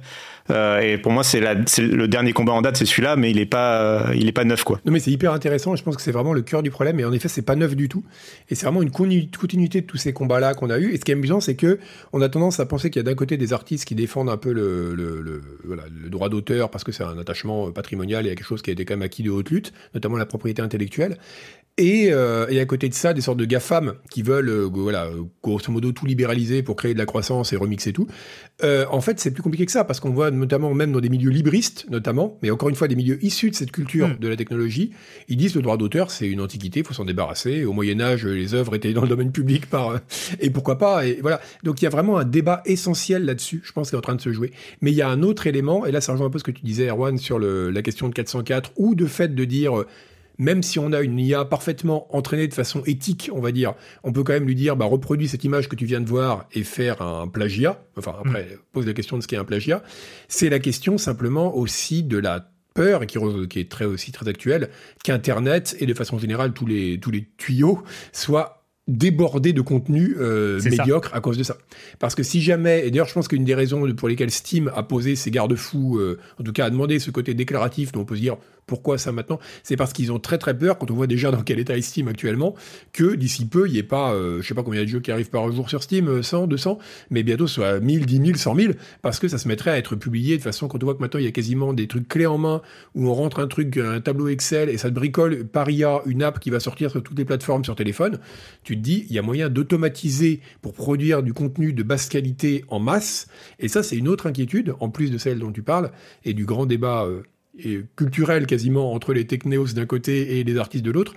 et 0.49 0.97
pour 0.97 1.11
moi, 1.11 1.23
c'est 1.23 1.39
le 1.39 2.07
dernier 2.07 2.33
combat 2.33 2.53
en 2.53 2.61
date, 2.61 2.77
c'est 2.77 2.85
celui-là, 2.85 3.15
mais 3.15 3.31
il 3.31 3.39
est 3.39 3.45
pas, 3.45 3.81
euh, 3.81 4.15
il 4.15 4.27
est 4.27 4.31
pas 4.31 4.43
neuf 4.43 4.63
quoi. 4.63 4.79
Non, 4.85 4.91
mais 4.91 4.99
c'est 4.99 5.11
hyper 5.11 5.33
intéressant. 5.33 5.75
Je 5.75 5.83
pense 5.83 5.95
que 5.95 6.01
c'est 6.01 6.11
vraiment 6.11 6.33
le 6.33 6.41
cœur 6.41 6.63
du 6.63 6.71
problème. 6.71 6.99
Et 6.99 7.05
en 7.05 7.11
effet, 7.11 7.27
c'est 7.27 7.41
pas 7.41 7.55
neuf 7.55 7.75
du 7.75 7.89
tout. 7.89 8.03
Et 8.49 8.55
c'est 8.55 8.65
vraiment 8.65 8.81
une 8.81 8.91
continuité 8.91 9.81
de 9.81 9.85
tous 9.85 9.97
ces 9.97 10.13
combats-là 10.13 10.53
qu'on 10.53 10.69
a 10.69 10.79
eu. 10.79 10.91
Et 10.91 10.97
ce 10.97 11.01
qui 11.01 11.11
est 11.11 11.15
amusant, 11.15 11.39
c'est 11.39 11.55
que 11.55 11.79
on 12.13 12.21
a 12.21 12.29
tendance 12.29 12.59
à 12.59 12.65
penser 12.65 12.89
qu'il 12.89 12.99
y 12.99 13.05
a 13.05 13.09
d'un 13.09 13.15
côté 13.15 13.37
des 13.37 13.53
artistes 13.53 13.85
qui 13.85 13.95
défendent 13.95 14.29
un 14.29 14.37
peu 14.37 14.51
le, 14.51 15.41
droit 16.09 16.29
d'auteur 16.29 16.69
parce 16.69 16.83
que 16.83 16.91
c'est 16.91 17.03
un 17.03 17.17
attachement 17.17 17.71
patrimonial 17.71 18.25
et 18.27 18.29
quelque 18.35 18.45
chose 18.45 18.61
qui 18.61 18.69
a 18.69 18.73
été 18.73 18.85
quand 18.85 18.93
même 18.93 19.01
acquis 19.01 19.23
de 19.23 19.29
haute 19.29 19.49
lutte, 19.49 19.73
notamment 19.93 20.17
la 20.17 20.25
propriété 20.25 20.61
intellectuelle. 20.61 21.17
Et, 21.77 22.09
euh, 22.11 22.45
à 22.61 22.65
côté 22.65 22.89
de 22.89 22.93
ça, 22.93 23.13
des 23.13 23.21
sortes 23.21 23.37
de 23.37 23.45
GAFAM 23.45 23.93
qui 24.09 24.21
veulent, 24.21 24.49
euh, 24.49 24.69
voilà, 24.71 25.09
grosso 25.41 25.71
modo, 25.71 25.91
tout 25.91 26.05
libéraliser 26.05 26.63
pour 26.63 26.75
créer 26.75 26.93
de 26.93 26.99
la 26.99 27.05
croissance 27.05 27.53
et 27.53 27.55
remixer 27.55 27.93
tout. 27.93 28.07
Euh, 28.63 28.85
en 28.91 29.01
fait, 29.01 29.19
c'est 29.19 29.31
plus 29.31 29.41
compliqué 29.41 29.65
que 29.65 29.71
ça, 29.71 29.83
parce 29.83 29.99
qu'on 29.99 30.11
voit 30.11 30.30
notamment, 30.37 30.73
même 30.73 30.91
dans 30.91 30.99
des 30.99 31.09
milieux 31.09 31.29
libristes, 31.29 31.85
notamment, 31.89 32.37
mais 32.41 32.51
encore 32.51 32.69
une 32.69 32.75
fois, 32.75 32.87
des 32.87 32.95
milieux 32.95 33.23
issus 33.23 33.49
de 33.49 33.55
cette 33.55 33.71
culture 33.71 34.09
hmm. 34.09 34.17
de 34.19 34.27
la 34.27 34.35
technologie, 34.35 34.91
ils 35.27 35.37
disent 35.37 35.55
le 35.55 35.61
droit 35.61 35.77
d'auteur, 35.77 36.11
c'est 36.11 36.27
une 36.27 36.41
antiquité, 36.41 36.81
il 36.81 36.85
faut 36.85 36.93
s'en 36.93 37.05
débarrasser. 37.05 37.65
Au 37.65 37.73
Moyen-Âge, 37.73 38.25
les 38.25 38.53
œuvres 38.53 38.75
étaient 38.75 38.93
dans 38.93 39.03
le 39.03 39.07
domaine 39.07 39.31
public 39.31 39.67
par. 39.67 39.99
et 40.39 40.49
pourquoi 40.49 40.77
pas 40.77 41.05
et 41.05 41.19
voilà. 41.21 41.41
Donc 41.63 41.81
il 41.81 41.85
y 41.85 41.87
a 41.87 41.91
vraiment 41.91 42.17
un 42.17 42.25
débat 42.25 42.61
essentiel 42.65 43.25
là-dessus, 43.25 43.61
je 43.63 43.71
pense, 43.71 43.89
qui 43.89 43.95
est 43.95 43.97
en 43.97 44.01
train 44.01 44.15
de 44.15 44.21
se 44.21 44.31
jouer. 44.31 44.51
Mais 44.81 44.91
il 44.91 44.95
y 44.95 45.01
a 45.01 45.09
un 45.09 45.21
autre 45.23 45.47
élément, 45.47 45.85
et 45.85 45.91
là, 45.91 46.01
ça 46.01 46.11
rejoint 46.11 46.27
un 46.27 46.31
peu 46.31 46.39
ce 46.39 46.43
que 46.43 46.51
tu 46.51 46.63
disais, 46.63 46.87
Erwan, 46.87 47.17
sur 47.17 47.39
le, 47.39 47.69
la 47.69 47.81
question 47.81 48.09
de 48.09 48.13
404, 48.13 48.71
ou 48.77 48.95
de 48.95 49.05
fait 49.05 49.33
de 49.33 49.45
dire 49.45 49.85
même 50.41 50.63
si 50.63 50.79
on 50.79 50.91
a 50.91 51.01
une 51.01 51.19
IA 51.19 51.45
parfaitement 51.45 52.07
entraînée 52.15 52.47
de 52.47 52.53
façon 52.55 52.81
éthique, 52.87 53.29
on 53.31 53.39
va 53.41 53.51
dire, 53.51 53.75
on 54.03 54.11
peut 54.11 54.23
quand 54.23 54.33
même 54.33 54.47
lui 54.47 54.55
dire, 54.55 54.75
bah, 54.75 54.85
reproduis 54.85 55.27
cette 55.27 55.43
image 55.43 55.69
que 55.69 55.75
tu 55.75 55.85
viens 55.85 56.01
de 56.01 56.09
voir 56.09 56.47
et 56.51 56.63
faire 56.63 57.03
un 57.03 57.27
plagiat. 57.27 57.85
Enfin, 57.95 58.15
après, 58.25 58.45
mm. 58.45 58.57
pose 58.73 58.87
la 58.87 58.93
question 58.93 59.17
de 59.17 59.21
ce 59.21 59.27
qu'est 59.27 59.37
un 59.37 59.45
plagiat. 59.45 59.83
C'est 60.27 60.49
la 60.49 60.57
question 60.57 60.97
simplement 60.97 61.55
aussi 61.55 62.01
de 62.01 62.17
la 62.17 62.51
peur 62.73 63.03
et 63.03 63.05
qui, 63.05 63.19
qui 63.51 63.59
est 63.59 63.69
très 63.69 63.85
aussi 63.85 64.11
très 64.11 64.27
actuelle 64.27 64.69
qu'Internet 65.03 65.75
et 65.79 65.85
de 65.85 65.93
façon 65.93 66.17
générale 66.17 66.53
tous 66.53 66.65
les 66.65 66.99
tous 66.99 67.11
les 67.11 67.27
tuyaux 67.37 67.83
soient 68.11 68.61
débordé 68.87 69.53
de 69.53 69.61
contenu 69.61 70.15
euh, 70.19 70.59
médiocre 70.63 71.11
à 71.13 71.21
cause 71.21 71.37
de 71.37 71.43
ça. 71.43 71.57
Parce 71.99 72.15
que 72.15 72.23
si 72.23 72.41
jamais, 72.41 72.85
et 72.85 72.91
d'ailleurs 72.91 73.07
je 73.07 73.13
pense 73.13 73.27
qu'une 73.27 73.45
des 73.45 73.55
raisons 73.55 73.93
pour 73.93 74.07
lesquelles 74.07 74.31
Steam 74.31 74.71
a 74.75 74.83
posé 74.83 75.15
ses 75.15 75.31
garde-fous, 75.31 75.97
euh, 75.97 76.19
en 76.39 76.43
tout 76.43 76.51
cas 76.51 76.65
a 76.65 76.69
demandé 76.69 76.99
ce 76.99 77.11
côté 77.11 77.33
déclaratif, 77.33 77.91
dont 77.91 78.01
on 78.01 78.05
peut 78.05 78.15
se 78.15 78.21
dire 78.21 78.37
pourquoi 78.71 78.97
ça 78.97 79.11
maintenant? 79.11 79.37
C'est 79.63 79.75
parce 79.75 79.91
qu'ils 79.91 80.13
ont 80.13 80.19
très 80.19 80.37
très 80.37 80.57
peur, 80.57 80.77
quand 80.77 80.89
on 80.91 80.93
voit 80.93 81.05
déjà 81.05 81.29
dans 81.29 81.41
quel 81.43 81.59
état 81.59 81.75
est 81.75 81.81
Steam 81.81 82.07
actuellement, 82.07 82.55
que 82.93 83.15
d'ici 83.15 83.45
peu, 83.45 83.67
il 83.67 83.73
n'y 83.73 83.79
ait 83.79 83.83
pas, 83.83 84.13
euh, 84.13 84.41
je 84.41 84.47
sais 84.47 84.53
pas 84.53 84.63
combien 84.63 84.83
de 84.83 84.87
jeux 84.87 85.01
qui 85.01 85.11
arrivent 85.11 85.29
par 85.29 85.51
jour 85.51 85.69
sur 85.69 85.83
Steam, 85.83 86.23
100, 86.23 86.47
200, 86.47 86.79
mais 87.09 87.21
bientôt 87.21 87.47
soit 87.47 87.81
1000, 87.81 88.05
10 88.05 88.25
000, 88.27 88.37
100 88.37 88.55
000, 88.55 88.73
parce 89.01 89.19
que 89.19 89.27
ça 89.27 89.37
se 89.37 89.49
mettrait 89.49 89.71
à 89.71 89.77
être 89.77 89.97
publié 89.97 90.37
de 90.37 90.41
façon, 90.41 90.69
quand 90.69 90.81
on 90.81 90.85
voit 90.85 90.95
que 90.95 91.01
maintenant 91.01 91.19
il 91.19 91.25
y 91.25 91.27
a 91.27 91.33
quasiment 91.33 91.73
des 91.73 91.87
trucs 91.87 92.07
clés 92.07 92.25
en 92.25 92.37
main, 92.37 92.61
où 92.95 93.09
on 93.09 93.13
rentre 93.13 93.39
un 93.39 93.47
truc, 93.47 93.75
un 93.75 93.99
tableau 93.99 94.29
Excel, 94.29 94.69
et 94.69 94.77
ça 94.77 94.87
te 94.87 94.95
bricole 94.95 95.43
par 95.43 95.69
IA 95.69 95.99
une 96.05 96.23
app 96.23 96.39
qui 96.39 96.49
va 96.49 96.61
sortir 96.61 96.91
sur 96.91 97.03
toutes 97.03 97.17
les 97.17 97.25
plateformes 97.25 97.65
sur 97.65 97.75
téléphone, 97.75 98.19
tu 98.63 98.77
te 98.77 98.81
dis, 98.81 99.05
il 99.09 99.13
y 99.13 99.19
a 99.19 99.21
moyen 99.21 99.49
d'automatiser 99.49 100.39
pour 100.61 100.71
produire 100.71 101.23
du 101.23 101.33
contenu 101.33 101.73
de 101.73 101.83
basse 101.83 102.07
qualité 102.07 102.63
en 102.69 102.79
masse, 102.79 103.27
et 103.59 103.67
ça 103.67 103.83
c'est 103.83 103.97
une 103.97 104.07
autre 104.07 104.27
inquiétude, 104.27 104.75
en 104.79 104.87
plus 104.87 105.11
de 105.11 105.17
celle 105.17 105.39
dont 105.39 105.51
tu 105.51 105.61
parles, 105.61 105.91
et 106.23 106.33
du 106.33 106.45
grand 106.45 106.65
débat 106.65 107.03
euh, 107.03 107.23
et 107.59 107.81
culturel 107.95 108.45
quasiment 108.45 108.93
entre 108.93 109.13
les 109.13 109.25
technéos 109.27 109.73
d'un 109.73 109.85
côté 109.85 110.39
et 110.39 110.43
les 110.43 110.57
artistes 110.57 110.85
de 110.85 110.91
l'autre, 110.91 111.13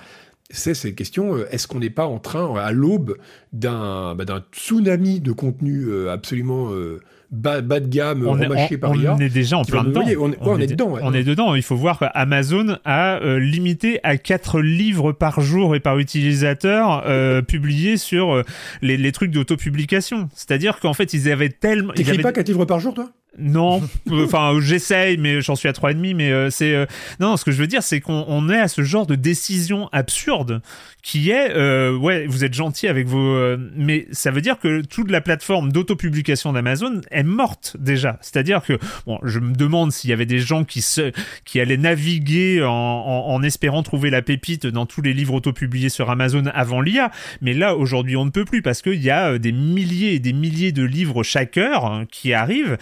c'est 0.50 0.74
cette 0.74 0.94
question, 0.94 1.36
euh, 1.36 1.48
est-ce 1.50 1.66
qu'on 1.66 1.80
n'est 1.80 1.90
pas 1.90 2.06
en 2.06 2.18
train, 2.18 2.54
à 2.56 2.70
l'aube 2.72 3.16
d'un 3.52 4.14
bah, 4.14 4.24
tsunami 4.52 5.20
de 5.20 5.32
contenu 5.32 5.86
euh, 5.86 6.12
absolument 6.12 6.70
euh, 6.72 7.00
bas, 7.30 7.60
de 7.62 7.88
gamme, 7.88 8.26
on 8.26 8.38
est, 8.38 8.76
par 8.76 8.92
On 8.92 9.18
est 9.18 9.28
déjà 9.28 9.56
en 9.56 9.64
plein 9.64 9.84
dedans. 9.84 10.02
On, 10.18 10.58
est, 10.58 10.66
dedans. 10.66 10.96
On 11.02 11.12
est 11.12 11.24
dedans. 11.24 11.54
Il 11.54 11.62
faut 11.62 11.76
voir 11.76 11.98
qu'Amazon 11.98 12.76
a 12.84 13.18
limité 13.38 13.98
à 14.02 14.18
4 14.18 14.60
livres 14.60 15.12
par 15.12 15.40
jour 15.40 15.74
et 15.74 15.80
par 15.80 15.98
utilisateur 15.98 17.02
publiés 17.46 17.96
sur 17.96 18.42
les, 18.82 18.96
les, 18.96 19.12
trucs 19.12 19.32
d'autopublication. 19.32 20.28
C'est-à-dire 20.34 20.78
qu'en 20.78 20.92
fait, 20.92 21.12
ils 21.14 21.30
avaient 21.30 21.48
tellement... 21.48 21.92
T'écris 21.94 22.18
pas 22.18 22.32
4 22.32 22.46
livres 22.46 22.66
par 22.66 22.78
jour, 22.78 22.94
toi? 22.94 23.10
Non, 23.38 23.82
enfin 24.10 24.58
j'essaye, 24.60 25.16
mais 25.16 25.40
j'en 25.40 25.56
suis 25.56 25.68
à 25.68 25.72
trois 25.72 25.90
et 25.90 25.94
demi. 25.94 26.14
Mais 26.14 26.30
euh, 26.30 26.50
c'est 26.50 26.74
euh, 26.74 26.86
non, 27.20 27.36
ce 27.36 27.44
que 27.44 27.52
je 27.52 27.58
veux 27.58 27.66
dire, 27.66 27.82
c'est 27.82 28.00
qu'on 28.00 28.48
est 28.48 28.58
à 28.58 28.68
ce 28.68 28.82
genre 28.82 29.06
de 29.06 29.14
décision 29.14 29.88
absurde 29.92 30.62
qui 31.02 31.30
est 31.30 31.50
euh, 31.50 31.96
ouais, 31.96 32.26
vous 32.26 32.44
êtes 32.44 32.54
gentil 32.54 32.88
avec 32.88 33.06
vos, 33.06 33.56
mais 33.76 34.06
ça 34.10 34.30
veut 34.30 34.40
dire 34.40 34.58
que 34.58 34.80
toute 34.80 35.10
la 35.10 35.20
plateforme 35.20 35.70
d'autopublication 35.70 36.52
d'Amazon 36.52 37.00
est 37.10 37.22
morte 37.22 37.76
déjà. 37.78 38.18
C'est-à-dire 38.22 38.62
que, 38.62 38.78
bon, 39.06 39.18
je 39.22 39.38
me 39.38 39.52
demande 39.52 39.92
s'il 39.92 40.10
y 40.10 40.12
avait 40.12 40.26
des 40.26 40.38
gens 40.38 40.64
qui, 40.64 40.80
se, 40.80 41.12
qui 41.44 41.60
allaient 41.60 41.76
naviguer 41.76 42.62
en, 42.62 42.70
en, 42.70 43.42
espérant 43.42 43.82
trouver 43.82 44.08
la 44.08 44.22
pépite 44.22 44.66
dans 44.66 44.86
tous 44.86 45.02
les 45.02 45.12
livres 45.12 45.34
autopubliés 45.34 45.90
sur 45.90 46.10
Amazon 46.10 46.44
avant 46.54 46.80
l'IA, 46.80 47.10
mais 47.40 47.52
là, 47.52 47.76
aujourd'hui, 47.76 48.16
on 48.16 48.24
ne 48.24 48.30
peut 48.30 48.44
plus 48.44 48.62
parce 48.62 48.82
qu'il 48.82 49.02
y 49.02 49.10
a 49.10 49.32
euh, 49.32 49.38
des 49.38 49.52
milliers 49.52 50.14
et 50.14 50.18
des 50.18 50.32
milliers 50.32 50.72
de 50.72 50.82
livres 50.82 51.22
chaque 51.22 51.56
heure 51.56 51.86
hein, 51.86 52.06
qui 52.10 52.32
arrivent 52.32 52.78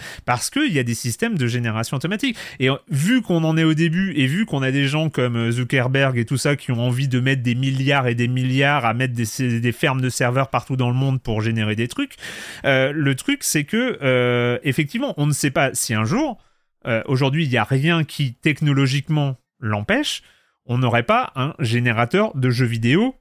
qu'il 0.49 0.73
y 0.73 0.79
a 0.79 0.83
des 0.83 0.93
systèmes 0.93 1.37
de 1.37 1.47
génération 1.47 1.97
automatique. 1.97 2.37
Et 2.59 2.69
euh, 2.69 2.75
vu 2.89 3.21
qu'on 3.21 3.43
en 3.43 3.57
est 3.57 3.63
au 3.63 3.73
début 3.73 4.13
et 4.15 4.25
vu 4.27 4.45
qu'on 4.45 4.61
a 4.61 4.71
des 4.71 4.87
gens 4.87 5.09
comme 5.09 5.35
euh, 5.35 5.51
Zuckerberg 5.51 6.17
et 6.17 6.25
tout 6.25 6.37
ça 6.37 6.55
qui 6.55 6.71
ont 6.71 6.81
envie 6.81 7.07
de 7.07 7.19
mettre 7.19 7.43
des 7.43 7.55
milliards 7.55 8.07
et 8.07 8.15
des 8.15 8.27
milliards 8.27 8.85
à 8.85 8.93
mettre 8.93 9.13
des, 9.13 9.59
des 9.59 9.71
fermes 9.71 10.01
de 10.01 10.09
serveurs 10.09 10.49
partout 10.49 10.75
dans 10.75 10.89
le 10.89 10.95
monde 10.95 11.21
pour 11.21 11.41
générer 11.41 11.75
des 11.75 11.87
trucs, 11.87 12.15
le 12.63 13.15
truc, 13.15 13.43
c'est 13.43 13.63
que 13.63 13.99
euh, 14.01 14.59
effectivement, 14.63 15.13
on 15.17 15.25
ne 15.25 15.31
sait 15.33 15.51
pas 15.51 15.73
si 15.73 15.93
un 15.93 16.05
jour, 16.05 16.41
euh, 16.87 17.01
aujourd'hui, 17.05 17.45
il 17.45 17.49
n'y 17.49 17.57
a 17.57 17.63
rien 17.63 18.03
qui 18.03 18.33
technologiquement 18.35 19.37
l'empêche, 19.59 20.23
on 20.65 20.77
n'aurait 20.77 21.03
pas 21.03 21.31
un 21.35 21.53
générateur 21.59 22.35
de 22.35 22.49
jeux 22.49 22.65
vidéo 22.65 23.15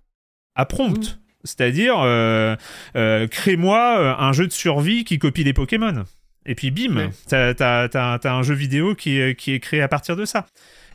à 0.55 0.67
prompt. 0.67 0.99
Mmh. 0.99 1.19
C'est-à-dire, 1.45 1.97
euh, 1.99 2.57
crée-moi 2.95 4.17
un 4.21 4.33
jeu 4.33 4.47
de 4.47 4.53
survie 4.53 5.05
qui 5.05 5.19
copie 5.19 5.43
les 5.43 5.53
Pokémon. 5.53 6.05
Et 6.47 6.55
puis 6.55 6.71
bim, 6.71 7.11
t'as 7.29 7.55
as, 7.59 8.29
un 8.29 8.43
jeu 8.43 8.55
vidéo 8.55 8.95
qui 8.95 9.19
est, 9.19 9.39
qui 9.39 9.53
est 9.53 9.61
créé 9.61 9.81
à 9.83 9.89
partir 9.89 10.17
de 10.17 10.25
ça. 10.25 10.47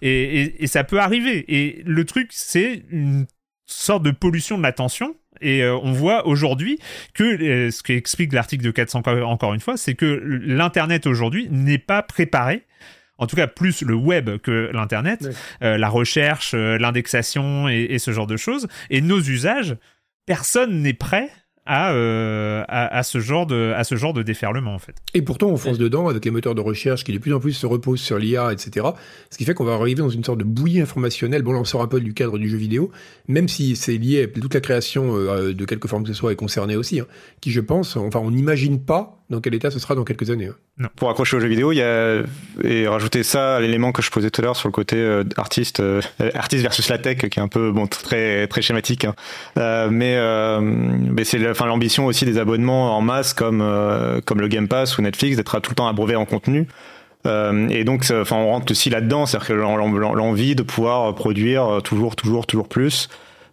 Et, 0.01 0.63
et 0.63 0.67
ça 0.67 0.83
peut 0.83 0.99
arriver. 0.99 1.45
Et 1.47 1.83
le 1.85 2.05
truc, 2.05 2.29
c'est 2.31 2.83
une 2.89 3.25
sorte 3.65 4.03
de 4.03 4.11
pollution 4.11 4.57
de 4.57 4.63
l'attention 4.63 5.15
et 5.41 5.63
euh, 5.63 5.77
on 5.77 5.91
voit 5.91 6.27
aujourd'hui 6.27 6.79
que 7.13 7.23
euh, 7.23 7.71
ce 7.71 7.83
qu'explique 7.83 8.33
l'article 8.33 8.63
de 8.63 8.71
400 8.71 9.03
encore 9.23 9.53
une 9.53 9.59
fois, 9.59 9.77
c'est 9.77 9.95
que 9.95 10.05
l'internet 10.05 11.07
aujourd'hui 11.07 11.47
n'est 11.51 11.77
pas 11.77 12.01
préparé 12.01 12.63
en 13.19 13.25
tout 13.25 13.35
cas 13.35 13.47
plus 13.47 13.81
le 13.81 13.95
web 13.95 14.37
que 14.37 14.69
l'internet, 14.73 15.27
euh, 15.63 15.79
la 15.79 15.89
recherche, 15.89 16.53
l'indexation 16.53 17.67
et, 17.67 17.97
ce 17.97 18.11
genre 18.11 18.27
de 18.27 18.37
choses. 18.37 18.67
Et 18.91 19.01
nos 19.01 19.19
usages, 19.19 19.75
personne 20.27 20.83
n'est 20.83 20.93
prêt 20.93 21.31
euh, 21.69 22.63
à, 22.67 22.97
à, 22.97 23.03
ce 23.03 23.19
genre 23.19 23.45
de, 23.45 23.73
à 23.75 23.83
ce 23.83 23.95
genre 23.95 24.13
de 24.13 24.23
déferlement 24.23 24.73
en 24.73 24.79
fait. 24.79 24.95
Et 25.13 25.21
pourtant 25.21 25.47
on 25.47 25.57
fonce 25.57 25.77
dedans 25.77 26.07
avec 26.07 26.23
les 26.23 26.31
moteurs 26.31 26.55
de 26.55 26.61
recherche 26.61 27.03
qui 27.03 27.11
de 27.11 27.17
plus 27.17 27.33
en 27.33 27.39
plus 27.39 27.53
se 27.53 27.65
reposent 27.65 28.01
sur 28.01 28.17
l'IA, 28.17 28.51
etc. 28.53 28.87
Ce 29.29 29.37
qui 29.37 29.45
fait 29.45 29.53
qu'on 29.53 29.65
va 29.65 29.73
arriver 29.73 30.01
dans 30.01 30.09
une 30.09 30.23
sorte 30.23 30.39
de 30.39 30.43
bouillie 30.43 30.81
informationnelle. 30.81 31.41
Bon 31.41 31.53
là 31.53 31.59
on 31.59 31.65
sort 31.65 31.81
un 31.81 31.87
peu 31.87 31.99
du 31.99 32.13
cadre 32.13 32.37
du 32.37 32.49
jeu 32.49 32.57
vidéo, 32.57 32.91
même 33.27 33.47
si 33.47 33.75
c'est 33.75 33.97
lié, 33.97 34.31
toute 34.31 34.53
la 34.53 34.61
création 34.61 35.15
euh, 35.15 35.53
de 35.53 35.65
quelque 35.65 35.87
forme 35.87 36.03
que 36.03 36.09
ce 36.09 36.13
soit 36.13 36.31
est 36.31 36.37
concernée 36.37 36.75
aussi, 36.75 36.99
hein, 36.99 37.07
qui 37.41 37.51
je 37.51 37.61
pense, 37.61 37.97
enfin 37.97 38.19
on 38.19 38.31
n'imagine 38.31 38.79
pas 38.79 39.16
dans 39.29 39.41
quel 39.41 39.53
état 39.55 39.71
ce 39.71 39.79
sera 39.79 39.93
dans 39.93 40.05
quelques 40.05 40.29
années. 40.29 40.47
Hein. 40.47 40.55
Non. 40.77 40.89
Pour 40.95 41.09
accrocher 41.09 41.35
aux 41.35 41.39
jeux 41.39 41.47
vidéo, 41.47 41.73
il 41.73 41.77
y 41.77 41.81
a 41.81 42.21
et 42.63 42.87
rajouter 42.87 43.23
ça 43.23 43.57
à 43.57 43.59
l'élément 43.59 43.91
que 43.91 44.01
je 44.01 44.09
posais 44.09 44.29
tout 44.29 44.41
à 44.41 44.45
l'heure 44.45 44.55
sur 44.55 44.69
le 44.69 44.71
côté 44.71 44.95
euh, 44.95 45.23
artiste, 45.35 45.81
euh, 45.81 46.01
artiste 46.33 46.61
versus 46.61 46.87
la 46.87 46.97
tech, 46.97 47.17
qui 47.17 47.39
est 47.39 47.41
un 47.41 47.49
peu 47.49 47.71
bon 47.71 47.87
très 47.87 48.47
très 48.47 48.61
schématique, 48.61 49.05
hein. 49.05 49.15
euh, 49.57 49.89
mais 49.91 50.17
mais 51.11 51.23
c'est 51.23 51.49
enfin 51.49 51.65
l'ambition 51.65 52.05
aussi 52.05 52.25
des 52.25 52.37
abonnements 52.37 52.95
en 52.97 53.01
masse 53.01 53.33
comme 53.33 53.63
comme 54.25 54.39
le 54.39 54.47
Game 54.47 54.67
Pass 54.67 54.97
ou 54.97 55.01
Netflix 55.01 55.35
d'être 55.35 55.59
tout 55.59 55.71
le 55.71 55.75
temps 55.75 55.87
abreuvé 55.87 56.15
en 56.15 56.25
contenu. 56.25 56.67
et 57.25 57.83
donc, 57.83 58.05
enfin, 58.09 58.37
on 58.37 58.47
rentre 58.47 58.71
aussi 58.71 58.89
là-dedans, 58.89 59.25
c'est-à-dire 59.25 59.47
que 59.49 59.53
l'envie 59.53 60.55
de 60.55 60.63
pouvoir 60.63 61.13
produire 61.15 61.81
toujours, 61.83 62.15
toujours, 62.15 62.47
toujours 62.47 62.69
plus. 62.69 63.09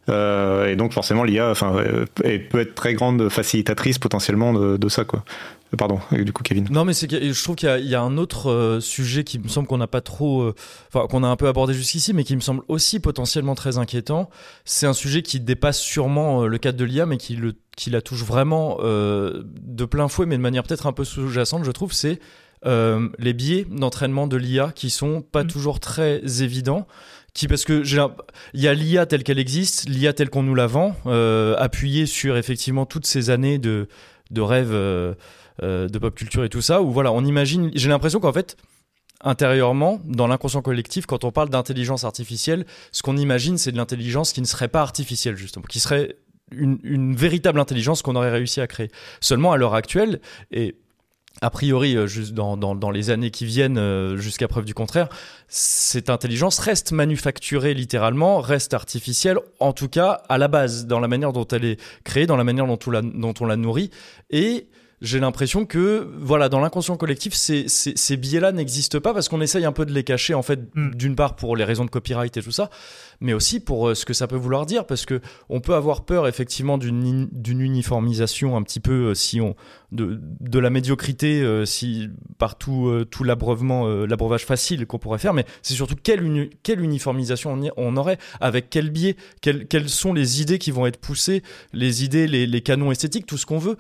et 0.08 0.76
donc, 0.76 0.92
forcément, 0.92 1.24
l'IA, 1.24 1.50
enfin, 1.50 1.74
peut 2.14 2.60
être 2.60 2.74
très 2.74 2.94
grande 2.94 3.28
facilitatrice 3.28 3.98
potentiellement 3.98 4.52
de, 4.52 4.76
de 4.76 4.88
ça, 4.88 5.04
quoi. 5.04 5.24
Pardon, 5.76 6.00
du 6.12 6.32
coup, 6.32 6.42
Kevin. 6.42 6.66
Non, 6.70 6.84
mais 6.84 6.94
c'est 6.94 7.10
je 7.10 7.42
trouve 7.42 7.56
qu'il 7.56 7.68
y, 7.86 7.94
a 7.94 8.00
un 8.00 8.16
autre 8.16 8.50
euh, 8.50 8.80
sujet 8.80 9.24
qui 9.24 9.38
me 9.38 9.48
semble 9.48 9.66
qu'on 9.66 9.78
n'a 9.78 9.86
pas 9.86 10.00
trop, 10.00 10.42
euh, 10.42 10.54
enfin 10.88 11.06
qu'on 11.06 11.22
a 11.22 11.28
un 11.28 11.36
peu 11.36 11.48
abordé 11.48 11.74
jusqu'ici, 11.74 12.12
mais 12.12 12.24
qui 12.24 12.36
me 12.36 12.40
semble 12.40 12.62
aussi 12.68 13.00
potentiellement 13.00 13.54
très 13.54 13.78
inquiétant. 13.78 14.30
C'est 14.64 14.86
un 14.86 14.92
sujet 14.92 15.22
qui 15.22 15.40
dépasse 15.40 15.80
sûrement 15.80 16.42
euh, 16.42 16.46
le 16.46 16.58
cadre 16.58 16.78
de 16.78 16.84
l'IA, 16.84 17.06
mais 17.06 17.16
qui, 17.16 17.36
le, 17.36 17.54
qui 17.76 17.90
la 17.90 18.02
touche 18.02 18.24
vraiment 18.24 18.78
de 18.80 19.84
plein 19.84 20.08
fouet, 20.08 20.26
mais 20.26 20.36
de 20.36 20.42
manière 20.42 20.62
peut-être 20.62 20.86
un 20.86 20.92
peu 20.92 21.04
sous-jacente, 21.04 21.64
je 21.64 21.70
trouve. 21.70 21.92
C'est 21.92 22.20
les 22.64 23.32
biais 23.34 23.66
d'entraînement 23.70 24.26
de 24.26 24.36
l'IA 24.36 24.72
qui 24.74 24.88
sont 24.90 25.20
pas 25.20 25.44
mm. 25.44 25.48
toujours 25.48 25.80
très 25.80 26.42
évidents 26.42 26.86
qui 27.34 27.48
parce 27.48 27.64
que 27.64 27.82
il 28.54 28.60
y 28.60 28.68
a 28.68 28.74
l'IA 28.74 29.06
telle 29.06 29.24
qu'elle 29.24 29.40
existe, 29.40 29.88
l'IA 29.88 30.12
telle 30.12 30.30
qu'on 30.30 30.44
nous 30.44 30.54
la 30.54 30.68
vend, 30.68 30.96
euh, 31.06 31.56
appuyée 31.58 32.06
sur 32.06 32.36
effectivement 32.36 32.86
toutes 32.86 33.06
ces 33.06 33.28
années 33.28 33.58
de 33.58 33.88
de 34.30 34.40
rêves 34.40 34.72
euh, 34.72 35.14
de 35.62 35.98
pop 35.98 36.14
culture 36.14 36.44
et 36.44 36.48
tout 36.48 36.62
ça, 36.62 36.82
où 36.82 36.90
voilà, 36.90 37.12
on 37.12 37.24
imagine, 37.24 37.70
j'ai 37.74 37.88
l'impression 37.88 38.20
qu'en 38.20 38.32
fait, 38.32 38.56
intérieurement, 39.24 40.00
dans 40.04 40.26
l'inconscient 40.26 40.62
collectif, 40.62 41.06
quand 41.06 41.24
on 41.24 41.32
parle 41.32 41.48
d'intelligence 41.48 42.04
artificielle, 42.04 42.66
ce 42.92 43.02
qu'on 43.02 43.16
imagine, 43.16 43.58
c'est 43.58 43.72
de 43.72 43.76
l'intelligence 43.76 44.32
qui 44.32 44.40
ne 44.40 44.46
serait 44.46 44.68
pas 44.68 44.82
artificielle, 44.82 45.36
justement, 45.36 45.64
qui 45.64 45.80
serait 45.80 46.16
une, 46.52 47.16
véritable 47.16 47.58
intelligence 47.58 48.02
qu'on 48.02 48.16
aurait 48.16 48.30
réussi 48.30 48.60
à 48.60 48.66
créer. 48.66 48.90
Seulement, 49.20 49.52
à 49.52 49.56
l'heure 49.56 49.74
actuelle, 49.74 50.20
et 50.50 50.76
a 51.40 51.50
priori, 51.50 51.96
euh, 51.96 52.06
juste 52.06 52.32
dans, 52.32 52.56
dans, 52.56 52.90
les 52.90 53.10
années 53.10 53.30
qui 53.30 53.44
viennent, 53.44 53.78
euh, 53.78 54.16
jusqu'à 54.16 54.46
preuve 54.46 54.64
du 54.64 54.74
contraire, 54.74 55.08
cette 55.48 56.10
intelligence 56.10 56.58
reste 56.58 56.92
manufacturée 56.92 57.74
littéralement, 57.74 58.40
reste 58.40 58.74
artificielle, 58.74 59.38
en 59.58 59.72
tout 59.72 59.88
cas 59.88 60.22
à 60.28 60.38
la 60.38 60.48
base, 60.48 60.86
dans 60.86 61.00
la 61.00 61.08
manière 61.08 61.32
dont 61.32 61.46
elle 61.46 61.64
est 61.64 61.80
créée, 62.04 62.26
dans 62.26 62.36
la 62.36 62.44
manière 62.44 62.66
dont 62.66 62.78
on 62.86 62.90
la, 62.90 63.02
dont 63.02 63.34
on 63.40 63.46
la 63.46 63.56
nourrit. 63.56 63.90
Et 64.30 64.68
j'ai 65.04 65.20
l'impression 65.20 65.66
que 65.66 66.08
voilà 66.18 66.48
dans 66.48 66.60
l'inconscient 66.60 66.96
collectif 66.96 67.34
ces, 67.34 67.68
ces, 67.68 67.92
ces 67.94 68.16
biais-là 68.16 68.52
n'existent 68.52 69.00
pas 69.00 69.12
parce 69.12 69.28
qu'on 69.28 69.40
essaye 69.40 69.64
un 69.64 69.72
peu 69.72 69.84
de 69.84 69.92
les 69.92 70.02
cacher 70.02 70.34
en 70.34 70.42
fait 70.42 70.60
mm. 70.74 70.94
d'une 70.94 71.14
part 71.14 71.36
pour 71.36 71.56
les 71.56 71.64
raisons 71.64 71.84
de 71.84 71.90
copyright 71.90 72.36
et 72.36 72.42
tout 72.42 72.50
ça 72.50 72.70
mais 73.20 73.32
aussi 73.32 73.60
pour 73.60 73.88
euh, 73.88 73.94
ce 73.94 74.04
que 74.04 74.12
ça 74.12 74.26
peut 74.26 74.36
vouloir 74.36 74.66
dire 74.66 74.86
parce 74.86 75.06
que 75.06 75.20
on 75.48 75.60
peut 75.60 75.74
avoir 75.74 76.04
peur 76.04 76.26
effectivement 76.26 76.78
d'une 76.78 77.30
uniformisation 77.60 78.56
un 78.56 78.62
petit 78.62 78.80
peu 78.80 79.10
euh, 79.10 79.14
si 79.14 79.40
on 79.40 79.54
de, 79.92 80.20
de 80.40 80.58
la 80.58 80.70
médiocrité 80.70 81.40
euh, 81.42 81.64
si 81.64 82.08
par 82.38 82.56
tout, 82.58 83.04
l'abreuvement 83.22 83.86
l'abreuvage 83.86 84.44
facile 84.44 84.86
qu'on 84.86 84.98
pourrait 84.98 85.18
faire 85.18 85.34
mais 85.34 85.44
c'est 85.62 85.74
surtout 85.74 85.96
quelle 86.00 86.50
quelle 86.62 86.80
uniformisation 86.80 87.52
on, 87.52 87.70
on, 87.76 87.96
aurait 87.96 88.18
avec 88.40 88.70
quel 88.70 88.90
biais 88.90 89.16
quelles, 89.40 89.66
quelles 89.66 89.88
sont 89.88 90.12
les 90.12 90.42
idées 90.42 90.58
qui 90.58 90.70
vont 90.70 90.86
être 90.86 90.98
poussées 90.98 91.42
les 91.72 92.04
idées 92.04 92.26
les, 92.26 92.46
les 92.46 92.60
canons 92.60 92.90
esthétiques 92.90 93.26
tout 93.26 93.38
ce 93.38 93.46
qu'on 93.46 93.58
veut. 93.58 93.76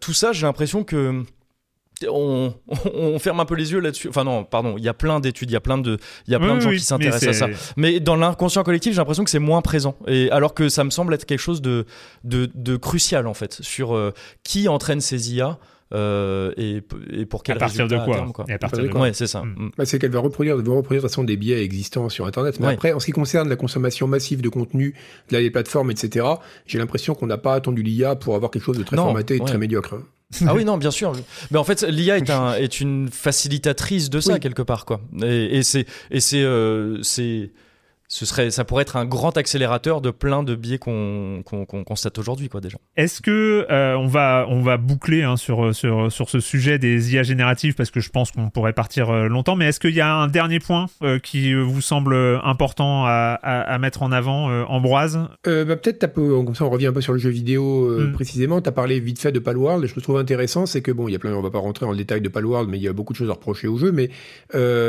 Tout 0.00 0.12
ça 0.12 0.32
j'ai 0.32 0.46
l'impression 0.46 0.84
que 0.84 1.24
on, 2.08 2.54
on, 2.94 3.18
ferme 3.18 3.40
un 3.40 3.44
peu 3.44 3.54
les 3.54 3.72
yeux 3.72 3.80
là-dessus. 3.80 4.08
Enfin 4.08 4.24
non, 4.24 4.44
pardon, 4.44 4.74
il 4.78 4.84
y 4.84 4.88
a 4.88 4.94
plein 4.94 5.20
d'études, 5.20 5.50
il 5.50 5.54
y 5.54 5.56
a 5.56 5.60
plein 5.60 5.78
de, 5.78 5.98
il 6.26 6.32
y 6.32 6.34
a 6.34 6.38
plein 6.38 6.56
de 6.56 6.60
gens 6.60 6.70
qui 6.70 6.80
s'intéressent 6.80 7.42
à 7.42 7.48
ça. 7.48 7.72
Mais 7.76 8.00
dans 8.00 8.16
l'inconscient 8.16 8.62
collectif, 8.62 8.92
j'ai 8.92 8.98
l'impression 8.98 9.24
que 9.24 9.30
c'est 9.30 9.38
moins 9.38 9.62
présent. 9.62 9.96
Et 10.06 10.30
alors 10.30 10.54
que 10.54 10.68
ça 10.68 10.84
me 10.84 10.90
semble 10.90 11.14
être 11.14 11.24
quelque 11.24 11.40
chose 11.40 11.62
de, 11.62 11.86
de, 12.24 12.50
de 12.54 12.76
crucial 12.76 13.26
en 13.26 13.34
fait 13.34 13.58
sur 13.60 13.94
euh, 13.94 14.12
qui 14.44 14.68
entraîne 14.68 15.00
ces 15.00 15.34
IA. 15.34 15.58
Euh, 15.94 16.52
et, 16.58 16.82
et, 17.10 17.24
pour 17.24 17.42
quel 17.42 17.56
à 17.56 17.60
partir 17.60 17.88
de 17.88 17.96
quoi, 17.96 18.44
Et 18.46 18.52
à 18.52 18.58
partir 18.58 18.82
de 18.82 18.88
quoi 18.88 19.10
c'est 19.14 19.26
ça. 19.26 19.42
Mm. 19.42 19.54
Mm. 19.56 19.70
Bah, 19.78 19.86
c'est 19.86 19.98
qu'elle 19.98 20.10
va 20.10 20.20
reproduire, 20.20 20.56
va 20.56 20.62
reproduire 20.62 21.00
de 21.00 21.06
toute 21.06 21.10
façon 21.10 21.24
des 21.24 21.38
biais 21.38 21.62
existants 21.62 22.10
sur 22.10 22.26
Internet. 22.26 22.60
Mais 22.60 22.66
après, 22.68 22.92
en 22.92 23.00
ce 23.00 23.06
qui 23.06 23.12
concerne 23.12 23.48
la 23.48 23.56
consommation 23.56 24.06
massive 24.06 24.42
de 24.42 24.50
contenu, 24.50 24.94
là, 25.30 25.40
les 25.40 25.50
plateformes, 25.50 25.90
etc., 25.90 26.26
j'ai 26.66 26.78
l'impression 26.78 27.14
qu'on 27.14 27.26
n'a 27.26 27.38
pas 27.38 27.54
attendu 27.54 27.82
l'IA 27.82 28.16
pour 28.16 28.34
avoir 28.34 28.50
quelque 28.50 28.64
chose 28.64 28.76
de 28.76 28.82
très 28.82 28.96
formaté 28.96 29.36
et 29.36 29.40
de 29.40 29.44
très 29.44 29.56
médiocre. 29.56 29.94
Ah 30.46 30.54
oui, 30.54 30.64
non, 30.64 30.76
bien 30.76 30.90
sûr. 30.90 31.12
Mais 31.50 31.58
en 31.58 31.64
fait, 31.64 31.82
l'IA 31.82 32.18
est, 32.18 32.30
un, 32.30 32.54
est 32.54 32.80
une 32.80 33.08
facilitatrice 33.10 34.10
de 34.10 34.20
ça, 34.20 34.38
quelque 34.38 34.62
part. 34.62 34.84
Quoi. 34.84 35.00
Et, 35.22 35.58
et 35.58 35.62
c'est. 35.62 35.86
Et 36.10 36.20
c'est, 36.20 36.42
euh, 36.42 37.02
c'est 37.02 37.50
ce 38.10 38.24
serait, 38.24 38.50
ça 38.50 38.64
pourrait 38.64 38.82
être 38.82 38.96
un 38.96 39.04
grand 39.04 39.36
accélérateur 39.36 40.00
de 40.00 40.10
plein 40.10 40.42
de 40.42 40.54
biais 40.54 40.78
qu'on 40.78 41.42
constate 41.44 42.16
aujourd'hui, 42.16 42.48
quoi, 42.48 42.62
déjà. 42.62 42.78
Est-ce 42.96 43.20
que 43.20 43.66
euh, 43.70 43.96
on 43.98 44.06
va 44.06 44.46
on 44.48 44.62
va 44.62 44.78
boucler 44.78 45.24
hein, 45.24 45.36
sur 45.36 45.74
sur 45.74 46.10
sur 46.10 46.30
ce 46.30 46.40
sujet 46.40 46.78
des 46.78 47.12
IA 47.12 47.22
génératives 47.22 47.74
parce 47.74 47.90
que 47.90 48.00
je 48.00 48.08
pense 48.08 48.32
qu'on 48.32 48.48
pourrait 48.48 48.72
partir 48.72 49.10
euh, 49.10 49.28
longtemps, 49.28 49.56
mais 49.56 49.66
est-ce 49.66 49.78
qu'il 49.78 49.94
y 49.94 50.00
a 50.00 50.14
un 50.14 50.26
dernier 50.26 50.58
point 50.58 50.86
euh, 51.02 51.18
qui 51.18 51.52
vous 51.52 51.82
semble 51.82 52.14
important 52.42 53.04
à, 53.04 53.38
à, 53.42 53.78
mettre 53.78 54.02
en 54.02 54.10
avant, 54.10 54.46
Ambroise? 54.68 55.18
Bah, 55.44 55.76
Peut-être, 55.76 56.14
comme 56.14 56.54
ça, 56.54 56.64
on 56.64 56.70
revient 56.70 56.86
un 56.86 56.92
peu 56.92 57.02
sur 57.02 57.12
le 57.12 57.18
jeu 57.18 57.30
vidéo 57.30 57.90
hmm. 57.90 58.12
précisément. 58.12 58.62
Tu 58.62 58.70
as 58.70 58.72
parlé 58.72 59.00
vite 59.00 59.20
fait 59.20 59.32
de 59.32 59.38
Palworld, 59.38 59.84
et 59.84 59.88
je 59.88 60.00
trouve 60.00 60.16
intéressant, 60.16 60.64
c'est 60.64 60.80
que 60.80 60.92
bon, 60.92 61.08
il 61.08 61.12
y 61.12 61.16
a 61.16 61.18
plein, 61.18 61.34
on 61.34 61.42
va 61.42 61.50
pas 61.50 61.58
rentrer 61.58 61.84
dans 61.84 61.92
le 61.92 61.98
détail 61.98 62.22
de 62.22 62.28
Palworld, 62.28 62.70
mais 62.70 62.78
il 62.78 62.82
y 62.82 62.88
a 62.88 62.92
beaucoup 62.94 63.12
de 63.12 63.18
choses 63.18 63.28
à 63.28 63.34
reprocher 63.34 63.68
au 63.68 63.76
jeu, 63.76 63.92
mais 63.92 64.08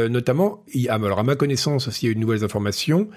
notamment, 0.09 0.63
il, 0.73 0.89
alors 0.89 1.19
à 1.19 1.23
ma 1.23 1.35
connaissance, 1.35 1.89
s'il 1.89 2.07
y 2.07 2.09
a 2.09 2.13
eu 2.13 2.15
de 2.15 2.21
nouvelles 2.21 2.45
informations 2.45 3.08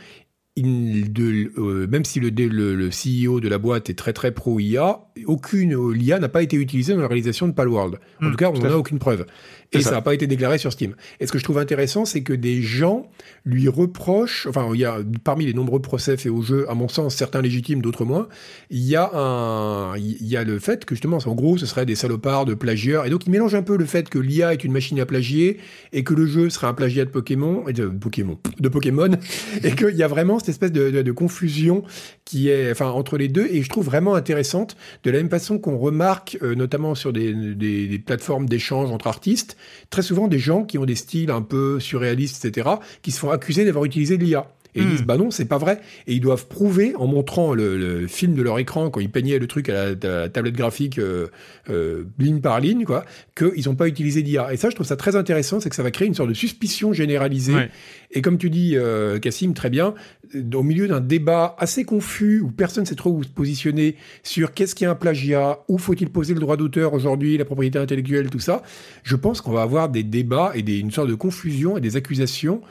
euh, 0.59 1.87
même 1.87 2.05
si 2.05 2.21
le, 2.21 2.29
le, 2.29 2.75
le, 2.75 2.91
CEO 2.91 3.41
de 3.41 3.49
la 3.49 3.59
boîte 3.59 3.89
est 3.91 3.99
très 3.99 4.13
très 4.13 4.33
pro 4.33 4.61
IA, 4.61 5.12
aucune 5.27 5.93
l'IA 5.93 6.19
n'a 6.19 6.29
pas 6.29 6.43
été 6.43 6.57
utilisée 6.57 6.95
dans 6.95 7.01
la 7.01 7.07
réalisation 7.09 7.47
de 7.49 7.53
Palworld. 7.53 7.97
En 8.21 8.27
Hmm, 8.27 8.31
tout 8.31 8.37
cas, 8.37 8.49
on 8.51 8.53
tout 8.53 8.61
à 8.61 8.63
n'en 8.63 8.67
a 8.67 8.71
fait. 8.71 8.77
aucune 8.77 8.99
preuve. 8.99 9.27
Et 9.75 9.81
ça 9.81 9.93
n'a 9.93 10.03
pas 10.03 10.13
été 10.13 10.27
déclaré 10.27 10.59
sur 10.59 10.71
Steam. 10.71 10.95
Et 11.19 11.27
ce 11.27 11.33
que 11.33 11.39
je 11.39 11.45
trouve 11.45 11.57
intéressant, 11.57 12.05
c'est 12.05 12.23
que 12.23 12.35
des 12.35 12.61
gens 12.61 13.09
lui 13.47 13.69
reprochent, 13.69 14.47
enfin, 14.47 14.69
il 14.75 14.81
y 14.81 14.85
a 14.85 14.99
parmi 15.25 15.47
les 15.47 15.55
nombreux 15.55 15.81
procès 15.81 16.19
faits 16.19 16.31
au 16.31 16.43
jeu, 16.43 16.69
à 16.71 16.75
mon 16.75 16.89
sens, 16.89 17.15
certains 17.15 17.41
légitimes, 17.41 17.81
d'autres 17.81 18.05
moins, 18.05 18.29
il 18.69 18.81
y 18.83 18.97
a 18.97 19.11
un, 19.15 19.97
il 19.97 20.27
y 20.27 20.37
a 20.37 20.45
le 20.45 20.59
fait 20.59 20.85
que 20.85 20.95
justement, 20.95 21.19
en 21.25 21.35
gros, 21.35 21.57
ce 21.57 21.65
serait 21.65 21.87
des 21.87 21.95
salopards 21.95 22.45
de 22.45 22.53
plagieurs. 22.53 23.07
Et 23.07 23.11
donc, 23.11 23.25
il 23.27 23.31
mélange 23.31 23.55
un 23.55 23.63
peu 23.63 23.79
le 23.79 23.87
fait 23.87 24.11
que 24.11 24.19
l'IA 24.19 24.53
est 24.53 24.63
une 24.63 24.73
machine 24.73 25.01
à 25.01 25.07
plagier 25.07 25.57
et 25.95 26.05
que 26.05 26.13
le 26.13 26.27
jeu 26.27 26.51
serait 26.51 26.67
un 26.67 26.75
plagiat 26.75 27.07
de 27.07 27.11
Pokémon, 27.11 27.67
et 27.67 27.73
de 27.73 27.87
Pokémon, 27.87 28.39
de 28.61 28.69
Pokémon, 28.69 29.09
et 29.65 29.73
qu'il 29.75 29.97
y 29.97 30.03
a 30.03 30.09
vraiment 30.09 30.39
cette 30.39 30.51
espèce 30.51 30.73
de, 30.73 30.91
de- 30.91 31.01
de 31.03 31.13
confusion 31.13 31.83
qui 32.25 32.49
est, 32.49 32.71
enfin, 32.71 32.89
entre 32.91 33.17
les 33.19 33.29
deux, 33.29 33.47
et 33.51 33.63
je 33.63 33.69
trouve 33.69 33.85
vraiment 33.87 34.15
intéressante, 34.15 34.77
de 35.05 35.11
la 35.11 35.19
même 35.19 35.29
façon 35.31 35.59
qu'on 35.59 35.77
remarque, 35.77 36.39
euh, 36.43 36.55
notamment 36.55 36.95
sur 36.95 37.13
des, 37.13 37.35
des- 37.35 37.89
des 37.89 37.99
plateformes 37.99 38.49
d'échange 38.49 38.91
entre 38.91 39.09
artistes, 39.09 39.57
très 39.91 40.03
souvent 40.03 40.29
des 40.29 40.39
gens 40.39 40.65
qui 40.65 40.79
ont 40.79 40.85
des 40.85 40.95
styles 40.95 41.31
un 41.31 41.43
peu 41.43 41.81
surréalistes, 41.81 42.45
etc., 42.45 42.71
qui 43.03 43.11
se 43.11 43.19
font 43.19 43.31
accuser 43.31 43.65
d'avoir 43.65 43.85
utilisé 43.85 44.17
l'IA. 44.17 44.47
Et 44.75 44.81
ils 44.81 44.87
Hmm. 44.87 44.91
disent, 44.93 45.03
bah 45.05 45.19
non, 45.19 45.31
c'est 45.31 45.45
pas 45.45 45.59
vrai. 45.59 45.81
Et 46.07 46.15
ils 46.15 46.21
doivent 46.21 46.47
prouver, 46.47 46.95
en 46.97 47.07
montrant 47.07 47.53
le, 47.53 47.77
le 47.77 48.07
film 48.07 48.35
de 48.35 48.43
leur 48.43 48.59
écran, 48.59 48.89
quand 48.89 49.01
ils 49.01 49.11
peignaient 49.11 49.39
le 49.39 49.47
truc 49.47 49.69
à 49.69 49.73
la, 49.73 49.81
à 49.91 50.07
la 50.23 50.29
tablette 50.31 50.55
graphique, 50.57 50.99
euh, 50.99 51.27
euh, 51.69 52.05
ligne 52.19 52.41
par 52.41 52.59
ligne, 52.59 52.85
quoi, 52.85 53.05
qu'ils 53.37 53.67
n'ont 53.67 53.75
pas 53.75 53.87
utilisé 53.87 54.23
d'IA. 54.23 54.53
Et 54.53 54.57
ça, 54.57 54.71
je 54.71 54.75
trouve 54.75 54.87
ça 54.87 54.97
très 54.97 55.15
intéressant, 55.15 55.61
c'est 55.61 55.69
que 55.69 55.77
ça 55.77 55.83
va 55.83 55.91
créer 55.91 56.09
une 56.09 56.15
sorte 56.15 56.31
de 56.31 56.35
suspicion 56.35 56.93
généralisée. 56.95 57.55
Ouais. 57.55 57.71
Et 58.13 58.23
comme 58.23 58.39
tu 58.39 58.49
dis, 58.49 58.73
euh, 58.77 59.19
Cassim, 59.19 59.53
très 59.53 59.69
bien, 59.69 59.93
euh, 60.35 60.43
au 60.55 60.63
milieu 60.63 60.89
d'un 60.89 61.01
débat 61.01 61.55
assez 61.59 61.85
confus, 61.85 62.41
où 62.41 62.51
personne 62.51 62.85
ne 62.85 62.89
sait 62.89 62.95
trop 62.95 63.11
où 63.11 63.23
se 63.23 63.29
positionner 63.29 63.97
sur 64.23 64.55
qu'est-ce 64.55 64.75
qui 64.75 64.85
est 64.85 64.87
un 64.89 64.95
plagiat, 64.95 65.59
où 65.69 65.77
faut-il 65.77 66.09
poser 66.09 66.33
le 66.33 66.41
droit 66.41 66.57
d'auteur 66.57 66.95
aujourd'hui, 66.95 67.37
la 67.37 67.45
propriété 67.45 67.79
intellectuelle, 67.79 68.31
tout 68.31 68.39
ça, 68.41 68.63
je 69.03 69.17
pense 69.17 69.43
qu'on 69.43 69.53
va 69.53 69.63
avoir 69.63 69.91
des 69.91 70.03
débats 70.03 70.53
et 70.55 70.63
des, 70.63 70.79
une 70.79 70.91
sorte 70.91 71.09
de 71.11 71.15
confusion 71.15 71.77
et 71.77 71.81
des 71.83 71.97
accusations 71.97 72.63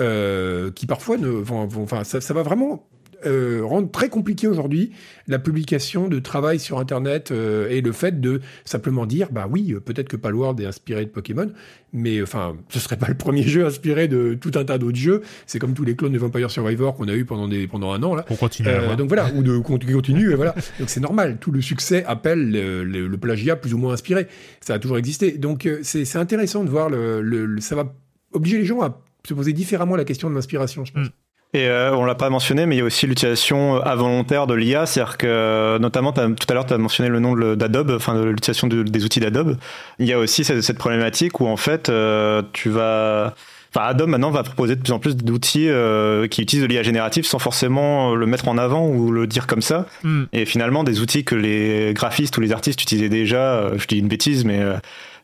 euh, 0.00 0.70
qui 0.70 0.86
parfois 0.86 1.16
ne 1.16 1.28
vont, 1.28 1.66
vont- 1.66 1.82
enfin, 1.82 2.04
ça, 2.04 2.20
ça 2.20 2.34
va 2.34 2.42
vraiment 2.42 2.88
euh, 3.26 3.62
rendre 3.64 3.90
très 3.90 4.10
compliqué 4.10 4.46
aujourd'hui 4.48 4.90
la 5.28 5.38
publication 5.38 6.08
de 6.08 6.18
travail 6.18 6.60
sur 6.60 6.78
Internet 6.78 7.30
euh, 7.30 7.70
et 7.70 7.80
le 7.80 7.92
fait 7.92 8.20
de 8.20 8.42
simplement 8.66 9.06
dire, 9.06 9.28
bah 9.32 9.46
oui, 9.50 9.72
euh, 9.72 9.80
peut-être 9.80 10.08
que 10.08 10.16
Palworld 10.16 10.60
est 10.60 10.66
inspiré 10.66 11.06
de 11.06 11.10
Pokémon, 11.10 11.50
mais 11.94 12.18
euh, 12.18 12.24
enfin, 12.24 12.54
ce 12.68 12.78
serait 12.78 12.98
pas 12.98 13.08
le 13.08 13.14
premier 13.14 13.42
jeu 13.42 13.64
inspiré 13.64 14.08
de 14.08 14.34
tout 14.38 14.50
un 14.56 14.64
tas 14.66 14.76
d'autres 14.76 14.98
jeux. 14.98 15.22
C'est 15.46 15.58
comme 15.58 15.72
tous 15.72 15.84
les 15.84 15.96
clones 15.96 16.12
de 16.12 16.18
Vampire 16.18 16.50
Survivor 16.50 16.94
qu'on 16.96 17.08
a 17.08 17.14
eu 17.14 17.24
pendant 17.24 17.48
des 17.48 17.66
pendant 17.66 17.92
un 17.92 18.02
an 18.02 18.14
là. 18.14 18.26
On 18.28 18.34
continue 18.36 18.68
Euh, 18.68 18.94
donc 18.96 19.08
voilà, 19.08 19.30
ou 19.34 19.42
de 19.42 19.56
continue, 19.58 20.30
et 20.32 20.34
voilà. 20.34 20.54
Donc 20.78 20.90
c'est 20.90 21.00
normal, 21.00 21.38
tout 21.40 21.50
le 21.52 21.62
succès 21.62 22.04
appelle 22.04 22.50
le, 22.50 22.84
le- 22.84 23.06
le 23.06 23.16
plagiat 23.16 23.56
plus 23.56 23.72
ou 23.72 23.78
moins 23.78 23.94
inspiré. 23.94 24.26
Ça 24.60 24.74
a 24.74 24.78
toujours 24.78 24.98
existé. 24.98 25.38
Donc 25.38 25.66
c'est 25.82 26.04
c'est 26.04 26.18
intéressant 26.18 26.62
de 26.62 26.68
voir 26.68 26.90
le, 26.90 27.22
le- 27.22 27.46
le- 27.46 27.60
ça 27.62 27.74
va 27.74 27.94
obliger 28.34 28.58
les 28.58 28.66
gens 28.66 28.82
à 28.82 29.00
se 29.26 29.34
poser 29.34 29.52
différemment 29.52 29.96
la 29.96 30.04
question 30.04 30.30
de 30.30 30.34
l'inspiration, 30.34 30.84
je 30.84 30.92
pense. 30.92 31.06
Et 31.52 31.68
euh, 31.68 31.94
on 31.94 32.04
l'a 32.04 32.16
pas 32.16 32.30
mentionné, 32.30 32.66
mais 32.66 32.74
il 32.74 32.78
y 32.78 32.82
a 32.82 32.84
aussi 32.84 33.06
l'utilisation 33.06 33.80
involontaire 33.86 34.48
de 34.48 34.54
l'IA, 34.54 34.86
c'est-à-dire 34.86 35.16
que 35.16 35.26
euh, 35.28 35.78
notamment 35.78 36.12
tout 36.12 36.46
à 36.48 36.52
l'heure 36.54 36.66
tu 36.66 36.74
as 36.74 36.78
mentionné 36.78 37.08
le 37.08 37.20
nom 37.20 37.36
de- 37.36 37.54
d'Adobe, 37.54 37.92
enfin 37.94 38.16
de 38.16 38.24
l'utilisation 38.24 38.66
de- 38.66 38.82
des 38.82 39.04
outils 39.04 39.20
d'Adobe. 39.20 39.56
Il 40.00 40.06
y 40.06 40.12
a 40.12 40.18
aussi 40.18 40.42
cette, 40.42 40.62
cette 40.62 40.78
problématique 40.78 41.38
où 41.40 41.46
en 41.46 41.56
fait 41.56 41.88
euh, 41.88 42.42
tu 42.52 42.70
vas 42.70 43.34
Enfin, 43.76 43.86
Adobe 43.88 44.08
maintenant 44.08 44.30
va 44.30 44.44
proposer 44.44 44.76
de 44.76 44.80
plus 44.82 44.92
en 44.92 45.00
plus 45.00 45.16
d'outils 45.16 45.68
euh, 45.68 46.28
qui 46.28 46.42
utilisent 46.42 46.62
de 46.62 46.68
l'IA 46.68 46.84
générative 46.84 47.24
sans 47.26 47.40
forcément 47.40 48.14
le 48.14 48.24
mettre 48.24 48.46
en 48.46 48.56
avant 48.56 48.86
ou 48.88 49.10
le 49.10 49.26
dire 49.26 49.48
comme 49.48 49.62
ça. 49.62 49.86
Hmm. 50.04 50.24
Et 50.32 50.44
finalement, 50.44 50.84
des 50.84 51.00
outils 51.00 51.24
que 51.24 51.34
les 51.34 51.92
graphistes 51.92 52.36
ou 52.38 52.40
les 52.40 52.52
artistes 52.52 52.80
utilisaient 52.80 53.08
déjà, 53.08 53.54
euh, 53.56 53.70
je 53.76 53.86
dis 53.88 53.98
une 53.98 54.06
bêtise, 54.06 54.44
mais 54.44 54.60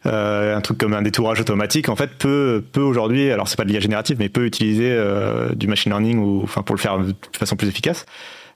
euh, 0.06 0.56
un 0.56 0.60
truc 0.60 0.78
comme 0.78 0.94
un 0.94 1.02
détourage 1.02 1.40
automatique, 1.40 1.88
en 1.88 1.96
fait, 1.96 2.10
peut, 2.18 2.64
peut 2.72 2.80
aujourd'hui, 2.80 3.30
alors 3.30 3.48
c'est 3.48 3.56
pas 3.56 3.64
de 3.64 3.70
l'IA 3.70 3.80
générative, 3.80 4.16
mais 4.18 4.28
peut 4.28 4.46
utiliser 4.46 4.90
euh, 4.90 5.50
du 5.54 5.66
machine 5.66 5.92
learning 5.92 6.18
ou, 6.18 6.40
enfin, 6.42 6.62
pour 6.62 6.74
le 6.74 6.80
faire 6.80 6.98
de 6.98 7.14
façon 7.38 7.56
plus 7.56 7.68
efficace. 7.68 8.06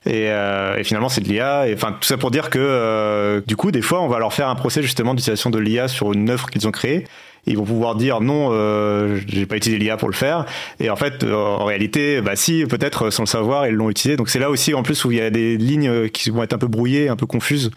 Et, 0.05 0.29
euh, 0.29 0.77
et 0.77 0.83
finalement, 0.83 1.09
c'est 1.09 1.21
de 1.21 1.27
l'IA. 1.27 1.67
Et 1.67 1.73
enfin, 1.73 1.91
tout 1.99 2.07
ça 2.07 2.17
pour 2.17 2.31
dire 2.31 2.49
que 2.49 2.59
euh, 2.61 3.41
du 3.45 3.55
coup, 3.55 3.71
des 3.71 3.81
fois, 3.81 4.01
on 4.01 4.07
va 4.07 4.19
leur 4.19 4.33
faire 4.33 4.49
un 4.49 4.55
procès 4.55 4.81
justement 4.83 5.13
d'utilisation 5.13 5.49
de 5.49 5.57
l'IA 5.57 5.87
sur 5.87 6.13
une 6.13 6.29
œuvre 6.29 6.49
qu'ils 6.49 6.67
ont 6.67 6.71
créée. 6.71 7.05
Ils 7.47 7.57
vont 7.57 7.63
pouvoir 7.63 7.95
dire 7.95 8.21
non, 8.21 8.49
euh, 8.51 9.19
j'ai 9.27 9.45
pas 9.45 9.57
utilisé 9.57 9.79
l'IA 9.79 9.97
pour 9.97 10.09
le 10.09 10.15
faire. 10.15 10.45
Et 10.79 10.89
en 10.89 10.95
fait, 10.95 11.23
euh, 11.23 11.33
en 11.33 11.65
réalité, 11.65 12.21
bah 12.21 12.35
si, 12.35 12.65
peut-être 12.65 13.09
sans 13.09 13.23
le 13.23 13.27
savoir, 13.27 13.67
ils 13.67 13.73
l'ont 13.73 13.89
utilisé. 13.89 14.17
Donc 14.17 14.29
c'est 14.29 14.39
là 14.39 14.49
aussi 14.49 14.73
en 14.73 14.83
plus 14.83 15.05
où 15.05 15.11
il 15.11 15.17
y 15.17 15.21
a 15.21 15.29
des 15.29 15.57
lignes 15.57 16.09
qui 16.09 16.29
vont 16.29 16.43
être 16.43 16.53
un 16.53 16.57
peu 16.57 16.67
brouillées, 16.67 17.09
un 17.09 17.15
peu 17.15 17.27
confuses. 17.27 17.71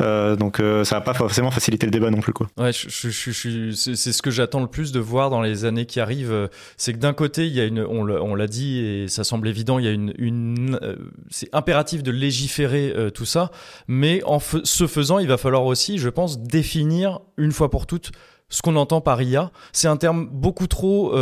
Euh, 0.00 0.36
donc 0.36 0.60
euh, 0.60 0.84
ça 0.84 0.96
va 0.96 1.00
pas 1.00 1.14
forcément 1.14 1.50
faciliter 1.50 1.86
le 1.86 1.90
débat 1.90 2.10
non 2.10 2.20
plus 2.20 2.32
quoi. 2.32 2.48
Ouais, 2.56 2.72
je, 2.72 2.88
je, 2.88 3.10
je, 3.10 3.70
c'est 3.72 4.12
ce 4.12 4.22
que 4.22 4.30
j'attends 4.30 4.60
le 4.60 4.66
plus 4.66 4.92
de 4.92 5.00
voir 5.00 5.30
dans 5.30 5.42
les 5.42 5.64
années 5.64 5.86
qui 5.86 6.00
arrivent. 6.00 6.48
C'est 6.76 6.92
que 6.92 6.98
d'un 6.98 7.12
côté, 7.12 7.46
il 7.46 7.52
y 7.52 7.60
a 7.60 7.64
une, 7.64 7.80
on 7.80 8.34
l'a 8.34 8.46
dit 8.46 8.78
et 8.78 9.08
ça 9.08 9.24
semble 9.24 9.48
évident, 9.48 9.78
il 9.78 9.84
y 9.84 9.88
a 9.88 9.92
une, 9.92 10.14
une 10.18 10.78
euh, 10.82 10.96
c'est 11.30 11.48
impératif 11.52 12.02
de 12.02 12.10
légiférer 12.10 12.92
euh, 12.96 13.10
tout 13.10 13.24
ça, 13.24 13.50
mais 13.88 14.22
en 14.24 14.38
ce 14.40 14.86
faisant, 14.86 15.18
il 15.18 15.28
va 15.28 15.36
falloir 15.36 15.64
aussi, 15.64 15.98
je 15.98 16.08
pense, 16.08 16.40
définir 16.40 17.20
une 17.36 17.52
fois 17.52 17.70
pour 17.70 17.86
toutes 17.86 18.12
ce 18.48 18.62
qu'on 18.62 18.76
entend 18.76 19.00
par 19.00 19.22
IA. 19.22 19.52
C'est 19.72 19.88
un 19.88 19.96
terme 19.96 20.28
beaucoup 20.30 20.66
trop 20.66 21.14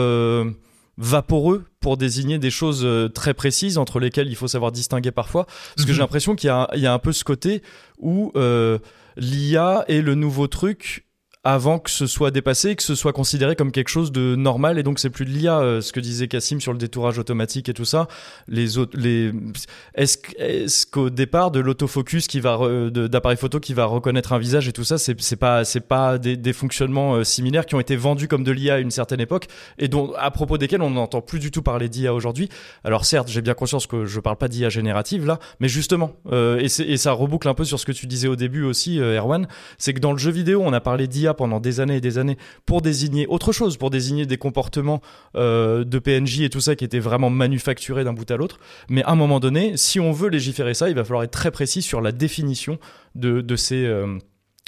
vaporeux 0.99 1.65
pour 1.81 1.97
désigner 1.97 2.39
des 2.39 2.51
choses 2.51 2.85
euh, 2.85 3.09
très 3.09 3.33
précises 3.33 3.79
entre 3.79 4.01
lesquelles 4.01 4.29
il 4.29 4.35
faut 4.37 4.49
savoir 4.49 4.73
distinguer 4.73 5.13
parfois. 5.13 5.47
Parce 5.47 5.85
que 5.87 5.91
Mhm. 5.91 5.95
j'ai 5.95 6.01
l'impression 6.01 6.35
qu'il 6.37 6.49
y, 6.49 6.51
a 6.51 6.63
un- 6.63 6.69
il 6.75 6.81
y 6.81 6.87
a 6.87 6.93
un 6.93 6.99
peu 6.99 7.13
ce 7.13 7.25
côté 7.25 7.63
où 7.99 8.33
euh, 8.37 8.79
l'IA 9.17 9.85
est 9.89 10.03
le 10.03 10.15
nouveau 10.15 10.47
truc 10.49 11.07
avant 11.49 11.79
que 11.79 11.89
ce 11.89 12.07
soit 12.07 12.31
dépassé, 12.31 12.77
que 12.77 12.83
ce 12.83 12.95
soit 12.95 13.15
considéré 13.15 13.57
comme 13.57 13.73
quelque 13.73 13.89
chose 13.89 14.13
de 14.13 14.37
normal. 14.37 14.79
Et 14.79 14.83
donc 14.83 14.99
c'est 14.99 15.09
plus 15.09 15.25
de 15.25 15.31
l'IA 15.31 15.61
euh, 15.61 15.81
ce 15.81 15.95
que 15.95 16.01
disait 16.01 16.29
Cassim 16.29 16.61
sur 16.61 16.73
le 16.75 16.79
détourage 16.79 17.19
automatique 17.19 17.71
et 17.71 17.73
tout 17.73 17.87
ça. 17.87 18.07
Les 18.49 18.67
les 18.93 19.33
est-ce 19.95 20.87
qu'au 20.87 21.09
départ 21.09 21.51
de 21.51 21.61
l'autofocus 21.61 22.29
d'appareil 22.29 23.39
photo 23.39 23.61
qui 23.61 23.73
va 23.73 23.87
reconnaître 23.87 24.35
un 24.35 24.39
visage 24.39 24.69
et 24.69 24.75
tout 24.75 24.85
ça 24.85 24.99
c'est 24.99 25.19
c'est 25.19 25.37
pas 25.37 25.63
pas 25.89 26.19
des, 26.19 26.53
fonctionnements 26.53 27.15
euh, 27.15 27.25
similaires 27.25 27.65
qui 27.65 27.75
ont 27.75 27.81
été 27.81 27.97
vendus 27.97 28.29
comme 28.29 28.45
de 28.45 28.53
l'IA 28.53 28.75
à 28.75 28.79
une 28.79 28.91
certaine 28.91 29.21
époque 29.21 29.47
et 29.79 29.89
dont 29.89 30.13
à 30.19 30.31
propos 30.31 30.59
desquels 30.59 30.83
on 30.83 30.91
n'entend 30.91 31.23
plus 31.23 31.39
du 31.39 31.51
tout 31.51 31.63
parler 31.63 31.89
d'IA 31.89 32.13
aujourd'hui. 32.13 32.51
Alors 32.85 33.07
certes 33.07 33.29
j'ai 33.29 33.41
bien 33.41 33.55
conscience 33.55 33.87
que 33.87 34.05
je 34.05 34.21
parle 34.21 34.37
pas 34.37 34.49
d'IA 34.49 34.69
générative 34.69 35.25
là 35.25 35.39
mais 35.61 35.69
justement 35.69 36.13
euh, 36.31 36.59
et, 36.61 36.97
ça 36.99 37.13
reboucle 37.13 37.49
un 37.49 37.55
peu 37.55 37.65
sur 37.65 37.81
ce 37.81 37.87
que 37.87 37.93
tu 37.93 38.07
disais 38.07 38.29
au 38.29 38.37
début 38.37 38.65
aussi 38.65 38.99
Erwan 38.99 39.49
c'est 39.79 39.95
que 39.95 40.01
dans 40.01 40.13
le 40.13 40.19
jeu 40.19 40.31
vidéo, 40.31 40.63
on 40.63 40.75
a 40.75 40.81
parlé 40.81 41.07
d'IA 41.07 41.33
pendant 41.39 41.61
des 41.61 41.81
années 41.81 41.97
et 41.97 42.01
des 42.03 42.19
années 42.19 42.37
pour 42.67 42.83
désigner 42.83 43.27
autre 43.29 43.53
chose, 43.53 43.79
pour 43.79 43.89
désigner 43.89 44.27
des 44.27 44.37
comportements 44.37 45.01
euh, 45.37 45.85
de 45.85 45.99
PNJ 45.99 46.43
et 46.43 46.51
tout 46.51 46.61
ça 46.61 46.77
qui 46.77 46.85
étaient 46.85 46.99
vraiment 46.99 47.31
manufacturés 47.31 48.05
d'un 48.05 48.13
bout 48.13 48.31
à 48.31 48.37
l'autre. 48.37 48.59
Mais 48.91 49.03
à 49.05 49.13
un 49.13 49.17
moment 49.17 49.41
donné, 49.41 49.79
si 49.79 49.99
on 50.01 50.13
veut 50.13 50.29
légiférer 50.29 50.75
ça, 50.75 50.91
il 50.91 50.95
va 50.95 51.05
falloir 51.05 51.23
être 51.23 51.31
très 51.31 51.51
précis 51.51 51.81
sur 51.81 52.03
la 52.03 52.13
définition 52.13 52.79
de, 53.15 53.41
de 53.41 53.57
ces... 53.57 53.87
euh, 53.87 54.19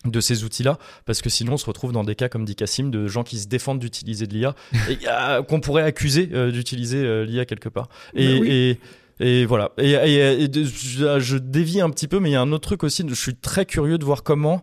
de 0.06 0.20
ces 0.20 0.44
outils-là, 0.44 0.78
parce 1.04 1.20
que 1.20 1.28
sinon 1.28 1.52
on 1.52 1.56
se 1.58 1.66
retrouve 1.66 1.92
dans 1.92 2.04
des 2.04 2.14
cas, 2.14 2.30
comme 2.30 2.46
dit 2.46 2.54
Cassim, 2.56 2.90
de 2.90 3.06
gens 3.06 3.22
qui 3.22 3.38
se 3.38 3.48
défendent 3.48 3.80
d'utiliser 3.80 4.26
de 4.26 4.32
l'IA, 4.32 4.54
et 4.88 4.96
euh, 5.06 5.42
qu'on 5.42 5.60
pourrait 5.60 5.82
accuser 5.82 6.30
euh, 6.32 6.50
d'utiliser 6.50 7.04
euh, 7.04 7.24
l'IA 7.26 7.44
quelque 7.44 7.68
part. 7.68 7.88
Et, 8.14 8.26
Bah 8.26 8.40
oui. 8.40 8.48
et, 8.50 8.78
et 9.20 9.44
voilà. 9.44 9.72
Et, 9.76 9.92
je 9.92 11.36
dévie 11.36 11.82
un 11.82 11.90
petit 11.90 12.08
peu, 12.08 12.18
mais 12.18 12.30
il 12.30 12.32
y 12.32 12.36
a 12.36 12.40
un 12.40 12.52
autre 12.52 12.66
truc 12.66 12.82
aussi. 12.82 13.04
Je 13.06 13.14
suis 13.14 13.34
très 13.34 13.66
curieux 13.66 13.98
de 13.98 14.04
voir 14.04 14.22
comment, 14.22 14.62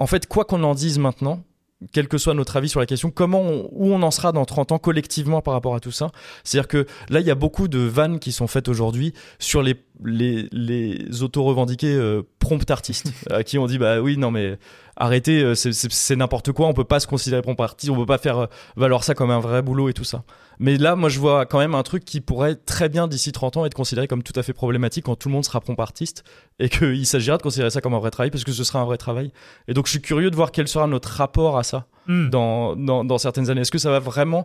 en 0.00 0.06
fait, 0.06 0.26
quoi 0.26 0.44
qu'on 0.44 0.62
en 0.64 0.74
dise 0.74 0.98
maintenant, 0.98 1.44
quel 1.92 2.08
que 2.08 2.18
soit 2.18 2.34
notre 2.34 2.56
avis 2.58 2.68
sur 2.68 2.78
la 2.80 2.84
question, 2.86 3.10
comment 3.10 3.40
on- 3.40 3.68
où 3.72 3.86
on 3.92 4.02
en 4.02 4.10
sera 4.10 4.32
dans 4.32 4.44
30 4.44 4.70
ans 4.72 4.78
collectivement 4.78 5.40
par 5.40 5.54
rapport 5.54 5.74
à 5.74 5.80
tout 5.80 5.90
ça. 5.92 6.10
C'est-à-dire 6.44 6.68
que 6.68 6.86
là, 7.08 7.20
il 7.20 7.26
y 7.26 7.30
a 7.30 7.34
beaucoup 7.34 7.68
de 7.68 7.78
vannes 7.78 8.18
qui 8.18 8.32
sont 8.32 8.46
faites 8.46 8.68
aujourd'hui 8.68 9.14
sur 9.38 9.62
les, 9.62 9.76
les, 10.04 10.46
les 10.52 11.22
auto-revendiqués 11.22 11.94
euh, 11.94 12.22
prompt 12.40 12.68
artistes, 12.70 13.12
à 13.30 13.44
qui 13.44 13.58
on 13.58 13.66
dit, 13.66 13.78
bah 13.78 14.00
oui, 14.00 14.16
non 14.16 14.32
mais 14.32 14.58
arrêtez, 14.96 15.42
euh, 15.42 15.54
c'est 15.54 16.16
n'importe 16.16 16.50
quoi, 16.50 16.66
on 16.66 16.72
peut 16.72 16.82
pas 16.84 16.98
se 16.98 17.06
considérer 17.06 17.42
prompt 17.42 17.60
artiste, 17.60 17.90
on 17.90 17.96
peut 17.96 18.06
pas 18.06 18.18
faire 18.18 18.38
euh, 18.38 18.46
valoir 18.76 19.04
ça 19.04 19.14
comme 19.14 19.30
un 19.30 19.38
vrai 19.38 19.62
boulot 19.62 19.88
et 19.88 19.92
tout 19.92 20.04
ça. 20.04 20.24
Mais 20.58 20.76
là, 20.76 20.94
moi, 20.96 21.08
je 21.08 21.18
vois 21.18 21.46
quand 21.46 21.58
même 21.58 21.74
un 21.74 21.82
truc 21.82 22.04
qui 22.04 22.20
pourrait 22.20 22.54
très 22.54 22.90
bien, 22.90 23.08
d'ici 23.08 23.32
30 23.32 23.56
ans, 23.56 23.64
être 23.64 23.72
considéré 23.72 24.08
comme 24.08 24.22
tout 24.22 24.38
à 24.38 24.42
fait 24.42 24.52
problématique 24.52 25.04
quand 25.06 25.16
tout 25.16 25.28
le 25.28 25.34
monde 25.34 25.44
sera 25.44 25.60
prompt 25.60 25.80
artiste 25.80 26.22
et 26.58 26.68
qu'il 26.68 27.06
s'agira 27.06 27.38
de 27.38 27.42
considérer 27.42 27.70
ça 27.70 27.80
comme 27.80 27.94
un 27.94 27.98
vrai 27.98 28.10
travail 28.10 28.30
parce 28.30 28.44
que 28.44 28.52
ce 28.52 28.62
sera 28.62 28.80
un 28.80 28.84
vrai 28.84 28.98
travail. 28.98 29.32
Et 29.68 29.72
donc, 29.72 29.86
je 29.86 29.92
suis 29.92 30.02
curieux 30.02 30.30
de 30.30 30.36
voir 30.36 30.52
quel 30.52 30.68
sera 30.68 30.86
notre 30.86 31.08
rapport 31.08 31.56
à 31.56 31.62
ça 31.62 31.86
Hmm. 32.10 32.28
dans, 32.28 32.74
dans, 32.74 33.04
dans 33.04 33.18
certaines 33.18 33.50
années. 33.50 33.60
Est-ce 33.60 33.70
que 33.70 33.78
ça 33.78 33.90
va 33.90 34.00
vraiment 34.00 34.44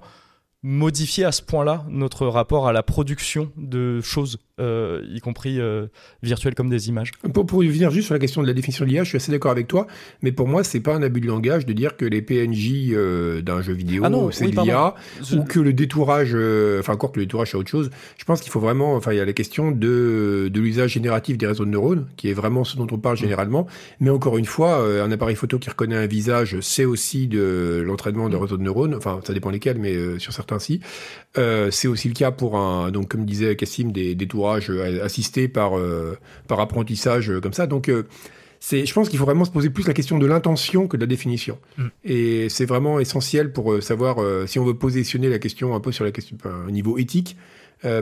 modifier 0.61 1.25
à 1.25 1.31
ce 1.31 1.41
point-là 1.41 1.83
notre 1.89 2.27
rapport 2.27 2.67
à 2.67 2.73
la 2.73 2.83
production 2.83 3.51
de 3.57 4.01
choses 4.01 4.37
y 4.59 5.19
compris 5.19 5.59
virtuelles 6.23 6.55
comme 6.55 6.69
des 6.69 6.89
images. 6.89 7.11
Pour, 7.33 7.45
pour 7.45 7.59
revenir 7.59 7.91
juste 7.91 8.05
sur 8.05 8.13
la 8.13 8.19
question 8.19 8.41
de 8.41 8.47
la 8.47 8.53
définition 8.53 8.85
de 8.85 8.89
l'IA, 8.89 9.03
je 9.03 9.09
suis 9.09 9.17
assez 9.17 9.31
d'accord 9.31 9.51
avec 9.51 9.67
toi, 9.67 9.87
mais 10.21 10.31
pour 10.31 10.47
moi, 10.47 10.63
c'est 10.63 10.79
pas 10.79 10.95
un 10.95 11.01
abus 11.01 11.21
de 11.21 11.27
langage 11.27 11.65
de 11.65 11.73
dire 11.73 11.97
que 11.97 12.05
les 12.05 12.21
PNJ 12.21 12.91
d'un 13.43 13.61
jeu 13.61 13.73
vidéo, 13.73 14.03
ah 14.05 14.11
c'est 14.31 14.47
de 14.47 14.61
l'IA, 14.61 14.95
ou 15.33 15.43
que 15.43 15.59
le 15.59 15.73
détourage, 15.73 16.35
enfin, 16.79 16.93
encore 16.93 17.11
que 17.11 17.19
le 17.19 17.25
détourage, 17.25 17.51
c'est 17.51 17.57
autre 17.57 17.69
chose. 17.69 17.89
Je 18.17 18.23
pense 18.25 18.41
qu'il 18.41 18.51
faut 18.51 18.59
vraiment, 18.59 18.95
enfin, 18.95 19.11
il 19.13 19.17
y 19.17 19.21
a 19.21 19.25
la 19.25 19.33
question 19.33 19.71
de, 19.71 20.49
de 20.51 20.61
l'usage 20.61 20.91
génératif 20.91 21.37
des 21.37 21.47
réseaux 21.47 21.65
de 21.65 21.71
neurones, 21.71 22.07
qui 22.17 22.29
est 22.29 22.33
vraiment 22.33 22.63
ce 22.63 22.77
dont 22.77 22.87
on 22.91 22.97
parle 22.97 23.17
généralement, 23.17 23.67
mais 23.99 24.09
encore 24.09 24.37
une 24.37 24.45
fois, 24.45 24.77
un 25.01 25.11
appareil 25.11 25.35
photo 25.35 25.59
qui 25.59 25.69
reconnaît 25.69 25.97
un 25.97 26.07
visage, 26.07 26.57
c'est 26.61 26.85
aussi 26.85 27.27
de 27.27 27.83
l'entraînement 27.85 28.29
de 28.29 28.37
réseaux 28.37 28.57
de 28.57 28.63
neurones, 28.63 28.95
enfin, 28.95 29.19
ça 29.23 29.33
dépend 29.33 29.49
lesquels, 29.49 29.79
mais 29.79 30.19
sur 30.19 30.33
certains 30.33 30.59
si. 30.59 30.79
Euh, 31.37 31.69
c'est 31.71 31.87
aussi 31.87 32.07
le 32.07 32.13
cas 32.13 32.31
pour 32.31 32.57
un, 32.57 32.91
donc 32.91 33.09
comme 33.09 33.25
disait 33.25 33.55
Cassim, 33.55 33.91
des 33.91 34.15
détourages 34.15 34.44
assistés 34.51 35.47
par 35.47 35.77
euh, 35.77 36.17
par 36.47 36.59
apprentissage 36.59 37.29
euh, 37.29 37.41
comme 37.41 37.53
ça. 37.53 37.67
Donc 37.67 37.91
c'est, 38.59 38.85
je 38.85 38.93
pense 38.93 39.09
qu'il 39.09 39.19
faut 39.19 39.25
vraiment 39.25 39.45
se 39.45 39.51
poser 39.51 39.69
plus 39.69 39.87
la 39.87 39.93
question 39.93 40.17
de 40.17 40.25
l'intention 40.25 40.87
que 40.87 40.97
de 40.97 41.01
la 41.01 41.07
définition. 41.07 41.59
Mm. 41.77 41.83
Et 42.03 42.49
c'est 42.49 42.65
vraiment 42.65 42.99
essentiel 42.99 43.51
pour 43.51 43.81
savoir 43.83 44.17
si 44.47 44.59
on 44.59 44.65
veut 44.65 44.73
positionner 44.73 45.29
la 45.29 45.39
question 45.39 45.75
un 45.75 45.79
peu 45.79 45.91
sur 45.91 46.03
la 46.03 46.11
question, 46.11 46.37
un 46.45 46.71
niveau 46.71 46.97
éthique, 46.97 47.37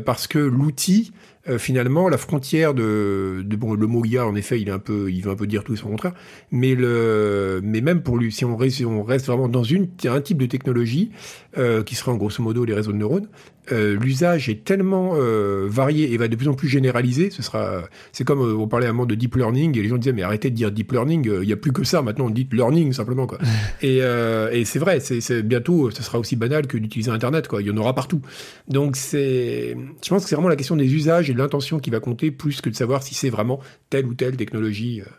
parce 0.06 0.28
que 0.28 0.40
l'outil 0.40 1.12
euh, 1.50 1.58
finalement, 1.58 2.08
la 2.08 2.18
frontière 2.18 2.74
de, 2.74 3.44
de, 3.46 3.56
bon, 3.58 3.74
le 3.74 3.86
mot 3.86 4.06
IA, 4.06 4.26
en 4.26 4.36
effet, 4.36 4.62
il 4.62 4.70
est 4.70 4.72
un 4.72 4.80
peu, 4.80 5.12
il 5.12 5.22
veut 5.22 5.32
un 5.32 5.36
peu 5.36 5.46
dire 5.46 5.64
tout 5.64 5.74
et 5.74 5.78
son 5.78 5.90
contraire, 5.90 6.14
mais 6.52 6.74
le, 6.74 7.60
mais 7.62 7.82
même 7.82 8.02
pour 8.02 8.18
lui, 8.18 8.32
si 8.32 8.46
on 8.46 8.56
reste, 8.56 8.82
on 8.86 9.04
reste 9.04 9.28
vraiment 9.28 9.50
dans 9.50 9.64
une, 9.64 9.90
un 10.06 10.22
type 10.22 10.38
de 10.38 10.46
technologie 10.46 11.12
euh, 11.58 11.84
qui 11.84 11.96
serait 11.96 12.12
en 12.12 12.16
grosso 12.16 12.42
modo 12.42 12.64
les 12.64 12.74
réseaux 12.74 12.94
de 12.94 12.98
neurones, 12.98 13.28
euh, 13.72 13.98
l'usage 13.98 14.50
est 14.50 14.66
tellement 14.66 15.14
euh, 15.16 15.68
varié 15.70 16.12
et 16.12 16.18
va 16.18 16.28
de 16.28 16.36
plus 16.36 16.50
en 16.50 16.54
plus 16.54 16.68
généralisé. 16.68 17.30
Ce 17.30 17.42
sera, 17.42 17.84
c'est 18.12 18.26
comme 18.26 18.42
euh, 18.42 18.58
on 18.58 18.68
parlait 18.68 18.88
à 18.88 18.90
un 18.90 18.94
moment 18.94 19.06
de 19.06 19.16
deep 19.16 19.36
learning 19.36 19.78
et 19.78 19.82
les 19.82 19.88
gens 19.88 19.98
disaient 19.98 20.12
mais 20.12 20.24
arrêtez 20.24 20.50
de 20.50 20.56
dire 20.56 20.70
deep 20.70 20.92
learning, 20.92 21.30
il 21.42 21.48
n'y 21.48 21.54
a 21.54 21.58
plus 21.58 21.72
que 21.72 21.84
ça 21.84 22.02
maintenant, 22.02 22.26
on 22.26 22.30
dit 22.30 22.48
learning 22.52 22.92
simplement 22.92 23.26
quoi. 23.26 23.38
et, 23.82 24.00
et 24.00 24.66
c'est 24.66 24.80
vrai, 24.80 25.00
c'est 25.00 25.44
bientôt, 25.44 25.92
ce 25.92 26.04
sera 26.04 26.20
aussi 26.20 26.36
banal 26.36 26.68
que 26.68 26.78
d'utiliser 26.78 27.12
Internet 27.12 27.48
quoi. 27.48 27.62
Il 27.62 27.68
y 27.68 27.72
en 27.72 27.78
aura 27.78 27.96
partout. 27.96 28.22
Donc 28.68 28.98
c'est, 28.98 29.78
je 30.04 30.10
pense 30.10 30.24
que 30.24 30.30
c'est 30.30 30.36
vraiment 30.36 30.50
la 30.50 30.56
question 30.56 30.76
des 30.76 30.94
usages 30.94 31.30
l'intention 31.38 31.80
qui 31.80 31.90
va 31.90 32.00
compter 32.00 32.32
plus 32.32 32.62
que 32.62 32.70
de 32.70 32.76
savoir 32.76 33.04
si 33.04 33.16
c'est 33.16 33.30
vraiment 33.30 33.60
telle 33.90 34.06
ou 34.06 34.14
telle 34.14 34.38
technologie. 34.38 35.02
Euh. 35.02 35.10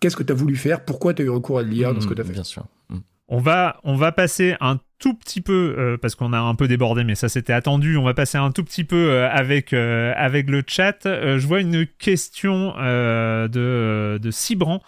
Qu'est-ce 0.00 0.16
que 0.16 0.22
tu 0.22 0.32
as 0.32 0.36
voulu 0.36 0.56
faire? 0.56 0.84
Pourquoi 0.84 1.14
tu 1.14 1.22
as 1.22 1.24
eu 1.24 1.28
recours 1.28 1.58
à 1.58 1.62
l'IA 1.62 1.92
dans 1.92 2.00
ce 2.00 2.06
que 2.06 2.14
tu 2.14 2.20
as 2.20 2.24
fait? 2.24 2.32
Bien 2.32 2.44
sûr. 2.44 2.64
Mm. 2.88 2.98
On 3.28 3.38
va, 3.38 3.80
on 3.84 3.96
va 3.96 4.12
passer 4.12 4.56
un 4.60 4.78
tout 4.98 5.14
petit 5.14 5.40
peu, 5.40 5.74
euh, 5.78 5.96
parce 5.96 6.14
qu'on 6.14 6.32
a 6.32 6.38
un 6.38 6.54
peu 6.54 6.68
débordé, 6.68 7.02
mais 7.04 7.14
ça 7.14 7.28
c'était 7.28 7.52
attendu, 7.52 7.96
on 7.96 8.02
va 8.02 8.14
passer 8.14 8.36
un 8.36 8.50
tout 8.50 8.62
petit 8.62 8.84
peu 8.84 9.10
euh, 9.10 9.28
avec, 9.30 9.72
avec 9.72 10.50
le 10.50 10.62
chat. 10.66 10.98
je 11.04 11.46
vois 11.46 11.60
une 11.60 11.86
question 11.86 12.74
de, 12.76 14.18
de 14.18 14.30
Cibran 14.30 14.82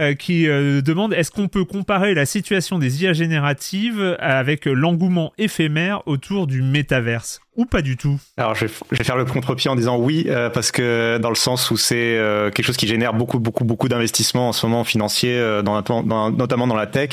euh, 0.00 0.14
qui 0.14 0.46
euh, 0.46 0.80
demande 0.80 1.12
est-ce 1.12 1.32
qu'on 1.32 1.48
peut 1.48 1.64
comparer 1.64 2.14
la 2.14 2.24
situation 2.24 2.78
des 2.78 3.02
IA 3.02 3.12
génératives 3.12 4.16
avec 4.20 4.66
l'engouement 4.66 5.32
éphémère 5.38 6.02
autour 6.06 6.46
du 6.46 6.62
métaverse 6.62 7.40
ou 7.56 7.66
pas 7.66 7.82
du 7.82 7.96
tout? 7.96 8.20
Alors 8.36 8.54
je 8.54 8.66
vais, 8.66 9.04
faire 9.04 9.16
le 9.16 9.24
contre-pied 9.24 9.68
en 9.68 9.74
disant 9.74 9.98
oui 9.98 10.26
euh, 10.28 10.50
parce 10.50 10.70
que 10.70 11.18
dans 11.18 11.30
le 11.30 11.34
sens 11.34 11.72
où 11.72 11.76
c'est 11.76 12.16
quelque 12.54 12.62
chose 12.62 12.76
qui 12.76 12.86
génère 12.86 13.12
beaucoup 13.12 13.40
beaucoup 13.40 13.64
beaucoup 13.64 13.88
d'investissements 13.88 14.50
en 14.50 14.52
ce 14.52 14.66
moment 14.66 14.84
financiers 14.84 15.62
dans, 15.64 15.82
notamment 16.30 16.68
dans 16.68 16.76
la 16.76 16.86
tech 16.86 17.10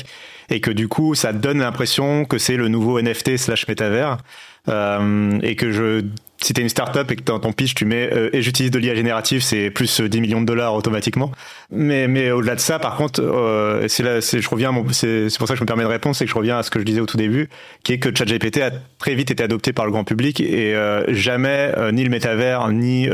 et 0.49 0.61
que 0.61 0.69
du 0.69 0.87
coup 0.87 1.15
ça 1.15 1.33
donne 1.33 1.59
l'impression 1.59 2.25
que 2.25 2.37
c'est 2.37 2.55
le 2.55 2.67
nouveau 2.67 3.01
NFT 3.01 3.37
slash 3.37 3.67
métavers 3.67 4.17
et 4.67 5.55
que 5.55 5.71
je 5.71 6.03
si 6.41 6.53
t'es 6.53 6.61
une 6.61 6.69
startup 6.69 7.09
et 7.09 7.15
que 7.15 7.23
dans 7.23 7.39
ton 7.39 7.53
pitch 7.53 7.73
tu 7.73 7.85
mets 7.85 8.09
euh, 8.13 8.29
et 8.33 8.41
j'utilise 8.41 8.71
de 8.71 8.77
l'IA 8.77 8.93
générative, 8.95 9.41
c'est 9.41 9.71
plus 9.71 10.01
10 10.01 10.17
euh, 10.17 10.21
millions 10.21 10.41
de 10.41 10.45
dollars 10.45 10.75
automatiquement. 10.75 11.31
Mais 11.71 12.07
mais 12.07 12.31
au-delà 12.31 12.55
de 12.55 12.59
ça, 12.59 12.77
par 12.77 12.97
contre, 12.97 13.21
euh, 13.21 13.87
c'est 13.87 14.03
là, 14.03 14.21
c'est 14.21 14.41
je 14.41 14.49
reviens, 14.49 14.71
c'est 14.91 15.29
c'est 15.29 15.37
pour 15.37 15.47
ça 15.47 15.53
que 15.53 15.57
je 15.57 15.63
me 15.63 15.67
permets 15.67 15.83
de 15.83 15.89
répondre, 15.89 16.15
c'est 16.15 16.25
que 16.25 16.31
je 16.31 16.35
reviens 16.35 16.59
à 16.59 16.63
ce 16.63 16.69
que 16.69 16.79
je 16.79 16.85
disais 16.85 16.99
au 16.99 17.05
tout 17.05 17.17
début, 17.17 17.49
qui 17.83 17.93
est 17.93 17.99
que 17.99 18.15
ChatGPT 18.15 18.57
a 18.61 18.71
très 18.99 19.15
vite 19.15 19.31
été 19.31 19.43
adopté 19.43 19.73
par 19.73 19.85
le 19.85 19.91
grand 19.91 20.03
public 20.03 20.39
et 20.39 20.75
jamais 21.07 21.73
ni 21.91 22.03
le 22.03 22.09
métavers 22.09 22.69
ni 22.69 23.09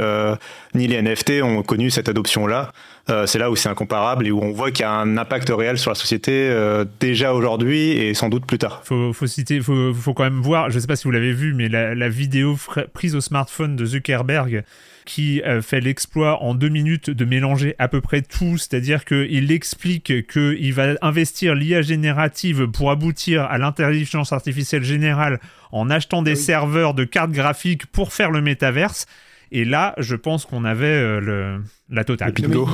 ni 0.73 0.87
les 0.87 1.01
NFT 1.01 1.41
ont 1.43 1.63
connu 1.63 1.89
cette 1.89 2.09
adoption 2.09 2.47
là. 2.47 2.71
Euh, 3.09 3.25
c'est 3.25 3.39
là 3.39 3.49
où 3.49 3.55
c'est 3.55 3.69
incomparable 3.69 4.27
et 4.27 4.31
où 4.31 4.39
on 4.41 4.51
voit 4.51 4.71
qu'il 4.71 4.83
y 4.83 4.85
a 4.85 4.91
un 4.91 5.17
impact 5.17 5.49
réel 5.49 5.77
sur 5.77 5.89
la 5.91 5.95
société 5.95 6.31
euh, 6.31 6.85
déjà 6.99 7.33
aujourd'hui 7.33 7.91
et 7.91 8.13
sans 8.13 8.29
doute 8.29 8.45
plus 8.45 8.59
tard. 8.59 8.81
Faut, 8.83 9.11
faut 9.11 9.27
citer, 9.27 9.59
faut, 9.59 9.93
faut 9.93 10.13
quand 10.13 10.23
même 10.23 10.41
voir, 10.41 10.69
je 10.69 10.75
ne 10.75 10.81
sais 10.81 10.87
pas 10.87 10.95
si 10.95 11.05
vous 11.05 11.11
l'avez 11.11 11.33
vu, 11.33 11.53
mais 11.53 11.67
la, 11.67 12.09
vidéo 12.09 12.57
prise 12.93 13.15
au 13.15 13.21
smartphone 13.21 13.75
de 13.75 13.85
Zuckerberg 13.85 14.63
qui 15.05 15.41
euh, 15.41 15.61
fait 15.61 15.79
l'exploit 15.79 16.43
en 16.43 16.53
deux 16.53 16.69
minutes 16.69 17.09
de 17.09 17.25
mélanger 17.25 17.75
à 17.79 17.87
peu 17.87 18.01
près 18.01 18.21
tout, 18.21 18.57
c'est-à-dire 18.57 19.03
qu'il 19.05 19.51
explique 19.51 20.27
qu'il 20.27 20.73
va 20.73 20.93
investir 21.01 21.55
l'IA 21.55 21.81
générative 21.81 22.67
pour 22.67 22.91
aboutir 22.91 23.43
à 23.45 23.57
l'intelligence 23.57 24.31
artificielle 24.31 24.83
générale 24.83 25.39
en 25.71 25.89
achetant 25.89 26.21
des 26.21 26.35
serveurs 26.35 26.93
de 26.93 27.03
cartes 27.03 27.31
graphiques 27.31 27.87
pour 27.87 28.13
faire 28.13 28.29
le 28.29 28.41
métaverse. 28.41 29.07
Et 29.51 29.65
là, 29.65 29.93
je 29.97 30.15
pense 30.15 30.45
qu'on 30.45 30.63
avait 30.63 30.85
euh, 30.85 31.19
le, 31.19 31.61
la 31.89 32.05
totale. 32.05 32.33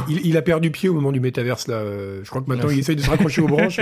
il, 0.10 0.38
a 0.38 0.42
perdu 0.44 0.70
pied 0.70 0.90
au 0.90 0.94
moment 0.94 1.12
du 1.12 1.20
métaverse, 1.20 1.68
là. 1.68 1.76
Euh, 1.76 2.22
je 2.24 2.30
crois 2.30 2.42
que 2.42 2.48
maintenant, 2.48 2.70
il 2.70 2.80
essaye 2.80 2.96
de 2.96 3.02
se 3.02 3.10
raccrocher 3.10 3.42
aux 3.42 3.48
branches. 3.48 3.80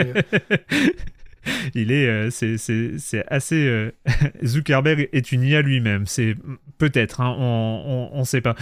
il 1.75 1.91
est, 1.91 2.07
euh, 2.07 2.29
c'est, 2.29 3.25
assez. 3.27 3.91
Zuckerberg 4.45 5.09
est 5.11 5.31
une 5.33 5.43
IA 5.43 5.61
lui-même. 5.61 6.05
C'est 6.05 6.35
peut-être, 6.77 7.19
hein, 7.19 7.35
on, 7.37 8.17
ne 8.17 8.23
sait 8.23 8.41
pas. 8.41 8.55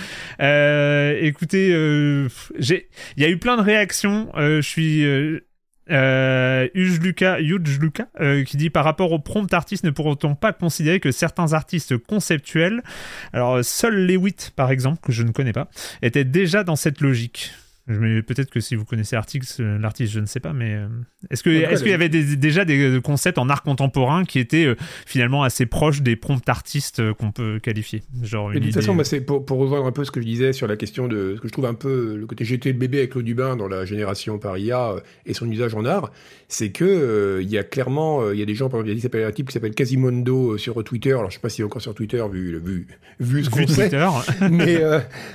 écoutez, 1.19 1.67
il 1.69 2.81
y 3.17 3.25
a 3.25 3.29
eu 3.29 3.37
plein 3.37 3.57
de 3.57 3.61
réactions. 3.61 4.31
je 4.35 4.61
suis 4.61 5.05
euh, 5.89 6.67
Luca, 6.73 7.39
Luca 7.39 8.07
euh, 8.19 8.43
qui 8.43 8.57
dit 8.57 8.69
par 8.69 8.85
rapport 8.85 9.11
aux 9.11 9.19
prompt 9.19 9.53
artistes, 9.53 9.83
ne 9.83 9.89
pourrait-on 9.91 10.35
pas 10.35 10.53
considérer 10.53 10.99
que 10.99 11.11
certains 11.11 11.53
artistes 11.53 11.97
conceptuels, 11.97 12.83
alors 13.33 13.63
seul 13.63 14.05
Lewitt 14.05 14.51
par 14.55 14.71
exemple, 14.71 14.99
que 15.01 15.11
je 15.11 15.23
ne 15.23 15.31
connais 15.31 15.53
pas, 15.53 15.67
étaient 16.01 16.25
déjà 16.25 16.63
dans 16.63 16.75
cette 16.75 17.01
logique? 17.01 17.53
Peut-être 17.85 18.49
que 18.49 18.61
si 18.61 18.75
vous 18.75 18.85
connaissez 18.85 19.17
l'artiste, 19.17 19.57
je 19.59 20.19
ne 20.19 20.25
sais 20.25 20.39
pas, 20.39 20.53
mais 20.53 20.73
euh, 20.73 20.87
est-ce 21.29 21.43
qu'il 21.43 21.51
est 21.51 21.89
y 21.89 21.93
avait 21.93 22.07
déjà 22.07 22.63
des 22.63 23.01
concepts 23.03 23.37
en 23.37 23.49
art 23.49 23.61
contemporain 23.61 24.23
qui 24.23 24.39
étaient 24.39 24.63
euh, 24.63 24.75
finalement 25.05 25.43
assez 25.43 25.65
proches 25.65 26.01
des 26.01 26.15
prompts 26.15 26.47
artistes 26.47 27.01
euh, 27.01 27.13
qu'on 27.13 27.33
peut 27.33 27.59
qualifier 27.61 28.03
Genre 28.21 28.53
De 28.53 28.59
toute 28.59 28.73
façon, 28.73 28.97
c'est 29.03 29.19
pour, 29.19 29.45
pour, 29.45 29.57
rejoindre 29.57 29.85
un 29.85 29.91
peu 29.91 30.05
ce 30.05 30.11
que 30.11 30.21
je 30.21 30.25
disais 30.25 30.53
sur 30.53 30.65
la 30.65 30.77
question 30.77 31.09
de 31.09 31.33
ce 31.35 31.41
que 31.41 31.49
je 31.49 31.51
trouve 31.51 31.65
un 31.65 31.73
peu 31.73 32.15
le 32.15 32.25
côté 32.25 32.45
jeté 32.45 32.71
le 32.71 32.79
bébé 32.79 32.99
avec 32.99 33.11
Claude 33.11 33.25
Dubin 33.25 33.57
dans 33.57 33.67
la 33.67 33.83
génération 33.83 34.39
par 34.39 34.57
IA 34.57 34.95
et 35.25 35.33
son 35.33 35.51
usage 35.51 35.75
en 35.75 35.83
art, 35.83 36.09
c'est 36.47 36.71
que 36.71 37.39
il 37.41 37.49
y 37.49 37.57
a 37.57 37.63
clairement, 37.63 38.31
il 38.31 38.39
y 38.39 38.41
a 38.41 38.45
des 38.45 38.55
gens, 38.55 38.69
par 38.69 38.79
exemple, 38.79 39.17
il 39.17 39.19
y 39.19 39.23
a 39.23 39.27
un 39.27 39.31
type 39.31 39.47
qui 39.47 39.53
s'appelle 39.53 39.75
Quasimondo 39.75 40.57
sur 40.57 40.81
Twitter, 40.85 41.11
alors 41.11 41.29
je 41.29 41.35
sais 41.35 41.41
pas 41.41 41.49
s'il 41.49 41.63
est 41.63 41.65
encore 41.65 41.81
sur 41.81 41.93
Twitter 41.93 42.23
vu, 42.31 42.61
vu, 42.63 42.87
vu 43.19 43.43
ce 43.43 43.49
qu'on 43.49 43.67
sait, 43.67 43.91
mais, 44.51 44.81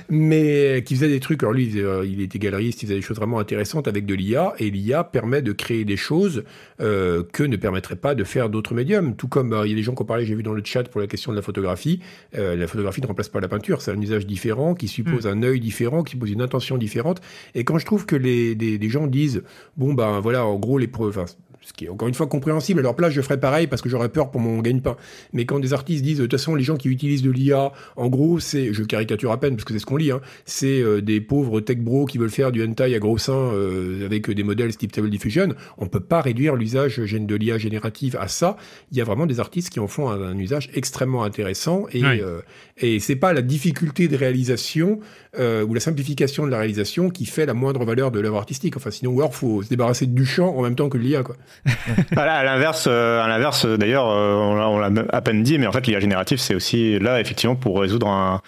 mais 0.09 0.83
qui 0.83 0.95
faisait 0.95 1.09
des 1.09 1.19
trucs, 1.19 1.43
alors 1.43 1.53
lui, 1.53 1.71
il 2.05 2.21
était 2.21 2.38
galeriste, 2.39 2.81
il 2.81 2.85
faisait 2.87 2.95
des 2.95 3.01
choses 3.01 3.17
vraiment 3.17 3.39
intéressantes 3.39 3.87
avec 3.87 4.05
de 4.05 4.13
l'IA, 4.13 4.53
et 4.59 4.69
l'IA 4.69 5.03
permet 5.03 5.41
de 5.41 5.51
créer 5.51 5.85
des 5.85 5.97
choses 5.97 6.43
euh, 6.81 7.23
que 7.31 7.43
ne 7.43 7.55
permettraient 7.55 7.95
pas 7.95 8.15
de 8.15 8.23
faire 8.23 8.49
d'autres 8.49 8.73
médiums. 8.73 9.15
Tout 9.15 9.27
comme 9.27 9.53
euh, 9.53 9.65
il 9.65 9.69
y 9.69 9.73
a 9.73 9.75
des 9.75 9.83
gens 9.83 9.93
qui 9.93 10.01
ont 10.01 10.05
parlé, 10.05 10.25
j'ai 10.25 10.35
vu 10.35 10.43
dans 10.43 10.53
le 10.53 10.63
chat 10.63 10.83
pour 10.83 11.01
la 11.01 11.07
question 11.07 11.31
de 11.31 11.35
la 11.35 11.41
photographie, 11.41 11.99
euh, 12.35 12.55
la 12.55 12.67
photographie 12.67 13.01
ne 13.01 13.07
remplace 13.07 13.29
pas 13.29 13.39
la 13.39 13.47
peinture, 13.47 13.81
c'est 13.81 13.91
un 13.91 14.01
usage 14.01 14.25
différent 14.25 14.73
qui 14.73 14.87
suppose 14.87 15.25
mm. 15.25 15.29
un 15.29 15.43
œil 15.43 15.59
différent, 15.59 16.03
qui 16.03 16.11
suppose 16.11 16.31
une 16.31 16.41
intention 16.41 16.77
différente. 16.77 17.21
Et 17.55 17.63
quand 17.63 17.77
je 17.77 17.85
trouve 17.85 18.05
que 18.05 18.15
les, 18.15 18.55
des, 18.55 18.89
gens 18.89 19.07
disent, 19.07 19.43
bon 19.77 19.93
ben 19.93 20.19
voilà, 20.19 20.45
en 20.45 20.57
gros 20.57 20.77
les 20.77 20.87
preuves, 20.87 21.23
ce 21.69 21.73
qui 21.73 21.85
est 21.85 21.89
encore 21.89 22.07
une 22.07 22.13
fois 22.13 22.27
compréhensible. 22.27 22.79
À 22.79 22.83
leur 22.83 22.95
place, 22.95 23.13
je 23.13 23.21
ferais 23.21 23.39
pareil 23.39 23.67
parce 23.67 23.81
que 23.81 23.89
j'aurais 23.89 24.09
peur 24.09 24.31
pour 24.31 24.41
mon 24.41 24.59
gagne-pain. 24.59 24.97
Mais 25.33 25.45
quand 25.45 25.59
des 25.59 25.73
artistes 25.73 26.03
disent, 26.03 26.17
de 26.17 26.23
toute 26.23 26.33
façon, 26.33 26.55
les 26.55 26.63
gens 26.63 26.77
qui 26.77 26.89
utilisent 26.89 27.21
de 27.21 27.31
l'IA, 27.31 27.71
en 27.95 28.09
gros, 28.09 28.39
c'est, 28.39 28.73
je 28.73 28.83
caricature 28.83 29.31
à 29.31 29.39
peine 29.39 29.55
parce 29.55 29.65
que 29.65 29.73
c'est 29.73 29.79
ce 29.79 29.85
qu'on 29.85 29.97
lit, 29.97 30.11
hein, 30.11 30.21
c'est 30.45 30.81
euh, 30.81 31.01
des 31.01 31.21
pauvres 31.21 31.61
tech 31.61 31.77
bros 31.77 32.05
qui 32.05 32.17
veulent 32.17 32.29
faire 32.29 32.51
du 32.51 32.63
hentai 32.63 32.95
à 32.95 32.99
gros 32.99 33.17
seins 33.17 33.33
euh, 33.53 34.05
avec 34.05 34.29
des 34.29 34.43
modèles 34.43 34.75
type 34.75 34.91
Stable 34.91 35.09
Diffusion. 35.09 35.49
On 35.77 35.87
peut 35.87 35.99
pas 35.99 36.21
réduire 36.21 36.55
l'usage 36.55 36.97
de 36.97 37.35
l'IA 37.35 37.57
générative 37.57 38.17
à 38.19 38.27
ça. 38.27 38.57
Il 38.91 38.97
y 38.97 39.01
a 39.01 39.03
vraiment 39.03 39.27
des 39.27 39.39
artistes 39.39 39.69
qui 39.69 39.79
en 39.79 39.87
font 39.87 40.09
un, 40.09 40.37
usage 40.37 40.69
extrêmement 40.73 41.23
intéressant 41.23 41.85
et, 41.91 42.03
euh, 42.03 42.41
et 42.77 42.99
c'est 42.99 43.15
pas 43.15 43.33
la 43.33 43.41
difficulté 43.41 44.07
de 44.07 44.15
réalisation 44.15 44.99
euh, 45.37 45.63
ou 45.63 45.75
la 45.75 45.79
simplification 45.79 46.47
de 46.47 46.51
la 46.51 46.57
réalisation 46.57 47.11
qui 47.11 47.25
fait 47.25 47.45
la 47.45 47.53
moindre 47.53 47.85
valeur 47.85 48.09
de 48.09 48.19
l'œuvre 48.19 48.37
artistique. 48.37 48.75
Enfin, 48.77 48.89
sinon, 48.89 49.15
il 49.23 49.31
faut 49.31 49.61
se 49.61 49.69
débarrasser 49.69 50.07
du 50.07 50.25
champ 50.25 50.55
en 50.57 50.63
même 50.63 50.75
temps 50.75 50.89
que 50.89 50.97
de 50.97 51.03
l'IA, 51.03 51.21
quoi. 51.21 51.35
Voilà, 52.11 52.35
à 52.35 52.43
l'inverse, 52.43 52.85
euh, 52.89 53.23
à 53.23 53.27
l'inverse, 53.27 53.65
d'ailleurs, 53.65 54.09
euh, 54.09 54.35
on 54.35 54.77
l'a 54.79 54.89
à 55.11 55.21
peine 55.21 55.43
dit, 55.43 55.57
mais 55.57 55.67
en 55.67 55.71
fait, 55.71 55.87
l'IA 55.87 55.99
générative, 55.99 56.39
c'est 56.39 56.55
aussi 56.55 56.99
là, 56.99 57.19
effectivement, 57.19 57.55
pour 57.55 57.79
résoudre 57.79 58.07
un, 58.07 58.41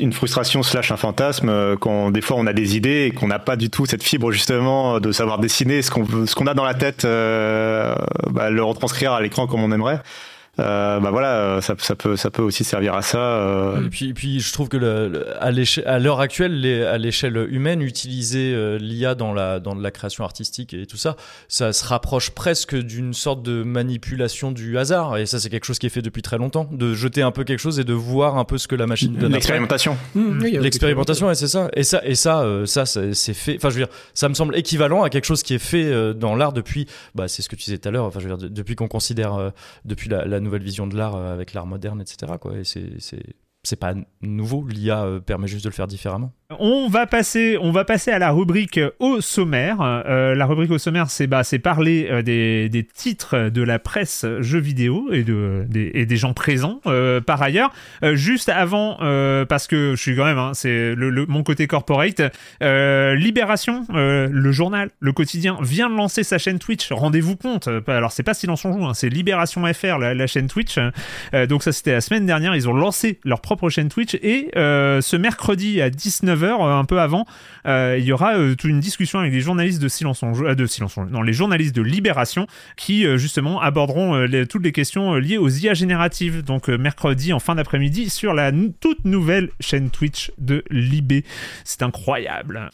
une 0.00 0.12
frustration 0.12 0.64
slash 0.64 0.90
un 0.90 0.96
fantasme 0.96 1.76
quand 1.76 2.10
des 2.10 2.20
fois 2.20 2.36
on 2.36 2.48
a 2.48 2.52
des 2.52 2.76
idées 2.76 3.04
et 3.06 3.10
qu'on 3.12 3.28
n'a 3.28 3.38
pas 3.38 3.54
du 3.54 3.70
tout 3.70 3.86
cette 3.86 4.02
fibre 4.02 4.32
justement 4.32 4.98
de 4.98 5.12
savoir 5.12 5.38
dessiner 5.38 5.82
ce 5.82 5.90
qu'on 5.92 6.26
ce 6.26 6.34
qu'on 6.34 6.48
a 6.48 6.54
dans 6.54 6.64
la 6.64 6.74
tête, 6.74 7.02
bah, 7.04 8.50
le 8.50 8.64
retranscrire 8.64 9.12
à 9.12 9.20
l'écran 9.20 9.46
comme 9.46 9.62
on 9.62 9.70
aimerait. 9.70 10.00
Bah 10.58 11.10
voilà, 11.10 11.60
ça, 11.60 11.74
ça, 11.78 11.96
peut, 11.96 12.16
ça 12.16 12.30
peut 12.30 12.42
aussi 12.42 12.64
servir 12.64 12.94
à 12.94 13.02
ça. 13.02 13.74
Et 13.84 13.88
puis, 13.88 14.12
puis 14.14 14.40
je 14.40 14.52
trouve 14.52 14.68
que 14.68 14.76
le, 14.76 15.24
à 15.40 15.98
l'heure 15.98 16.20
actuelle, 16.20 16.60
les, 16.60 16.82
à 16.82 16.98
l'échelle 16.98 17.36
humaine, 17.50 17.82
utiliser 17.82 18.78
l'IA 18.78 19.14
dans 19.14 19.32
la, 19.32 19.60
dans 19.60 19.74
la 19.74 19.90
création 19.90 20.24
artistique 20.24 20.74
et 20.74 20.86
tout 20.86 20.96
ça, 20.96 21.16
ça 21.48 21.72
se 21.72 21.84
rapproche 21.84 22.30
presque 22.30 22.76
d'une 22.76 23.14
sorte 23.14 23.42
de 23.42 23.62
manipulation 23.62 24.52
du 24.52 24.78
hasard. 24.78 25.16
Et 25.16 25.26
ça, 25.26 25.38
c'est 25.38 25.50
quelque 25.50 25.64
chose 25.64 25.78
qui 25.78 25.86
est 25.86 25.90
fait 25.90 26.02
depuis 26.02 26.22
très 26.22 26.38
longtemps, 26.38 26.68
de 26.70 26.94
jeter 26.94 27.22
un 27.22 27.30
peu 27.30 27.44
quelque 27.44 27.58
chose 27.58 27.78
et 27.80 27.84
de 27.84 27.94
voir 27.94 28.36
un 28.36 28.44
peu 28.44 28.58
ce 28.58 28.68
que 28.68 28.74
la 28.74 28.86
machine 28.86 29.14
donne. 29.14 29.32
L'expérimentation. 29.32 29.96
Mmh, 30.14 30.44
L'expérimentation, 30.44 31.26
ouais, 31.26 31.34
c'est 31.34 31.48
ça. 31.48 31.68
Et 31.74 31.82
ça, 31.82 32.02
et 32.04 32.14
ça, 32.14 32.44
ça, 32.66 32.84
c'est 32.86 33.34
fait. 33.34 33.56
Enfin, 33.56 33.70
je 33.70 33.78
veux 33.78 33.84
dire, 33.84 33.94
ça 34.14 34.28
me 34.28 34.34
semble 34.34 34.56
équivalent 34.56 35.02
à 35.02 35.10
quelque 35.10 35.24
chose 35.24 35.42
qui 35.42 35.54
est 35.54 35.58
fait 35.58 35.84
euh, 35.84 36.12
dans 36.12 36.34
l'art 36.34 36.52
depuis, 36.52 36.86
bah, 37.14 37.28
c'est 37.28 37.42
ce 37.42 37.48
que 37.48 37.56
tu 37.56 37.64
disais 37.64 37.78
tout 37.78 37.88
à 37.88 37.92
l'heure, 37.92 38.04
enfin, 38.04 38.20
je 38.20 38.28
veux 38.28 38.36
dire, 38.36 38.50
depuis 38.50 38.74
qu'on 38.74 38.88
considère, 38.88 39.34
euh, 39.34 39.50
depuis 39.84 40.08
la, 40.08 40.24
la, 40.24 40.40
nouvelle 40.42 40.62
vision 40.62 40.86
de 40.86 40.96
l'art 40.96 41.16
euh, 41.16 41.32
avec 41.32 41.52
l'art 41.54 41.66
moderne, 41.66 42.00
etc. 42.00 42.32
Quoi. 42.40 42.58
Et 42.58 42.64
c'est 42.64 43.76
pas 43.76 43.94
nouveau, 44.20 44.66
l'IA 44.66 45.04
euh, 45.04 45.20
permet 45.20 45.46
juste 45.46 45.64
de 45.64 45.70
le 45.70 45.74
faire 45.74 45.86
différemment. 45.86 46.32
On 46.58 46.88
va 46.88 47.06
passer, 47.06 47.56
on 47.60 47.70
va 47.70 47.84
passer 47.84 48.10
à 48.10 48.18
la 48.18 48.30
rubrique 48.30 48.80
au 48.98 49.20
sommaire. 49.20 49.78
Euh, 49.80 50.34
la 50.34 50.46
rubrique 50.46 50.70
au 50.70 50.78
sommaire, 50.78 51.10
c'est 51.10 51.26
bah, 51.26 51.44
c'est 51.44 51.58
parler 51.58 52.08
euh, 52.10 52.22
des, 52.22 52.68
des, 52.68 52.84
titres 52.84 53.48
de 53.48 53.62
la 53.62 53.78
presse 53.78 54.26
jeux 54.40 54.58
vidéo 54.58 55.08
et 55.12 55.22
de 55.22 55.64
des, 55.68 55.90
et 55.94 56.06
des 56.06 56.16
gens 56.16 56.32
présents. 56.34 56.80
Euh, 56.86 57.20
par 57.20 57.40
ailleurs, 57.42 57.72
euh, 58.02 58.14
juste 58.14 58.48
avant, 58.48 58.98
euh, 59.00 59.44
parce 59.44 59.66
que 59.66 59.94
je 59.96 60.00
suis 60.00 60.16
quand 60.16 60.24
même, 60.24 60.38
hein, 60.38 60.52
c'est 60.54 60.94
le, 60.94 61.10
le, 61.10 61.26
mon 61.26 61.42
côté 61.42 61.66
corporate. 61.66 62.22
Libération, 62.60 63.86
le 63.92 64.52
journal, 64.52 64.90
le 65.00 65.12
quotidien 65.12 65.58
vient 65.62 65.88
de 65.88 65.94
lancer 65.94 66.22
sa 66.22 66.38
chaîne 66.38 66.58
Twitch. 66.58 66.90
Rendez-vous 66.92 67.36
compte. 67.36 67.68
Alors 67.86 68.12
c'est 68.12 68.22
pas 68.22 68.34
Silence 68.34 68.64
on 68.64 68.72
joue, 68.72 68.84
hein, 68.84 68.94
c'est 68.94 69.08
Libération 69.08 69.62
FR, 69.72 69.98
la, 69.98 70.14
la 70.14 70.26
chaîne 70.26 70.48
Twitch. 70.48 70.78
donc 71.48 71.62
ça 71.62 71.72
c'était 71.72 71.92
la 71.92 72.00
semaine 72.00 72.26
dernière. 72.26 72.54
Ils 72.54 72.68
ont 72.68 72.74
lancé 72.74 73.18
leur 73.24 73.40
propre 73.40 73.68
chaîne 73.68 73.88
Twitch 73.88 74.14
et 74.16 74.50
ce 74.54 75.16
mercredi 75.16 75.80
à 75.80 75.90
19 75.90 76.41
euh, 76.50 76.78
un 76.78 76.84
peu 76.84 77.00
avant, 77.00 77.26
euh, 77.66 77.96
il 77.98 78.04
y 78.04 78.12
aura 78.12 78.36
euh, 78.36 78.54
toute 78.54 78.70
une 78.70 78.80
discussion 78.80 79.18
avec 79.18 79.32
des 79.32 79.40
journalistes 79.40 79.80
de 79.80 79.88
Silence 79.88 80.22
en 80.22 80.34
Jeu, 80.34 80.54
de 80.54 80.66
Silence 80.66 80.98
en 80.98 81.06
non, 81.06 81.22
les 81.22 81.32
journalistes 81.32 81.74
de 81.74 81.82
Libération 81.82 82.46
qui 82.76 83.04
justement 83.18 83.60
aborderont 83.60 84.26
toutes 84.48 84.62
les 84.62 84.72
questions 84.72 85.14
liées 85.14 85.38
aux 85.38 85.48
IA 85.48 85.74
génératives. 85.74 86.42
Donc 86.42 86.68
mercredi 86.68 87.32
en 87.32 87.38
fin 87.38 87.54
d'après-midi 87.54 88.10
sur 88.10 88.34
la 88.34 88.52
toute 88.80 89.04
nouvelle 89.04 89.50
chaîne 89.60 89.90
Twitch 89.90 90.32
de 90.38 90.64
Libé. 90.70 91.24
C'est 91.64 91.82
incroyable. 91.82 92.70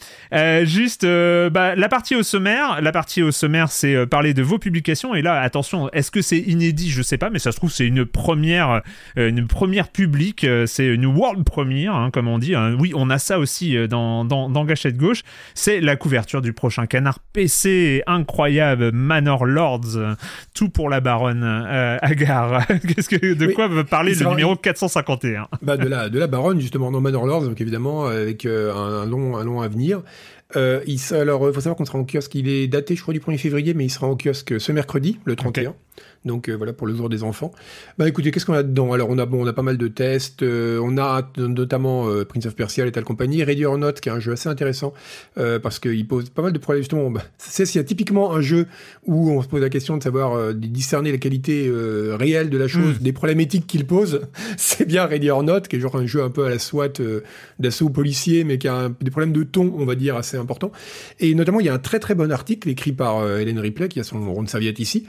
Juste 0.65 1.05
bah, 1.05 1.75
la 1.75 1.89
partie 1.89 2.15
au 2.15 2.23
sommaire, 2.23 2.81
la 2.81 2.93
partie 2.93 3.23
au 3.23 3.31
sommaire, 3.31 3.71
c'est 3.71 4.07
parler 4.07 4.35
de 4.35 4.43
vos 4.43 4.59
publications. 4.59 5.15
Et 5.15 5.23
là, 5.23 5.41
attention, 5.41 5.91
est-ce 5.93 6.11
que 6.11 6.23
c'est 6.23 6.39
inédit? 6.39 6.91
Je 6.91 7.03
sais 7.03 7.19
pas, 7.19 7.31
mais 7.31 7.39
ça 7.39 7.53
se 7.53 7.57
trouve 7.57 7.73
c'est 7.73 7.87
une 7.87 8.05
première, 8.05 8.83
une 9.17 9.47
première 9.47 9.89
publique. 9.89 10.47
c'est 10.67 10.87
une 10.87 11.07
world 11.07 11.45
première 11.45 11.89
hein, 11.95 12.11
comme 12.11 12.29
on 12.29 12.39
dit. 12.39 12.55
Hein. 12.55 12.77
Oui, 12.79 12.93
on 12.95 13.11
a 13.11 13.19
ça 13.19 13.39
aussi 13.39 13.58
euh, 13.63 13.87
dans, 13.87 14.25
dans, 14.25 14.49
dans 14.49 14.65
Gâchette 14.65 14.97
Gauche. 14.97 15.23
C'est 15.55 15.81
la 15.81 15.97
couverture 15.97 16.43
du 16.43 16.53
prochain 16.53 16.87
canard 16.87 17.19
PC 17.33 18.03
incroyable, 18.07 18.93
Manor 18.93 19.45
Lords, 19.47 20.17
tout 20.55 20.69
pour 20.69 20.89
la 20.89 21.01
baronne 21.01 21.43
euh, 21.45 21.99
Agar. 22.03 22.67
Qu'est-ce 22.95 23.09
que, 23.09 23.35
de 23.35 23.47
quoi 23.53 23.69
veut 23.69 23.85
parler 23.85 24.15
le 24.15 24.27
numéro 24.27 24.57
451 24.57 25.49
bah 25.63 25.77
de, 25.77 25.87
la, 25.87 26.09
de 26.09 26.19
la 26.19 26.27
baronne, 26.27 26.61
justement, 26.61 26.91
dans 26.91 27.01
Manor 27.01 27.27
Lords, 27.27 27.43
donc 27.43 27.61
évidemment, 27.61 28.07
avec 28.07 28.45
euh, 28.45 28.75
un, 28.75 29.07
long, 29.07 29.37
un 29.37 29.45
long 29.45 29.61
avenir. 29.61 30.03
Euh, 30.57 30.81
il, 30.87 31.01
alors, 31.15 31.49
il 31.49 31.55
faut 31.55 31.61
savoir 31.61 31.77
qu'on 31.77 31.85
sera 31.85 31.99
en 31.99 32.05
kiosque. 32.05 32.35
Il 32.35 32.49
est 32.49 32.69
daté, 32.69 32.97
je 32.97 33.03
crois, 33.03 33.15
du 33.15 33.21
1er 33.21 33.39
février, 33.39 33.75
mais 33.75 33.85
il 33.85 33.91
sera 33.91 34.07
en 34.07 34.17
kiosque 34.17 34.61
ce 34.61 34.73
mercredi, 34.73 35.19
le 35.25 35.37
31. 35.37 35.75
Donc 36.25 36.49
euh, 36.49 36.55
voilà 36.55 36.73
pour 36.73 36.87
le 36.87 36.95
jour 36.95 37.09
des 37.09 37.23
enfants. 37.23 37.53
Bah 37.97 38.09
écoutez, 38.09 38.31
qu'est-ce 38.31 38.47
qu'on 38.47 38.55
a 38.55 38.63
dedans? 38.63 38.93
Alors 38.93 39.09
on 39.11 39.19
a 39.19 39.27
bon, 39.27 39.45
on 39.45 39.47
a 39.47 39.53
pas 39.53 39.63
mal 39.63 39.79
de 39.79 39.89
tests. 39.89 40.43
Euh, 40.43 40.81
on 40.83 40.99
a 40.99 41.31
notamment 41.37 42.09
euh, 42.09 42.25
Prince 42.25 42.47
of 42.47 42.55
Persia, 42.55 42.87
et 42.87 42.93
compagnie, 43.03 43.45
Ready 43.45 43.65
or 43.65 43.79
Not, 43.79 43.93
qui 43.93 44.09
est 44.09 44.13
un 44.13 44.21
jeu 44.21 44.33
assez 44.33 44.49
intéressant 44.49 44.93
parce 45.63 45.79
qu'il 45.79 46.07
pose 46.07 46.31
pas 46.31 46.43
mal 46.43 46.53
de 46.53 46.59
problèmes 46.59 46.83
justement. 46.83 47.11
Bah, 47.11 47.23
c'est 47.39 47.65
s'il 47.65 47.81
y 47.81 47.85
a 47.85 47.85
typiquement 47.85 48.33
un 48.33 48.41
jeu 48.41 48.67
où 49.07 49.31
on 49.31 49.43
se 49.43 49.49
pose 49.49 49.61
la 49.61 49.69
question 49.69 49.97
de 49.97 50.03
savoir 50.03 50.53
discerner 50.55 51.13
la 51.13 51.19
qualité 51.19 51.71
réelle 51.73 52.51
de 52.51 52.59
la 52.59 52.69
chose, 52.69 52.99
hmm. 52.99 53.03
des 53.03 53.13
problèmes 53.13 53.41
éthiques 53.41 53.67
qu'il 53.67 53.87
pose. 53.87 54.23
c'est 54.57 54.87
bien 54.87 55.07
Ready 55.07 55.31
or 55.31 55.43
Not, 55.43 55.63
qui 55.63 55.77
est 55.77 55.81
genre 55.81 55.97
un 55.97 56.07
jeu 56.07 56.23
un 56.23 56.31
peu 56.31 56.45
à 56.45 56.51
la 56.51 56.59
SWAT 56.59 57.01
d'assaut 57.59 57.91
policier, 57.91 58.45
mais 58.45 58.59
qui 58.59 58.69
a 58.69 58.91
des 59.01 59.11
problèmes 59.11 59.33
de 59.33 59.45
ton, 59.45 59.73
on 59.77 59.85
va 59.85 59.95
dire, 59.95 60.17
assez 60.17 60.37
importants. 60.37 60.73
Et 61.21 61.35
notamment, 61.35 61.61
il 61.61 61.67
y 61.67 61.71
a 61.71 61.75
un 61.75 61.79
très 61.79 62.01
très 62.01 62.15
bon 62.15 62.33
article 62.33 62.69
écrit 62.69 62.93
par 62.93 63.27
Hélène 63.39 63.61
Ripley, 63.61 63.89
qui 63.89 64.01
a 64.01 64.05
son 64.05 64.33
rond 64.33 64.43
de 64.43 64.49
serviette 64.49 64.79
ici, 64.81 65.07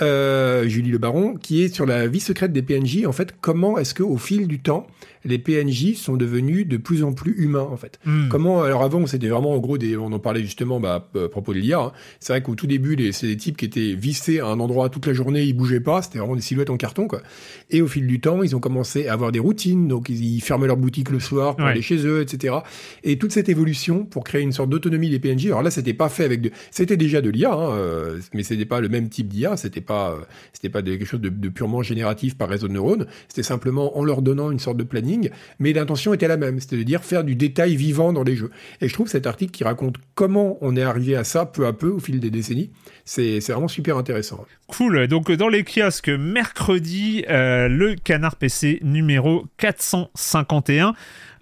euh, 0.00 0.41
Julie 0.64 0.90
Le 0.90 0.98
Baron, 0.98 1.34
qui 1.34 1.62
est 1.62 1.74
sur 1.74 1.86
la 1.86 2.06
vie 2.06 2.20
secrète 2.20 2.52
des 2.52 2.62
PNJ. 2.62 3.06
En 3.06 3.12
fait, 3.12 3.34
comment 3.40 3.78
est-ce 3.78 3.94
que 3.94 4.02
au 4.02 4.16
fil 4.16 4.46
du 4.46 4.60
temps, 4.60 4.86
les 5.24 5.38
PNJ 5.38 5.94
sont 5.94 6.16
devenus 6.16 6.66
de 6.66 6.76
plus 6.76 7.02
en 7.02 7.12
plus 7.12 7.32
humains 7.36 7.68
en 7.70 7.76
fait. 7.76 7.98
Hmm. 8.04 8.28
Comment 8.28 8.62
alors 8.62 8.82
avant 8.82 9.06
c'était 9.06 9.28
vraiment 9.28 9.52
en 9.52 9.58
gros 9.58 9.78
des 9.78 9.96
on 9.96 10.12
en 10.12 10.18
parlait 10.18 10.42
justement 10.42 10.80
bah, 10.80 11.08
à 11.14 11.28
propos 11.28 11.54
de 11.54 11.58
l'IA. 11.58 11.80
Hein. 11.80 11.92
C'est 12.20 12.32
vrai 12.32 12.42
qu'au 12.42 12.54
tout 12.54 12.66
début 12.66 13.12
c'est 13.12 13.26
des 13.26 13.36
types 13.36 13.56
qui 13.56 13.64
étaient 13.64 13.94
vissés 13.94 14.40
à 14.40 14.46
un 14.46 14.60
endroit 14.60 14.88
toute 14.88 15.06
la 15.06 15.12
journée, 15.12 15.42
ils 15.42 15.52
bougeaient 15.52 15.80
pas, 15.80 16.02
c'était 16.02 16.18
vraiment 16.18 16.36
des 16.36 16.42
silhouettes 16.42 16.70
en 16.70 16.76
carton 16.76 17.06
quoi. 17.06 17.22
Et 17.70 17.82
au 17.82 17.86
fil 17.86 18.06
du 18.06 18.20
temps 18.20 18.42
ils 18.42 18.56
ont 18.56 18.60
commencé 18.60 19.08
à 19.08 19.12
avoir 19.12 19.32
des 19.32 19.38
routines, 19.38 19.88
donc 19.88 20.08
ils, 20.08 20.40
fermaient 20.40 20.66
leur 20.66 20.76
boutique 20.76 21.10
le 21.10 21.20
soir 21.20 21.56
pour 21.56 21.66
aller 21.66 21.82
chez 21.82 22.04
eux, 22.06 22.20
etc. 22.20 22.56
Et 23.04 23.16
toute 23.16 23.32
cette 23.32 23.48
évolution 23.48 24.04
pour 24.04 24.24
créer 24.24 24.42
une 24.42 24.52
sorte 24.52 24.70
d'autonomie 24.70 25.08
des 25.08 25.18
PNJ. 25.18 25.46
Alors 25.46 25.62
là 25.62 25.70
c'était 25.70 25.94
pas 25.94 26.08
fait 26.08 26.24
avec 26.24 26.40
de, 26.40 26.50
c'était 26.70 26.96
déjà 26.96 27.20
de 27.20 27.30
l'IA, 27.30 27.52
hein, 27.52 27.70
euh, 27.72 28.18
mais 28.34 28.42
c'était 28.42 28.64
pas 28.64 28.80
le 28.80 28.88
même 28.88 29.08
type 29.08 29.28
d'IA, 29.28 29.56
c'était 29.56 29.80
pas 29.80 30.18
c'était 30.52 30.68
pas 30.68 30.82
quelque 30.82 31.04
chose 31.04 31.20
de, 31.20 31.28
de 31.28 31.48
purement 31.48 31.82
génératif 31.82 32.36
par 32.36 32.48
réseau 32.48 32.68
de 32.68 32.72
neurones, 32.72 33.06
c'était 33.28 33.42
simplement 33.42 33.96
en 33.98 34.04
leur 34.04 34.22
donnant 34.22 34.50
une 34.50 34.58
sorte 34.58 34.76
de 34.76 34.84
planning 34.84 35.11
mais 35.58 35.72
l'intention 35.72 36.14
était 36.14 36.28
la 36.28 36.36
même, 36.36 36.60
c'est-à-dire 36.60 37.02
faire 37.02 37.24
du 37.24 37.34
détail 37.34 37.76
vivant 37.76 38.12
dans 38.12 38.22
les 38.22 38.36
jeux. 38.36 38.50
Et 38.80 38.88
je 38.88 38.94
trouve 38.94 39.08
cet 39.08 39.26
article 39.26 39.52
qui 39.52 39.64
raconte 39.64 39.96
comment 40.14 40.58
on 40.60 40.76
est 40.76 40.82
arrivé 40.82 41.16
à 41.16 41.24
ça 41.24 41.46
peu 41.46 41.66
à 41.66 41.72
peu 41.72 41.88
au 41.88 41.98
fil 41.98 42.20
des 42.20 42.30
décennies, 42.30 42.70
c'est 43.04 43.40
vraiment 43.48 43.68
super 43.68 43.96
intéressant. 43.96 44.44
Cool, 44.68 45.06
donc 45.08 45.30
dans 45.32 45.48
les 45.48 45.64
kiosques 45.64 46.08
mercredi, 46.08 47.24
euh, 47.28 47.68
le 47.68 47.94
canard 47.94 48.36
PC 48.36 48.78
numéro 48.82 49.44
451. 49.58 50.94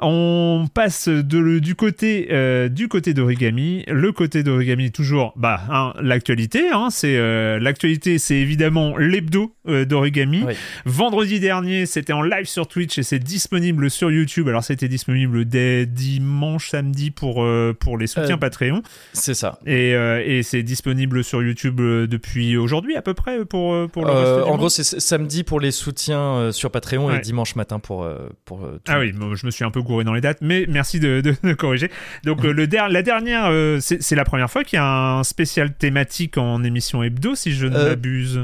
On 0.03 0.67
passe 0.73 1.09
de, 1.09 1.59
du 1.59 1.75
côté 1.75 2.29
euh, 2.31 2.69
du 2.69 2.89
côté 2.89 3.13
d'origami. 3.13 3.85
Le 3.87 4.13
côté 4.13 4.43
d'origami 4.43 4.91
toujours, 4.91 5.33
bah, 5.37 5.61
hein, 5.69 5.93
l'actualité. 6.01 6.71
Hein, 6.71 6.89
c'est 6.91 7.17
euh, 7.17 7.59
l'actualité, 7.59 8.19
c'est 8.19 8.37
évidemment 8.37 8.97
l'hebdo 8.97 9.55
euh, 9.69 9.85
d'origami. 9.85 10.45
Vendredi 10.87 11.39
dernier, 11.39 11.87
c'était 11.87 12.13
en 12.13 12.23
live 12.23 12.47
sur 12.47 12.67
Twitch 12.67 12.99
et 12.99 13.03
c'est 13.03 13.19
disponible 13.19 13.91
sur 13.91 14.11
YouTube. 14.11 14.49
Alors, 14.49 14.65
c'était 14.65 14.89
disponible 14.89 15.45
dès 15.45 15.87
dimanche, 15.87 16.71
samedi 16.71 17.11
pour 17.11 17.47
pour 17.79 17.99
les 17.99 18.07
soutiens 18.07 18.39
Patreon. 18.39 18.83
C'est 19.13 19.35
ça. 19.35 19.59
Et, 19.67 19.91
et 19.91 20.43
c'est 20.43 20.63
disponible 20.63 21.23
sur 21.25 21.43
YouTube 21.43 21.81
depuis 21.81 22.57
aujourd'hui 22.57 22.97
à 22.97 23.03
peu 23.03 23.15
près 23.15 23.45
pour 23.45 23.89
pour 23.89 24.05
le 24.05 24.13
reste 24.13 24.49
En 24.49 24.57
gros, 24.57 24.69
c'est 24.69 24.85
samedi 24.85 25.45
pour 25.45 25.61
les 25.61 25.71
soutiens 25.71 26.53
sur 26.53 26.71
Patreon 26.71 27.11
et 27.11 27.21
dimanche 27.21 27.55
matin 27.55 27.79
pour 27.79 28.09
pour. 28.45 28.67
ah 28.89 28.99
oui, 28.99 29.13
je 29.35 29.47
me 29.47 29.51
suis 29.51 29.65
un 29.65 29.71
peu 29.71 29.83
dans 30.05 30.15
les 30.15 30.21
dates, 30.21 30.39
mais 30.41 30.67
merci 30.69 31.01
de, 31.01 31.21
de, 31.21 31.53
corriger. 31.55 31.91
Donc 32.25 32.45
euh, 32.45 32.53
le 32.53 32.67
la 32.71 33.03
dernière, 33.03 33.47
euh, 33.47 33.79
c'est 33.81 34.15
la 34.15 34.25
première 34.25 34.51
fois 34.51 34.65
qu'il 34.65 34.77
y 34.77 34.81
a 34.81 35.19
un 35.19 35.25
spécial 35.25 35.75
thématique 35.75 36.39
en 36.39 36.63
émission 36.63 37.03
hebdo, 37.03 37.35
si 37.35 37.53
je 37.53 37.67
ne 37.67 37.77
euh, 37.77 37.89
m'abuse 37.91 38.41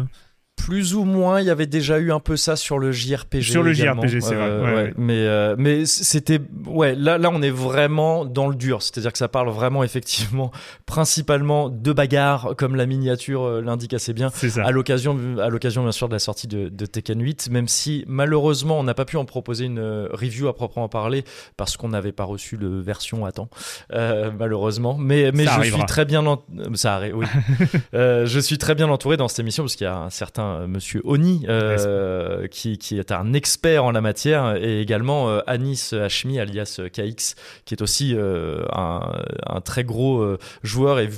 plus 0.56 0.94
ou 0.94 1.04
moins, 1.04 1.40
il 1.40 1.46
y 1.46 1.50
avait 1.50 1.66
déjà 1.66 1.98
eu 1.98 2.10
un 2.10 2.18
peu 2.18 2.36
ça 2.36 2.56
sur 2.56 2.78
le 2.78 2.90
JRPG. 2.90 3.42
Sur 3.42 3.62
le 3.62 3.72
JRPG, 3.72 4.20
c'est 4.20 4.34
vrai. 4.34 4.48
Euh, 4.48 4.90
mais 4.96 5.18
euh, 5.18 5.54
mais 5.58 5.86
c'était 5.86 6.40
ouais, 6.66 6.94
là 6.96 7.18
là 7.18 7.30
on 7.32 7.40
est 7.42 7.50
vraiment 7.50 8.24
dans 8.24 8.48
le 8.48 8.56
dur, 8.56 8.82
c'est-à-dire 8.82 9.12
que 9.12 9.18
ça 9.18 9.28
parle 9.28 9.48
vraiment 9.50 9.84
effectivement 9.84 10.50
principalement 10.86 11.68
de 11.68 11.92
bagarres 11.92 12.54
comme 12.56 12.74
la 12.74 12.86
miniature 12.86 13.44
euh, 13.44 13.60
l'indique 13.60 13.94
assez 13.94 14.12
bien. 14.12 14.30
Ça. 14.30 14.64
À 14.64 14.70
l'occasion 14.72 15.16
à 15.40 15.50
l'occasion 15.50 15.82
bien 15.82 15.92
sûr 15.92 16.08
de 16.08 16.14
la 16.14 16.18
sortie 16.18 16.48
de, 16.48 16.68
de 16.68 16.86
Tekken 16.86 17.20
8, 17.20 17.50
même 17.50 17.68
si 17.68 18.04
malheureusement 18.08 18.80
on 18.80 18.82
n'a 18.82 18.94
pas 18.94 19.04
pu 19.04 19.18
en 19.18 19.24
proposer 19.24 19.66
une 19.66 20.08
review 20.10 20.48
à 20.48 20.54
proprement 20.54 20.88
parler 20.88 21.24
parce 21.56 21.76
qu'on 21.76 21.90
n'avait 21.90 22.12
pas 22.12 22.24
reçu 22.24 22.56
le 22.56 22.80
version 22.80 23.24
à 23.24 23.32
temps 23.32 23.50
malheureusement. 23.90 24.96
Mais 24.98 25.30
mais 25.32 25.44
je 25.44 25.70
suis 25.70 25.84
très 25.86 26.04
bien 26.04 26.24
ça 26.74 26.94
arrive 26.94 27.16
oui. 27.16 27.26
je 27.92 28.38
suis 28.40 28.58
très 28.58 28.74
bien 28.74 28.88
entouré 28.88 29.16
dans 29.16 29.28
cette 29.28 29.40
émission 29.40 29.62
parce 29.62 29.76
qu'il 29.76 29.84
y 29.84 29.88
a 29.88 29.96
un 29.96 30.10
certain 30.10 30.45
euh, 30.54 30.66
monsieur 30.66 31.00
Oni, 31.04 31.44
euh, 31.48 32.46
qui, 32.48 32.78
est 32.92 33.12
un 33.12 33.32
expert 33.32 33.84
en 33.84 33.90
la 33.90 34.00
matière, 34.00 34.56
et 34.56 34.80
également 34.80 35.28
euh, 35.28 35.40
Anis 35.46 35.92
Hashmi, 35.92 36.38
alias 36.38 36.80
KX, 36.92 37.34
qui 37.64 37.74
est 37.74 37.82
aussi 37.82 38.16
un, 38.16 39.60
très 39.64 39.84
gros 39.84 40.36
joueur 40.62 40.98
et, 40.98 41.10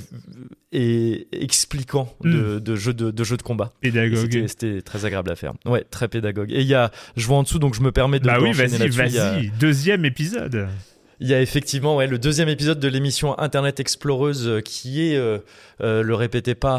et 0.73 1.29
expliquant 1.33 2.15
de, 2.23 2.59
hmm. 2.59 2.75
jeux 2.75 2.95
de, 2.95 3.11
de, 3.11 3.37
de 3.37 3.43
combat. 3.43 3.73
Pédagogue. 3.81 4.47
C'était 4.47 4.83
très 4.83 5.05
agréable 5.05 5.31
à 5.31 5.37
faire. 5.37 5.53
Ouais, 5.65 5.85
très 5.85 6.09
pédagogue. 6.09 6.53
Et 6.53 6.61
il 6.61 6.67
y 6.67 6.75
a, 6.75 6.91
je 7.17 7.27
vois 7.27 7.39
en 7.39 7.43
dessous, 7.43 7.59
donc 7.59 7.75
je 7.75 7.83
me 7.83 7.93
permets 7.93 8.21
de. 8.21 8.27
Bah 8.27 8.39
oui, 8.41 8.53
vas-y, 8.53 8.89
vas-y. 8.89 9.51
Deuxième 9.59 10.05
épisode. 10.05 10.69
Il 11.21 11.29
y 11.29 11.35
a 11.35 11.41
effectivement 11.41 11.97
ouais, 11.97 12.07
le 12.07 12.19
deuxième 12.19 12.49
épisode 12.49 12.79
de 12.79 12.89
l'émission 12.89 13.39
Internet 13.39 13.81
Exploreuse 13.81 14.47
euh, 14.47 14.61
qui 14.61 15.09
est, 15.11 15.17
euh, 15.17 15.39
euh, 15.81 16.03
le 16.03 16.15
répétez 16.15 16.55
pas 16.55 16.77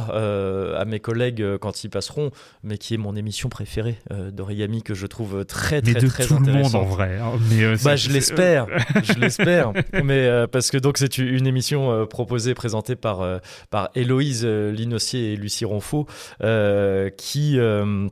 à 0.77 0.85
mes 0.85 0.99
collègues 0.99 1.57
quand 1.57 1.83
ils 1.83 1.89
passeront, 1.89 2.31
mais 2.63 2.77
qui 2.77 2.93
est 2.93 2.97
mon 2.97 3.15
émission 3.15 3.49
préférée 3.49 3.97
d'Origami 4.31 4.81
que 4.83 4.93
je 4.93 5.07
trouve 5.07 5.45
très 5.45 5.81
très 5.81 5.93
mais 5.93 5.99
de 5.99 6.07
très 6.07 6.25
tout 6.25 6.37
le 6.39 6.51
monde 6.51 6.75
en 6.75 6.83
vrai. 6.85 7.17
hein. 7.21 7.33
Mais, 7.49 7.75
Bah, 7.83 7.95
je 7.95 8.09
l'espère, 8.09 8.67
je 9.03 9.13
l'espère. 9.19 9.73
Mais 10.03 10.25
euh, 10.25 10.47
parce 10.47 10.71
que 10.71 10.77
donc 10.77 10.97
c'est 10.97 11.17
une 11.17 11.47
émission 11.47 11.91
euh, 11.91 12.05
proposée, 12.05 12.53
présentée 12.53 12.95
par 12.95 13.21
euh, 13.21 13.39
par 13.69 13.89
Héloïse 13.95 14.43
euh, 14.45 14.71
Linossier 14.71 15.33
et 15.33 15.35
Lucie 15.35 15.65
Ronfaux, 15.65 16.07
euh, 16.43 17.09
qui 17.09 17.59
euh, 17.59 18.07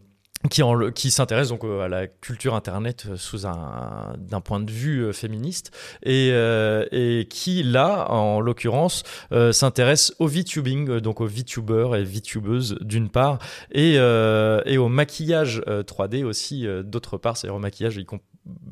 qui, 0.49 0.61
qui 0.93 1.11
s'intéresse 1.11 1.49
donc 1.49 1.63
euh, 1.63 1.81
à 1.81 1.87
la 1.87 2.07
culture 2.07 2.53
internet 2.55 3.07
euh, 3.09 3.17
sous 3.17 3.45
un 3.47 4.13
d'un 4.17 4.41
point 4.41 4.59
de 4.59 4.71
vue 4.71 5.05
euh, 5.05 5.13
féministe 5.13 5.71
et, 6.03 6.29
euh, 6.31 6.85
et 6.91 7.27
qui 7.29 7.63
là 7.63 8.11
en 8.11 8.39
l'occurrence 8.39 9.03
euh, 9.31 9.51
s'intéresse 9.51 10.13
au 10.19 10.27
VTubing 10.27 10.99
donc 10.99 11.21
aux 11.21 11.25
VTubers 11.25 11.95
et 11.95 12.03
VTubeuses 12.03 12.77
d'une 12.81 13.09
part 13.09 13.39
et, 13.71 13.95
euh, 13.97 14.61
et 14.65 14.77
au 14.77 14.89
maquillage 14.89 15.61
euh, 15.67 15.83
3D 15.83 16.23
aussi 16.23 16.67
d'autre 16.83 17.17
part 17.17 17.35
c'est-à-dire 17.35 17.55
au 17.55 17.59
maquillage 17.59 17.97
y 17.97 18.05
compris 18.05 18.25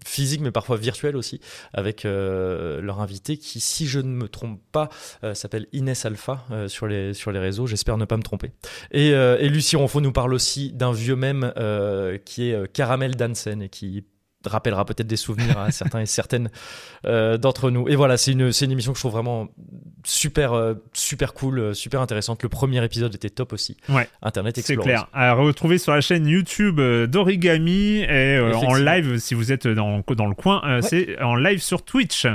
physique 0.05 0.41
mais 0.41 0.51
parfois 0.51 0.77
virtuel 0.77 1.15
aussi 1.15 1.41
avec 1.73 2.05
euh, 2.05 2.81
leur 2.81 3.01
invité 3.01 3.37
qui 3.37 3.59
si 3.59 3.87
je 3.87 3.99
ne 3.99 4.09
me 4.09 4.27
trompe 4.27 4.61
pas 4.71 4.89
euh, 5.23 5.33
s'appelle 5.33 5.67
Inès 5.73 6.05
Alpha 6.05 6.45
euh, 6.51 6.67
sur 6.67 6.87
les 6.87 7.13
sur 7.13 7.31
les 7.31 7.39
réseaux. 7.39 7.67
J'espère 7.67 7.97
ne 7.97 8.05
pas 8.05 8.17
me 8.17 8.23
tromper. 8.23 8.51
Et, 8.91 9.09
et 9.09 9.49
Lucie 9.49 9.75
Ronfaux 9.75 10.01
nous 10.01 10.11
parle 10.11 10.33
aussi 10.33 10.71
d'un 10.71 10.91
vieux 10.91 11.15
euh, 11.57 12.17
qui 12.23 12.49
est 12.49 12.71
Caramel 12.73 13.15
Dansen 13.15 13.61
et 13.61 13.69
qui 13.69 14.03
rappellera 14.49 14.85
peut-être 14.85 15.07
des 15.07 15.15
souvenirs 15.17 15.57
à 15.57 15.71
certains 15.71 16.01
et 16.01 16.05
certaines 16.05 16.49
euh, 17.05 17.37
d'entre 17.37 17.69
nous. 17.71 17.87
Et 17.89 17.95
voilà, 17.95 18.17
c'est 18.17 18.31
une, 18.31 18.51
c'est 18.51 18.65
une 18.65 18.71
émission 18.71 18.91
que 18.91 18.97
je 18.97 19.01
trouve 19.01 19.13
vraiment 19.13 19.47
super, 20.05 20.53
euh, 20.53 20.75
super 20.93 21.33
cool, 21.33 21.59
euh, 21.59 21.73
super 21.73 22.01
intéressante. 22.01 22.43
Le 22.43 22.49
premier 22.49 22.83
épisode 22.83 23.13
était 23.15 23.29
top 23.29 23.53
aussi. 23.53 23.75
Ouais. 23.89 24.07
Internet 24.21 24.55
C'est 24.55 24.61
Explorer. 24.73 24.89
clair. 24.89 25.07
À 25.13 25.33
retrouver 25.33 25.77
sur 25.77 25.93
la 25.93 26.01
chaîne 26.01 26.27
YouTube 26.27 26.79
d'Origami 26.79 27.99
et 28.01 28.37
euh, 28.37 28.53
en 28.55 28.75
live 28.75 29.17
si 29.17 29.33
vous 29.33 29.51
êtes 29.51 29.67
dans, 29.67 30.01
dans 30.15 30.27
le 30.27 30.35
coin. 30.35 30.61
Ouais. 30.63 30.81
C'est 30.81 31.21
en 31.21 31.35
live 31.35 31.59
sur 31.61 31.83
Twitch, 31.83 32.27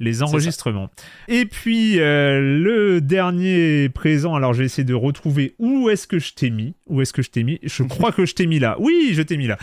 les 0.00 0.22
enregistrements. 0.22 0.90
Et 1.28 1.44
puis 1.44 1.96
le 1.98 3.00
dernier 3.00 3.88
présent, 3.90 4.34
alors 4.34 4.54
je 4.54 4.60
vais 4.60 4.64
essayer 4.66 4.84
de 4.84 4.94
retrouver 4.94 5.54
où 5.58 5.90
est-ce 5.90 6.06
que 6.06 6.18
je 6.18 6.32
t'ai 6.32 6.50
mis. 6.50 6.74
Où 6.86 7.02
est-ce 7.02 7.12
que 7.12 7.22
je 7.22 7.30
t'ai 7.30 7.42
mis? 7.44 7.58
Je 7.62 7.82
crois 7.84 8.12
que 8.12 8.24
je 8.24 8.34
t'ai 8.34 8.46
mis 8.46 8.58
là. 8.58 8.76
Oui, 8.78 9.10
je 9.12 9.22
t'ai 9.22 9.36
mis 9.36 9.46
là. 9.46 9.58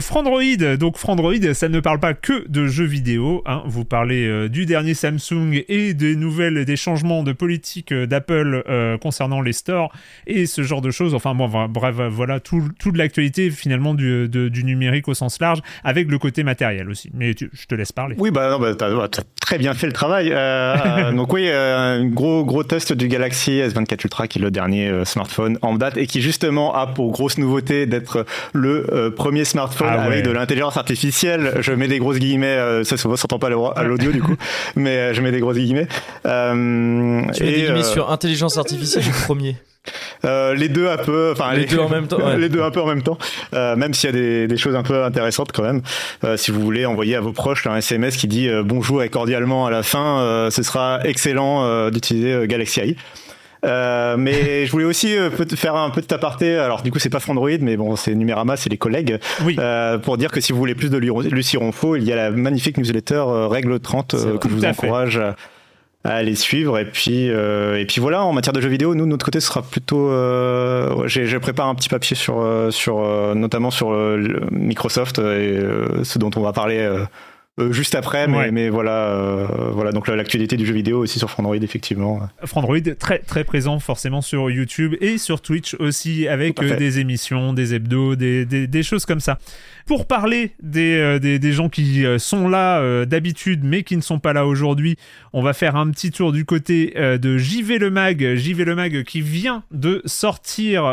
Frandroid, 0.00 0.76
donc 0.78 0.96
Frandroid, 0.96 1.34
ça 1.54 1.68
ne 1.68 1.80
parle 1.80 2.00
pas 2.00 2.14
que 2.14 2.48
de 2.48 2.66
jeux 2.66 2.84
vidéo. 2.84 3.42
hein. 3.46 3.62
Vous 3.66 3.84
parlez 3.84 4.26
euh, 4.26 4.48
du 4.48 4.66
dernier 4.66 4.94
Samsung 4.94 5.62
et 5.68 5.94
des 5.94 6.16
nouvelles, 6.16 6.64
des 6.64 6.76
changements 6.76 7.22
de 7.22 7.32
politique 7.32 7.92
euh, 7.92 8.06
d'Apple 8.06 8.62
euh, 8.68 8.98
concernant 8.98 9.40
les 9.40 9.52
stores 9.52 9.92
et 10.26 10.46
ce 10.46 10.62
genre 10.62 10.80
de 10.80 10.90
choses. 10.90 11.14
Enfin 11.14 11.34
bon, 11.34 11.48
bref, 11.68 11.96
voilà 12.10 12.40
tout, 12.40 12.62
toute 12.78 12.96
l'actualité 12.96 13.50
finalement 13.50 13.94
du, 13.94 14.28
de- 14.28 14.48
du 14.48 14.64
numérique 14.64 15.08
au 15.08 15.14
sens 15.14 15.40
large, 15.40 15.60
avec 15.84 16.08
le 16.10 16.18
côté 16.18 16.42
matériel 16.44 16.88
aussi. 16.90 17.10
Mais 17.14 17.34
tu- 17.34 17.50
je 17.52 17.66
te 17.66 17.74
laisse 17.74 17.92
parler. 17.92 18.14
Oui, 18.18 18.30
bah, 18.30 18.56
bah, 18.60 18.74
t'as, 18.74 19.08
t'as 19.08 19.22
très 19.40 19.58
bien 19.58 19.74
fait 19.74 19.86
le 19.86 19.92
travail. 19.92 20.30
Donc 21.14 21.32
oui, 21.32 21.48
un 21.50 22.04
gros 22.06 22.44
gros 22.44 22.64
test 22.64 22.92
du 22.92 23.08
Galaxy 23.08 23.52
S24 23.60 24.00
Ultra 24.04 24.28
qui 24.28 24.38
est 24.38 24.42
le 24.42 24.50
dernier 24.50 24.90
smartphone 25.04 25.58
en 25.62 25.74
date 25.74 25.96
et 25.96 26.06
qui 26.06 26.20
justement 26.20 26.74
a 26.74 26.86
pour 26.86 27.10
grosse 27.12 27.38
nouveauté 27.38 27.86
d'être 27.86 28.26
le 28.52 29.12
premier 29.16 29.44
smartphone 29.44 29.88
Ah 29.90 30.08
ouais. 30.08 30.22
de 30.22 30.30
l'intelligence 30.30 30.76
artificielle. 30.76 31.31
Je 31.60 31.72
mets 31.72 31.88
des 31.88 31.98
grosses 31.98 32.18
guillemets, 32.18 32.46
euh, 32.46 32.84
ça 32.84 32.96
ne 33.08 33.16
s'entend 33.16 33.38
pas 33.38 33.46
à 33.48 33.50
l'au- 33.50 33.72
à 33.76 33.82
l'audio 33.84 34.12
du 34.12 34.22
coup, 34.22 34.36
mais 34.76 34.96
euh, 34.96 35.14
je 35.14 35.20
mets 35.22 35.30
des 35.32 35.40
grosses 35.40 35.56
guillemets. 35.56 35.88
Euh, 36.26 37.22
Tu 37.34 37.42
mets 37.44 37.50
des 37.52 37.58
et, 37.58 37.62
guillemets 37.64 37.82
sur 37.82 38.10
intelligence 38.10 38.58
artificielle 38.58 39.04
ou 39.06 39.24
premier 39.24 39.56
euh, 40.24 40.54
les 40.54 40.68
deux 40.68 40.86
un 40.88 40.96
peu, 40.96 41.32
enfin 41.32 41.54
Les 41.54 41.64
deux 41.66 41.80
en 41.80 41.88
même 41.88 42.06
temps, 42.06 42.18
ouais. 42.18 42.36
les 42.38 42.48
deux 42.48 42.62
un 42.62 42.70
peu 42.70 42.80
en 42.80 42.86
même 42.86 43.02
temps. 43.02 43.18
Euh, 43.52 43.74
même 43.74 43.94
s'il 43.94 44.10
y 44.10 44.12
a 44.12 44.16
des, 44.16 44.46
des 44.46 44.56
choses 44.56 44.76
un 44.76 44.84
peu 44.84 45.02
intéressantes 45.02 45.50
quand 45.50 45.64
même. 45.64 45.82
Euh, 46.22 46.36
si 46.36 46.52
vous 46.52 46.60
voulez 46.60 46.86
envoyer 46.86 47.16
à 47.16 47.20
vos 47.20 47.32
proches 47.32 47.66
un 47.66 47.76
SMS 47.76 48.16
qui 48.16 48.28
dit 48.28 48.48
bonjour 48.64 49.02
et 49.02 49.08
cordialement 49.08 49.66
à 49.66 49.72
la 49.72 49.82
fin, 49.82 50.48
ce 50.52 50.62
sera 50.62 51.00
excellent 51.04 51.90
d'utiliser 51.90 52.46
Galaxy 52.46 52.78
AI. 52.80 52.96
Euh, 53.64 54.16
mais 54.16 54.66
je 54.66 54.72
voulais 54.72 54.84
aussi 54.84 55.16
euh, 55.16 55.30
faire 55.54 55.76
un 55.76 55.90
petit 55.90 56.12
aparté. 56.12 56.56
Alors 56.56 56.82
du 56.82 56.90
coup 56.90 56.98
c'est 56.98 57.10
pas 57.10 57.20
Frandroid, 57.20 57.50
mais 57.60 57.76
bon 57.76 57.94
c'est 57.94 58.14
Numérama, 58.14 58.56
c'est 58.56 58.70
les 58.70 58.76
collègues. 58.76 59.18
Oui. 59.44 59.56
Euh, 59.60 59.98
pour 59.98 60.16
dire 60.16 60.30
que 60.32 60.40
si 60.40 60.52
vous 60.52 60.58
voulez 60.58 60.74
plus 60.74 60.90
de 60.90 60.96
Lu- 60.98 61.12
Lucie 61.30 61.56
Ronfaux, 61.56 61.94
il 61.96 62.02
y 62.04 62.12
a 62.12 62.16
la 62.16 62.30
magnifique 62.32 62.76
newsletter 62.76 63.14
euh, 63.26 63.46
Règle 63.46 63.78
30 63.78 64.16
C'est 64.18 64.26
euh, 64.26 64.38
que 64.38 64.48
je 64.48 64.54
vous 64.54 64.64
encourage 64.64 65.16
à, 65.18 65.36
à 66.04 66.14
aller 66.14 66.34
suivre. 66.34 66.76
Et 66.80 66.84
puis, 66.86 67.30
euh, 67.30 67.78
et 67.78 67.86
puis 67.86 68.00
voilà, 68.00 68.24
en 68.24 68.32
matière 68.32 68.52
de 68.52 68.60
jeux 68.60 68.68
vidéo, 68.68 68.96
nous 68.96 69.04
de 69.04 69.10
notre 69.10 69.24
côté, 69.24 69.38
ce 69.38 69.46
sera 69.46 69.62
plutôt. 69.62 70.08
Euh, 70.10 71.06
j'ai 71.06 71.38
préparé 71.38 71.68
un 71.68 71.76
petit 71.76 71.88
papier 71.88 72.16
sur, 72.16 72.44
sur 72.70 72.96
notamment 73.36 73.70
sur 73.70 73.90
Microsoft 74.50 75.20
et 75.20 75.60
ce 76.02 76.18
dont 76.18 76.30
on 76.34 76.40
va 76.40 76.52
parler. 76.52 76.84
Euh, 77.60 77.70
juste 77.72 77.94
après, 77.94 78.26
mais, 78.28 78.36
Ouais. 78.38 78.50
mais 78.50 78.68
voilà, 78.70 79.08
euh, 79.10 79.46
voilà 79.72 79.92
donc 79.92 80.08
l'actualité 80.08 80.56
du 80.56 80.64
jeu 80.64 80.72
vidéo 80.72 81.00
aussi 81.00 81.18
sur 81.18 81.30
Frandroid 81.30 81.56
effectivement. 81.56 82.20
Frandroid 82.44 82.78
très 82.98 83.18
très 83.18 83.44
présent 83.44 83.78
forcément 83.78 84.22
sur 84.22 84.50
YouTube 84.50 84.94
et 85.02 85.18
sur 85.18 85.42
Twitch 85.42 85.74
aussi 85.74 86.28
avec 86.28 86.62
euh, 86.62 86.76
des 86.76 86.98
émissions, 86.98 87.52
des 87.52 87.74
hebdos, 87.74 88.16
des, 88.16 88.46
des, 88.46 88.66
des 88.66 88.82
choses 88.82 89.04
comme 89.04 89.20
ça. 89.20 89.38
Pour 89.86 90.06
parler 90.06 90.52
des, 90.62 90.96
euh, 90.96 91.52
gens 91.52 91.68
qui 91.68 92.04
euh, 92.04 92.18
sont 92.18 92.48
là 92.48 92.80
euh, 92.80 93.04
d'habitude 93.04 93.60
mais 93.64 93.82
qui 93.82 93.96
ne 93.96 94.02
sont 94.02 94.18
pas 94.18 94.32
là 94.32 94.46
aujourd'hui, 94.46 94.96
on 95.32 95.42
va 95.42 95.52
faire 95.52 95.76
un 95.76 95.90
petit 95.90 96.10
tour 96.10 96.32
du 96.32 96.44
côté 96.44 96.94
de 96.96 97.38
JV 97.38 97.78
Le 97.78 97.90
Mag. 97.90 98.34
JV 98.36 98.64
Le 98.64 98.74
Mag 98.74 99.04
qui 99.04 99.20
vient 99.20 99.64
de 99.70 100.02
sortir 100.04 100.84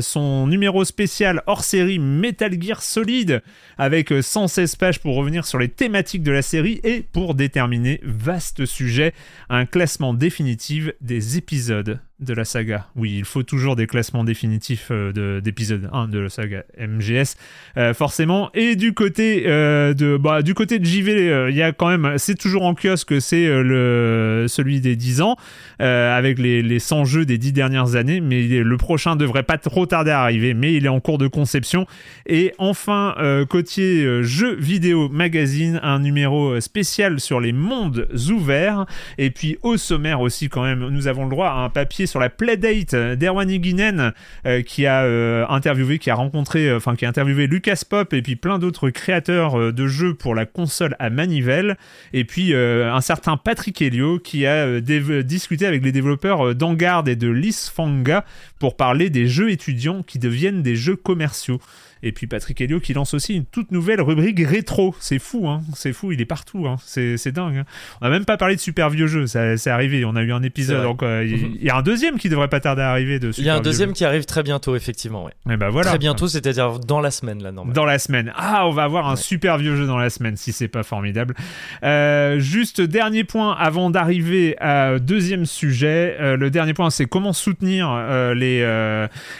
son 0.00 0.46
numéro 0.46 0.84
spécial 0.84 1.42
hors 1.46 1.64
série 1.64 1.98
Metal 1.98 2.60
Gear 2.60 2.82
Solid 2.82 3.42
avec 3.78 4.12
euh, 4.12 4.22
116 4.22 4.76
pages 4.76 5.00
pour 5.00 5.16
revenir 5.16 5.46
sur 5.46 5.58
les 5.58 5.68
thématiques 5.68 6.22
de 6.22 6.32
la 6.32 6.42
série 6.42 6.80
et 6.84 7.00
pour 7.00 7.34
déterminer, 7.34 8.00
vaste 8.02 8.66
sujet, 8.66 9.14
un 9.48 9.66
classement 9.66 10.14
définitif 10.14 10.90
des 11.00 11.36
épisodes 11.36 12.00
de 12.20 12.34
la 12.34 12.44
saga. 12.44 12.86
Oui, 12.96 13.14
il 13.18 13.24
faut 13.24 13.42
toujours 13.42 13.76
des 13.76 13.86
classements 13.86 14.24
définitifs 14.24 14.88
euh, 14.90 15.12
de- 15.12 15.40
d'épisodes 15.40 15.88
1 15.92 16.08
de 16.08 16.18
la 16.18 16.28
saga 16.28 16.64
MGS, 16.78 17.36
euh, 17.76 17.94
forcément. 17.94 18.50
Et 18.54 18.76
du 18.76 18.92
côté 18.92 19.44
euh, 19.46 19.94
de 19.94 20.16
bah, 20.16 20.42
du 20.42 20.54
côté 20.54 20.78
de 20.78 20.84
JV, 20.84 21.30
euh, 21.30 21.50
il 21.50 21.56
y 21.56 21.62
a 21.62 21.72
quand 21.72 21.88
même, 21.88 22.18
c'est 22.18 22.34
toujours 22.36 22.64
en 22.64 22.74
kiosque, 22.74 23.20
c'est 23.20 23.46
le 23.46 24.46
celui 24.48 24.80
des 24.80 24.96
10 24.96 25.20
ans 25.22 25.36
avec 25.78 26.38
les, 26.38 26.62
les 26.62 26.78
100 26.78 27.04
jeux 27.06 27.24
des 27.24 27.38
10 27.38 27.52
dernières 27.52 27.96
années, 27.96 28.20
mais 28.20 28.42
le 28.46 28.76
prochain 28.76 29.16
devrait 29.16 29.42
pas 29.42 29.56
trop 29.58 29.86
tarder 29.86 30.10
à 30.10 30.20
arriver, 30.20 30.52
mais 30.54 30.74
il 30.74 30.84
est 30.84 30.88
en 30.90 31.00
cours 31.00 31.18
de 31.18 31.26
conception. 31.26 31.86
Et 32.26 32.52
enfin, 32.58 33.14
côté 33.48 34.22
jeux 34.22 34.56
vidéo 34.56 35.08
magazine, 35.08 35.80
un 35.82 35.98
numéro 36.00 36.60
spécial 36.60 37.18
sur 37.20 37.40
les 37.40 37.52
mondes 37.52 38.08
ouverts. 38.30 38.84
Et 39.18 39.30
puis 39.30 39.58
au 39.62 39.76
sommaire 39.76 40.20
aussi 40.20 40.48
quand 40.48 40.62
même, 40.62 40.88
nous 40.88 41.06
avons 41.06 41.24
le 41.24 41.30
droit 41.30 41.48
à 41.48 41.54
un 41.54 41.70
papier 41.70 42.06
sur 42.10 42.20
la 42.20 42.28
playdate 42.28 42.94
euh, 42.94 43.16
d'Erwan 43.16 43.48
Higuinen 43.48 44.12
euh, 44.44 44.62
qui 44.62 44.86
a 44.86 45.04
euh, 45.04 45.46
interviewé, 45.48 45.98
qui 45.98 46.10
a 46.10 46.14
rencontré, 46.14 46.72
enfin 46.74 46.96
qui 46.96 47.06
a 47.06 47.08
interviewé 47.08 47.46
Lucas 47.46 47.82
Pop 47.88 48.12
et 48.12 48.20
puis 48.20 48.36
plein 48.36 48.58
d'autres 48.58 48.90
créateurs 48.90 49.72
de 49.72 49.86
jeux 49.86 50.14
pour 50.14 50.34
la 50.34 50.44
console 50.44 50.96
à 50.98 51.08
manivelle. 51.08 51.76
Et 52.12 52.24
puis 52.24 52.54
un 52.54 53.00
certain 53.00 53.36
Patrick 53.36 53.80
Helio 53.80 54.18
qui 54.18 54.46
a 54.46 54.80
discuté 54.80 55.66
avec 55.66 55.84
les 55.84 55.92
développeurs 55.92 56.54
d'Angard 56.54 57.06
et 57.06 57.16
de 57.16 57.28
Lisfanga 57.28 58.24
pour 58.58 58.76
parler 58.76 59.10
des 59.10 59.28
jeux 59.28 59.50
étudiants 59.50 60.02
qui 60.02 60.18
deviennent 60.18 60.62
des 60.62 60.76
jeux 60.76 60.96
commerciaux. 60.96 61.60
Et 62.02 62.12
puis 62.12 62.26
Patrick 62.26 62.60
Helio 62.60 62.80
qui 62.80 62.94
lance 62.94 63.14
aussi 63.14 63.34
une 63.36 63.44
toute 63.44 63.72
nouvelle 63.72 64.00
rubrique 64.00 64.40
rétro. 64.40 64.94
C'est 65.00 65.18
fou, 65.18 65.48
hein. 65.48 65.62
C'est 65.74 65.92
fou, 65.92 66.12
il 66.12 66.20
est 66.20 66.24
partout, 66.26 66.66
hein. 66.66 66.76
C'est, 66.84 67.32
dingue. 67.32 67.58
hein. 67.58 67.64
On 68.00 68.06
n'a 68.06 68.10
même 68.10 68.24
pas 68.24 68.36
parlé 68.36 68.56
de 68.56 68.60
super 68.60 68.90
vieux 68.90 69.06
jeux. 69.06 69.26
C'est 69.26 69.70
arrivé. 69.70 70.04
On 70.04 70.16
a 70.16 70.22
eu 70.22 70.32
un 70.32 70.42
épisode. 70.42 70.82
Donc, 70.82 71.02
euh, 71.02 71.24
il 71.26 71.62
y 71.62 71.70
a 71.70 71.76
un 71.76 71.82
deuxième 71.82 72.18
qui 72.18 72.28
devrait 72.28 72.48
pas 72.48 72.60
tarder 72.60 72.82
à 72.82 72.90
arriver 72.90 73.18
de 73.18 73.32
super 73.32 73.44
Il 73.44 73.46
y 73.46 73.50
a 73.50 73.54
un 73.56 73.60
deuxième 73.60 73.92
qui 73.92 74.04
arrive 74.04 74.24
très 74.24 74.42
bientôt, 74.42 74.76
effectivement. 74.76 75.24
Ouais. 75.24 75.32
Et 75.52 75.56
ben 75.56 75.68
voilà. 75.68 75.90
Très 75.90 75.98
bientôt, 75.98 76.28
c'est-à-dire 76.28 76.78
dans 76.78 77.00
la 77.00 77.10
semaine, 77.10 77.42
là, 77.42 77.52
normalement. 77.52 77.74
Dans 77.74 77.84
la 77.84 77.98
semaine. 77.98 78.32
Ah, 78.36 78.66
on 78.66 78.70
va 78.70 78.84
avoir 78.84 79.08
un 79.08 79.14
Ouais. 79.14 79.20
super 79.20 79.58
vieux 79.58 79.76
jeu 79.76 79.86
dans 79.86 79.98
la 79.98 80.10
semaine, 80.10 80.36
si 80.36 80.52
c'est 80.52 80.68
pas 80.68 80.82
formidable. 80.82 81.34
Euh, 81.82 82.38
juste 82.38 82.80
dernier 82.80 83.24
point 83.24 83.52
avant 83.58 83.90
d'arriver 83.90 84.56
à 84.60 84.98
deuxième 84.98 85.46
sujet. 85.46 86.16
Euh, 86.20 86.36
le 86.36 86.50
dernier 86.50 86.74
point, 86.74 86.90
c'est 86.90 87.06
comment 87.06 87.32
soutenir 87.32 87.88
euh, 87.90 88.34
les, 88.34 88.60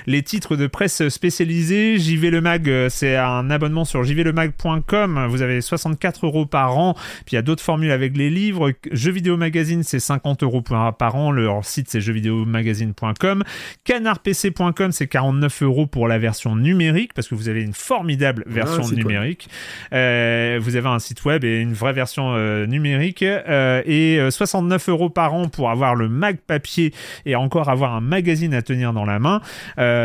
les 0.07 0.23
titres 0.23 0.57
de 0.57 0.67
presse 0.67 1.09
spécialisés. 1.09 1.99
JV 1.99 2.31
Le 2.31 2.41
Mag, 2.51 2.69
euh, 2.69 2.89
c'est 2.89 3.15
un 3.15 3.49
abonnement 3.49 3.85
sur 3.85 4.03
jvlemag.com. 4.03 5.27
Vous 5.29 5.41
avez 5.41 5.61
64 5.61 6.27
euros 6.27 6.47
par 6.47 6.77
an. 6.77 6.95
Puis 6.95 7.33
il 7.33 7.35
y 7.37 7.39
a 7.39 7.43
d'autres 7.43 7.63
formules 7.63 7.93
avec 7.93 8.17
les 8.17 8.29
livres. 8.29 8.73
Jeux 8.91 9.13
vidéo 9.13 9.37
magazine, 9.37 9.85
c'est 9.85 10.01
50 10.01 10.43
euros 10.43 10.61
par 10.61 11.15
an. 11.15 11.31
Leur 11.31 11.65
site, 11.65 11.89
c'est 11.89 12.01
jeuxvideomagazine.com. 12.01 13.45
Canardpc.com, 13.85 14.91
c'est 14.91 15.07
49 15.07 15.63
euros 15.63 15.87
pour 15.87 16.09
la 16.09 16.19
version 16.19 16.57
numérique 16.57 17.15
parce 17.15 17.29
que 17.29 17.37
vous 17.37 17.49
avez 17.49 17.63
une 17.63 17.73
formidable 17.73 18.43
version 18.49 18.89
numérique. 18.89 19.49
Euh, 19.93 20.59
vous 20.61 20.75
avez 20.75 20.89
un 20.89 20.99
site 20.99 21.25
web 21.25 21.45
et 21.45 21.61
une 21.61 21.75
vraie 21.75 21.93
version 21.93 22.35
euh, 22.35 22.67
numérique. 22.67 23.23
Euh, 23.23 23.81
et 23.87 24.19
69 24.29 24.89
euros 24.89 25.09
par 25.09 25.35
an 25.35 25.49
pour 25.49 25.71
avoir 25.71 25.95
le 25.95 26.09
mag 26.09 26.39
papier 26.39 26.93
et 27.27 27.37
encore 27.37 27.69
avoir 27.69 27.95
un 27.95 28.01
magazine 28.01 28.55
à 28.55 28.63
tenir 28.63 28.93
dans 28.93 29.05
la 29.05 29.21
main. 29.21 29.41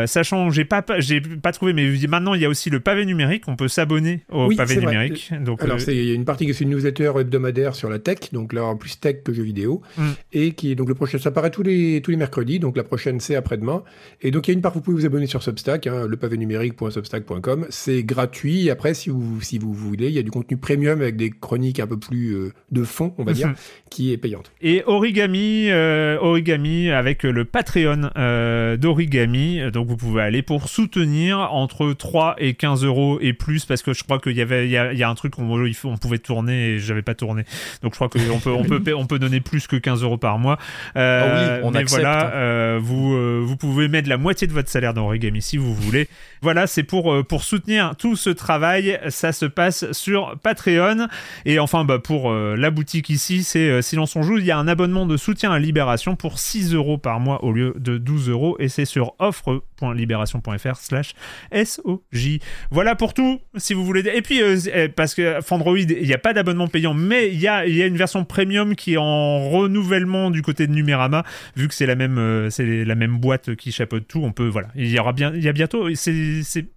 sachant, 0.06 0.50
j'ai 0.50 0.64
pas, 0.64 0.84
j'ai 0.98 1.20
pas 1.20 1.50
trouvé, 1.50 1.72
mais 1.72 1.90
maintenant 2.06 2.35
il 2.36 2.42
y 2.42 2.44
a 2.44 2.48
aussi 2.48 2.70
le 2.70 2.80
pavé 2.80 3.04
numérique. 3.04 3.44
On 3.48 3.56
peut 3.56 3.68
s'abonner 3.68 4.22
au 4.30 4.48
pavé 4.56 4.76
numérique. 4.76 5.32
Donc, 5.40 5.62
Alors, 5.62 5.78
il 5.88 6.04
y 6.04 6.10
a 6.12 6.14
une 6.14 6.24
partie 6.24 6.44
qui 6.44 6.50
est 6.50 6.60
une 6.60 6.70
newsletter 6.70 7.12
hebdomadaire 7.18 7.74
sur 7.74 7.90
la 7.90 7.98
tech, 7.98 8.32
donc 8.32 8.52
là 8.52 8.64
en 8.64 8.76
plus 8.76 9.00
tech 9.00 9.22
que 9.24 9.32
jeux 9.32 9.42
vidéo, 9.42 9.82
mm. 9.96 10.02
et 10.32 10.52
qui 10.52 10.70
est 10.70 10.74
donc 10.74 10.88
le 10.88 10.94
prochain, 10.94 11.18
ça 11.18 11.30
paraît 11.30 11.50
tous 11.50 11.62
les 11.62 12.00
tous 12.02 12.10
les 12.10 12.16
mercredis, 12.16 12.58
donc 12.58 12.76
la 12.76 12.84
prochaine 12.84 13.20
c'est 13.20 13.34
après-demain. 13.34 13.82
Et 14.22 14.30
donc 14.30 14.46
il 14.46 14.52
y 14.52 14.54
a 14.54 14.54
une 14.54 14.62
part 14.62 14.72
vous 14.76 14.82
pouvez 14.82 14.96
vous 14.96 15.06
abonner 15.06 15.26
sur 15.26 15.42
Substack, 15.42 15.86
hein, 15.86 16.06
le 16.06 16.16
pavé 16.16 16.36
numérique.substack.com. 16.36 17.66
C'est 17.70 18.02
gratuit. 18.02 18.70
Après, 18.70 18.94
si 18.94 19.10
vous 19.10 19.40
si 19.40 19.58
vous 19.58 19.72
voulez, 19.72 20.08
il 20.08 20.14
y 20.14 20.18
a 20.18 20.22
du 20.22 20.30
contenu 20.30 20.56
premium 20.56 21.00
avec 21.00 21.16
des 21.16 21.30
chroniques 21.30 21.80
un 21.80 21.86
peu 21.86 21.98
plus 21.98 22.34
euh, 22.34 22.52
de 22.70 22.84
fond, 22.84 23.14
on 23.18 23.24
va 23.24 23.32
dire, 23.32 23.48
mhm. 23.48 23.54
Qui 23.96 24.12
est 24.12 24.18
payante. 24.18 24.52
Et 24.60 24.82
Origami, 24.86 25.68
euh, 25.70 26.18
Origami 26.20 26.90
avec 26.90 27.22
le 27.22 27.44
Patreon 27.46 28.10
euh, 28.16 28.76
d'Origami. 28.76 29.60
Donc 29.72 29.88
vous 29.88 29.96
pouvez 29.96 30.22
aller 30.22 30.42
pour 30.42 30.68
soutenir 30.68 31.38
entre 31.52 31.92
3 31.92 32.36
et 32.38 32.54
15 32.54 32.84
euros 32.84 33.18
et 33.22 33.32
plus 33.32 33.64
parce 33.64 33.82
que 33.82 33.94
je 33.94 34.04
crois 34.04 34.18
qu'il 34.18 34.36
y 34.36 34.42
avait 34.42 34.66
il 34.66 34.70
y, 34.70 34.76
a, 34.76 35.08
un 35.08 35.14
truc 35.14 35.38
on, 35.38 35.50
on 35.84 35.96
pouvait 35.96 36.18
tourner 36.18 36.72
et 36.72 36.78
j'avais 36.78 37.02
pas 37.02 37.14
tourné. 37.14 37.44
Donc 37.82 37.94
je 37.94 37.96
crois 37.96 38.08
qu'on 38.08 38.38
peut 38.38 38.50
on 38.50 38.64
peut 38.64 38.94
on 38.94 39.06
peut 39.06 39.18
donner 39.18 39.40
plus 39.40 39.66
que 39.66 39.76
15 39.76 40.02
euros 40.02 40.18
par 40.18 40.38
mois. 40.38 40.58
Ah 40.94 41.24
oui, 41.24 41.60
on 41.64 41.70
mais 41.70 41.84
voilà, 41.84 42.78
vous 42.78 43.46
vous 43.46 43.56
pouvez 43.56 43.88
mettre 43.88 44.08
la 44.08 44.18
moitié 44.18 44.46
de 44.46 44.52
votre 44.52 44.68
salaire 44.68 44.92
dans 44.92 45.06
Origami 45.06 45.40
si 45.40 45.56
vous 45.56 45.74
voulez. 45.74 46.08
Voilà, 46.42 46.66
c'est 46.66 46.82
pour 46.82 47.24
pour 47.26 47.44
soutenir 47.44 47.94
tout 47.96 48.16
ce 48.16 48.30
travail. 48.30 49.00
Ça 49.08 49.32
se 49.32 49.46
passe 49.46 49.90
sur 49.92 50.36
Patreon. 50.42 51.08
Et 51.44 51.58
enfin, 51.58 51.84
bah, 51.84 51.98
pour 51.98 52.30
euh, 52.30 52.56
la 52.56 52.70
boutique 52.70 53.10
ici, 53.10 53.42
c'est 53.42 53.68
euh, 53.68 53.82
Silence 53.86 54.16
on 54.16 54.22
joue. 54.22 54.38
Il 54.38 54.44
y 54.44 54.50
a 54.50 54.58
un 54.58 54.68
abonnement 54.68 55.06
de 55.06 55.16
soutien 55.16 55.52
à 55.52 55.58
Libération 55.58 56.16
pour 56.16 56.38
6 56.38 56.74
euros 56.74 56.98
par 56.98 57.20
mois 57.20 57.44
au 57.44 57.52
lieu 57.52 57.74
de 57.78 57.98
12 57.98 58.28
euros. 58.28 58.56
Et 58.58 58.68
c'est 58.68 58.84
sur 58.84 59.14
offre.libération.fr 59.18 60.76
slash 60.76 61.14
SOJ. 61.52 62.38
Voilà 62.70 62.94
pour 62.94 63.14
tout, 63.14 63.40
si 63.56 63.74
vous 63.74 63.84
voulez. 63.84 64.02
Et 64.14 64.22
puis, 64.22 64.42
euh, 64.42 64.56
eh, 64.74 64.88
parce 64.88 65.14
que 65.14 65.40
Fandroid, 65.40 65.78
il 65.78 66.02
n'y 66.02 66.12
a 66.12 66.18
pas 66.18 66.32
d'abonnement 66.32 66.68
payant, 66.68 66.94
mais 66.94 67.28
il 67.28 67.40
y 67.40 67.48
a, 67.48 67.66
y 67.66 67.82
a 67.82 67.86
une 67.86 67.96
version 67.96 68.24
premium 68.24 68.74
qui 68.74 68.94
est 68.94 68.98
en 68.98 69.48
renouvellement 69.48 70.30
du 70.30 70.42
côté 70.42 70.66
de 70.66 70.72
Numérama, 70.72 71.24
vu 71.56 71.68
que 71.68 71.74
c'est 71.74 71.86
la 71.86 71.94
même, 71.94 72.50
c'est 72.50 72.84
la 72.84 72.94
même 72.94 73.18
boîte 73.18 73.54
qui 73.54 73.72
chapeaute 73.72 74.08
tout. 74.08 74.22
On 74.24 74.32
peut, 74.32 74.48
voilà. 74.48 74.68
Il 74.74 74.90
y 74.90 74.98
aura 74.98 75.12
bien, 75.12 75.32
il 75.34 75.42
y 75.42 75.48
a 75.48 75.52
bientôt, 75.52 75.88
il 75.88 75.96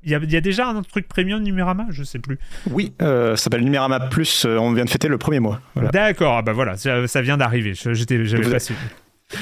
y 0.05 0.15
a, 0.15 0.19
y 0.19 0.35
a 0.35 0.41
déjà 0.41 0.67
un 0.67 0.81
truc 0.83 1.07
premium 1.07 1.41
Numérama, 1.41 1.87
je 1.89 2.03
sais 2.03 2.19
plus. 2.19 2.37
Oui, 2.69 2.93
ça 2.99 3.35
s'appelle 3.37 3.63
Numérama 3.63 3.99
Plus. 3.99 4.45
on 4.45 4.73
vient 4.73 4.85
de 4.85 4.89
fêter 4.89 5.07
le 5.07 5.17
premier 5.17 5.39
mois. 5.39 5.61
D'accord, 5.91 6.37
ah 6.37 6.41
bah 6.41 6.53
voilà, 6.53 6.77
ça, 7.07 7.21
vient 7.21 7.37
d'arriver. 7.37 7.73
J'étais, 7.73 8.25
j'avais 8.25 8.49
pas 8.49 8.59
su. 8.59 8.73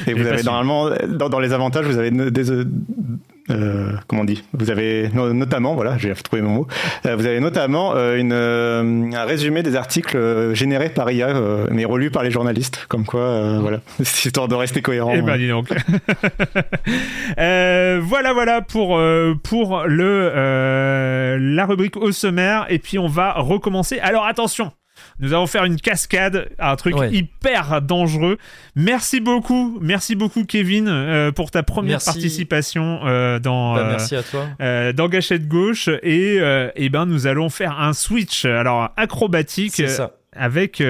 Et 0.06 0.14
vous 0.14 0.28
avez 0.28 0.44
normalement, 0.44 0.90
dans, 1.08 1.40
les 1.40 1.54
avantages, 1.54 1.86
vous 1.86 1.98
avez 1.98 2.12
des, 2.12 2.52
euh, 3.50 3.92
comment 4.08 4.24
on 4.24 4.26
dit? 4.26 4.44
Vous 4.54 4.70
avez 4.70 5.10
notamment, 5.14 5.76
voilà, 5.76 5.98
j'ai 5.98 6.14
trouvé 6.16 6.42
mon 6.42 6.50
mot. 6.50 6.68
Euh, 7.06 7.16
vous 7.16 7.26
avez 7.26 7.40
notamment 7.40 7.94
euh, 7.96 8.18
une, 8.18 8.34
un 8.34 9.24
résumé 9.26 9.64
des 9.64 9.76
articles 9.76 10.54
générés 10.54 10.90
par 10.90 11.10
IA, 11.10 11.34
mais 11.72 11.86
relus 11.86 12.12
par 12.12 12.24
les 12.24 12.32
journalistes, 12.32 12.86
comme 12.90 13.06
quoi, 13.06 13.60
voilà, 13.60 13.80
histoire 14.00 14.48
de 14.48 14.56
rester 14.56 14.82
cohérent. 14.82 15.14
Eh 15.16 15.22
ben, 15.22 15.38
dis 15.38 15.48
donc. 15.48 15.70
voilà, 17.38 18.34
voilà 18.34 18.62
pour 18.62 19.00
pour 19.44 19.84
le 19.86 21.38
la 21.40 21.66
rubrique 21.66 21.96
au 21.98 22.12
sommaire, 22.12 22.66
et 22.70 22.80
puis 22.80 23.00
on 23.00 23.08
va 23.08 23.34
recommencer. 23.34 24.00
Alors 24.00 24.26
attention. 24.26 24.72
Nous 25.20 25.34
allons 25.34 25.48
faire 25.48 25.66
une 25.66 25.78
cascade, 25.78 26.50
un 26.60 26.76
truc 26.76 26.96
hyper 27.12 27.82
dangereux. 27.82 28.38
Merci 28.76 29.20
beaucoup, 29.20 29.80
merci 29.82 30.16
beaucoup 30.16 30.46
Kevin 30.46 30.88
euh, 30.88 31.32
pour 31.32 31.50
ta 31.50 31.64
première 31.64 32.04
participation 32.04 33.00
euh, 33.06 33.40
dans 33.40 33.76
bah, 33.76 33.88
merci 33.90 34.16
à 34.16 34.24
toi. 34.24 34.46
Euh, 34.62 34.94
dans 34.94 35.10
Gâchette 35.10 35.48
gauche 35.48 35.90
et 36.04 36.38
et 36.38 36.72
eh 36.76 36.90
ben 36.90 37.06
nous 37.06 37.28
allons 37.28 37.50
faire 37.50 37.80
un 37.80 37.94
switch 37.94 38.46
alors 38.46 38.92
acrobatique 38.98 39.82
avec 40.34 40.84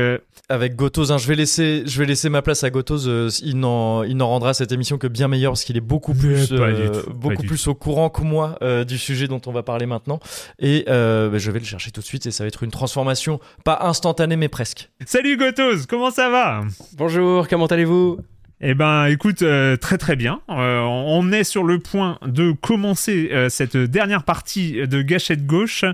avec 0.50 0.76
Gotos. 0.76 1.12
Hein, 1.12 1.18
je 1.18 1.28
vais 1.28 1.36
laisser, 1.36 1.84
je 1.86 2.00
vais 2.00 2.06
laisser 2.06 2.30
ma 2.30 2.42
place 2.42 2.64
à 2.64 2.70
Gotos. 2.70 3.08
Euh, 3.08 3.30
il 3.42 3.60
n'en, 3.60 4.04
il 4.04 4.18
n'en 4.18 4.28
rendra 4.28 4.54
cette 4.54 4.72
émission 4.72 4.98
que 4.98 5.08
bien 5.08 5.28
meilleure 5.28 5.52
parce 5.52 5.64
qu'il 5.64 5.78
est 5.78 5.82
beaucoup 5.82 6.14
plus, 6.14 6.52
euh, 6.52 7.04
beaucoup 7.14 7.44
plus 7.44 7.68
au 7.68 7.76
courant 7.76 8.10
que 8.10 8.22
moi 8.22 8.58
euh, 8.62 8.84
du 8.84 8.98
sujet 8.98 9.28
dont 9.28 9.42
on 9.46 9.52
va 9.52 9.64
parler 9.64 9.86
maintenant. 9.86 10.20
Et 10.60 10.84
bah, 10.88 11.38
je 11.38 11.52
vais 11.52 11.60
le 11.60 11.66
chercher 11.66 11.92
tout 11.92 12.02
de 12.02 12.06
suite 12.06 12.26
et 12.26 12.32
ça 12.32 12.44
va 12.44 12.48
être 12.48 12.64
une 12.64 12.72
transformation 12.72 13.40
pas 13.64 13.80
instantanée 13.82 14.36
mais 14.36 14.50
presque. 14.50 14.90
Salut 15.06 15.38
Gotos, 15.38 15.86
comment 15.88 16.12
ça 16.12 16.30
va? 16.30 16.64
Bonjour, 16.98 17.48
comment 17.48 17.68
allez-vous? 17.68 18.20
Eh 18.60 18.74
ben, 18.74 19.06
écoute, 19.06 19.44
très 19.82 19.98
très 19.98 20.16
bien. 20.16 20.42
on 20.48 21.32
est 21.32 21.44
sur 21.44 21.64
le 21.64 21.80
point 21.80 22.18
de 22.26 22.52
commencer 22.52 23.32
cette 23.50 23.78
dernière 23.78 24.24
partie 24.24 24.88
de 24.88 25.02
Gâchette 25.02 25.46
gauche. 25.46 25.86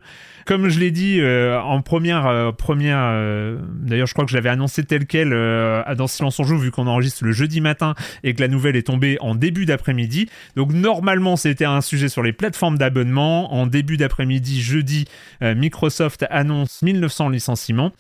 Comme 0.46 0.68
je 0.68 0.80
l'ai 0.80 0.92
dit 0.92 1.20
euh, 1.22 1.60
en 1.62 1.82
première, 1.82 2.28
euh, 2.28 2.52
première 2.52 3.00
euh, 3.02 3.58
d'ailleurs 3.76 4.08
je 4.08 4.14
crois 4.14 4.26
que 4.26 4.32
je 4.32 4.36
l'avais 4.36 4.50
annoncé 4.50 4.84
tel 4.84 5.06
quel 5.06 5.30
dans 5.30 6.08
Silence 6.08 6.40
on 6.40 6.44
joue 6.44 6.58
vu 6.58 6.72
qu'on 6.72 6.88
enregistre 6.88 7.24
le 7.24 7.32
jeudi 7.32 7.62
matin 7.62 7.96
et 8.24 8.34
que 8.34 8.42
la 8.42 8.48
nouvelle 8.48 8.76
est 8.76 8.88
tombée 8.88 9.18
en 9.22 9.36
début 9.36 9.66
d'après-midi. 9.66 10.30
Donc 10.56 10.74
normalement 10.74 11.36
c'était 11.36 11.66
un 11.66 11.82
sujet 11.82 12.10
sur 12.10 12.24
les 12.24 12.34
plateformes 12.34 12.78
d'abonnement. 12.78 13.54
En 13.54 13.68
début 13.68 13.98
d'après-midi, 13.98 14.62
jeudi, 14.62 15.06
Microsoft 15.42 16.26
annonce 16.30 16.82
1900 16.82 17.30
licenciements. 17.30 17.94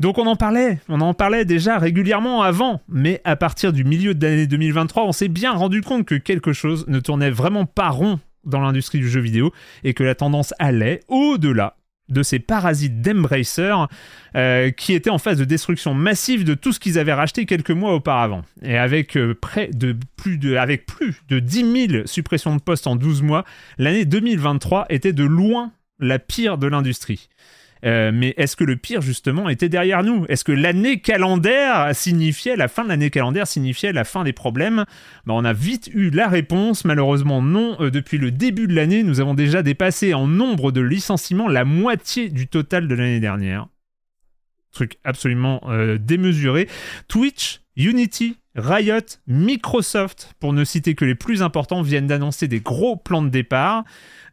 Donc 0.00 0.18
on 0.18 0.26
en 0.26 0.36
parlait, 0.36 0.78
on 0.88 1.00
en 1.00 1.14
parlait 1.14 1.44
déjà 1.44 1.78
régulièrement 1.78 2.42
avant, 2.42 2.80
mais 2.88 3.20
à 3.24 3.36
partir 3.36 3.72
du 3.72 3.84
milieu 3.84 4.14
de 4.14 4.26
l'année 4.26 4.46
2023, 4.46 5.04
on 5.04 5.12
s'est 5.12 5.28
bien 5.28 5.52
rendu 5.52 5.82
compte 5.82 6.04
que 6.04 6.14
quelque 6.14 6.52
chose 6.52 6.84
ne 6.88 7.00
tournait 7.00 7.30
vraiment 7.30 7.66
pas 7.66 7.90
rond 7.90 8.18
dans 8.44 8.60
l'industrie 8.60 8.98
du 8.98 9.08
jeu 9.08 9.20
vidéo 9.20 9.52
et 9.84 9.94
que 9.94 10.04
la 10.04 10.14
tendance 10.14 10.52
allait 10.58 11.00
au-delà 11.08 11.76
de 12.08 12.22
ces 12.22 12.38
parasites 12.38 13.00
d'Embracer 13.00 13.74
euh, 14.36 14.70
qui 14.70 14.92
étaient 14.92 15.10
en 15.10 15.18
phase 15.18 15.38
de 15.38 15.44
destruction 15.44 15.94
massive 15.94 16.44
de 16.44 16.54
tout 16.54 16.72
ce 16.72 16.80
qu'ils 16.80 16.98
avaient 16.98 17.14
racheté 17.14 17.46
quelques 17.46 17.70
mois 17.70 17.94
auparavant. 17.94 18.42
Et 18.62 18.76
avec, 18.76 19.16
euh, 19.16 19.34
plus 19.34 20.38
de, 20.38 20.56
avec 20.56 20.86
plus 20.86 21.22
de 21.28 21.38
10 21.38 21.88
000 21.88 22.06
suppressions 22.06 22.54
de 22.54 22.60
postes 22.60 22.86
en 22.86 22.96
12 22.96 23.22
mois, 23.22 23.44
l'année 23.78 24.04
2023 24.04 24.86
était 24.90 25.12
de 25.14 25.24
loin 25.24 25.72
la 25.98 26.18
pire 26.18 26.58
de 26.58 26.66
l'industrie. 26.66 27.28
Euh, 27.84 28.10
mais 28.14 28.34
est-ce 28.36 28.56
que 28.56 28.64
le 28.64 28.76
pire, 28.76 29.02
justement, 29.02 29.48
était 29.48 29.68
derrière 29.68 30.02
nous? 30.02 30.24
Est-ce 30.28 30.44
que 30.44 30.52
l'année 30.52 31.00
calendaire 31.00 31.94
signifiait, 31.94 32.56
la 32.56 32.68
fin 32.68 32.84
de 32.84 32.88
l'année 32.88 33.10
calendaire 33.10 33.46
signifiait 33.46 33.92
la 33.92 34.04
fin 34.04 34.24
des 34.24 34.32
problèmes? 34.32 34.84
Ben, 35.26 35.34
On 35.34 35.44
a 35.44 35.52
vite 35.52 35.90
eu 35.92 36.10
la 36.10 36.28
réponse. 36.28 36.84
Malheureusement, 36.84 37.42
non. 37.42 37.76
Euh, 37.80 37.90
depuis 37.90 38.18
le 38.18 38.30
début 38.30 38.66
de 38.66 38.74
l'année, 38.74 39.02
nous 39.02 39.20
avons 39.20 39.34
déjà 39.34 39.62
dépassé 39.62 40.14
en 40.14 40.26
nombre 40.26 40.72
de 40.72 40.80
licenciements 40.80 41.48
la 41.48 41.64
moitié 41.64 42.30
du 42.30 42.46
total 42.46 42.88
de 42.88 42.94
l'année 42.94 43.20
dernière. 43.20 43.68
Truc 44.72 44.98
absolument 45.04 45.60
euh, 45.68 45.98
démesuré. 45.98 46.68
Twitch, 47.06 47.60
Unity, 47.76 48.38
Riot, 48.56 49.18
Microsoft, 49.26 50.34
pour 50.40 50.52
ne 50.52 50.64
citer 50.64 50.94
que 50.94 51.04
les 51.04 51.14
plus 51.14 51.42
importants, 51.42 51.82
viennent 51.82 52.06
d'annoncer 52.06 52.48
des 52.48 52.60
gros 52.60 52.96
plans 52.96 53.22
de 53.22 53.28
départ. 53.28 53.84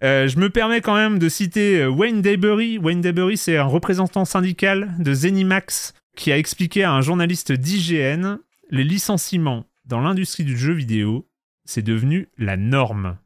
Euh, 0.04 0.28
je 0.28 0.40
me 0.40 0.50
permets 0.50 0.82
quand 0.82 0.96
même 0.96 1.20
de 1.20 1.30
citer 1.30 1.82
euh, 1.82 1.90
Wayne 1.90 2.22
Daybury. 2.22 2.78
Wayne 2.78 3.02
Daybury, 3.02 3.38
c'est 3.38 3.58
un 3.58 3.66
représentant 3.66 4.26
syndical 4.26 4.94
de 5.00 5.14
Zenimax 5.14 5.94
qui 6.16 6.32
a 6.32 6.38
expliqué 6.38 6.84
à 6.84 6.92
un 6.92 7.02
journaliste 7.02 7.52
d'IGN 7.52 8.38
les 8.72 8.84
licenciements 8.84 9.66
dans 9.86 10.00
l'industrie 10.00 10.44
du 10.44 10.58
jeu 10.58 10.74
vidéo, 10.74 11.30
c'est 11.66 11.82
devenu 11.82 12.30
la 12.38 12.58
norme. 12.58 13.18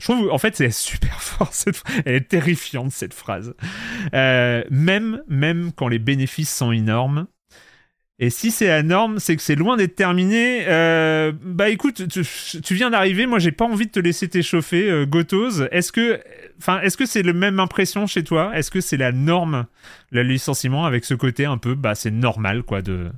Je 0.00 0.04
trouve, 0.04 0.30
en 0.30 0.38
fait, 0.38 0.56
c'est 0.56 0.70
super 0.70 1.20
fort. 1.22 1.52
Cette... 1.52 1.82
Elle 2.04 2.14
est 2.14 2.28
terrifiante, 2.28 2.92
cette 2.92 3.14
phrase. 3.14 3.54
Euh, 4.14 4.64
même, 4.70 5.22
même 5.28 5.72
quand 5.72 5.88
les 5.88 5.98
bénéfices 5.98 6.54
sont 6.54 6.72
énormes, 6.72 7.26
et 8.20 8.30
si 8.30 8.50
c'est 8.50 8.66
la 8.66 8.82
norme, 8.82 9.20
c'est 9.20 9.36
que 9.36 9.42
c'est 9.42 9.54
loin 9.54 9.76
d'être 9.76 9.94
terminé. 9.94 10.64
Euh, 10.66 11.32
bah 11.40 11.68
écoute, 11.68 12.02
tu, 12.08 12.74
viens 12.74 12.90
d'arriver, 12.90 13.26
moi 13.26 13.38
j'ai 13.38 13.52
pas 13.52 13.64
envie 13.64 13.86
de 13.86 13.92
te 13.92 14.00
laisser 14.00 14.28
t'échauffer, 14.28 14.90
euh, 14.90 15.06
Gotos. 15.06 15.62
Est-ce 15.70 15.92
que, 15.92 16.20
enfin, 16.58 16.80
est-ce 16.80 16.96
que 16.96 17.06
c'est 17.06 17.22
la 17.22 17.32
même 17.32 17.60
impression 17.60 18.08
chez 18.08 18.24
toi? 18.24 18.50
Est-ce 18.56 18.72
que 18.72 18.80
c'est 18.80 18.96
la 18.96 19.12
norme, 19.12 19.66
le 20.10 20.24
licenciement, 20.24 20.84
avec 20.84 21.04
ce 21.04 21.14
côté 21.14 21.44
un 21.44 21.58
peu, 21.58 21.76
bah 21.76 21.94
c'est 21.94 22.10
normal 22.10 22.64
quoi 22.64 22.82
de 22.82 23.10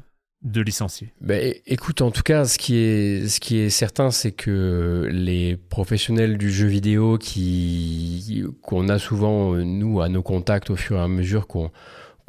de 0.43 0.61
licencier? 0.61 1.13
Bah, 1.23 1.35
Écoute, 1.67 2.03
en 2.03 2.11
tout 2.11 2.23
cas, 2.23 2.45
ce 2.45 2.59
qui 2.59 2.77
est, 2.77 3.29
ce 3.29 3.41
qui 3.41 3.59
est 3.59 3.71
certain, 3.71 4.11
c'est 4.11 4.33
que 4.33 5.09
les 5.11 5.57
professionnels 5.57 6.37
du 6.37 6.51
jeu 6.51 6.67
vidéo 6.67 7.19
qui, 7.19 8.45
qu'on 8.63 8.89
a 8.89 8.99
souvent, 8.99 9.55
nous, 9.55 10.01
à 10.01 10.09
nos 10.09 10.23
contacts 10.23 10.71
au 10.71 10.77
fur 10.77 10.97
et 10.97 11.01
à 11.01 11.09
mesure 11.09 11.47
qu'on, 11.47 11.71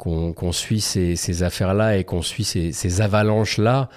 qu'on, 0.02 0.52
suit 0.52 0.80
ces, 0.80 1.14
ces 1.14 1.44
affaires-là 1.44 1.96
et 1.96 2.02
qu'on 2.02 2.22
suit 2.22 2.42
ces, 2.42 2.72
ces 2.72 3.00
avalanches-là, 3.00 3.88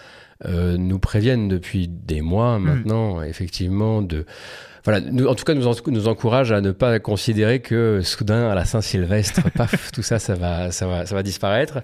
euh, 0.46 0.78
nous 0.78 1.00
préviennent 1.00 1.48
depuis 1.48 1.88
des 1.88 2.22
mois 2.22 2.60
mmh. 2.60 2.64
maintenant, 2.64 3.22
effectivement, 3.24 4.04
de 4.04 4.26
voilà, 4.86 5.02
nous, 5.02 5.26
en 5.26 5.34
tout 5.34 5.44
cas, 5.44 5.56
nous, 5.56 5.66
nous 5.88 6.08
encourage 6.08 6.52
à 6.52 6.62
ne 6.62 6.72
pas 6.72 7.00
considérer 7.00 7.60
que 7.60 8.02
soudain, 8.04 8.50
à 8.50 8.54
la 8.56 8.66
Saint-Sylvestre, 8.66 9.42
paf, 9.56 9.92
tout 9.92 10.04
ça, 10.04 10.20
ça 10.20 10.36
va, 10.36 10.70
ça 10.70 10.86
va, 10.86 11.08
ça 11.08 11.16
va 11.16 11.24
disparaître. 11.24 11.80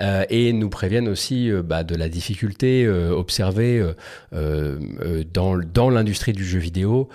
Euh, 0.00 0.24
et 0.30 0.54
nous 0.54 0.70
préviennent 0.70 1.08
aussi 1.08 1.50
euh, 1.50 1.62
bah, 1.62 1.84
de 1.84 1.94
la 1.94 2.08
difficulté 2.08 2.86
euh, 2.86 3.10
observée 3.10 3.78
euh, 3.78 3.92
euh, 4.32 5.24
dans, 5.30 5.58
dans 5.58 5.90
l'industrie 5.90 6.32
du 6.32 6.44
jeu 6.44 6.58
vidéo, 6.58 7.08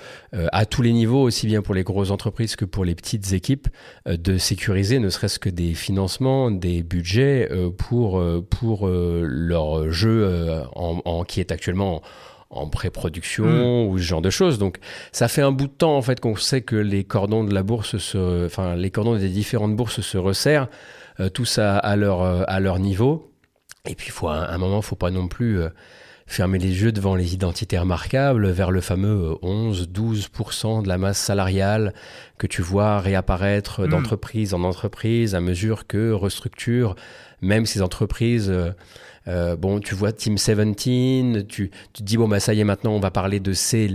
à 0.52 0.66
tous 0.66 0.82
les 0.82 0.94
niveaux, 0.94 1.22
aussi 1.22 1.46
bien 1.48 1.62
pour 1.62 1.76
les 1.76 1.84
grosses 1.84 2.10
entreprises 2.12 2.56
que 2.56 2.66
pour 2.66 2.86
les 2.86 2.96
petites 2.96 3.34
équipes, 3.34 3.68
de 4.08 4.38
sécuriser 4.38 4.98
ne 4.98 5.10
serait-ce 5.10 5.38
que 5.38 5.50
des 5.50 5.76
financements, 5.76 6.50
des 6.50 6.82
budgets 6.82 7.50
pour, 7.78 8.24
pour 8.50 8.88
leur 8.88 9.92
jeu 9.92 10.64
en, 10.76 11.02
en, 11.06 11.24
qui 11.24 11.40
est 11.40 11.52
actuellement 11.52 11.98
en 11.98 12.02
pré-production 12.70 13.46
hmm. 13.46 13.88
ou 13.90 13.98
ce 13.98 14.04
genre 14.04 14.22
de 14.22 14.30
choses. 14.30 14.58
Donc 14.58 14.78
ça 15.12 15.28
fait 15.28 15.42
un 15.42 15.52
bout 15.52 15.68
de 15.68 15.74
temps 15.74 15.98
en 15.98 16.02
fait 16.02 16.20
qu'on 16.20 16.36
sait 16.36 16.62
que 16.62 16.76
les 16.76 17.04
cordons 17.04 17.44
de 17.44 17.54
la 17.54 17.64
bourse, 17.64 17.98
se, 17.98 18.46
enfin 18.46 18.76
les 18.76 18.92
cordons 18.92 19.18
des 19.18 19.30
différentes 19.30 19.76
bourses 19.76 20.02
se 20.02 20.18
resserrent, 20.18 20.68
euh, 21.20 21.30
tous 21.30 21.60
à, 21.60 21.96
leur, 21.96 22.22
euh, 22.22 22.44
à 22.48 22.60
leur 22.60 22.80
niveau. 22.80 23.32
Et 23.86 23.96
puis 23.96 24.10
faut, 24.10 24.30
à 24.30 24.52
un 24.52 24.58
moment, 24.58 24.82
faut 24.82 24.96
pas 24.96 25.12
non 25.12 25.28
plus 25.28 25.60
euh, 25.60 25.70
fermer 26.26 26.58
les 26.58 26.82
yeux 26.82 26.92
devant 26.92 27.16
les 27.16 27.34
identités 27.34 27.78
remarquables 27.78 28.50
vers 28.50 28.72
le 28.72 28.80
fameux 28.80 29.36
11-12% 29.42 30.84
de 30.84 30.88
la 30.88 30.98
masse 30.98 31.18
salariale 31.18 31.94
que 32.38 32.48
tu 32.48 32.62
vois 32.62 33.00
réapparaître 33.00 33.82
hmm. 33.82 33.90
d'entreprise 33.90 34.54
en 34.54 34.64
entreprise 34.64 35.36
à 35.36 35.42
mesure 35.42 35.86
que 35.86 36.12
restructure 36.12 36.96
même 37.42 37.66
ces 37.66 37.82
entreprises 37.82 38.54
euh, 39.28 39.56
bon, 39.56 39.80
tu 39.80 39.96
vois 39.96 40.12
Team 40.12 40.36
17, 40.36 40.78
tu, 41.48 41.70
tu 41.70 41.70
te 41.94 42.04
dis 42.04 42.18
bon 42.18 42.28
bah 42.28 42.40
ça 42.40 42.54
y 42.54 42.60
est 42.60 42.66
maintenant 42.66 42.92
on 42.92 43.00
va 43.00 43.10
parler 43.12 43.40
de 43.40 43.54
ces 43.54 43.90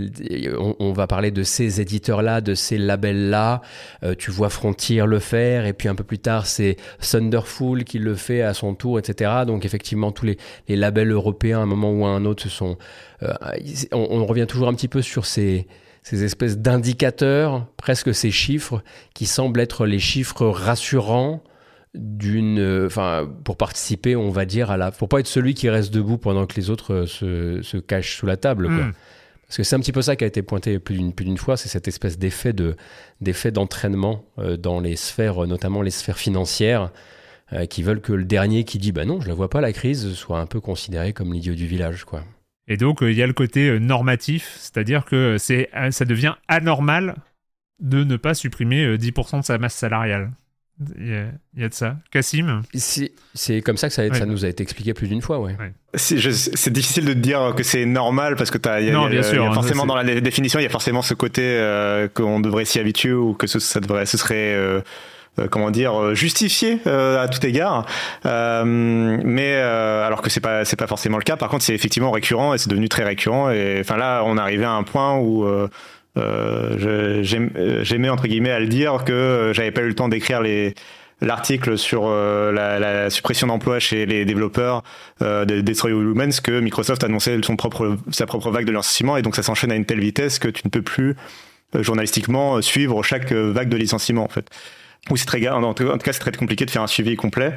on, 0.79 0.91
va 0.91 1.05
parler 1.05 1.29
de 1.29 1.43
ces 1.43 1.81
éditeurs 1.81 2.21
là, 2.21 2.41
de 2.41 2.55
ces 2.55 2.77
labels 2.77 3.29
là. 3.29 3.61
Euh, 4.03 4.15
tu 4.17 4.31
vois 4.31 4.49
Frontier 4.49 5.03
le 5.05 5.19
faire 5.19 5.65
et 5.65 5.73
puis 5.73 5.87
un 5.87 5.95
peu 5.95 6.03
plus 6.03 6.19
tard 6.19 6.47
c'est 6.47 6.77
Thunderful 6.99 7.83
qui 7.83 7.99
le 7.99 8.15
fait 8.15 8.41
à 8.41 8.53
son 8.53 8.73
tour, 8.73 8.97
etc. 8.97 9.31
Donc 9.45 9.65
effectivement 9.65 10.11
tous 10.11 10.25
les, 10.25 10.37
les 10.67 10.75
labels 10.75 11.11
européens 11.11 11.59
à 11.59 11.63
un 11.63 11.67
moment 11.67 11.91
ou 11.91 12.05
à 12.05 12.09
un 12.09 12.25
autre 12.25 12.43
se 12.43 12.49
sont 12.49 12.77
euh, 13.21 13.33
on, 13.91 14.07
on, 14.09 14.25
revient 14.25 14.47
toujours 14.47 14.67
un 14.67 14.73
petit 14.73 14.87
peu 14.87 15.01
sur 15.01 15.25
ces 15.25 15.67
ces 16.01 16.23
espèces 16.23 16.57
d'indicateurs, 16.57 17.67
presque 17.77 18.15
ces 18.15 18.31
chiffres 18.31 18.81
qui 19.13 19.25
semblent 19.25 19.59
être 19.59 19.85
les 19.85 19.99
chiffres 19.99 20.47
rassurants 20.47 21.43
d'une 21.95 22.59
euh, 22.59 23.25
pour 23.43 23.57
participer 23.57 24.15
on 24.15 24.29
va 24.29 24.45
dire 24.45 24.69
à 24.69 24.77
la 24.77 24.91
pour 24.91 25.09
pas 25.09 25.19
être 25.19 25.27
celui 25.27 25.55
qui 25.55 25.69
reste 25.69 25.91
debout 25.91 26.17
pendant 26.17 26.45
que 26.45 26.55
les 26.55 26.69
autres 26.69 26.93
euh, 26.93 27.05
se, 27.07 27.61
se 27.63 27.77
cachent 27.77 28.17
sous 28.17 28.27
la 28.27 28.37
table 28.37 28.67
quoi. 28.67 28.85
Hmm. 28.85 28.93
parce 29.47 29.57
que 29.57 29.63
c'est 29.63 29.75
un 29.75 29.79
petit 29.79 29.91
peu 29.91 30.03
ça 30.03 30.15
qui 30.15 30.23
a 30.23 30.27
été 30.27 30.43
pointé 30.43 30.77
plus 30.77 30.97
d'une 30.97 31.13
plus 31.13 31.25
d'une 31.25 31.37
fois 31.37 31.57
c'est 31.57 31.67
cette 31.67 31.87
espèce 31.87 32.19
d'effet 32.19 32.53
de 32.53 32.75
d'effet 33.21 33.51
d'entraînement 33.51 34.23
euh, 34.37 34.55
dans 34.55 34.79
les 34.79 34.95
sphères 34.95 35.47
notamment 35.47 35.81
les 35.81 35.91
sphères 35.91 36.19
financières 36.19 36.91
qui 37.71 37.81
veulent 37.81 38.01
que 38.01 38.13
le 38.13 38.25
dernier 38.25 38.63
qui 38.63 38.77
dit 38.77 38.91
bah 38.91 39.05
non 39.05 39.19
je 39.21 39.27
la 39.27 39.33
vois 39.33 39.49
pas 39.49 39.59
la 39.59 39.73
crise 39.73 40.13
soit 40.13 40.39
un 40.39 40.45
peu 40.45 40.59
considéré 40.61 41.13
comme 41.13 41.33
l'idiot 41.33 41.55
du 41.55 41.65
village 41.65 42.03
quoi 42.03 42.23
et 42.67 42.77
donc 42.77 42.99
il 43.01 43.13
y 43.13 43.23
a 43.23 43.25
le 43.25 43.33
côté 43.33 43.79
normatif 43.79 44.55
c'est-à-dire 44.59 45.03
que 45.03 45.37
c'est 45.39 45.67
ça 45.89 46.05
devient 46.05 46.35
anormal 46.47 47.15
de 47.79 48.03
ne 48.03 48.17
pas 48.17 48.35
supprimer 48.35 48.97
10% 48.97 49.39
de 49.39 49.45
sa 49.45 49.57
masse 49.57 49.73
salariale 49.73 50.29
il 50.97 51.29
y, 51.57 51.63
a, 51.63 51.67
de 51.67 51.73
ça. 51.73 51.97
Cassim 52.09 52.61
C'est 53.33 53.61
comme 53.61 53.75
ça 53.75 53.89
que 53.89 53.93
ça, 53.93 54.13
ça, 54.13 54.25
nous 54.25 54.45
a 54.45 54.47
été 54.47 54.63
expliqué 54.63 54.93
plus 54.93 55.07
d'une 55.07 55.21
fois, 55.21 55.39
ouais. 55.39 55.55
C'est 55.95 56.71
difficile 56.71 57.05
de 57.05 57.13
dire 57.13 57.53
que 57.55 57.63
c'est 57.63 57.85
normal 57.85 58.35
parce 58.35 58.49
que 58.49 58.57
as, 58.69 58.79
y 58.81 58.89
a, 58.89 58.93
non, 58.93 59.07
bien 59.09 59.23
sûr, 59.23 59.43
hein, 59.43 59.53
forcément 59.53 59.85
dans 59.85 59.95
la 59.95 60.21
définition, 60.21 60.59
il 60.59 60.63
y 60.63 60.67
a 60.67 60.69
forcément 60.69 61.01
ce 61.01 61.13
côté 61.13 61.41
euh, 61.43 62.07
qu'on 62.07 62.39
devrait 62.39 62.65
s'y 62.65 62.79
habituer 62.79 63.11
ou 63.11 63.33
que 63.33 63.47
ce, 63.47 63.59
ça 63.59 63.81
devrait, 63.81 64.05
ce 64.05 64.17
serait 64.17 64.53
euh, 64.53 64.79
euh, 65.39 65.47
comment 65.49 65.69
dire 65.69 66.15
justifié 66.15 66.79
à 66.85 67.27
tout 67.27 67.45
égard. 67.45 67.85
Mais 68.23 69.55
alors 70.09 70.21
que 70.21 70.29
c'est 70.29 70.39
pas 70.39 70.65
c'est 70.65 70.77
pas 70.77 70.87
forcément 70.87 71.17
le 71.17 71.23
cas. 71.23 71.37
Par 71.37 71.49
contre 71.49 71.63
c'est 71.63 71.75
effectivement 71.75 72.11
récurrent 72.11 72.53
et 72.53 72.57
c'est 72.57 72.69
devenu 72.69 72.89
très 72.89 73.03
récurrent. 73.03 73.51
Et 73.51 73.77
enfin 73.81 73.97
là 73.97 74.23
on 74.25 74.37
est 74.37 74.41
arrivé 74.41 74.65
à 74.65 74.71
un 74.71 74.83
point 74.83 75.17
où 75.17 75.43
euh, 75.45 75.67
j'aimais 77.83 78.09
entre 78.09 78.27
guillemets 78.27 78.51
à 78.51 78.59
le 78.59 78.67
dire 78.67 79.03
que 79.05 79.11
euh, 79.11 79.53
j'avais 79.53 79.71
pas 79.71 79.81
eu 79.81 79.87
le 79.87 79.95
temps 79.95 80.09
d'écrire 80.09 80.41
les 80.41 80.73
l'article 81.21 81.77
sur 81.77 82.03
euh, 82.05 82.53
la, 82.53 82.79
la, 82.79 83.09
suppression 83.09 83.47
d'emplois 83.47 83.79
chez 83.79 84.05
les 84.05 84.23
développeurs 84.23 84.83
euh, 85.21 85.43
de 85.43 85.59
Destroy 85.59 85.91
All 85.91 86.11
Humans 86.11 86.39
que 86.41 86.61
Microsoft 86.61 87.03
annonçait 87.03 87.37
son 87.43 87.57
propre 87.57 87.97
sa 88.09 88.25
propre 88.25 88.51
vague 88.51 88.65
de 88.65 88.71
licenciement 88.71 89.17
et 89.17 89.21
donc 89.21 89.35
ça 89.35 89.43
s'enchaîne 89.43 89.71
à 89.71 89.75
une 89.75 89.85
telle 89.85 89.99
vitesse 89.99 90.39
que 90.39 90.47
tu 90.47 90.61
ne 90.63 90.69
peux 90.69 90.81
plus 90.81 91.15
journalistiquement 91.77 92.61
suivre 92.61 93.03
chaque 93.03 93.31
vague 93.33 93.69
de 93.69 93.77
licenciement 93.77 94.23
en 94.23 94.29
fait. 94.29 94.47
Ou 95.11 95.17
c'est 95.17 95.25
très 95.25 95.45
en 95.49 95.73
tout 95.73 95.85
cas 95.85 96.13
c'est 96.13 96.19
très 96.19 96.31
compliqué 96.31 96.65
de 96.65 96.71
faire 96.71 96.81
un 96.81 96.87
suivi 96.87 97.15
complet. 97.15 97.53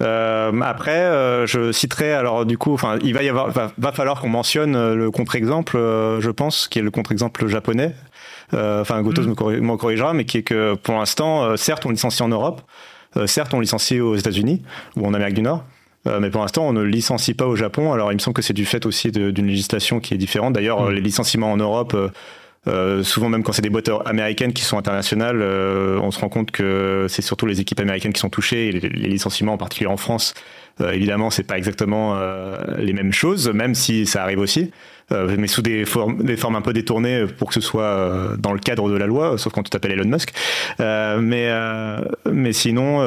Euh, 0.00 0.60
après, 0.60 1.00
euh, 1.00 1.46
je 1.46 1.72
citerai 1.72 2.12
alors 2.12 2.46
du 2.46 2.56
coup, 2.56 2.72
enfin, 2.72 2.98
il 3.02 3.14
va 3.14 3.22
y 3.22 3.28
avoir, 3.28 3.50
va, 3.50 3.72
va 3.76 3.92
falloir 3.92 4.20
qu'on 4.20 4.28
mentionne 4.28 4.76
euh, 4.76 4.94
le 4.94 5.10
contre-exemple, 5.10 5.76
euh, 5.76 6.20
je 6.20 6.30
pense, 6.30 6.68
qui 6.68 6.78
est 6.78 6.82
le 6.82 6.90
contre-exemple 6.90 7.46
japonais. 7.48 7.94
Enfin, 8.52 9.02
Gotos 9.02 9.24
mm. 9.24 9.60
me, 9.60 9.76
corrigera, 9.76 10.14
mais 10.14 10.24
qui 10.24 10.38
est 10.38 10.42
que 10.42 10.74
pour 10.74 10.94
l'instant, 10.94 11.54
certes, 11.58 11.84
on 11.84 11.90
licencie 11.90 12.22
en 12.22 12.28
Europe, 12.28 12.62
certes, 13.26 13.52
on 13.52 13.60
licencie 13.60 14.00
aux 14.00 14.16
États-Unis 14.16 14.62
ou 14.96 15.06
en 15.06 15.12
Amérique 15.12 15.34
du 15.34 15.42
Nord. 15.42 15.64
mais 16.06 16.30
pour 16.30 16.40
l'instant, 16.40 16.66
on 16.66 16.72
ne 16.72 16.80
licencie 16.80 17.34
pas 17.34 17.46
au 17.46 17.56
Japon. 17.56 17.92
Alors, 17.92 18.10
il 18.10 18.14
me 18.14 18.20
semble 18.20 18.34
que 18.34 18.40
c'est 18.40 18.54
du 18.54 18.64
fait 18.64 18.86
aussi 18.86 19.12
d'une 19.12 19.46
législation 19.46 20.00
qui 20.00 20.14
est 20.14 20.16
différente. 20.16 20.54
D'ailleurs, 20.54 20.84
mm. 20.84 20.92
les 20.92 21.02
licenciements 21.02 21.52
en 21.52 21.58
Europe, 21.58 21.94
euh, 22.66 23.02
souvent 23.02 23.28
même 23.28 23.42
quand 23.42 23.52
c'est 23.52 23.62
des 23.62 23.70
boîtes 23.70 23.90
américaines 24.04 24.52
qui 24.52 24.62
sont 24.62 24.76
internationales, 24.76 25.40
euh, 25.40 25.98
on 26.02 26.10
se 26.10 26.18
rend 26.18 26.28
compte 26.28 26.50
que 26.50 27.06
c'est 27.08 27.22
surtout 27.22 27.46
les 27.46 27.60
équipes 27.60 27.80
américaines 27.80 28.12
qui 28.12 28.20
sont 28.20 28.30
touchées, 28.30 28.68
et 28.68 28.72
les, 28.72 28.88
licenciements 28.88 29.54
en 29.54 29.58
particulier 29.58 29.88
en 29.88 29.96
France. 29.96 30.34
Euh, 30.80 30.92
évidemment, 30.92 31.30
c'est 31.30 31.44
pas 31.44 31.56
exactement 31.56 32.16
euh, 32.16 32.56
les 32.78 32.92
mêmes 32.92 33.12
choses, 33.12 33.48
même 33.48 33.74
si 33.74 34.06
ça 34.06 34.22
arrive 34.22 34.38
aussi, 34.38 34.70
mais 35.10 35.46
sous 35.46 35.62
des 35.62 35.86
formes, 35.86 36.22
des 36.22 36.36
formes 36.36 36.56
un 36.56 36.60
peu 36.60 36.74
détournées 36.74 37.24
pour 37.38 37.48
que 37.48 37.54
ce 37.54 37.62
soit 37.62 38.36
dans 38.38 38.52
le 38.52 38.58
cadre 38.58 38.90
de 38.90 38.94
la 38.94 39.06
loi, 39.06 39.38
sauf 39.38 39.54
quand 39.54 39.62
tu 39.62 39.70
t'appelles 39.70 39.92
Elon 39.92 40.04
Musk. 40.04 40.34
mais 40.78 41.50
mais 42.30 42.52
sinon, 42.52 43.00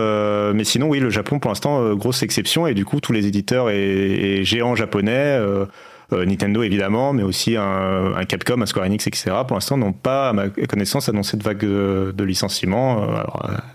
mais 0.52 0.64
sinon, 0.64 0.90
oui, 0.90 1.00
le 1.00 1.12
Japon 1.12 1.38
pour 1.38 1.52
l'instant 1.52 1.94
grosse 1.94 2.24
exception 2.24 2.66
et 2.66 2.74
du 2.74 2.86
coup 2.86 3.00
tous 3.02 3.14
les 3.14 3.28
éditeurs 3.28 3.70
et, 3.70 4.40
et 4.40 4.44
géants 4.44 4.76
japonais 4.76 5.38
euh, 5.40 5.66
Nintendo 6.12 6.64
évidemment, 6.64 7.14
mais 7.14 7.24
aussi 7.24 7.56
un, 7.56 8.14
un, 8.16 8.26
Capcom, 8.26 8.62
un 8.62 8.66
Square 8.66 8.86
Enix, 8.86 9.08
etc. 9.08 9.32
Pour 9.48 9.56
l'instant, 9.56 9.78
n'ont 9.78 9.94
pas, 9.94 10.30
à 10.30 10.34
ma 10.34 10.50
connaissance, 10.50 11.10
annoncé 11.10 11.38
de 11.38 11.44
vague 11.44 11.60
de, 11.60 12.14
de 12.16 12.24
licenciement. 12.24 13.04
Euh, 13.04 13.24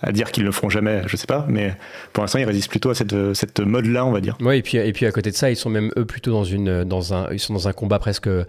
à 0.03 0.13
dire 0.13 0.31
qu'ils 0.31 0.43
ne 0.43 0.49
le 0.49 0.53
feront 0.53 0.69
jamais, 0.69 1.03
je 1.07 1.17
sais 1.17 1.27
pas, 1.27 1.47
mais 1.49 1.75
pour 2.13 2.23
l'instant, 2.23 2.39
ils 2.39 2.45
résistent 2.45 2.71
plutôt 2.71 2.91
à 2.91 2.95
cette, 2.95 3.15
cette 3.35 3.61
mode-là, 3.61 4.05
on 4.05 4.13
va 4.13 4.21
dire. 4.21 4.37
Oui, 4.41 4.59
et 4.59 4.63
puis, 4.63 4.77
et 4.77 4.93
puis 4.93 5.07
à 5.07 5.13
côté 5.13 5.31
de 5.31 5.37
ça, 5.37 5.51
ils 5.51 5.57
sont 5.57 5.71
même 5.71 5.91
eux 5.97 6.05
plutôt 6.05 6.33
dans 6.33 6.45
une, 6.45 6.85
dans 6.85 7.15
un, 7.15 7.29
ils 7.33 7.41
sont 7.41 7.55
dans 7.55 7.69
un 7.69 7.73
combat 7.73 7.99
presque 7.99 8.29
euh, 8.29 8.45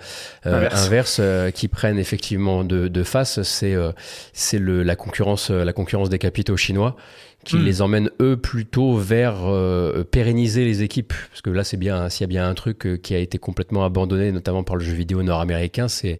inverse, 0.46 1.22
qui 1.54 1.68
prennent 1.68 2.00
effectivement 2.00 2.64
de, 2.64 2.88
de 2.88 3.04
face. 3.04 3.42
C'est, 3.44 3.76
c'est 4.34 4.60
le, 4.60 4.84
la 4.84 4.96
concurrence, 4.96 5.50
la 5.50 5.74
concurrence 5.74 6.10
des 6.10 6.20
capitaux 6.20 6.58
chinois 6.58 6.96
qui 7.46 7.58
hmm. 7.58 7.64
les 7.64 7.82
emmène 7.82 8.10
eux 8.22 8.38
plutôt 8.38 8.98
vers 8.98 9.46
euh, 9.46 10.04
pérenniser 10.04 10.66
les 10.66 10.84
équipes. 10.84 11.14
Parce 11.30 11.42
que 11.42 11.50
là 11.50 11.64
c'est 11.64 11.78
bien 11.78 12.10
s'il 12.10 12.22
y 12.22 12.26
a 12.26 12.28
bien 12.28 12.48
un 12.48 12.54
truc 12.54 12.86
euh, 12.86 12.98
qui 12.98 13.16
a 13.16 13.20
été 13.20 13.38
complètement 13.38 13.86
abandonné 13.86 14.32
notamment 14.32 14.64
par 14.64 14.76
le 14.76 14.84
jeu 14.84 14.94
vidéo 14.94 15.24
nord-américain 15.24 15.88
c'est 15.88 16.20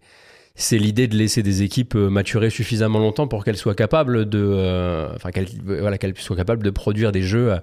c'est 0.60 0.78
l'idée 0.78 1.06
de 1.06 1.16
laisser 1.16 1.44
des 1.44 1.62
équipes 1.62 1.94
euh, 1.94 2.08
maturer 2.08 2.50
suffisamment 2.50 2.98
longtemps 2.98 3.28
pour 3.28 3.44
qu'elles 3.44 3.56
soient 3.56 3.74
capables 3.74 4.28
de 4.28 5.08
enfin 5.14 5.30
qu'elles 5.30 5.48
voilà 5.64 5.98
soient 6.16 6.36
capables 6.36 6.62
de 6.62 6.70
produire 6.70 7.12
des 7.12 7.22
jeux 7.22 7.54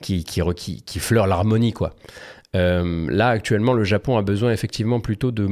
qui 0.00 0.24
qui 0.24 0.40
qui, 0.56 0.82
qui 0.82 0.98
fleurent 0.98 1.26
l'harmonie 1.26 1.72
quoi. 1.72 1.94
Là 2.52 3.28
actuellement 3.28 3.74
le 3.74 3.84
Japon 3.84 4.16
a 4.16 4.22
besoin 4.22 4.52
effectivement 4.52 4.98
plutôt 4.98 5.30
de 5.30 5.46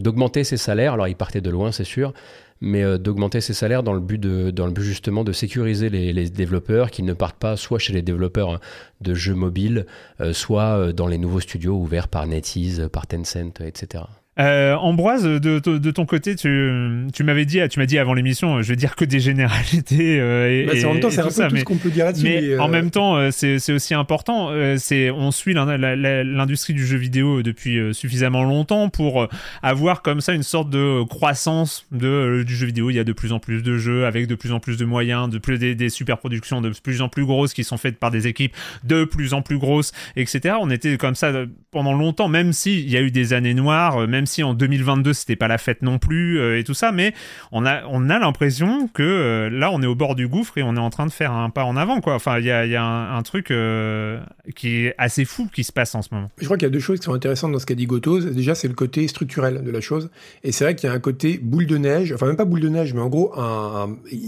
d'augmenter 0.00 0.42
ses 0.42 0.56
salaires. 0.56 0.94
Alors 0.94 1.06
il 1.06 1.14
partait 1.14 1.40
de 1.40 1.50
loin 1.50 1.70
c'est 1.70 1.84
sûr 1.84 2.12
mais 2.60 2.82
euh, 2.82 2.98
d'augmenter 2.98 3.40
ses 3.40 3.54
salaires 3.54 3.82
dans 3.82 3.92
le 3.92 4.00
but 4.00 4.18
de, 4.18 4.52
justement 4.78 5.24
de 5.24 5.32
sécuriser 5.32 5.90
les, 5.90 6.12
les 6.12 6.30
développeurs 6.30 6.90
qui 6.90 7.02
ne 7.02 7.12
partent 7.12 7.38
pas 7.38 7.56
soit 7.56 7.78
chez 7.78 7.92
les 7.92 8.02
développeurs 8.02 8.50
hein, 8.50 8.60
de 9.00 9.14
jeux 9.14 9.34
mobiles, 9.34 9.86
euh, 10.20 10.32
soit 10.32 10.78
euh, 10.78 10.92
dans 10.92 11.06
les 11.06 11.18
nouveaux 11.18 11.40
studios 11.40 11.76
ouverts 11.76 12.08
par 12.08 12.26
NetEase, 12.26 12.88
par 12.92 13.06
Tencent, 13.06 13.60
etc. 13.60 14.04
Euh, 14.40 14.74
Ambroise, 14.76 15.24
de, 15.24 15.58
de, 15.58 15.90
ton 15.90 16.06
côté, 16.06 16.36
tu, 16.36 17.06
tu 17.12 17.24
m'avais 17.24 17.44
dit, 17.44 17.60
tu 17.68 17.80
m'as 17.80 17.86
dit 17.86 17.98
avant 17.98 18.14
l'émission, 18.14 18.62
je 18.62 18.68
vais 18.68 18.76
dire 18.76 18.94
que 18.94 19.04
des 19.04 19.18
généralités. 19.18 20.20
Euh, 20.20 20.62
et, 20.62 20.66
bah, 20.66 20.88
en 20.88 20.92
même 20.92 21.00
temps, 21.00 21.10
c'est 21.10 21.20
un 21.20 21.24
peu 21.24 21.30
ça, 21.30 21.48
tout 21.48 21.56
ce 21.56 21.64
qu'on 21.64 21.76
peut 21.76 21.90
dire 21.90 22.04
là-dessus. 22.04 22.24
Mais, 22.24 22.44
euh, 22.44 22.60
en 22.60 22.68
même 22.68 22.90
temps, 22.90 23.30
c'est 23.32 23.72
aussi 23.72 23.94
important. 23.94 24.50
c'est 24.76 25.10
on 25.10 25.30
suit 25.30 25.54
l'industrie 25.54 26.74
du 26.74 26.86
jeu 26.86 26.96
vidéo 26.96 27.42
depuis 27.42 27.78
suffisamment 27.92 28.44
longtemps 28.44 28.88
pour 28.88 29.28
avoir 29.62 30.02
comme 30.02 30.20
ça 30.20 30.34
une 30.34 30.42
sorte 30.42 30.70
de 30.70 31.02
croissance 31.04 31.86
de, 31.90 32.44
du 32.46 32.54
jeu 32.54 32.66
vidéo. 32.66 32.90
Il 32.90 32.94
y 32.94 33.00
a 33.00 33.04
de 33.04 33.12
plus 33.12 33.32
en 33.32 33.40
plus 33.40 33.62
de 33.62 33.76
jeux 33.76 34.06
avec 34.06 34.26
de 34.26 34.34
plus 34.34 34.52
en 34.52 34.60
plus 34.60 34.76
de 34.76 34.84
moyens, 34.84 35.28
de 35.28 35.38
plus 35.38 35.58
des, 35.58 35.74
des 35.74 35.88
super 35.88 36.18
productions 36.18 36.60
de 36.60 36.70
plus 36.82 37.02
en 37.02 37.08
plus 37.08 37.24
grosses 37.24 37.54
qui 37.54 37.64
sont 37.64 37.76
faites 37.76 37.98
par 37.98 38.10
des 38.10 38.26
équipes 38.26 38.54
de 38.84 39.04
plus 39.04 39.34
en 39.34 39.42
plus 39.42 39.58
grosses, 39.58 39.92
etc. 40.16 40.56
On 40.60 40.70
était 40.70 40.96
comme 40.96 41.14
ça 41.14 41.32
pendant 41.70 41.94
longtemps, 41.94 42.28
même 42.28 42.52
s'il 42.52 42.88
y 42.88 42.96
a 42.96 43.00
eu 43.00 43.10
des 43.10 43.32
années 43.32 43.54
noires, 43.54 44.06
même 44.06 44.26
si 44.28 44.42
en 44.42 44.54
2022 44.54 45.12
c'était 45.12 45.36
pas 45.36 45.48
la 45.48 45.58
fête 45.58 45.82
non 45.82 45.98
plus 45.98 46.38
euh, 46.38 46.58
et 46.58 46.64
tout 46.64 46.74
ça, 46.74 46.92
mais 46.92 47.14
on 47.50 47.66
a, 47.66 47.84
on 47.86 48.08
a 48.08 48.18
l'impression 48.18 48.88
que 48.88 49.02
euh, 49.02 49.50
là 49.50 49.72
on 49.72 49.82
est 49.82 49.86
au 49.86 49.94
bord 49.94 50.14
du 50.14 50.28
gouffre 50.28 50.58
et 50.58 50.62
on 50.62 50.76
est 50.76 50.80
en 50.80 50.90
train 50.90 51.06
de 51.06 51.12
faire 51.12 51.32
un 51.32 51.50
pas 51.50 51.64
en 51.64 51.76
avant 51.76 52.00
quoi. 52.00 52.14
Enfin 52.14 52.38
il 52.38 52.44
y 52.44 52.50
a, 52.50 52.66
y 52.66 52.76
a 52.76 52.84
un, 52.84 53.22
truc 53.22 53.50
euh, 53.50 54.20
qui 54.54 54.86
est 54.86 54.94
assez 54.98 55.24
fou 55.24 55.48
qui 55.52 55.64
se 55.64 55.72
passe 55.72 55.94
en 55.94 56.02
ce 56.02 56.08
moment. 56.12 56.30
Je 56.38 56.44
crois 56.44 56.56
qu'il 56.56 56.66
y 56.66 56.70
a 56.70 56.72
deux 56.72 56.78
choses 56.78 57.00
qui 57.00 57.04
sont 57.04 57.14
intéressantes 57.14 57.52
dans 57.52 57.58
ce 57.58 57.66
qu'a 57.66 57.74
dit 57.74 57.86
Gotos. 57.86 58.20
Déjà 58.20 58.54
c'est 58.54 58.68
le 58.68 58.74
côté 58.74 59.08
structurel 59.08 59.64
de 59.64 59.70
la 59.70 59.80
chose 59.80 60.10
et 60.44 60.52
c'est 60.52 60.64
vrai 60.64 60.76
qu'il 60.76 60.88
y 60.88 60.92
a 60.92 60.94
un 60.94 61.00
côté 61.00 61.38
boule 61.42 61.66
de 61.66 61.76
neige, 61.76 62.12
enfin 62.12 62.26
même 62.26 62.36
pas 62.36 62.44
boule 62.44 62.60
de 62.60 62.68
neige, 62.68 62.94
mais 62.94 63.00
en 63.00 63.08
gros 63.08 63.34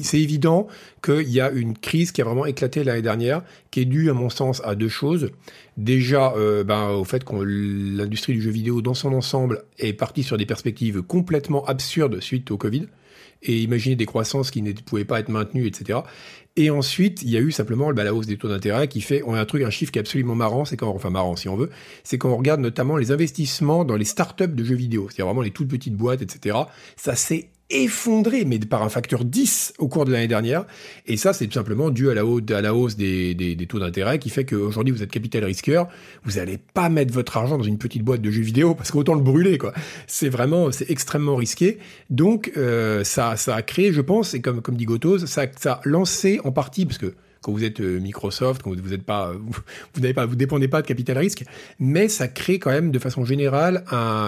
c'est 0.02 0.20
évident 0.20 0.66
qu'il 1.02 1.30
y 1.30 1.40
a 1.40 1.50
une 1.50 1.76
crise 1.76 2.12
qui 2.12 2.20
a 2.20 2.24
vraiment 2.24 2.46
éclaté 2.46 2.84
l'année 2.84 3.02
dernière, 3.02 3.42
qui 3.70 3.80
est 3.80 3.84
due 3.84 4.10
à 4.10 4.14
mon 4.14 4.30
sens 4.30 4.60
à 4.64 4.74
deux 4.74 4.88
choses. 4.88 5.30
Déjà, 5.80 6.34
ben, 6.66 6.90
au 6.90 7.04
fait 7.04 7.24
que 7.24 7.34
l'industrie 7.36 8.34
du 8.34 8.42
jeu 8.42 8.50
vidéo 8.50 8.82
dans 8.82 8.92
son 8.92 9.14
ensemble 9.14 9.64
est 9.78 9.94
partie 9.94 10.22
sur 10.22 10.36
des 10.36 10.44
perspectives 10.44 11.00
complètement 11.00 11.64
absurdes 11.64 12.20
suite 12.20 12.50
au 12.50 12.58
Covid, 12.58 12.86
et 13.42 13.58
imaginez 13.62 13.96
des 13.96 14.06
croissances 14.06 14.50
qui 14.50 14.62
ne 14.62 14.72
pouvaient 14.72 15.04
pas 15.04 15.20
être 15.20 15.28
maintenues, 15.28 15.66
etc. 15.66 16.00
Et 16.56 16.70
ensuite, 16.70 17.22
il 17.22 17.30
y 17.30 17.36
a 17.36 17.40
eu 17.40 17.52
simplement 17.52 17.92
bah, 17.92 18.04
la 18.04 18.12
hausse 18.12 18.26
des 18.26 18.36
taux 18.36 18.48
d'intérêt 18.48 18.88
qui 18.88 19.00
fait, 19.00 19.22
on 19.24 19.34
a 19.34 19.40
un 19.40 19.44
truc, 19.44 19.62
un 19.62 19.70
chiffre 19.70 19.92
qui 19.92 19.98
est 19.98 20.00
absolument 20.00 20.34
marrant, 20.34 20.64
c'est 20.64 20.76
quand, 20.76 20.90
enfin 20.90 21.10
marrant 21.10 21.36
si 21.36 21.48
on 21.48 21.56
veut, 21.56 21.70
c'est 22.04 22.18
quand 22.18 22.30
on 22.30 22.36
regarde 22.36 22.60
notamment 22.60 22.96
les 22.96 23.12
investissements 23.12 23.84
dans 23.84 23.96
les 23.96 24.04
startups 24.04 24.48
de 24.48 24.64
jeux 24.64 24.74
vidéo, 24.74 25.06
c'est-à-dire 25.08 25.26
vraiment 25.26 25.42
les 25.42 25.52
toutes 25.52 25.68
petites 25.68 25.94
boîtes, 25.94 26.22
etc. 26.22 26.58
Ça 26.96 27.14
s'est 27.14 27.50
effondré, 27.70 28.44
mais 28.44 28.58
par 28.58 28.82
un 28.82 28.88
facteur 28.88 29.24
10 29.24 29.74
au 29.78 29.88
cours 29.88 30.04
de 30.04 30.12
l'année 30.12 30.28
dernière. 30.28 30.64
Et 31.06 31.16
ça, 31.16 31.32
c'est 31.32 31.46
tout 31.46 31.54
simplement 31.54 31.90
dû 31.90 32.10
à 32.10 32.14
la 32.14 32.24
hausse, 32.24 32.42
à 32.50 32.60
la 32.60 32.74
hausse 32.74 32.96
des, 32.96 33.34
des, 33.34 33.66
taux 33.66 33.78
d'intérêt 33.78 34.18
qui 34.18 34.30
fait 34.30 34.44
qu'aujourd'hui, 34.44 34.92
vous 34.92 35.02
êtes 35.02 35.10
capital 35.10 35.44
risqueur. 35.44 35.88
Vous 36.24 36.32
n'allez 36.32 36.58
pas 36.58 36.88
mettre 36.88 37.12
votre 37.12 37.36
argent 37.36 37.58
dans 37.58 37.64
une 37.64 37.78
petite 37.78 38.02
boîte 38.02 38.22
de 38.22 38.30
jeux 38.30 38.42
vidéo 38.42 38.74
parce 38.76 38.90
qu'autant 38.90 39.14
le 39.14 39.22
brûler, 39.22 39.58
quoi. 39.58 39.72
C'est 40.06 40.28
vraiment, 40.28 40.70
c'est 40.72 40.90
extrêmement 40.90 41.36
risqué. 41.36 41.78
Donc, 42.10 42.52
euh, 42.56 43.04
ça, 43.04 43.36
ça 43.36 43.54
a 43.54 43.62
créé, 43.62 43.92
je 43.92 44.00
pense, 44.00 44.34
et 44.34 44.40
comme, 44.40 44.60
comme 44.62 44.76
dit 44.76 44.84
Gotos, 44.84 45.26
ça, 45.26 45.46
ça 45.58 45.74
a 45.74 45.80
lancé 45.84 46.40
en 46.44 46.52
partie, 46.52 46.86
parce 46.86 46.98
que 46.98 47.14
quand 47.42 47.52
vous 47.52 47.64
êtes 47.64 47.80
euh, 47.80 47.98
Microsoft, 48.00 48.62
quand 48.62 48.74
vous 48.74 48.92
êtes 48.92 49.02
pas, 49.02 49.32
vous, 49.32 50.00
n'avez 50.00 50.14
pas, 50.14 50.26
vous 50.26 50.36
dépendez 50.36 50.68
pas 50.68 50.82
de 50.82 50.86
capital 50.86 51.18
risque, 51.18 51.44
mais 51.78 52.08
ça 52.08 52.28
crée 52.28 52.58
quand 52.58 52.70
même 52.70 52.90
de 52.90 52.98
façon 52.98 53.24
générale 53.24 53.84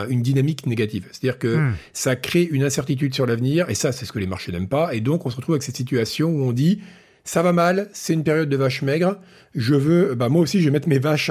une 0.09 0.23
dynamique 0.23 0.67
négative. 0.67 1.07
C'est-à-dire 1.13 1.39
que 1.39 1.57
hmm. 1.57 1.75
ça 1.93 2.17
crée 2.17 2.43
une 2.43 2.65
incertitude 2.65 3.15
sur 3.15 3.27
l'avenir, 3.27 3.69
et 3.69 3.75
ça, 3.75 3.93
c'est 3.93 4.07
ce 4.07 4.13
que 4.13 4.19
les 4.19 4.27
marchés 4.27 4.53
n'aiment 4.53 4.69
pas. 4.69 4.95
Et 4.95 5.01
donc, 5.01 5.27
on 5.27 5.31
se 5.31 5.37
retrouve 5.37 5.55
avec 5.55 5.63
cette 5.63 5.77
situation 5.77 6.31
où 6.31 6.43
on 6.43 6.53
dit, 6.53 6.81
ça 7.25 7.43
va 7.43 7.53
mal, 7.53 7.89
c'est 7.93 8.15
une 8.15 8.25
période 8.25 8.49
de 8.49 8.57
vache 8.57 8.83
maigre, 8.83 9.19
je 9.55 9.75
veux, 9.75 10.15
bah 10.15 10.29
moi 10.29 10.43
aussi 10.43 10.61
je 10.61 10.65
vais 10.65 10.71
mettre 10.71 10.89
mes 10.89 10.99
vaches 10.99 11.31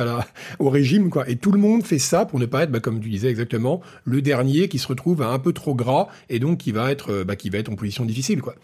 au 0.60 0.70
régime 0.70 1.10
quoi. 1.10 1.30
Et 1.30 1.36
tout 1.36 1.52
le 1.52 1.60
monde 1.60 1.84
fait 1.84 2.00
ça 2.00 2.26
pour 2.26 2.40
ne 2.40 2.46
pas 2.46 2.64
être, 2.64 2.72
bah, 2.72 2.80
comme 2.80 3.00
tu 3.00 3.10
disais 3.10 3.30
exactement, 3.30 3.82
le 4.06 4.22
dernier 4.22 4.68
qui 4.68 4.80
se 4.80 4.88
retrouve 4.88 5.22
un 5.22 5.40
peu 5.40 5.54
trop 5.54 5.76
gras 5.76 6.08
et 6.30 6.40
donc 6.40 6.60
qui 6.60 6.72
va 6.72 6.92
être, 6.92 7.12
euh, 7.12 7.24
bah, 7.24 7.36
qui 7.36 7.50
va 7.50 7.58
être 7.58 7.70
en 7.70 7.76
position 7.76 8.06
difficile 8.06 8.42
quoi. 8.42 8.56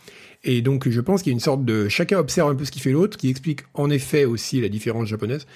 Et 0.43 0.61
donc 0.61 0.87
je 0.87 1.01
pense 1.01 1.23
qu'il 1.23 1.31
y 1.31 1.33
a 1.33 1.37
une 1.37 1.39
sorte 1.39 1.65
de, 1.65 1.89
chacun 1.89 2.19
observe 2.19 2.49
un 2.49 2.55
peu 2.55 2.65
ce 2.65 2.71
qui 2.71 2.79
fait 2.79 2.91
l'autre, 2.91 3.17
qui 3.17 3.29
explique 3.29 3.61
en 3.73 3.89
effet 3.89 4.25
aussi 4.25 4.61
la 4.61 4.69
différence 4.69 5.07
japonaise. 5.07 5.47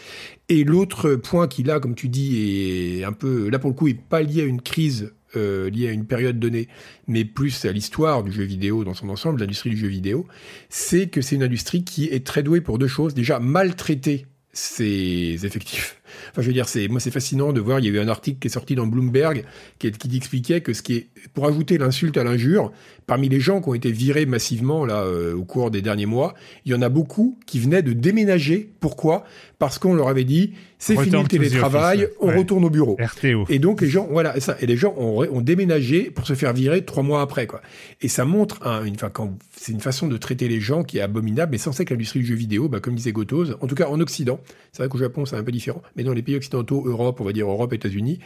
Et 0.50 0.64
l'autre 0.64 1.16
point 1.16 1.48
qui 1.48 1.64
là, 1.64 1.80
comme 1.80 1.96
tu 1.96 2.10
dis, 2.10 3.00
est 3.00 3.04
un 3.04 3.14
peu, 3.14 3.50
là 3.50 3.60
pour 3.60 3.70
le 3.70 3.76
coup, 3.76 3.88
est 3.88 3.94
pas 3.94 4.22
lié 4.22 4.42
à 4.42 4.46
une 4.46 4.62
crise 4.62 5.14
euh, 5.36 5.70
lié 5.70 5.88
à 5.88 5.92
une 5.92 6.06
période 6.06 6.40
donnée, 6.40 6.68
mais 7.08 7.26
plus 7.26 7.66
à 7.66 7.72
l'histoire 7.72 8.24
du 8.24 8.32
jeu 8.32 8.44
vidéo 8.44 8.84
dans 8.84 8.94
son 8.94 9.10
ensemble, 9.10 9.40
l'industrie 9.40 9.70
du 9.70 9.78
jeu 9.78 9.88
vidéo, 9.88 10.28
c'est 10.70 11.08
que 11.08 11.22
c'est 11.22 11.36
une 11.36 11.44
industrie 11.44 11.84
qui 11.84 12.06
est 12.06 12.26
très 12.26 12.44
douée 12.44 12.62
pour 12.62 12.78
deux 12.78 12.88
choses. 12.88 13.14
Déjà, 13.14 13.40
maltraiter 13.40 14.26
ses 14.54 15.46
effectifs. 15.46 16.01
Enfin, 16.32 16.42
je 16.42 16.48
veux 16.48 16.54
dire, 16.54 16.68
c'est 16.68 16.88
moi, 16.88 17.00
c'est 17.00 17.12
fascinant 17.12 17.54
de 17.54 17.60
voir. 17.60 17.80
Il 17.80 17.86
y 17.86 17.90
a 17.90 17.92
eu 17.92 18.00
un 18.00 18.08
article 18.08 18.40
qui 18.40 18.48
est 18.48 18.52
sorti 18.52 18.76
dans 18.76 18.88
Bloomberg 18.88 19.44
qui, 19.80 19.92
qui 19.92 20.18
expliquait 20.18 20.62
que 20.62 20.74
ce 20.74 20.82
qui 20.82 20.96
est, 20.96 21.08
pour 21.34 21.46
ajouter 21.48 21.78
l'insulte 21.78 22.18
à 22.18 22.24
l'injure, 22.24 22.72
parmi 23.08 23.30
les 23.30 23.40
gens 23.40 23.62
qui 23.62 23.70
ont 23.70 23.74
été 23.74 23.92
virés 23.92 24.26
massivement 24.26 24.86
là 24.86 25.02
euh, 25.02 25.36
au 25.36 25.44
cours 25.44 25.72
des 25.72 25.82
derniers 25.82 26.06
mois, 26.06 26.34
il 26.66 26.72
y 26.72 26.76
en 26.76 26.82
a 26.82 26.90
beaucoup 26.90 27.38
qui 27.46 27.60
venaient 27.60 27.82
de 27.82 27.94
déménager. 27.94 28.70
Pourquoi? 28.80 29.26
Parce 29.60 29.80
qu'on 29.80 29.94
leur 29.94 30.08
avait 30.08 30.24
dit 30.24 30.54
c'est 30.82 30.98
fini 30.98 31.22
le 31.22 31.28
télétravail, 31.28 32.08
on 32.20 32.36
retourne 32.36 32.66
au 32.66 32.72
bureau. 32.72 32.98
RTO. 33.00 33.46
Et 33.50 33.60
donc 33.60 33.82
les 33.82 33.88
gens, 33.88 34.08
voilà, 34.10 34.40
ça, 34.40 34.58
et 34.60 34.66
les 34.66 34.78
gens 34.78 34.96
ont, 34.98 35.24
ont, 35.24 35.42
déménagé 35.42 36.10
pour 36.10 36.26
se 36.26 36.34
faire 36.34 36.54
virer 36.54 36.84
trois 36.84 37.04
mois 37.04 37.22
après, 37.22 37.46
quoi. 37.46 37.62
Et 38.02 38.08
ça 38.08 38.26
montre 38.26 38.66
un, 38.66 38.84
une, 38.84 38.96
quand 38.96 39.38
c'est 39.56 39.74
une 39.74 39.80
façon 39.80 40.08
de 40.08 40.18
traiter 40.18 40.48
les 40.48 40.60
gens 40.60 40.84
qui 40.84 40.98
est 40.98 41.02
abominable, 41.02 41.52
mais 41.52 41.60
sans 41.60 41.72
que 41.72 41.94
l'industrie 41.94 42.22
du 42.22 42.26
jeu 42.26 42.36
vidéo, 42.36 42.68
bah, 42.68 42.80
comme 42.80 42.96
disait 42.96 43.12
Gotos, 43.12 43.52
en 43.62 43.68
tout 43.68 43.76
cas 43.76 43.90
en 43.90 44.00
Occident, 44.00 44.40
c'est 44.72 44.82
vrai 44.82 44.90
qu'au 44.90 44.98
Japon 44.98 45.26
c'est 45.26 45.36
un 45.36 45.44
peu 45.44 45.52
différent, 45.52 45.84
mais 45.96 46.01
dans 46.04 46.14
les 46.14 46.22
pays 46.22 46.36
occidentaux, 46.36 46.84
Europe, 46.86 47.20
on 47.22 47.24
va 47.24 47.34
dire 47.34 47.50
Europe, 47.50 47.74
États-Unis, 47.74 48.20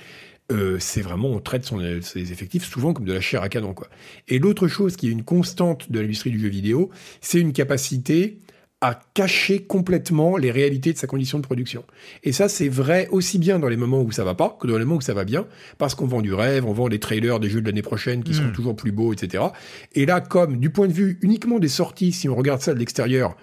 euh, 0.51 0.77
c'est 0.79 1.01
vraiment, 1.01 1.29
on 1.29 1.39
traite 1.39 1.65
son, 1.65 1.81
ses 2.01 2.31
effectifs 2.31 2.65
souvent 2.65 2.93
comme 2.93 3.05
de 3.05 3.13
la 3.13 3.21
chair 3.21 3.41
à 3.41 3.49
canon. 3.49 3.73
Quoi. 3.73 3.87
Et 4.27 4.37
l'autre 4.37 4.67
chose 4.67 4.95
qui 4.95 5.07
est 5.07 5.11
une 5.11 5.23
constante 5.23 5.91
de 5.91 5.99
l'industrie 5.99 6.29
du 6.29 6.39
jeu 6.39 6.49
vidéo, 6.49 6.91
c'est 7.21 7.39
une 7.39 7.53
capacité 7.53 8.39
à 8.81 8.99
cacher 9.15 9.63
complètement 9.63 10.37
les 10.37 10.51
réalités 10.51 10.93
de 10.93 10.97
sa 10.97 11.07
condition 11.07 11.39
de 11.39 11.43
production. 11.43 11.83
Et 12.23 12.31
ça, 12.31 12.47
c'est 12.47 12.69
vrai 12.69 13.07
aussi 13.09 13.39
bien 13.39 13.57
dans 13.57 13.69
les 13.69 13.77
moments 13.77 14.01
où 14.01 14.11
ça 14.11 14.23
va 14.23 14.35
pas 14.35 14.55
que 14.59 14.67
dans 14.67 14.77
les 14.77 14.85
moments 14.85 14.97
où 14.97 15.01
ça 15.01 15.15
va 15.15 15.23
bien, 15.23 15.47
parce 15.79 15.95
qu'on 15.95 16.05
vend 16.05 16.21
du 16.21 16.33
rêve, 16.33 16.65
on 16.65 16.73
vend 16.73 16.87
les 16.87 16.99
trailers 16.99 17.39
des 17.39 17.49
jeux 17.49 17.61
de 17.61 17.65
l'année 17.65 17.81
prochaine 17.81 18.23
qui 18.23 18.35
seront 18.35 18.49
hmm. 18.49 18.53
toujours 18.53 18.75
plus 18.75 18.91
beaux, 18.91 19.13
etc. 19.13 19.45
Et 19.93 20.05
là, 20.05 20.21
comme 20.21 20.59
du 20.59 20.69
point 20.69 20.87
de 20.87 20.93
vue 20.93 21.17
uniquement 21.21 21.57
des 21.57 21.69
sorties, 21.69 22.11
si 22.11 22.29
on 22.29 22.35
regarde 22.35 22.61
ça 22.61 22.73
de 22.73 22.79
l'extérieur, 22.79 23.35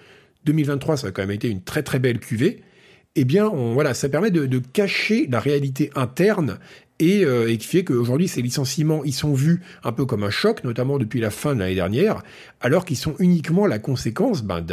2023, 0.45 0.97
ça 0.97 1.07
a 1.07 1.11
quand 1.11 1.23
même 1.23 1.31
été 1.31 1.49
une 1.49 1.61
très 1.61 1.83
très 1.83 1.99
belle 1.99 2.19
cuvée 2.19 2.61
eh 3.15 3.25
bien, 3.25 3.47
voilà, 3.47 3.93
ça 3.93 4.09
permet 4.09 4.31
de, 4.31 4.59
cacher 4.59 5.27
la 5.29 5.39
réalité 5.39 5.91
interne 5.95 6.57
et, 6.99 7.25
euh, 7.25 7.51
et 7.51 7.57
qui 7.57 7.67
fait 7.67 7.83
qu'aujourd'hui, 7.83 8.27
ces 8.27 8.41
licenciements, 8.41 9.03
ils 9.03 9.13
sont 9.13 9.33
vus 9.33 9.61
un 9.83 9.91
peu 9.91 10.05
comme 10.05 10.23
un 10.23 10.29
choc, 10.29 10.63
notamment 10.63 10.97
depuis 10.97 11.19
la 11.19 11.29
fin 11.29 11.53
de 11.53 11.59
l'année 11.59 11.75
dernière, 11.75 12.23
alors 12.59 12.85
qu'ils 12.85 12.97
sont 12.97 13.15
uniquement 13.19 13.67
la 13.67 13.77
conséquence 13.77 14.43
ben, 14.43 14.65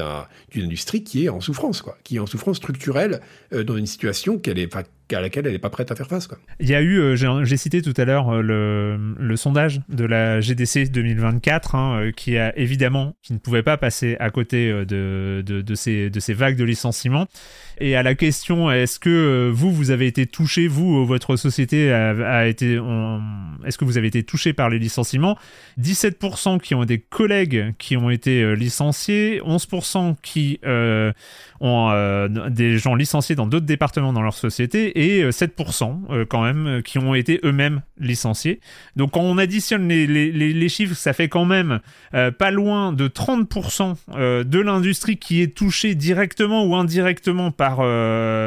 d'une 0.51 0.65
industrie 0.65 1.05
qui 1.05 1.25
est 1.25 1.29
en 1.29 1.41
souffrance, 1.41 1.83
quoi, 1.83 1.99
qui 2.03 2.17
est 2.17 2.21
en 2.21 2.27
souffrance 2.27 2.57
structurelle 2.57 3.21
euh, 3.53 3.63
dans 3.63 3.77
une 3.77 3.87
situation 3.87 4.39
qu'elle 4.39 4.59
est, 4.59 4.75
à 5.13 5.21
laquelle 5.21 5.47
elle 5.47 5.53
n'est 5.53 5.59
pas 5.59 5.71
prête 5.71 5.91
à 5.91 5.97
faire 5.97 6.07
face. 6.07 6.27
Quoi. 6.27 6.39
Il 6.61 6.69
y 6.69 6.75
a 6.75 6.81
eu, 6.81 6.99
euh, 6.99 7.45
j'ai 7.45 7.57
cité 7.57 7.83
tout 7.83 7.95
à 7.97 8.05
l'heure 8.05 8.31
euh, 8.31 8.97
le, 9.19 9.37
sondage 9.37 9.81
de 9.89 10.05
la 10.05 10.41
GDC 10.41 10.91
2024, 10.91 11.75
hein, 11.75 12.11
qui 12.17 12.37
a 12.37 12.57
évidemment, 12.59 13.15
qui 13.23 13.33
ne 13.33 13.39
pouvait 13.39 13.63
pas 13.63 13.77
passer 13.77 14.17
à 14.21 14.31
côté 14.31 14.71
de, 14.71 15.43
de, 15.45 15.75
ces, 15.75 16.11
de 16.11 16.21
ces 16.21 16.35
vagues 16.35 16.57
de 16.57 16.65
licenciements. 16.65 17.27
Et 17.79 17.97
à 17.97 18.03
la 18.03 18.15
question, 18.15 18.71
est-ce 18.71 18.99
que 18.99 19.51
vous, 19.51 19.73
vous 19.73 19.91
avez 19.91 20.07
été 20.07 20.27
touché, 20.27 20.69
vous, 20.69 21.07
votre 21.07 21.37
société 21.37 21.91
a, 21.91 22.47
été, 22.47 22.79
est-ce 23.65 23.79
que 23.79 23.85
vous 23.85 23.97
avez 23.97 24.09
été 24.09 24.23
touché 24.23 24.53
par 24.53 24.69
les 24.69 24.79
licenciements? 24.79 25.39
17% 25.81 26.61
qui 26.61 26.75
ont 26.75 26.85
des 26.85 26.99
collègues 26.99 27.75
qui 27.79 27.97
ont 27.97 28.11
été 28.11 28.43
euh, 28.43 28.55
licenciés, 28.55 29.41
11% 29.45 30.17
qui 30.23 30.61
euh, 30.65 31.13
ont 31.61 31.91
euh, 31.91 32.29
des 32.49 32.79
gens 32.79 32.95
licenciés 32.95 33.37
dans 33.37 33.47
d'autres 33.47 33.67
départements 33.67 34.13
dans 34.13 34.23
leur 34.23 34.35
société 34.35 35.00
et 35.01 35.29
7% 35.29 36.27
quand 36.27 36.43
même 36.43 36.83
qui 36.83 36.99
ont 36.99 37.15
été 37.15 37.41
eux-mêmes 37.45 37.83
licenciés. 37.99 38.61
Donc 38.97 39.13
quand 39.13 39.21
on 39.21 39.39
additionne 39.39 39.89
les, 39.89 40.07
les, 40.07 40.69
chiffres, 40.69 40.95
ça 40.95 41.13
fait 41.13 41.29
quand 41.29 41.45
même 41.45 41.81
pas 42.13 42.51
loin 42.51 42.93
de 42.93 43.09
30% 43.09 44.45
de 44.45 44.61
l'industrie 44.61 45.17
qui 45.17 45.43
est 45.43 45.57
touchée 45.57 45.95
directement 45.95 46.65
ou 46.65 46.77
indirectement 46.77 47.51
par, 47.51 47.79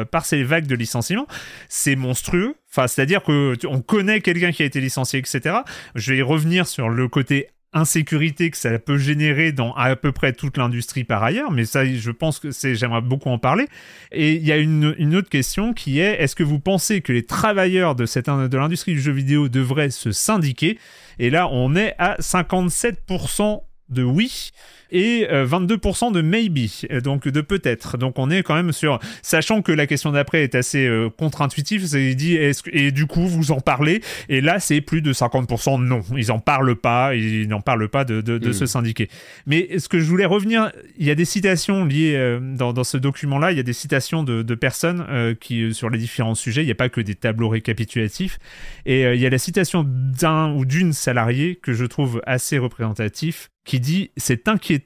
par 0.06 0.24
ces 0.24 0.42
vagues 0.42 0.66
de 0.66 0.74
licenciements. 0.74 1.26
C'est 1.68 1.96
monstrueux. 1.96 2.54
Enfin, 2.70 2.88
c'est-à-dire 2.88 3.22
que 3.22 3.54
on 3.66 3.80
connaît 3.80 4.20
quelqu'un 4.20 4.50
qui 4.50 4.62
a 4.62 4.66
été 4.66 4.80
licencié, 4.80 5.20
etc. 5.20 5.58
Je 5.94 6.12
vais 6.12 6.22
revenir 6.22 6.66
sur 6.66 6.88
le 6.88 7.06
côté 7.06 7.48
insécurité 7.74 8.50
que 8.50 8.56
ça 8.56 8.78
peut 8.78 8.96
générer 8.96 9.52
dans 9.52 9.74
à 9.74 9.94
peu 9.96 10.12
près 10.12 10.32
toute 10.32 10.56
l'industrie 10.56 11.04
par 11.04 11.22
ailleurs, 11.22 11.50
mais 11.50 11.64
ça, 11.64 11.84
je 11.84 12.10
pense 12.10 12.38
que 12.38 12.50
c'est, 12.50 12.74
j'aimerais 12.74 13.02
beaucoup 13.02 13.28
en 13.28 13.38
parler. 13.38 13.66
Et 14.12 14.34
il 14.34 14.46
y 14.46 14.52
a 14.52 14.56
une, 14.56 15.14
autre 15.14 15.28
question 15.28 15.74
qui 15.74 15.98
est, 15.98 16.22
est-ce 16.22 16.36
que 16.36 16.42
vous 16.42 16.60
pensez 16.60 17.00
que 17.00 17.12
les 17.12 17.24
travailleurs 17.24 17.94
de 17.94 18.06
cette, 18.06 18.30
de 18.30 18.56
l'industrie 18.56 18.92
du 18.92 19.00
jeu 19.00 19.12
vidéo 19.12 19.48
devraient 19.48 19.90
se 19.90 20.12
syndiquer? 20.12 20.78
Et 21.18 21.30
là, 21.30 21.48
on 21.50 21.76
est 21.76 21.94
à 21.98 22.16
57% 22.20 23.62
de 23.90 24.02
oui 24.02 24.50
et 24.94 25.26
22% 25.28 26.08
euh, 26.08 26.10
de 26.12 26.22
maybe, 26.22 26.70
donc 27.02 27.26
de 27.26 27.40
peut-être. 27.40 27.98
Donc 27.98 28.18
on 28.18 28.30
est 28.30 28.44
quand 28.44 28.54
même 28.54 28.70
sur, 28.72 29.00
sachant 29.22 29.60
que 29.60 29.72
la 29.72 29.88
question 29.88 30.12
d'après 30.12 30.44
est 30.44 30.54
assez 30.54 30.86
euh, 30.86 31.10
contre-intuitive, 31.10 31.84
c'est 31.84 32.14
dit 32.14 32.36
est-ce 32.36 32.62
et 32.72 32.92
du 32.92 33.06
coup 33.06 33.26
vous 33.26 33.50
en 33.50 33.60
parlez? 33.60 34.00
Et 34.28 34.40
là 34.40 34.60
c'est 34.60 34.80
plus 34.80 35.02
de 35.02 35.12
50% 35.12 35.82
non, 35.84 36.02
ils 36.16 36.30
en 36.30 36.38
parlent 36.38 36.76
pas, 36.76 37.16
ils 37.16 37.48
n'en 37.48 37.60
parlent 37.60 37.88
pas 37.88 38.04
de, 38.04 38.20
de, 38.20 38.52
se 38.52 38.64
hmm. 38.64 38.66
syndiquer. 38.68 39.08
Mais 39.46 39.80
ce 39.80 39.88
que 39.88 39.98
je 39.98 40.04
voulais 40.04 40.26
revenir, 40.26 40.70
il 40.96 41.06
y 41.06 41.10
a 41.10 41.16
des 41.16 41.24
citations 41.24 41.84
liées 41.84 42.14
euh, 42.14 42.38
dans, 42.40 42.72
dans, 42.72 42.84
ce 42.84 42.96
document-là, 42.96 43.50
il 43.50 43.56
y 43.56 43.60
a 43.60 43.64
des 43.64 43.72
citations 43.72 44.22
de, 44.22 44.42
de 44.42 44.54
personnes 44.54 45.04
qui 45.40 45.74
sur 45.74 45.90
les 45.90 45.98
différents 45.98 46.36
sujets, 46.36 46.62
il 46.62 46.66
n'y 46.66 46.72
a 46.72 46.76
pas 46.76 46.88
que 46.88 47.00
des 47.00 47.16
tableaux 47.16 47.48
récapitulatifs 47.48 48.38
et 48.86 49.02
il 49.02 49.20
y 49.20 49.26
a 49.26 49.30
la 49.30 49.38
citation 49.38 49.84
d'un 49.84 50.52
ou 50.52 50.64
d'une 50.64 50.92
salariée 50.92 51.58
que 51.60 51.72
je 51.72 51.84
trouve 51.84 52.22
assez 52.26 52.58
représentatif 52.58 53.50
qui 53.64 53.80
dit 53.80 54.10
C'est 54.16 54.48
inquiétant. 54.48 54.83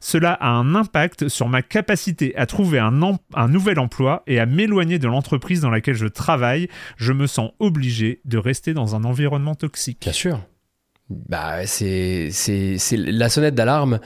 Cela 0.00 0.32
a 0.32 0.48
un 0.48 0.74
impact 0.74 1.28
sur 1.28 1.48
ma 1.48 1.62
capacité 1.62 2.34
à 2.36 2.46
trouver 2.46 2.78
un, 2.78 2.90
nouvel 3.48 3.78
emploi 3.78 4.22
et 4.26 4.40
à 4.40 4.46
m'éloigner 4.46 4.98
de 4.98 5.06
l'entreprise 5.06 5.60
dans 5.60 5.70
laquelle 5.70 5.94
je 5.94 6.06
travaille. 6.06 6.68
Je 6.96 7.12
me 7.12 7.26
sens 7.26 7.52
obligé 7.58 8.20
de 8.24 8.38
rester 8.38 8.74
dans 8.74 8.96
un 8.96 9.04
environnement 9.04 9.54
toxique. 9.54 10.00
Bien 10.02 10.12
sûr. 10.12 10.40
Bah, 11.08 11.66
c'est 11.66 12.30
la 12.92 13.28
sonnette 13.28 13.54
d'alarme 13.54 13.98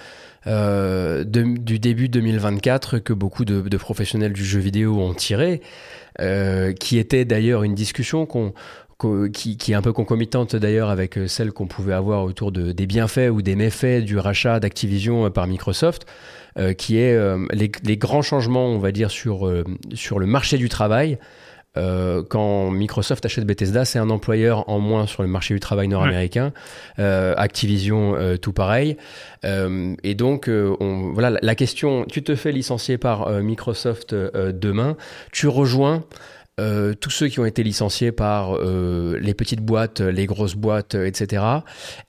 euh, 0.46 1.24
du 1.24 1.78
début 1.78 2.08
2024 2.08 2.98
que 2.98 3.12
beaucoup 3.12 3.44
de, 3.44 3.76
professionnels 3.76 4.32
du 4.32 4.44
jeu 4.44 4.60
vidéo 4.60 5.00
ont 5.00 5.14
tiré, 5.14 5.60
euh, 6.20 6.72
qui 6.72 6.98
était 6.98 7.24
d'ailleurs 7.24 7.62
une 7.62 7.74
discussion 7.74 8.24
qu'on 8.24 8.54
qui, 8.98 9.72
est 9.72 9.74
un 9.74 9.82
peu 9.82 9.92
concomitante 9.92 10.56
d'ailleurs 10.56 10.88
avec 10.88 11.18
euh, 11.18 11.26
celle 11.26 11.52
qu'on 11.52 11.66
pouvait 11.66 11.92
avoir 11.92 12.24
autour 12.24 12.52
de, 12.52 12.72
des 12.72 12.86
bienfaits 12.86 13.30
ou 13.30 13.42
des 13.42 13.56
méfaits 13.56 14.04
du 14.04 14.18
rachat 14.18 14.60
d'Activision 14.60 15.26
euh, 15.26 15.30
par 15.30 15.46
Microsoft, 15.46 16.06
euh, 16.58 16.72
qui 16.72 16.98
est 16.98 17.18
les, 17.52 17.96
grands 17.96 18.22
changements, 18.22 18.66
on 18.66 18.78
va 18.78 18.92
dire, 18.92 19.10
sur, 19.10 19.50
sur 19.92 20.18
le 20.18 20.26
marché 20.26 20.56
du 20.56 20.68
travail. 20.68 21.18
quand 21.74 22.70
Microsoft 22.70 23.24
achète 23.26 23.44
Bethesda, 23.44 23.84
c'est 23.84 23.98
un 23.98 24.10
employeur 24.10 24.68
en 24.68 24.78
moins 24.78 25.06
sur 25.06 25.22
le 25.24 25.28
marché 25.28 25.54
du 25.54 25.60
travail 25.60 25.88
nord-américain. 25.88 26.52
Activision, 26.98 28.16
tout 28.40 28.52
pareil. 28.52 28.96
et 29.42 30.14
donc, 30.14 30.48
on, 30.48 31.12
voilà, 31.12 31.38
la 31.42 31.54
question, 31.56 32.04
tu 32.04 32.22
te 32.22 32.36
fais 32.36 32.52
licencier 32.52 32.98
par 32.98 33.28
Microsoft 33.42 34.14
demain, 34.14 34.96
tu 35.32 35.48
rejoins 35.48 36.04
euh, 36.60 36.94
tous 36.94 37.10
ceux 37.10 37.26
qui 37.26 37.40
ont 37.40 37.44
été 37.44 37.64
licenciés 37.64 38.12
par 38.12 38.56
euh, 38.56 39.18
les 39.20 39.34
petites 39.34 39.60
boîtes, 39.60 40.00
les 40.00 40.26
grosses 40.26 40.54
boîtes, 40.54 40.94
etc., 40.94 41.42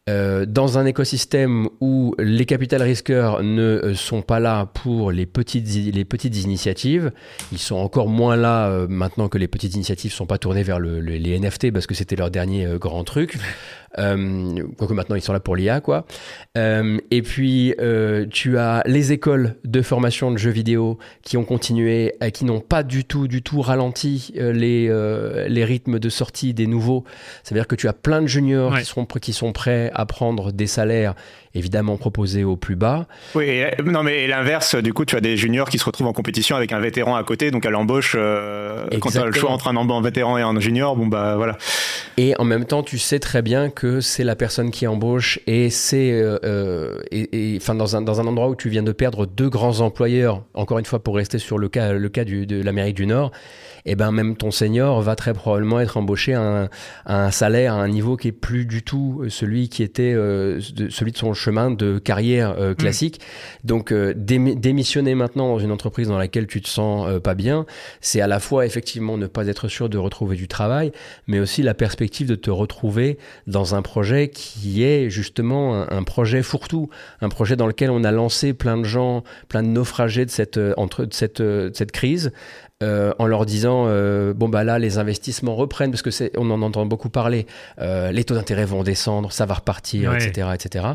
euh, 0.07 0.45
dans 0.45 0.77
un 0.77 0.85
écosystème 0.85 1.67
où 1.81 2.13
les 2.19 2.45
capital 2.45 2.83
risqueurs 2.83 3.41
ne 3.41 3.93
sont 3.95 4.21
pas 4.21 4.39
là 4.39 4.67
pour 4.67 5.11
les 5.11 5.25
petites, 5.25 5.67
les 5.67 6.05
petites 6.05 6.37
initiatives, 6.43 7.11
ils 7.51 7.57
sont 7.57 7.77
encore 7.77 8.07
moins 8.07 8.35
là 8.35 8.85
maintenant 8.87 9.29
que 9.29 9.39
les 9.39 9.47
petites 9.47 9.73
initiatives 9.73 10.11
ne 10.11 10.15
sont 10.15 10.27
pas 10.27 10.37
tournées 10.37 10.61
vers 10.61 10.79
les 10.79 11.39
NFT 11.39 11.71
parce 11.71 11.87
que 11.87 11.95
c'était 11.95 12.15
leur 12.15 12.29
dernier 12.29 12.67
grand 12.79 13.03
truc. 13.03 13.39
Euh, 13.99 14.63
quoique 14.77 14.93
maintenant 14.93 15.15
ils 15.15 15.21
sont 15.21 15.33
là 15.33 15.39
pour 15.39 15.55
l'IA, 15.55 15.81
quoi. 15.81 16.05
Euh, 16.57 16.97
et 17.11 17.21
puis 17.21 17.73
euh, 17.79 18.25
tu 18.29 18.57
as 18.57 18.83
les 18.85 19.11
écoles 19.11 19.55
de 19.63 19.81
formation 19.81 20.31
de 20.31 20.37
jeux 20.37 20.51
vidéo 20.51 20.97
qui 21.23 21.37
ont 21.37 21.43
continué, 21.43 22.15
qui 22.33 22.45
n'ont 22.45 22.61
pas 22.61 22.83
du 22.83 23.05
tout, 23.05 23.27
du 23.27 23.41
tout 23.41 23.61
ralenti 23.61 24.33
les, 24.35 24.87
les 25.47 25.65
rythmes 25.65 25.99
de 25.99 26.09
sortie 26.09 26.53
des 26.53 26.67
nouveaux. 26.67 27.03
Ça 27.43 27.53
veut 27.53 27.59
dire 27.59 27.67
que 27.67 27.75
tu 27.75 27.87
as 27.87 27.93
plein 27.93 28.21
de 28.21 28.27
juniors 28.27 28.77
qui, 28.77 28.85
sont, 28.85 29.05
qui 29.05 29.33
sont 29.33 29.51
prêts 29.51 29.91
à 29.93 30.05
prendre 30.05 30.51
des 30.51 30.67
salaires 30.67 31.15
évidemment 31.55 31.97
proposé 31.97 32.43
au 32.43 32.57
plus 32.57 32.75
bas. 32.75 33.07
Oui, 33.33 33.63
non 33.83 34.03
mais 34.03 34.27
l'inverse, 34.27 34.75
du 34.75 34.93
coup, 34.93 35.05
tu 35.05 35.15
as 35.15 35.21
des 35.21 35.37
juniors 35.37 35.69
qui 35.69 35.79
se 35.79 35.85
retrouvent 35.85 36.07
en 36.07 36.13
compétition 36.13 36.55
avec 36.55 36.71
un 36.73 36.79
vétéran 36.79 37.15
à 37.15 37.23
côté, 37.23 37.49
donc 37.49 37.65
à 37.65 37.69
l'embauche, 37.69 38.15
euh, 38.17 38.85
quand 38.99 39.09
tu 39.09 39.17
as 39.17 39.25
le 39.25 39.31
choix 39.31 39.49
entre 39.49 39.67
un, 39.67 39.75
un 39.75 40.01
vétéran 40.01 40.37
et 40.37 40.41
un 40.41 40.59
junior, 40.59 40.95
bon 40.95 41.07
bah 41.07 41.35
voilà. 41.37 41.57
Et 42.17 42.33
en 42.39 42.43
même 42.43 42.65
temps, 42.65 42.83
tu 42.83 42.97
sais 42.97 43.19
très 43.19 43.41
bien 43.41 43.69
que 43.69 44.01
c'est 44.01 44.23
la 44.23 44.35
personne 44.35 44.69
qui 44.69 44.85
embauche 44.85 45.39
et 45.47 45.69
c'est, 45.69 46.11
euh, 46.11 46.37
euh 46.43 46.99
et, 47.11 47.57
enfin 47.57 47.75
dans 47.75 47.95
un 47.95 48.01
dans 48.01 48.19
un 48.19 48.27
endroit 48.27 48.49
où 48.49 48.55
tu 48.55 48.69
viens 48.69 48.83
de 48.83 48.91
perdre 48.91 49.25
deux 49.25 49.49
grands 49.49 49.79
employeurs. 49.79 50.43
Encore 50.53 50.79
une 50.79 50.85
fois, 50.85 50.99
pour 50.99 51.15
rester 51.15 51.39
sur 51.39 51.57
le 51.57 51.69
cas 51.69 51.93
le 51.93 52.09
cas 52.09 52.25
du, 52.25 52.45
de 52.45 52.61
l'Amérique 52.61 52.95
du 52.95 53.05
Nord 53.05 53.31
et 53.85 53.91
eh 53.91 53.95
ben 53.95 54.11
même 54.11 54.35
ton 54.35 54.49
senior 54.49 54.99
va 55.01 55.15
très 55.15 55.33
probablement 55.33 55.79
être 55.79 55.97
embauché 55.97 56.33
à 56.33 56.69
un, 57.05 57.31
salaire 57.31 57.75
à 57.75 57.77
un 57.77 57.87
niveau 57.87 58.17
qui 58.17 58.29
est 58.29 58.31
plus 58.31 58.65
du 58.65 58.81
tout 58.81 59.25
celui 59.29 59.69
qui 59.69 59.83
était 59.83 60.13
euh, 60.15 60.59
celui 60.89 61.11
de 61.11 61.17
son 61.17 61.35
chemin 61.35 61.69
de 61.69 61.99
carrière 61.99 62.55
euh, 62.57 62.71
mm. 62.71 62.75
classique. 62.75 63.21
Donc 63.63 63.91
euh, 63.91 64.13
démissionner 64.15 65.13
maintenant 65.13 65.49
dans 65.49 65.59
une 65.59 65.71
entreprise 65.71 66.07
dans 66.07 66.17
laquelle 66.17 66.47
tu 66.47 66.61
te 66.61 66.67
sens 66.67 67.21
pas 67.21 67.35
bien, 67.35 67.67
c'est 68.01 68.21
à 68.21 68.27
la 68.27 68.39
fois 68.39 68.65
effectivement 68.65 69.17
ne 69.17 69.27
pas 69.27 69.47
être 69.47 69.67
sûr 69.67 69.87
de 69.87 69.99
retrouver 69.99 70.35
du 70.35 70.47
travail, 70.47 70.91
mais 71.27 71.39
aussi 71.39 71.61
la 71.61 71.75
perspective 71.75 72.27
de 72.27 72.35
te 72.35 72.49
retrouver 72.49 73.19
dans 73.45 73.75
un 73.75 73.83
projet 73.83 74.29
qui 74.29 74.83
est 74.83 75.09
justement 75.11 75.85
un, 75.91 76.03
projet 76.03 76.41
fourre-tout, 76.41 76.89
un 77.21 77.29
projet 77.29 77.55
dans 77.55 77.67
lequel 77.67 77.91
on 77.91 78.03
a 78.03 78.11
lancé 78.11 78.53
plein 78.53 78.77
de 78.77 78.83
gens, 78.83 79.23
plein 79.47 79.61
de 79.61 79.67
naufragés 79.67 80.25
de 80.25 80.31
cette 80.31 80.59
entre 80.77 81.05
de 81.05 81.13
cette, 81.13 81.41
de 81.41 81.71
cette 81.73 81.91
crise, 81.91 82.31
euh, 82.85 83.13
en 83.19 83.25
leur 83.25 83.45
disant 83.45 83.85
euh, 83.87 84.33
bon 84.33 84.47
bah 84.47 84.63
là 84.63 84.77
les 84.77 84.97
investissements 84.99 85.55
reprennent 85.55 85.91
parce 85.91 86.03
que 86.03 86.11
c'est 86.11 86.31
on 86.37 86.51
en 86.51 86.61
entend 86.61 86.85
beaucoup 86.85 87.09
parler 87.09 87.47
euh, 87.79 88.11
les 88.11 88.23
taux 88.23 88.35
d'intérêt 88.35 88.65
vont 88.65 88.83
descendre 88.83 89.31
ça 89.31 89.45
va 89.45 89.55
repartir 89.55 90.13
etc 90.13 90.49
etc 90.53 90.85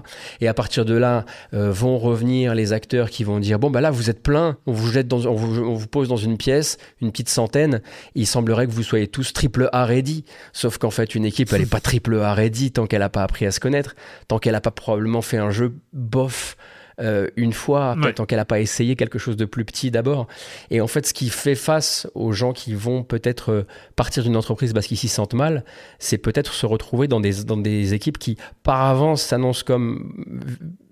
et 0.40 0.46
à 0.46 0.54
partir 0.54 0.84
de 0.84 0.94
là 0.94 1.24
vont 1.52 1.98
revenir 1.98 2.54
les 2.54 2.72
acteurs 2.72 3.10
qui 3.10 3.24
vont 3.24 3.40
dire 3.40 3.58
bon 3.58 3.70
bah 3.70 3.80
là 3.80 3.90
vous 3.90 4.08
êtes 4.08 4.22
plein 4.22 4.56
on 4.66 4.72
vous 4.72 4.90
jette 4.90 5.08
dans 5.08 5.26
on 5.26 5.34
vous, 5.34 5.86
pose 5.86 6.08
dans 6.08 6.16
une 6.16 6.36
pièce 6.36 6.78
une 7.00 7.10
petite 7.10 7.28
centaine 7.28 7.80
il 8.14 8.26
semblerait 8.26 8.66
que 8.66 8.72
vous 8.72 8.82
soyez 8.82 9.08
tous 9.08 9.32
triple 9.32 9.68
A 9.72 9.84
ready. 9.84 10.24
Sauf 10.52 10.78
qu'en 10.78 10.90
fait 10.90 11.14
une 11.14 11.24
équipe 11.24 11.52
elle 11.52 11.62
est 11.62 11.70
pas 11.70 11.80
triple 11.80 12.20
A 12.20 12.34
ready 12.34 12.72
tant 12.72 12.86
qu'elle 12.86 13.02
a 13.02 13.08
pas 13.08 13.22
appris 13.22 13.46
à 13.46 13.50
se 13.50 13.60
connaître 13.60 13.94
tant 14.28 14.38
qu'elle 14.38 14.54
a 14.54 14.60
pas 14.60 14.70
probablement 14.70 15.22
fait 15.22 15.38
un 15.38 15.50
jeu 15.50 15.74
bof 15.92 16.56
euh, 17.00 17.28
une 17.36 17.52
fois, 17.52 17.96
tant 18.14 18.26
qu'elle 18.26 18.38
n'a 18.38 18.44
pas 18.44 18.60
essayé 18.60 18.96
quelque 18.96 19.18
chose 19.18 19.36
de 19.36 19.44
plus 19.44 19.64
petit 19.64 19.90
d'abord. 19.90 20.26
Et 20.70 20.80
en 20.80 20.86
fait, 20.86 21.06
ce 21.06 21.14
qui 21.14 21.30
fait 21.30 21.54
face 21.54 22.06
aux 22.14 22.32
gens 22.32 22.52
qui 22.52 22.74
vont 22.74 23.02
peut-être 23.02 23.52
euh, 23.52 23.66
partir 23.96 24.22
d'une 24.22 24.36
entreprise 24.36 24.72
parce 24.72 24.86
qu'ils 24.86 24.98
s'y 24.98 25.08
sentent 25.08 25.34
mal, 25.34 25.64
c'est 25.98 26.18
peut-être 26.18 26.52
se 26.52 26.66
retrouver 26.66 27.08
dans 27.08 27.20
des, 27.20 27.44
dans 27.44 27.56
des 27.56 27.94
équipes 27.94 28.18
qui, 28.18 28.36
par 28.62 28.82
avance, 28.82 29.22
s'annoncent 29.22 29.64
comme. 29.64 30.12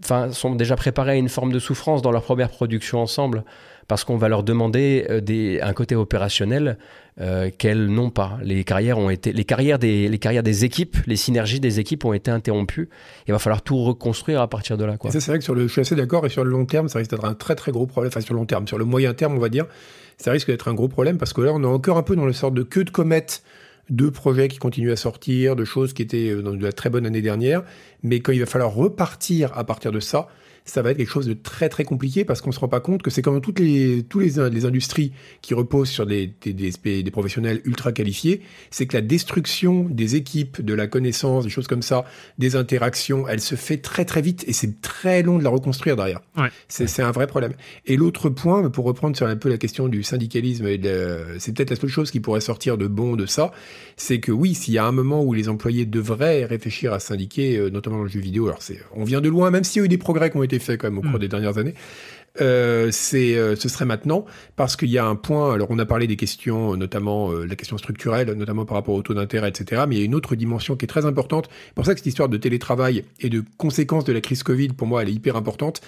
Enfin, 0.02 0.30
sont 0.32 0.55
déjà 0.55 0.76
préparées 0.76 1.12
à 1.12 1.16
une 1.16 1.28
forme 1.28 1.52
de 1.52 1.59
souffrance 1.59 2.02
dans 2.02 2.12
leur 2.12 2.22
première 2.22 2.51
production 2.51 3.01
ensemble 3.01 3.44
parce 3.89 4.05
qu'on 4.05 4.19
va 4.19 4.28
leur 4.28 4.43
demander 4.43 5.06
euh, 5.09 5.59
un 5.62 5.73
côté 5.73 5.97
opérationnel 5.97 6.78
euh, 7.20 7.51
qu'elles 7.56 7.86
n'ont 7.86 8.10
pas. 8.10 8.39
Les 8.43 8.62
carrières 8.62 8.98
ont 8.98 9.10
été, 9.10 9.32
les 9.32 9.44
carrières 9.44 9.78
des, 9.78 10.65
équipes, 10.65 10.98
les 11.06 11.16
synergies 11.16 11.59
des 11.59 11.81
équipes 11.81 12.05
ont 12.05 12.12
été 12.12 12.31
interrompues. 12.31 12.90
Il 13.27 13.32
va 13.32 13.39
falloir 13.39 13.62
tout 13.62 13.82
reconstruire 13.82 14.43
à 14.43 14.48
partir 14.48 14.77
de 14.77 14.85
là. 14.85 14.97
C'est 15.10 15.27
vrai 15.27 15.39
que 15.39 15.44
sur 15.44 15.55
le, 15.55 15.66
je 15.66 15.73
suis 15.73 15.81
assez 15.81 15.97
d'accord 15.97 16.27
et 16.27 16.28
sur 16.28 16.44
le 16.44 16.51
long 16.51 16.66
terme, 16.66 16.89
ça 16.89 16.98
risque 16.98 17.10
d'être 17.10 17.24
un 17.24 17.35
très 17.35 17.73
gros 17.73 17.86
problème. 17.86 18.10
Enfin 18.12 18.20
sur 18.20 18.35
le 18.35 18.40
long 18.40 18.47
terme, 18.47 18.69
sur 18.69 18.78
le 18.78 18.85
moyen 18.85 19.15
terme, 19.15 19.35
on 19.35 19.40
va 19.40 19.48
dire, 19.48 19.66
ça 20.19 20.31
risque 20.31 20.48
d'être 20.48 20.69
un 20.69 20.74
gros 20.74 20.89
problème 20.89 21.16
parce 21.16 21.32
que 21.32 21.40
là, 21.40 21.52
on 21.55 21.62
est 21.62 21.66
encore 21.66 21.97
un 21.97 22.02
peu 22.02 22.15
dans 22.15 22.27
le 22.27 22.35
sort 22.35 22.52
de 22.52 22.62
queue 22.62 22.85
de 22.85 22.90
comète 22.90 23.43
de 23.89 24.10
projets 24.10 24.48
qui 24.48 24.59
continuent 24.59 24.93
à 24.93 24.97
sortir, 24.97 25.56
de 25.56 25.65
choses 25.65 25.94
qui 25.94 26.02
étaient 26.02 26.28
euh, 26.28 26.43
dans 26.43 26.52
la 26.52 26.73
très 26.73 26.90
bonne 26.90 27.06
année 27.06 27.23
dernière, 27.23 27.62
mais 28.02 28.20
quand 28.20 28.32
il 28.32 28.40
va 28.40 28.47
falloir 28.47 28.74
repartir 28.74 29.56
à 29.56 29.65
partir 29.65 29.93
de 29.93 30.01
ça, 30.01 30.28
ça 30.69 30.82
va 30.82 30.90
être 30.90 30.99
quelque 30.99 31.11
chose 31.11 31.27
de 31.27 31.35
très 31.35 31.69
très 31.69 31.85
compliqué 31.85 32.24
parce 32.24 32.40
qu'on 32.40 32.53
se 32.53 32.61
rend 32.61 32.69
pas 32.69 32.81
compte 32.81 33.03
que 33.03 33.11
c'est 33.11 33.23
comme 33.23 33.40
toutes 33.40 33.59
les 33.59 34.05
tous 34.09 34.19
les, 34.19 34.51
les 34.51 34.65
industries 34.65 35.12
qui 35.43 35.55
reposent 35.55 35.89
sur 35.89 36.07
des, 36.07 36.32
des, 36.43 36.53
des, 36.53 37.03
des 37.03 37.11
professionnels 37.11 37.61
ultra 37.65 37.93
qualifiés, 37.93 38.43
c'est 38.70 38.86
que 38.86 38.97
la 38.97 39.01
destruction 39.01 39.86
des 39.89 40.16
équipes, 40.16 40.61
de 40.62 40.74
la 40.74 40.86
connaissance, 40.86 41.45
des 41.45 41.51
choses 41.51 41.66
comme 41.66 41.82
ça, 41.82 42.05
des 42.39 42.57
interactions, 42.57 43.27
elle 43.28 43.40
se 43.40 43.55
fait 43.55 43.78
très 43.78 44.05
très 44.05 44.23
vite 44.23 44.45
et 44.47 44.53
c'est 44.53 44.81
très 44.81 45.23
long 45.23 45.39
de 45.39 45.45
la 45.45 45.51
reconstruire 45.51 45.97
derrière. 45.97 46.20
Ouais. 46.36 46.49
C'est 46.69 47.03
un 47.03 47.11
vrai 47.11 47.27
problème. 47.27 47.53
Et 47.86 47.97
l'autre 47.97 48.28
point, 48.28 48.69
pour 48.70 48.85
reprendre 48.85 49.16
sur 49.16 49.27
un 49.27 49.36
peu 49.36 49.49
la 49.49 49.59
question 49.59 49.89
du 49.89 50.03
syndicalisme, 50.03 50.66
c'est 51.39 51.55
peut-être 51.55 51.70
la 51.70 51.77
seule 51.77 51.90
chose 51.90 52.11
qui 52.11 52.20
pourrait 52.20 52.40
sortir 52.40 52.78
de 52.78 52.86
bon 52.86 53.16
de 53.16 53.27
ça, 53.27 53.53
c'est 53.97 54.20
que 54.20 54.32
oui, 54.32 54.55
s'il 54.55 54.74
y 54.74 54.78
a 54.78 54.86
un 54.86 54.93
moment 54.93 55.23
où 55.23 55.32
les 55.32 55.49
employés 55.49 55.86
devraient 55.86 56.45
réfléchir 56.45 56.93
à 56.93 57.01
syndiquer, 57.01 57.57
euh, 57.57 57.70
notamment 57.70 57.99
dans 57.99 58.05
le 58.05 58.09
jeu 58.09 58.20
vidéo, 58.20 58.47
alors 58.47 58.62
c'est, 58.62 58.81
on 58.95 59.05
vient 59.05 59.20
de 59.20 59.28
loin, 59.28 59.51
même 59.51 59.65
s'il 59.65 59.81
y 59.81 59.82
a 59.82 59.86
eu 59.86 59.89
des 59.89 59.99
progrès 59.99 60.31
qui 60.31 60.36
ont 60.36 60.43
été 60.43 60.57
fait 60.59 60.78
quand 60.78 60.89
même 60.89 60.98
au 60.98 61.02
cours 61.02 61.12
mm. 61.12 61.18
des 61.18 61.28
dernières 61.28 61.59
années. 61.59 61.74
Euh, 62.40 62.89
c'est, 62.93 63.36
euh, 63.36 63.56
ce 63.56 63.68
serait 63.68 63.85
maintenant 63.85 64.24
parce 64.56 64.76
qu'il 64.76 64.90
y 64.90 64.98
a 64.98 65.05
un 65.05 65.16
point. 65.16 65.55
Alors, 65.55 65.68
on 65.70 65.78
a 65.78 65.86
parlé 65.86 66.06
des 66.06 66.16
questions, 66.16 66.76
notamment 66.76 67.32
euh, 67.32 67.44
la 67.44 67.56
question 67.56 67.78
structurelle, 67.78 68.30
notamment 68.32 68.64
par 68.64 68.76
rapport 68.76 68.94
au 68.94 69.02
taux 69.02 69.14
d'intérêt, 69.14 69.48
etc. 69.48 69.82
Mais 69.89 69.97
il 69.97 69.98
y 69.98 70.02
a 70.02 70.05
une 70.05 70.14
autre 70.14 70.36
dimension 70.36 70.76
qui 70.76 70.85
est 70.85 70.89
très 70.89 71.06
importante. 71.06 71.48
C'est 71.68 71.74
pour 71.74 71.86
ça 71.86 71.94
que 71.94 72.01
cette 72.01 72.06
histoire 72.06 72.28
de 72.28 72.36
télétravail 72.36 73.05
et 73.20 73.28
de 73.28 73.43
conséquences 73.56 74.05
de 74.05 74.12
la 74.12 74.20
crise 74.20 74.43
Covid, 74.43 74.68
pour 74.68 74.86
moi, 74.86 75.02
elle 75.02 75.09
est 75.09 75.14
hyper 75.14 75.36
importante. 75.36 75.80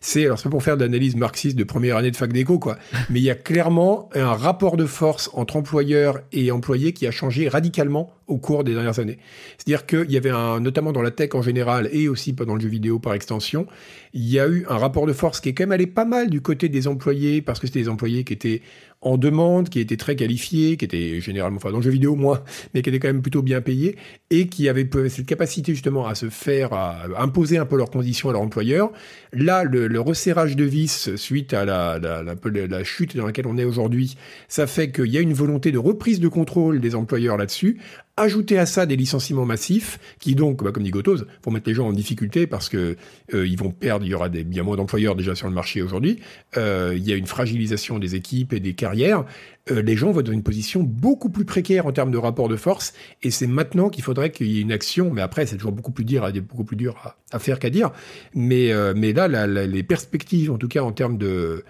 C'est 0.00 0.24
alors 0.24 0.38
c'est 0.38 0.44
pas 0.44 0.50
pour 0.50 0.62
faire 0.62 0.76
de 0.76 0.84
l'analyse 0.84 1.16
marxiste 1.16 1.56
de 1.56 1.64
première 1.64 1.96
année 1.96 2.10
de 2.10 2.16
fac 2.16 2.32
d'éco, 2.32 2.58
quoi. 2.58 2.78
mais 3.10 3.20
il 3.20 3.24
y 3.24 3.30
a 3.30 3.34
clairement 3.34 4.08
un 4.14 4.32
rapport 4.32 4.76
de 4.76 4.86
force 4.86 5.30
entre 5.34 5.56
employeurs 5.56 6.20
et 6.32 6.50
employés 6.50 6.92
qui 6.92 7.06
a 7.06 7.10
changé 7.10 7.48
radicalement 7.48 8.12
au 8.26 8.36
cours 8.36 8.62
des 8.62 8.74
dernières 8.74 8.98
années. 8.98 9.18
C'est-à-dire 9.56 9.86
qu'il 9.86 10.10
y 10.10 10.16
avait 10.16 10.30
un, 10.30 10.60
notamment 10.60 10.92
dans 10.92 11.02
la 11.02 11.10
tech 11.10 11.30
en 11.34 11.42
général 11.42 11.88
et 11.92 12.08
aussi 12.08 12.34
dans 12.34 12.54
le 12.54 12.60
jeu 12.60 12.68
vidéo 12.68 12.98
par 12.98 13.14
extension, 13.14 13.66
il 14.12 14.28
y 14.28 14.38
a 14.38 14.46
eu 14.46 14.66
un 14.68 14.76
rapport 14.76 15.06
de 15.06 15.12
force 15.12 15.40
qui 15.40 15.48
est 15.48 15.54
quand 15.54 15.64
même 15.64 15.72
allé 15.72 15.86
pas 15.86 16.04
mal 16.04 16.28
du 16.28 16.40
côté 16.40 16.68
des 16.68 16.86
employés 16.88 17.40
parce 17.40 17.58
que 17.58 17.66
c'était 17.66 17.80
des 17.80 17.88
employés 17.88 18.24
qui 18.24 18.34
étaient 18.34 18.62
en 19.00 19.16
demande, 19.16 19.68
qui 19.68 19.80
étaient 19.80 19.96
très 19.96 20.16
qualifiés, 20.16 20.76
qui 20.76 20.84
étaient 20.84 21.20
généralement, 21.20 21.58
enfin 21.58 21.70
dans 21.70 21.78
le 21.78 21.82
jeu 21.82 21.90
vidéo 21.90 22.16
moins, 22.16 22.42
mais 22.74 22.82
qui 22.82 22.90
étaient 22.90 22.98
quand 22.98 23.08
même 23.08 23.22
plutôt 23.22 23.42
bien 23.42 23.60
payés 23.60 23.96
et 24.30 24.48
qui 24.48 24.68
avaient 24.68 24.88
cette 25.08 25.26
capacité 25.26 25.72
justement 25.72 26.06
à 26.06 26.14
se 26.14 26.28
faire, 26.28 26.72
à 26.72 27.04
imposer 27.18 27.58
un 27.58 27.66
peu 27.66 27.76
leurs 27.76 27.90
conditions 27.90 28.28
à 28.28 28.32
leur 28.32 28.42
employeur. 28.42 28.90
Là, 29.32 29.64
le, 29.64 30.00
resserrage 30.00 30.56
de 30.56 30.64
vis 30.64 31.14
suite 31.16 31.54
à 31.54 31.64
la, 31.64 31.98
la, 31.98 32.22
la, 32.22 32.66
la, 32.66 32.84
chute 32.84 33.16
dans 33.16 33.26
laquelle 33.26 33.46
on 33.46 33.58
est 33.58 33.64
aujourd'hui, 33.64 34.16
ça 34.48 34.66
fait 34.66 34.90
qu'il 34.90 35.06
y 35.06 35.18
a 35.18 35.20
une 35.20 35.32
volonté 35.32 35.72
de 35.72 35.78
reprise 35.78 36.20
de 36.20 36.28
contrôle 36.28 36.80
des 36.80 36.94
employeurs 36.94 37.36
là-dessus, 37.36 37.78
Ajouter 38.18 38.58
à 38.58 38.66
ça 38.66 38.84
des 38.84 38.96
licenciements 38.96 39.44
massifs 39.44 40.00
qui 40.18 40.34
donc, 40.34 40.64
bah, 40.64 40.72
comme 40.72 40.82
dit 40.82 40.90
Gotos, 40.90 41.18
vont 41.44 41.52
mettre 41.52 41.68
les 41.68 41.74
gens 41.74 41.86
en 41.86 41.92
difficulté 41.92 42.48
parce 42.48 42.68
que 42.68 42.96
euh, 43.32 43.46
ils 43.46 43.56
vont 43.56 43.70
perdre, 43.70 44.04
il 44.04 44.08
y 44.08 44.14
aura 44.14 44.28
des, 44.28 44.42
bien 44.42 44.64
moins 44.64 44.76
d'employeurs 44.76 45.14
déjà 45.14 45.36
sur 45.36 45.46
le 45.46 45.54
marché 45.54 45.82
aujourd'hui. 45.82 46.18
Euh, 46.56 46.94
il 46.96 47.06
y 47.08 47.12
a 47.12 47.16
une 47.16 47.26
fragilisation 47.26 48.00
des 48.00 48.16
équipes 48.16 48.52
et 48.52 48.58
des 48.58 48.74
carrières. 48.74 49.24
Euh, 49.70 49.82
les 49.82 49.96
gens 49.96 50.10
vont 50.10 50.18
être 50.18 50.26
dans 50.26 50.32
une 50.32 50.42
position 50.42 50.82
beaucoup 50.82 51.30
plus 51.30 51.44
précaire 51.44 51.86
en 51.86 51.92
termes 51.92 52.10
de 52.10 52.18
rapport 52.18 52.48
de 52.48 52.56
force 52.56 52.92
et 53.22 53.30
c'est 53.30 53.46
maintenant 53.46 53.88
qu'il 53.88 54.02
faudrait 54.02 54.32
qu'il 54.32 54.48
y 54.48 54.58
ait 54.58 54.62
une 54.62 54.72
action. 54.72 55.12
Mais 55.12 55.22
après, 55.22 55.46
c'est 55.46 55.56
toujours 55.56 55.70
beaucoup 55.70 55.92
plus 55.92 56.04
dur, 56.04 56.28
beaucoup 56.42 56.64
plus 56.64 56.76
dur 56.76 57.16
à, 57.30 57.38
faire 57.38 57.60
qu'à 57.60 57.70
dire. 57.70 57.92
Mais, 58.34 58.72
mais 58.96 59.12
là, 59.12 59.46
les 59.46 59.82
perspectives, 59.84 60.50
en 60.50 60.58
tout 60.58 60.68
cas 60.68 60.82
en 60.82 60.90
termes 60.90 61.18
de 61.18 61.64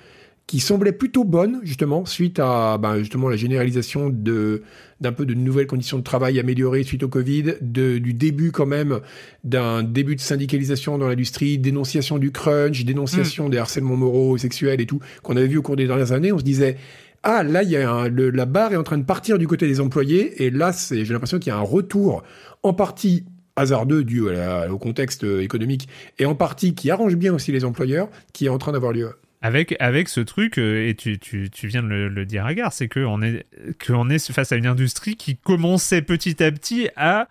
qui 0.48 0.60
semblait 0.60 0.92
plutôt 0.92 1.24
bonne 1.24 1.60
justement 1.62 2.06
suite 2.06 2.40
à 2.40 2.78
ben, 2.78 2.98
justement 2.98 3.28
la 3.28 3.36
généralisation 3.36 4.08
de 4.08 4.62
d'un 4.98 5.12
peu 5.12 5.26
de 5.26 5.34
nouvelles 5.34 5.66
conditions 5.66 5.98
de 5.98 6.02
travail 6.02 6.40
améliorées 6.40 6.82
suite 6.82 7.02
au 7.04 7.08
Covid, 7.08 7.54
de, 7.60 7.98
du 7.98 8.14
début 8.14 8.50
quand 8.50 8.66
même 8.66 8.98
d'un 9.44 9.84
début 9.84 10.16
de 10.16 10.20
syndicalisation 10.20 10.98
dans 10.98 11.06
l'industrie, 11.06 11.58
dénonciation 11.58 12.18
du 12.18 12.32
crunch, 12.32 12.84
dénonciation 12.84 13.46
mm. 13.46 13.50
des 13.50 13.58
harcèlements 13.58 13.96
moraux 13.96 14.36
et 14.36 14.40
sexuels 14.40 14.80
et 14.80 14.86
tout 14.86 15.00
qu'on 15.22 15.36
avait 15.36 15.46
vu 15.46 15.58
au 15.58 15.62
cours 15.62 15.76
des 15.76 15.86
dernières 15.86 16.12
années. 16.12 16.32
On 16.32 16.38
se 16.38 16.44
disait 16.44 16.78
ah 17.22 17.42
là 17.42 17.62
il 17.62 17.68
y 17.68 17.76
a 17.76 18.08
la 18.08 18.46
barre 18.46 18.72
est 18.72 18.76
en 18.76 18.82
train 18.82 18.98
de 18.98 19.04
partir 19.04 19.38
du 19.38 19.46
côté 19.46 19.68
des 19.68 19.80
employés 19.80 20.42
et 20.42 20.50
là 20.50 20.72
j'ai 20.90 21.04
l'impression 21.04 21.38
qu'il 21.38 21.50
y 21.52 21.54
a 21.54 21.58
un 21.58 21.60
retour 21.60 22.22
en 22.62 22.72
partie 22.72 23.26
hasardeux 23.54 24.02
dû 24.02 24.22
au 24.22 24.78
contexte 24.78 25.24
économique 25.24 25.88
et 26.18 26.24
en 26.24 26.34
partie 26.34 26.74
qui 26.74 26.90
arrange 26.90 27.16
bien 27.16 27.34
aussi 27.34 27.52
les 27.52 27.66
employeurs 27.66 28.08
qui 28.32 28.46
est 28.46 28.48
en 28.48 28.56
train 28.56 28.72
d'avoir 28.72 28.92
lieu. 28.92 29.10
Avec, 29.40 29.77
avec 29.78 30.09
ce 30.09 30.20
truc, 30.20 30.59
euh, 30.59 30.89
et 30.89 30.97
tu, 30.97 31.19
tu, 31.19 31.48
tu 31.48 31.69
viens 31.69 31.82
de 31.82 31.89
le, 31.89 32.24
dire 32.27 32.44
à 32.44 32.55
Gare, 32.55 32.73
c'est 32.73 32.89
qu'on 32.89 33.23
est, 33.23 33.47
qu'on 33.86 34.10
est 34.10 34.32
face 34.32 34.51
à 34.51 34.56
une 34.56 34.66
industrie 34.66 35.15
qui 35.15 35.36
commençait 35.36 36.02
petit 36.02 36.43
à 36.43 36.51
petit 36.51 36.89
à 36.97 37.28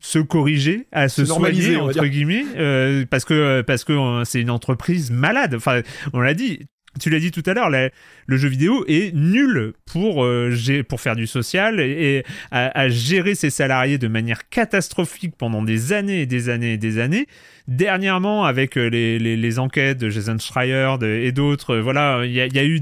se 0.00 0.18
corriger, 0.18 0.88
à 0.90 1.08
se, 1.08 1.24
soigner 1.24 1.76
entre 1.76 2.06
guillemets, 2.06 2.44
euh, 2.56 3.04
parce 3.08 3.24
que 3.24 3.62
parce 3.62 3.84
que 3.84 3.92
euh, 3.92 4.24
c'est 4.24 4.40
une 4.40 4.50
entreprise 4.50 5.12
malade. 5.12 5.54
Enfin, 5.54 5.82
on 6.12 6.20
l'a 6.20 6.34
dit. 6.34 6.60
Tu 7.00 7.10
l'as 7.10 7.18
dit 7.18 7.32
tout 7.32 7.42
à 7.46 7.54
l'heure, 7.54 7.70
le 7.70 8.36
jeu 8.36 8.48
vidéo 8.48 8.84
est 8.86 9.12
nul 9.16 9.72
pour, 9.84 10.24
pour 10.88 11.00
faire 11.00 11.16
du 11.16 11.26
social 11.26 11.80
et, 11.80 12.22
à, 12.52 12.88
gérer 12.88 13.34
ses 13.34 13.50
salariés 13.50 13.98
de 13.98 14.06
manière 14.06 14.48
catastrophique 14.48 15.34
pendant 15.36 15.64
des 15.64 15.92
années 15.92 16.20
et 16.20 16.26
des 16.26 16.50
années 16.50 16.74
et 16.74 16.78
des 16.78 17.00
années. 17.00 17.26
Dernièrement, 17.66 18.44
avec 18.44 18.76
euh, 18.76 18.90
les, 18.90 19.18
les, 19.18 19.58
enquêtes 19.58 19.96
de 19.96 20.10
Jason 20.10 20.36
Schreier 20.38 20.96
et 21.02 21.32
d'autres, 21.32 21.76
euh, 21.76 21.80
voilà, 21.80 22.20
il 22.26 22.30
y, 22.30 22.40
a, 22.40 22.64
eu 22.64 22.78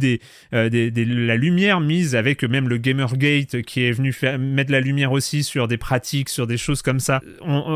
euh, 0.54 0.68
des, 0.68 0.90
des, 0.90 1.04
la 1.04 1.36
lumière 1.36 1.78
mise 1.78 2.16
avec 2.16 2.42
même 2.42 2.68
le 2.68 2.78
Gamergate 2.78 3.62
qui 3.62 3.84
est 3.84 3.92
venu 3.92 4.12
faire, 4.12 4.40
mettre 4.40 4.72
la 4.72 4.80
lumière 4.80 5.12
aussi 5.12 5.44
sur 5.44 5.68
des 5.68 5.76
pratiques, 5.76 6.28
sur 6.28 6.48
des 6.48 6.56
choses 6.56 6.82
comme 6.82 6.98
ça. 6.98 7.20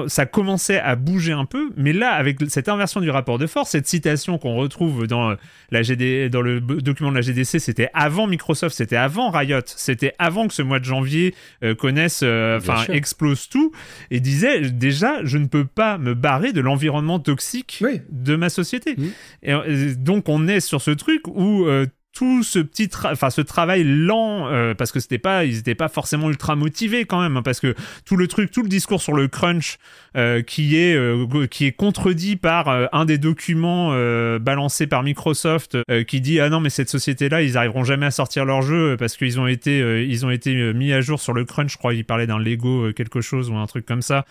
ça 0.09 0.27
commençait 0.27 0.81
à 0.81 0.97
bouger 0.97 1.31
un 1.31 1.45
peu, 1.45 1.71
mais 1.77 1.93
là, 1.93 2.11
avec 2.11 2.39
cette 2.49 2.69
inversion 2.69 3.01
du 3.01 3.11
rapport 3.11 3.39
de 3.39 3.47
force, 3.47 3.71
cette 3.71 3.87
citation 3.87 4.37
qu'on 4.37 4.57
retrouve 4.57 5.07
dans, 5.07 5.37
la 5.71 5.83
GD, 5.83 6.29
dans 6.29 6.43
le 6.43 6.61
document 6.61 7.11
de 7.11 7.17
la 7.17 7.23
GDC, 7.23 7.61
c'était 7.61 7.89
avant 7.95 8.27
Microsoft, 8.27 8.75
c'était 8.75 8.97
avant 8.97 9.31
Riot, 9.31 9.61
c'était 9.67 10.13
avant 10.19 10.49
que 10.49 10.55
ce 10.55 10.63
mois 10.63 10.81
de 10.81 10.85
janvier 10.85 11.37
connaisse, 11.79 12.25
enfin, 12.25 12.85
explose 12.89 13.49
tout, 13.49 13.71
et 14.11 14.19
disait 14.19 14.73
déjà, 14.73 15.25
je 15.25 15.39
ne 15.39 15.47
peux 15.47 15.67
pas 15.67 15.99
me 15.99 16.15
barrer 16.15 16.53
de 16.53 16.61
l'environnement 16.61 16.96
toxique 17.19 17.83
de 18.11 18.37
ma 18.37 18.49
société. 18.49 18.95
Mmh. 18.97 19.05
Et, 19.43 19.53
euh, 19.53 19.95
donc 19.97 20.29
on 20.29 20.49
est 20.49 20.61
sur 20.61 20.81
ce 20.81 20.91
truc 20.91 21.27
où 21.27 21.67
euh, 21.67 21.87
tout 22.17 22.43
ce 22.43 22.59
petit 22.61 22.89
enfin 23.05 23.29
ce 23.29 23.43
travail 23.43 23.85
lent 23.85 24.49
euh, 24.49 24.73
parce 24.73 24.91
que 24.91 25.01
c'était 25.01 25.19
pas 25.19 25.45
ils 25.45 25.59
étaient 25.59 25.75
pas 25.75 25.89
forcément 25.89 26.31
ultra 26.31 26.57
motivés 26.57 27.05
quand 27.05 27.21
même 27.21 27.37
hein, 27.37 27.43
parce 27.43 27.61
que 27.61 27.75
tout 28.07 28.17
le 28.17 28.27
truc 28.27 28.51
tout 28.51 28.63
le 28.63 28.71
discours 28.71 29.03
sur 29.03 29.13
le 29.13 29.29
crunch 29.29 29.77
euh, 30.17 30.41
qui 30.41 30.77
est 30.77 30.95
euh, 30.95 31.47
qui 31.47 31.67
est 31.67 31.73
contredit 31.73 32.37
par 32.37 32.69
un 32.91 33.05
des 33.05 33.19
documents 33.19 33.91
balancés 34.39 34.87
par 34.87 35.03
Microsoft 35.03 35.77
qui 36.07 36.23
dit 36.23 36.41
ah 36.41 36.49
non 36.49 36.61
mais 36.61 36.71
cette 36.71 36.89
société 36.89 37.29
là 37.29 37.43
ils 37.43 37.59
arriveront 37.59 37.85
jamais 37.85 38.07
à 38.07 38.11
sortir 38.11 38.47
leur 38.47 38.63
jeu 38.63 38.97
parce 38.99 39.17
qu'ils 39.19 39.39
ont 39.39 39.47
été 39.47 40.07
ils 40.07 40.25
ont 40.25 40.31
été 40.31 40.73
mis 40.73 40.95
à 40.95 41.03
jour 41.03 41.21
sur 41.21 41.35
le 41.35 41.45
crunch 41.45 41.73
je 41.73 41.77
crois 41.77 41.93
il 41.93 42.05
parlait 42.05 42.27
d'un 42.27 42.39
Lego 42.39 42.93
quelque 42.95 43.21
chose 43.21 43.51
ou 43.51 43.57
un 43.57 43.67
truc 43.67 43.85
comme 43.85 44.03
ça. 44.03 44.25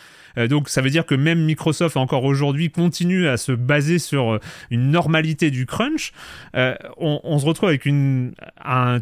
Donc 0.49 0.69
ça 0.69 0.81
veut 0.81 0.89
dire 0.89 1.05
que 1.05 1.15
même 1.15 1.43
Microsoft 1.45 1.97
encore 1.97 2.23
aujourd'hui 2.23 2.71
continue 2.71 3.27
à 3.27 3.37
se 3.37 3.51
baser 3.51 3.99
sur 3.99 4.39
une 4.71 4.89
normalité 4.89 5.51
du 5.51 5.65
crunch. 5.65 6.13
On, 6.55 7.39
se 7.39 7.45
retrouve 7.45 7.69
avec 7.69 7.74
avec 7.75 7.85
une, 7.85 8.33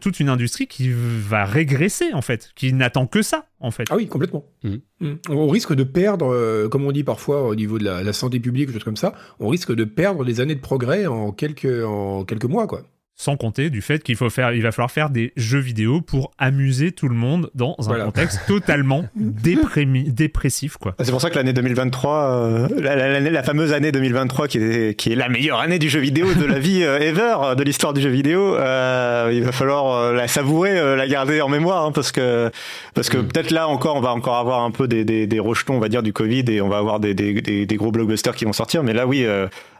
toute 0.01 0.19
une 0.19 0.29
industrie 0.29 0.67
qui 0.67 0.91
va 0.91 1.45
régresser, 1.45 2.13
en 2.13 2.21
fait, 2.21 2.51
qui 2.55 2.73
n'attend 2.73 3.07
que 3.07 3.21
ça, 3.21 3.47
en 3.59 3.71
fait. 3.71 3.85
Ah 3.89 3.95
oui, 3.95 4.07
complètement. 4.07 4.45
Mmh. 4.63 4.75
Mmh. 4.99 5.13
On 5.29 5.47
risque 5.47 5.73
de 5.73 5.83
perdre, 5.83 6.33
euh, 6.33 6.67
comme 6.67 6.85
on 6.85 6.91
dit 6.91 7.03
parfois 7.03 7.47
au 7.47 7.55
niveau 7.55 7.77
de 7.77 7.85
la, 7.85 8.13
santé 8.13 8.39
publique, 8.39 8.71
choses 8.71 8.83
comme 8.83 8.97
ça, 8.97 9.13
on 9.39 9.47
risque 9.47 9.73
de 9.73 9.83
perdre 9.83 10.25
des 10.25 10.41
années 10.41 10.55
de 10.55 10.61
progrès 10.61 11.05
en 11.05 11.31
quelques, 11.31 11.83
en 11.85 12.25
quelques 12.25 12.45
mois, 12.45 12.67
quoi. 12.67 12.83
Sans 13.23 13.37
compter 13.37 13.69
du 13.69 13.79
fait 13.79 14.03
qu'il 14.03 14.17
faut 14.17 14.29
faire, 14.29 14.51
il 14.51 14.61
va 14.61 14.73
falloir 14.73 14.91
faire 14.91 15.09
des 15.09 15.31
jeux 15.37 15.61
vidéo 15.61 16.01
pour 16.01 16.31
amuser 16.37 16.91
tout 16.91 17.07
le 17.07 17.15
monde 17.15 17.49
dans 17.55 17.73
un 17.89 18.03
contexte 18.03 18.41
totalement 18.47 19.05
dépressif, 19.15 20.75
quoi. 20.75 20.93
C'est 21.01 21.11
pour 21.11 21.21
ça 21.21 21.29
que 21.29 21.35
l'année 21.35 21.53
2023, 21.53 22.15
euh, 22.15 22.67
la, 22.81 23.21
la, 23.21 23.43
fameuse 23.43 23.71
année 23.71 23.93
2023, 23.93 24.49
qui 24.49 24.57
est, 24.57 24.99
qui 24.99 25.13
est 25.13 25.15
la 25.15 25.29
meilleure 25.29 25.61
année 25.61 25.79
du 25.79 25.87
jeu 25.87 26.01
vidéo 26.01 26.33
de 26.33 26.43
la 26.43 26.59
vie 26.59 26.83
euh, 26.83 26.99
ever, 26.99 27.55
de 27.55 27.63
l'histoire 27.63 27.93
du 27.93 28.01
jeu 28.01 28.09
vidéo, 28.09 28.57
euh, 28.57 29.31
il 29.33 29.41
va 29.45 29.53
falloir 29.53 30.11
la 30.11 30.27
savourer, 30.27 30.97
la 30.97 31.07
garder 31.07 31.39
en 31.39 31.47
mémoire, 31.47 31.85
hein, 31.85 31.93
parce 31.93 32.11
que, 32.11 32.51
parce 32.93 33.07
que 33.07 33.19
mm. 33.19 33.27
peut-être 33.29 33.51
là 33.51 33.69
encore, 33.69 33.95
on 33.95 34.01
va 34.01 34.11
encore 34.11 34.35
avoir 34.35 34.63
un 34.63 34.71
peu 34.71 34.89
des, 34.89 35.05
des, 35.05 35.27
des, 35.27 35.39
rejetons, 35.39 35.75
on 35.75 35.79
va 35.79 35.87
dire, 35.87 36.03
du 36.03 36.11
Covid, 36.11 36.43
et 36.49 36.59
on 36.59 36.67
va 36.67 36.77
avoir 36.77 36.99
des, 36.99 37.13
des, 37.13 37.65
des 37.65 37.75
gros 37.77 37.93
blockbusters 37.93 38.35
qui 38.35 38.43
vont 38.43 38.51
sortir. 38.51 38.83
Mais 38.83 38.91
là, 38.91 39.07
oui, 39.07 39.25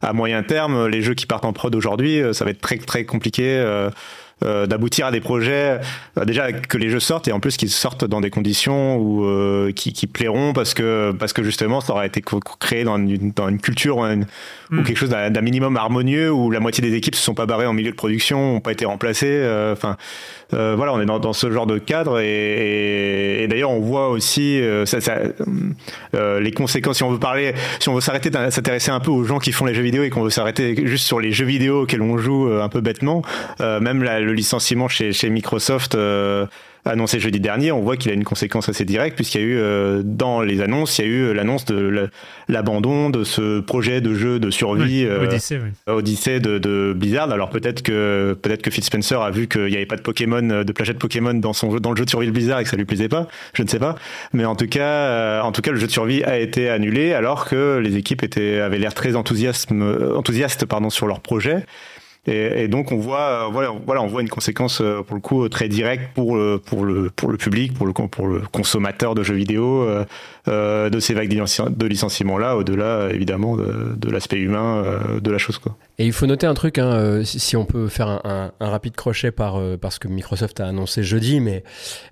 à 0.02 0.14
moyen 0.14 0.44
terme, 0.44 0.88
les 0.88 1.02
jeux 1.02 1.14
qui 1.14 1.26
partent 1.26 1.44
en 1.44 1.52
prod 1.52 1.76
aujourd'hui, 1.76 2.22
ça 2.32 2.46
va 2.46 2.52
être 2.52 2.62
très 2.62 2.78
très 2.78 3.04
compliqué 3.04 3.33
compliqué. 3.34 3.90
Euh, 4.44 4.54
euh, 4.64 4.68
d'aboutir 4.68 5.06
à 5.08 5.12
des 5.12 5.20
projets 5.20 5.80
euh, 6.18 6.26
déjà 6.26 6.52
que 6.52 6.78
les 6.78 6.90
jeux 6.90 7.00
sortent 7.00 7.28
et 7.28 7.32
en 7.32 7.40
plus 7.40 7.58
qu'ils 7.58 7.70
sortent 7.70 8.06
dans 8.06 8.22
des 8.22 8.30
conditions 8.30 8.98
où 8.98 9.26
euh, 9.26 9.72
qui, 9.72 9.94
qui, 9.94 10.08
plairont 10.08 10.54
parce 10.54 10.74
que 10.74 11.12
parce 11.12 11.34
que 11.34 11.44
justement 11.44 11.82
ça 11.82 11.94
aura 11.94 12.06
été 12.06 12.22
créé 12.60 12.84
dans 12.84 12.98
une, 12.98 13.32
dans 13.32 13.50
une 13.50 13.60
culture 13.60 13.98
ou, 13.98 14.06
hmm. 14.06 14.84
quelque 14.84 14.98
chose 14.98 15.10
d'un 15.10 15.42
minimum 15.42 15.76
harmonieux 15.76 16.32
où 16.32 16.52
la 16.52 16.60
moitié 16.60 16.82
des 16.82 16.96
équipes 16.96 17.16
se 17.16 17.24
sont 17.24 17.34
pas 17.34 17.46
barrées 17.46 17.66
en 17.66 17.74
milieu 17.74 17.92
de 17.92 17.96
production 17.96 18.58
ont 18.58 18.60
pas 18.60 18.72
été 18.72 18.86
remplacées 18.86 19.44
enfin 19.72 19.98
voilà 20.52 20.94
on 20.94 21.02
est 21.02 21.06
dans, 21.06 21.20
dans, 21.20 21.34
ce 21.34 21.52
genre 21.52 21.66
de 21.66 21.80
cadre 21.80 22.20
et, 22.20 23.44
et, 23.44 23.48
d'ailleurs 23.48 23.72
on 23.72 23.80
voit 23.80 24.10
aussi 24.10 24.62
ça, 24.86 25.02
ça, 25.02 25.18
les 26.14 26.52
conséquences 26.52 26.98
si 26.98 27.04
on 27.04 27.12
veut 27.12 27.20
parler 27.20 27.54
si 27.80 27.90
on 27.90 27.96
veut 27.96 28.02
s'arrêter 28.02 28.30
s'intéresser 28.50 28.92
un 28.92 29.00
peu 29.00 29.10
aux 29.10 29.24
gens 29.24 29.40
qui 29.40 29.52
font 29.52 29.66
les 29.66 29.74
jeux 29.74 29.82
vidéo 29.82 30.04
et 30.04 30.10
qu'on 30.10 30.22
veut 30.22 30.30
s'arrêter 30.30 30.86
juste 30.86 31.08
sur 31.08 31.20
les 31.20 31.32
jeux 31.32 31.46
vidéo 31.46 31.82
auxquels 31.82 32.02
on 32.02 32.18
joue 32.18 32.50
un 32.62 32.70
peu 32.70 32.82
bêtement 32.82 33.24
même 33.60 34.04
la, 34.04 34.20
le 34.20 34.33
licenciement 34.34 34.88
chez, 34.88 35.14
chez 35.14 35.30
Microsoft 35.30 35.96
euh, 35.96 36.46
annoncé 36.86 37.20
jeudi 37.20 37.40
dernier, 37.40 37.72
on 37.72 37.82
voit 37.82 37.96
qu'il 37.96 38.12
a 38.12 38.14
une 38.14 38.26
conséquence 38.26 38.68
assez 38.68 38.84
directe 38.84 39.16
puisqu'il 39.16 39.40
y 39.40 39.44
a 39.44 39.48
eu 39.48 39.58
euh, 39.58 40.02
dans 40.04 40.42
les 40.42 40.62
annonces, 40.62 41.00
il 41.00 41.06
y 41.06 41.08
a 41.08 41.12
eu 41.12 41.34
l'annonce 41.34 41.64
de 41.64 42.10
l'abandon 42.50 43.10
de 43.10 43.24
ce 43.24 43.62
projet 43.62 44.02
de 44.02 44.14
jeu 44.14 44.38
de 44.38 44.52
survie 44.52 45.06
euh, 45.06 45.24
Odyssey, 45.24 45.62
Odyssey 45.88 46.40
de, 46.42 46.58
de, 46.58 46.94
Blizzard. 46.94 47.32
Alors 47.32 47.50
peut-être 47.50 47.84
que 47.84 48.38
peut-être 48.42 48.62
que 48.62 48.70
Phil 48.70 48.84
Spencer 48.84 49.22
a 49.22 49.32
vu 49.32 49.48
qu'il 49.48 49.68
n'y 49.68 49.78
avait 49.78 49.86
pas 49.86 49.96
de 49.96 50.02
Pokémon, 50.02 50.42
de 50.42 50.72
planchette 50.74 51.00
Pokémon 51.00 51.34
dans 51.34 51.54
son 51.54 51.72
jeu, 51.72 51.80
dans 51.80 51.92
le 51.92 51.96
jeu 51.96 52.04
de 52.04 52.10
survie 52.10 52.28
de 52.28 52.32
Blizzard 52.32 52.60
et 52.60 52.64
que 52.64 52.70
ça 52.70 52.76
lui 52.76 52.86
plaisait 52.86 53.10
pas. 53.10 53.28
Je 53.54 53.64
ne 53.64 53.68
sais 53.70 53.80
pas, 53.80 53.96
mais 54.34 54.44
en 54.44 54.56
tout 54.56 54.68
cas, 54.68 55.42
en 55.42 55.54
tout 55.54 55.62
cas, 55.62 55.72
le 55.72 55.80
jeu 55.80 55.88
de 55.88 55.92
survie 55.92 56.24
a 56.24 56.38
été 56.38 56.70
annulé 56.70 57.14
alors 57.14 57.46
que 57.46 57.78
les 57.78 57.96
équipes 57.96 58.24
étaient 58.24 58.60
avaient 58.60 58.80
l'air 58.80 58.94
très 58.94 59.16
enthousiastes, 59.16 59.72
enthousiastes 59.72 60.66
pardon 60.66 60.90
sur 60.90 61.08
leur 61.08 61.22
projet. 61.22 61.66
Et, 62.26 62.70
donc 62.70 62.94
on 62.94 62.98
voit, 62.98 63.48
euh, 63.48 63.72
voilà, 63.84 64.02
on 64.02 64.08
voit 64.08 64.22
une 64.22 64.30
conséquence 64.30 64.80
euh, 64.80 65.02
pour 65.02 65.16
le 65.16 65.22
coup 65.22 65.50
très 65.50 65.68
directe 65.68 66.14
pour 66.14 66.38
le 66.38 66.60
public, 67.38 67.74
pour 67.74 67.86
le 67.86 68.42
consommateur 68.52 69.14
de 69.14 69.24
jeux 69.24 69.36
vidéo 69.36 69.86
euh, 70.48 70.90
de 70.90 71.00
ces 71.02 71.14
vagues 71.14 71.28
de 71.28 71.86
licenciements 71.86 72.38
là, 72.38 72.56
au-delà 72.56 73.10
évidemment 73.12 73.58
de, 73.58 74.10
l'aspect 74.10 74.38
humain 74.38 74.84
de 75.22 75.32
la 75.32 75.38
chose 75.38 75.58
quoi. 75.58 75.76
Et 76.00 76.08
il 76.08 76.14
faut 76.14 76.26
noter 76.26 76.48
un 76.48 76.56
truc, 76.56 76.80
hein, 76.80 76.88
euh, 76.88 77.24
si 77.24 77.56
on 77.56 77.66
peut 77.66 77.88
faire 77.88 78.08
un, 78.26 78.52
rapide 78.60 78.96
crochet 78.96 79.32
par, 79.32 79.58
euh, 79.58 79.78
parce 79.78 80.00
que 80.00 80.08
Microsoft 80.08 80.60
a 80.60 80.68
annoncé 80.68 81.04
jeudi, 81.04 81.40
mais 81.40 81.64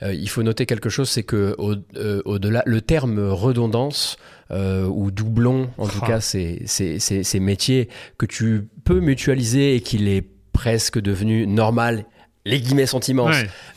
euh, 0.03 0.13
il 0.13 0.29
faut 0.29 0.43
noter 0.43 0.67
quelque 0.67 0.89
chose, 0.89 1.09
c'est 1.09 1.23
que 1.23 1.55
au-delà, 1.57 2.61
le 2.65 2.81
terme 2.81 3.19
redondance 3.29 4.17
ou 4.51 5.11
doublon, 5.11 5.69
en 5.77 5.87
tout 5.87 5.99
ah. 6.01 6.07
cas, 6.07 6.21
c'est 6.21 6.65
ces 6.67 7.39
métiers 7.39 7.89
que 8.17 8.25
tu 8.25 8.67
peux 8.83 8.99
mutualiser 8.99 9.75
et 9.75 9.81
qu'il 9.81 10.07
est 10.07 10.25
presque 10.51 10.99
devenu 10.99 11.47
normal 11.47 12.05
les 12.45 12.59
guillemets 12.59 12.87
sentiments 12.87 13.29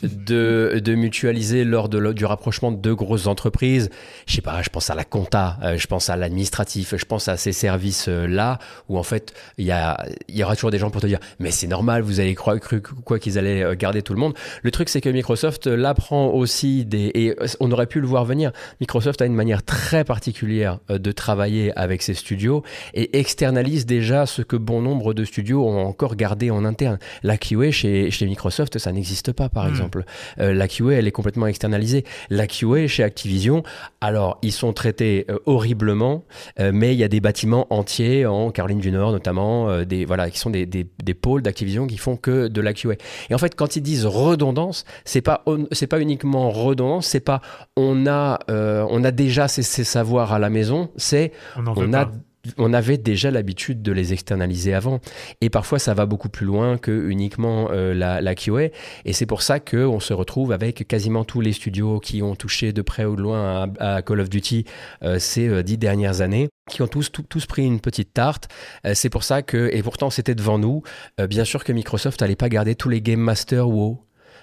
de, 0.03 0.81
de, 0.83 0.95
mutualiser 0.95 1.65
lors 1.65 1.91
de, 1.91 2.13
du 2.13 2.25
rapprochement 2.25 2.73
de 2.73 2.77
deux 2.77 2.95
grosses 2.95 3.27
entreprises. 3.27 3.91
Je 4.27 4.37
sais 4.37 4.41
pas, 4.41 4.63
je 4.63 4.71
pense 4.71 4.89
à 4.89 4.95
la 4.95 5.05
compta, 5.05 5.59
euh, 5.63 5.77
je 5.77 5.87
pense 5.87 6.09
à 6.09 6.17
l'administratif, 6.17 6.95
je 6.97 7.05
pense 7.05 7.29
à 7.29 7.37
ces 7.37 7.53
services-là 7.53 8.59
où 8.89 8.99
en 8.99 9.03
fait 9.03 9.35
il 9.59 9.67
y, 9.67 9.71
a, 9.71 10.03
y 10.29 10.43
aura 10.43 10.55
toujours 10.55 10.71
des 10.71 10.79
gens 10.79 10.91
pour 10.91 11.03
te 11.03 11.07
dire 11.07 11.19
mais 11.39 11.51
c'est 11.51 11.67
normal, 11.67 12.03
vous 12.03 12.21
avez 12.21 12.35
cru, 12.35 12.59
cru 12.59 12.81
quoi 12.81 13.19
qu'ils 13.19 13.39
allaient 13.39 13.63
euh, 13.63 13.75
garder 13.75 14.01
tout 14.01 14.15
le 14.15 14.21
monde. 14.21 14.35
Le 14.63 14.71
truc 14.71 14.89
c'est 14.89 15.03
que 15.03 15.11
Microsoft 15.11 15.67
là 15.67 15.93
prend 15.93 16.29
aussi 16.29 16.87
des 16.87 17.11
et 17.15 17.37
on 17.61 17.71
aurait 17.71 17.87
pu 17.87 18.01
le 18.01 18.07
voir 18.07 18.25
venir. 18.25 18.51
Microsoft 18.81 19.21
a 19.21 19.27
une 19.27 19.35
manière 19.35 19.63
très 19.63 20.05
particulière 20.05 20.79
euh, 20.91 20.99
de 20.99 21.13
travailler 21.13 21.77
avec 21.79 22.01
ses 22.01 22.15
studios 22.15 22.63
et 22.95 23.19
externalise 23.19 23.85
déjà 23.85 24.25
ce 24.25 24.41
que 24.41 24.57
bon 24.57 24.81
nombre 24.81 25.13
de 25.13 25.25
studios 25.25 25.69
ont 25.69 25.85
encore 25.85 26.17
gardé 26.17 26.51
en 26.51 26.65
interne. 26.65 26.99
La 27.23 27.37
QA 27.37 27.71
chez, 27.71 28.11
chez 28.11 28.25
Microsoft 28.25 28.54
ça 28.79 28.93
n'existe 28.93 29.33
pas, 29.33 29.49
par 29.49 29.65
hmm. 29.65 29.71
exemple. 29.71 30.05
Euh, 30.41 30.55
la 30.55 30.69
QA, 30.69 30.93
elle 30.93 31.07
est 31.07 31.13
complètement 31.13 31.47
externalisée. 31.47 32.05
La 32.31 32.47
QA 32.47 32.87
chez 32.87 33.03
Activision, 33.03 33.63
alors, 34.01 34.39
ils 34.43 34.53
sont 34.53 34.73
traités 34.73 35.27
euh, 35.31 35.39
horriblement, 35.47 36.25
euh, 36.61 36.71
mais 36.75 36.95
il 36.95 36.99
y 36.99 37.05
a 37.05 37.09
des 37.09 37.21
bâtiments 37.21 37.67
entiers 37.71 38.27
en 38.27 38.51
Caroline 38.51 38.81
du 38.81 38.91
Nord, 38.91 39.13
notamment, 39.13 39.83
des, 39.85 40.05
voilà, 40.05 40.31
qui 40.31 40.39
sont 40.39 40.51
des, 40.51 40.67
des, 40.67 41.15
pôles 41.15 41.43
d'Activision 41.43 41.87
qui 41.87 41.97
font 41.97 42.17
que 42.17 42.49
de 42.49 42.61
la 42.61 42.73
QA. 42.73 42.95
Et 43.31 43.35
en 43.35 43.39
fait, 43.39 43.55
quand 43.55 43.77
ils 43.77 43.83
disent 43.83 44.07
redondance, 44.07 44.85
c'est 45.05 45.21
pas, 45.21 45.45
c'est 45.73 45.87
pas 45.87 46.01
uniquement 46.01 46.51
redondance, 46.51 47.07
c'est 47.07 47.21
pas 47.21 47.41
on 47.77 48.07
a, 48.07 48.39
on 48.49 49.05
a 49.05 49.11
déjà 49.11 49.49
ces, 49.49 49.63
savoirs 49.63 50.33
à 50.33 50.39
la 50.39 50.51
maison, 50.51 50.91
c'est 50.97 51.33
on, 51.57 51.93
a 51.93 52.11
on 52.59 52.73
avait 52.73 52.99
déjà 52.99 53.31
l'habitude 53.31 53.83
de 53.83 53.93
les 53.93 54.13
externaliser 54.13 54.75
avant. 54.75 55.01
Et 55.41 55.51
parfois, 55.51 55.79
ça 55.79 55.95
va 55.95 56.07
beaucoup 56.07 56.29
plus 56.29 56.47
loin 56.47 56.79
que 56.79 57.09
uniquement 57.09 57.69
euh, 57.71 57.95
la, 57.95 58.35
QA. 58.35 58.71
Et 59.05 59.13
c'est 59.13 59.27
pour 59.27 59.43
ça 59.43 59.61
qu'on 59.61 60.01
se 60.01 60.13
retrouve 60.13 60.53
avec 60.53 60.87
quasiment 60.87 61.25
tous 61.25 61.41
les 61.41 61.53
studios 61.53 62.01
qui 62.01 62.23
ont 62.23 62.35
touché 62.35 62.73
de 62.73 62.83
près 62.83 63.05
ou 63.05 63.17
de 63.17 63.23
loin 63.23 63.69
à, 63.79 64.03
Call 64.03 64.21
of 64.21 64.29
Duty 64.29 64.65
euh, 65.03 65.19
ces 65.19 65.49
euh, 65.49 65.63
dix 65.63 65.79
dernières 65.79 66.21
années 66.21 66.49
qui 66.71 66.83
ont 66.83 66.87
tous, 66.87 67.11
tous 67.29 67.47
pris 67.47 67.65
une 67.67 67.79
petite 67.79 68.15
tarte. 68.15 68.49
c'est 68.95 69.11
pour 69.11 69.23
ça 69.23 69.43
que, 69.43 69.69
et 69.75 69.83
pourtant 69.83 70.09
c'était 70.09 70.35
devant 70.35 70.59
nous, 70.59 70.83
bien 71.29 71.45
sûr 71.45 71.63
que 71.63 71.73
Microsoft 71.73 72.23
n'allait 72.23 72.37
pas 72.37 72.49
garder 72.49 72.75
tous 72.75 72.89
les 72.89 73.03
Game 73.03 73.21
Master 73.21 73.69
WoW 73.69 74.03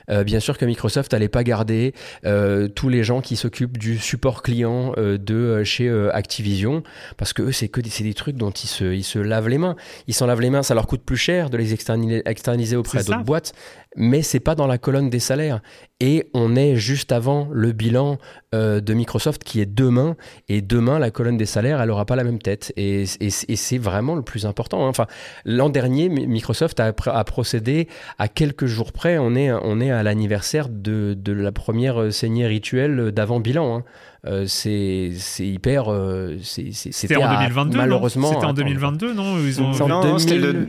euh, 0.09 0.23
bien 0.23 0.39
sûr 0.39 0.57
que 0.57 0.65
Microsoft 0.65 1.13
n'allait 1.13 1.29
pas 1.29 1.43
garder 1.43 1.93
euh, 2.25 2.67
tous 2.67 2.89
les 2.89 3.03
gens 3.03 3.21
qui 3.21 3.35
s'occupent 3.35 3.77
du 3.77 3.97
support 3.97 4.41
client 4.41 4.93
euh, 4.97 5.17
de 5.17 5.63
chez 5.63 5.89
Activision, 6.13 6.83
parce 7.17 7.33
que 7.33 7.43
eux, 7.43 7.51
c'est 7.51 7.67
que 7.67 7.81
des, 7.81 7.89
des 8.03 8.13
trucs 8.13 8.35
dont 8.35 8.51
ils 8.51 8.67
se, 8.67 8.85
ils 8.85 9.03
se 9.03 9.19
lavent 9.19 9.49
les 9.49 9.57
mains. 9.57 9.75
Ils 10.07 10.13
s'en 10.13 10.25
lavent 10.25 10.41
les 10.41 10.49
mains, 10.49 10.63
ça 10.63 10.73
leur 10.73 10.87
coûte 10.87 11.03
plus 11.03 11.17
cher 11.17 11.49
de 11.49 11.57
les 11.57 11.73
externaliser 11.73 12.75
auprès 12.75 13.03
d'autres 13.03 13.23
boîtes 13.23 13.53
mais 13.95 14.21
c'est 14.21 14.39
pas 14.39 14.55
dans 14.55 14.67
la 14.67 14.77
colonne 14.77 15.09
des 15.09 15.19
salaires. 15.19 15.61
Et 16.03 16.27
on 16.33 16.55
est 16.55 16.77
juste 16.77 17.11
avant 17.11 17.47
le 17.51 17.73
bilan 17.73 18.17
euh, 18.55 18.81
de 18.81 18.95
Microsoft 18.95 19.43
qui 19.43 19.61
est 19.61 19.67
demain. 19.67 20.15
Et 20.49 20.61
demain, 20.61 20.97
la 20.97 21.11
colonne 21.11 21.37
des 21.37 21.45
salaires, 21.45 21.79
elle 21.79 21.91
aura 21.91 22.07
pas 22.07 22.15
la 22.15 22.23
même 22.23 22.39
tête. 22.39 22.73
Et, 22.75 23.05
c'est 23.05 23.77
vraiment 23.77 24.15
le 24.15 24.23
plus 24.23 24.47
important. 24.47 24.83
Hein. 24.83 24.89
Enfin, 24.89 25.05
l'an 25.45 25.69
dernier, 25.69 26.09
Microsoft 26.09 26.79
a, 26.79 26.91
procédé 27.23 27.87
à 28.17 28.27
quelques 28.27 28.65
jours 28.65 28.93
près. 28.93 29.19
On 29.19 29.35
est, 29.35 29.91
à 29.91 30.01
l'anniversaire 30.01 30.69
de, 30.69 31.15
la 31.27 31.51
première 31.51 32.11
saignée 32.11 32.47
rituelle 32.47 33.11
d'avant 33.11 33.39
bilan. 33.39 33.77
Hein. 33.77 33.83
Euh, 34.27 34.45
c'est 34.47 35.11
hyper. 35.39 35.91
Euh, 35.91 36.37
c'était 36.41 37.15
en 37.15 37.33
2022. 37.33 37.77
Malheureusement. 37.77 38.31
C'était 38.33 38.45
en 38.45 38.53
2022, 38.53 39.13
non 39.13 39.37
Ils 39.39 39.59
ont... 39.61 39.71
Non, 39.87 40.15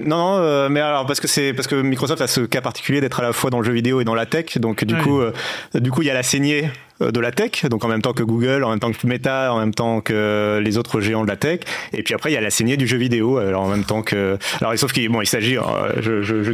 non, 0.07 0.39
euh, 0.39 0.69
mais 0.71 0.81
alors 0.81 1.05
parce 1.05 1.21
que 1.21 1.29
c'est 1.29 1.53
parce 1.53 1.69
que 1.69 1.75
Microsoft 1.83 2.23
a 2.23 2.27
ce 2.27 2.41
cas 2.41 2.63
particulier 2.63 3.03
d'être 3.03 3.21
à 3.21 3.23
la 3.23 3.33
fois 3.33 3.51
dans 3.51 3.59
le 3.59 3.65
jeu 3.65 3.73
vidéo 3.73 4.01
et 4.01 4.05
dans 4.05 4.15
la 4.15 4.25
tech, 4.25 4.59
donc 4.59 4.85
du 4.85 4.97
coup, 4.97 5.21
du 5.75 5.91
coup, 5.91 6.03
il 6.03 6.07
y 6.07 6.11
a 6.11 6.15
la 6.15 6.23
saignée 6.23 6.71
de 7.11 7.21
la 7.21 7.33
tech, 7.33 7.67
donc 7.67 7.85
en 7.85 7.89
même 7.89 8.03
temps 8.03 8.13
que 8.13 8.23
Google, 8.23 8.65
en 8.65 8.71
même 8.71 8.81
temps 8.81 8.93
que 8.93 9.07
Meta, 9.07 9.53
en 9.53 9.59
même 9.59 9.75
temps 9.75 10.01
que 10.01 10.61
les 10.63 10.79
autres 10.79 11.01
géants 11.01 11.25
de 11.25 11.29
la 11.29 11.37
tech. 11.37 11.61
Et 11.93 12.03
puis 12.03 12.15
après, 12.15 12.31
il 12.31 12.35
y 12.35 12.37
a 12.37 12.41
la 12.41 12.51
saignée 12.51 12.77
du 12.77 12.87
jeu 12.87 12.97
vidéo, 12.97 13.39
alors 13.39 13.63
en 13.63 13.69
même 13.69 13.85
temps 13.85 14.03
que. 14.03 14.39
Alors, 14.61 14.77
sauf 14.79 14.93
qu'il 14.93 15.09
bon, 15.09 15.21
il 15.21 15.27
s'agit, 15.27 15.57
euh, 15.57 15.63
je, 16.01 16.23
je, 16.23 16.43
je 16.43 16.53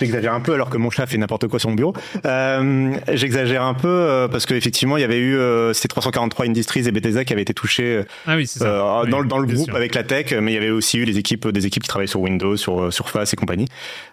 j'exagère 0.00 0.34
un 0.34 0.40
peu 0.40 0.54
alors 0.54 0.70
que 0.70 0.76
mon 0.76 0.90
chat 0.90 1.06
fait 1.06 1.18
n'importe 1.18 1.48
quoi 1.48 1.58
sur 1.58 1.68
mon 1.68 1.76
bureau. 1.76 1.94
Euh, 2.24 2.92
j'exagère 3.12 3.62
un 3.62 3.74
peu 3.74 3.88
euh, 3.88 4.28
parce 4.28 4.46
qu'effectivement, 4.46 4.96
il 4.96 5.00
y 5.00 5.04
avait 5.04 5.20
eu 5.20 5.38
ces 5.74 5.88
343 5.88 6.46
Industries 6.46 6.86
et 6.86 6.92
Bethesda 6.92 7.24
qui 7.24 7.32
avaient 7.32 7.42
été 7.42 7.54
touchés 7.54 8.02
ah 8.26 8.36
oui, 8.36 8.46
ça. 8.46 9.04
dans, 9.08 9.24
dans, 9.24 9.38
le 9.38 9.46
groupe 9.46 9.74
avec 9.74 9.94
la 9.94 10.02
tech, 10.02 10.32
mais 10.32 10.52
il 10.52 10.54
y 10.54 10.58
avait 10.58 10.70
aussi 10.70 10.98
eu 10.98 11.04
des 11.04 11.18
équipes, 11.18 11.48
des 11.48 11.66
équipes 11.66 11.82
qui 11.82 11.88
travaillaient 11.88 12.06
sur 12.06 12.20
Windows, 12.20 12.56
sur 12.56 12.92
Surface 12.92 13.32
et 13.32 13.36
compagnie. 13.36 13.66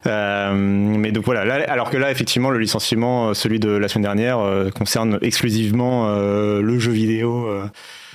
mais 0.06 1.12
donc 1.12 1.26
voilà, 1.26 1.46
là, 1.46 1.64
alors 1.68 1.90
que 1.90 1.98
là, 1.98 2.12
effectivement, 2.12 2.50
le 2.50 2.60
licenciement, 2.60 3.34
celui 3.34 3.60
de 3.60 3.70
la 3.70 3.88
semaine 3.88 4.04
dernière, 4.04 4.40
concerne 4.76 5.20
exclusivement 5.22 5.63
euh, 5.72 6.62
le 6.62 6.80
jeu 6.80 6.92
vidéo. 6.92 7.48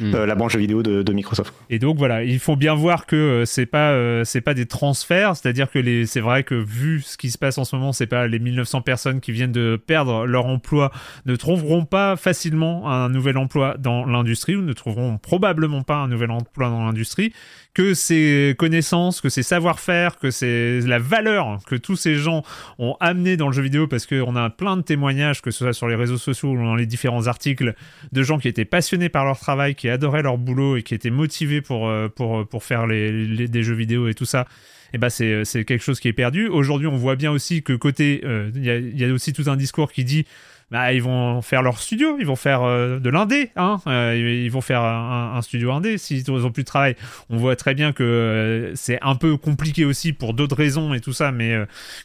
Euh, 0.01 0.05
hmm. 0.05 0.15
euh, 0.15 0.27
la 0.27 0.35
branche 0.35 0.57
vidéo 0.57 0.83
de, 0.83 1.13
Microsoft. 1.13 1.53
Et 1.71 1.79
donc 1.79 1.99
voilà, 1.99 2.23
il 2.23 2.39
faut 2.39 2.57
bien 2.57 2.75
voir 2.75 3.07
que 3.07 3.45
c'est 3.47 3.67
pas 3.67 4.25
c'est 4.25 4.41
pas 4.41 4.55
des 4.55 4.67
transferts, 4.67 5.37
c'est-à-dire 5.37 5.71
que 5.71 5.79
les 5.79 6.07
c'est 6.07 6.21
vrai 6.21 6.45
que 6.45 6.55
vu 6.55 7.01
ce 7.01 7.17
qui 7.17 7.31
se 7.31 7.39
passe 7.39 7.59
en 7.59 7.65
ce 7.65 7.75
moment, 7.75 7.93
c'est 7.93 8.07
pas 8.07 8.27
les 8.27 8.39
1900 8.39 8.83
personnes 8.83 9.21
qui 9.21 9.33
viennent 9.33 9.53
de 9.53 9.81
perdre 9.85 10.27
leur 10.27 10.47
emploi 10.47 10.93
ne 11.27 11.35
trouveront 11.35 11.85
pas 11.85 12.17
facilement 12.17 12.91
un 12.91 13.09
nouvel 13.09 13.37
emploi 13.39 13.77
dans 13.79 14.05
l'industrie 14.05 14.55
ou 14.55 14.63
ne 14.63 14.73
trouveront 14.73 15.19
probablement 15.19 15.83
pas 15.83 15.97
un 15.97 16.09
nouvel 16.09 16.31
emploi 16.31 16.69
dans 16.69 16.85
l'industrie 16.85 17.33
que 17.79 17.95
ces 17.95 18.57
connaissances, 18.59 19.21
que 19.21 19.29
ces 19.29 19.45
savoir-faire, 19.45 20.19
que 20.19 20.33
c'est 20.33 20.81
la 20.81 20.99
valeur 20.99 21.61
que 21.65 21.77
tous 21.77 21.95
ces 21.95 22.17
gens 22.17 22.43
ont 22.79 22.97
amené 22.99 23.37
dans 23.37 23.47
le 23.47 23.53
jeu 23.53 23.63
vidéo, 23.63 23.87
parce 23.87 24.05
qu'on 24.05 24.35
a 24.35 24.51
plein 24.51 24.77
de 24.77 24.83
témoignages, 24.83 25.43
que 25.43 25.53
ce 25.53 25.59
soit 25.59 25.73
sur 25.73 25.87
les 25.87 25.95
réseaux 25.95 26.19
sociaux 26.19 26.51
ou 26.51 26.57
dans 26.57 26.75
les 26.75 26.87
différents 26.87 27.29
articles, 27.29 27.75
de 28.11 28.23
gens 28.25 28.39
qui 28.39 28.49
étaient 28.49 28.65
passionnés 28.65 29.09
par 29.09 29.25
leur 29.25 29.39
travail, 29.39 29.77
qui 29.77 29.88
adoraient 29.91 30.23
leur 30.23 30.39
boulot 30.39 30.77
et 30.77 30.83
qui 30.83 30.95
étaient 30.95 31.11
motivés 31.11 31.61
pour, 31.61 31.89
euh, 31.89 32.09
pour 32.09 32.65
faire 32.65 32.87
les, 32.87 33.49
des 33.49 33.63
jeux 33.63 33.75
vidéo 33.75 34.09
et 34.09 34.15
tout 34.15 34.25
ça. 34.25 34.47
Eh 34.95 34.99
ben 34.99 35.11
c'est, 35.11 35.45
quelque 35.65 35.83
chose 35.83 36.01
qui 36.01 36.09
est 36.09 36.13
perdu. 36.13 36.49
Aujourd'hui, 36.49 36.87
on 36.87 36.97
voit 36.97 37.17
bien 37.17 37.31
aussi 37.31 37.63
que 37.63 37.75
côté, 37.75 38.23
euh, 38.25 38.51
il 38.55 38.99
y, 38.99 39.05
a 39.05 39.13
aussi 39.13 39.33
tout 39.33 39.45
un 39.49 39.57
discours 39.57 39.93
qui 39.93 40.05
dit 40.05 40.25
bah, 40.71 40.93
ils 40.93 41.03
vont 41.03 41.41
faire 41.41 41.63
leur 41.63 41.79
studio, 41.79 42.17
ils 42.19 42.27
vont 42.27 42.37
faire 42.37 42.63
euh, 42.63 42.99
de 42.99 43.09
l'indé, 43.09 43.51
hein, 43.57 43.81
euh, 43.87 44.15
ils 44.45 44.51
vont 44.51 44.61
faire 44.61 44.83
un, 44.83 45.41
studio 45.41 45.73
indé 45.73 45.97
s'ils 45.97 46.31
ont 46.31 46.51
plus 46.51 46.63
de 46.63 46.69
travail. 46.69 46.95
On 47.31 47.39
voit 47.39 47.57
très 47.57 47.75
bien 47.75 47.93
que 47.93 48.03
euh, 48.03 48.75
c'est 48.75 48.99
un 49.01 49.15
peu 49.15 49.39
compliqué 49.39 49.87
aussi 49.87 50.13
pour 50.13 50.35
d'autres 50.35 50.57
raisons 50.57 50.93
et 50.93 51.01
tout 51.01 51.15
ça, 51.15 51.33
mais 51.33 51.57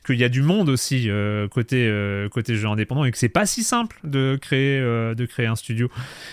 qu'il 0.06 0.15
y 0.15 0.23
a 0.23 0.30
du 0.30 0.44
monde 0.44 0.69
aussi 0.69 1.10
côté 1.52 1.91
côté 2.31 2.56
jeu 2.56 2.68
indépendant 2.68 3.03
et 3.03 3.11
que 3.11 3.18
c'est 3.18 3.30
pas 3.30 3.45
si 3.45 3.64
simple 3.64 3.98
de 4.03 4.38
créer 4.41 4.80
de 4.80 5.26
créer 5.26 5.48
un 5.48 5.56
studio. 5.56 5.90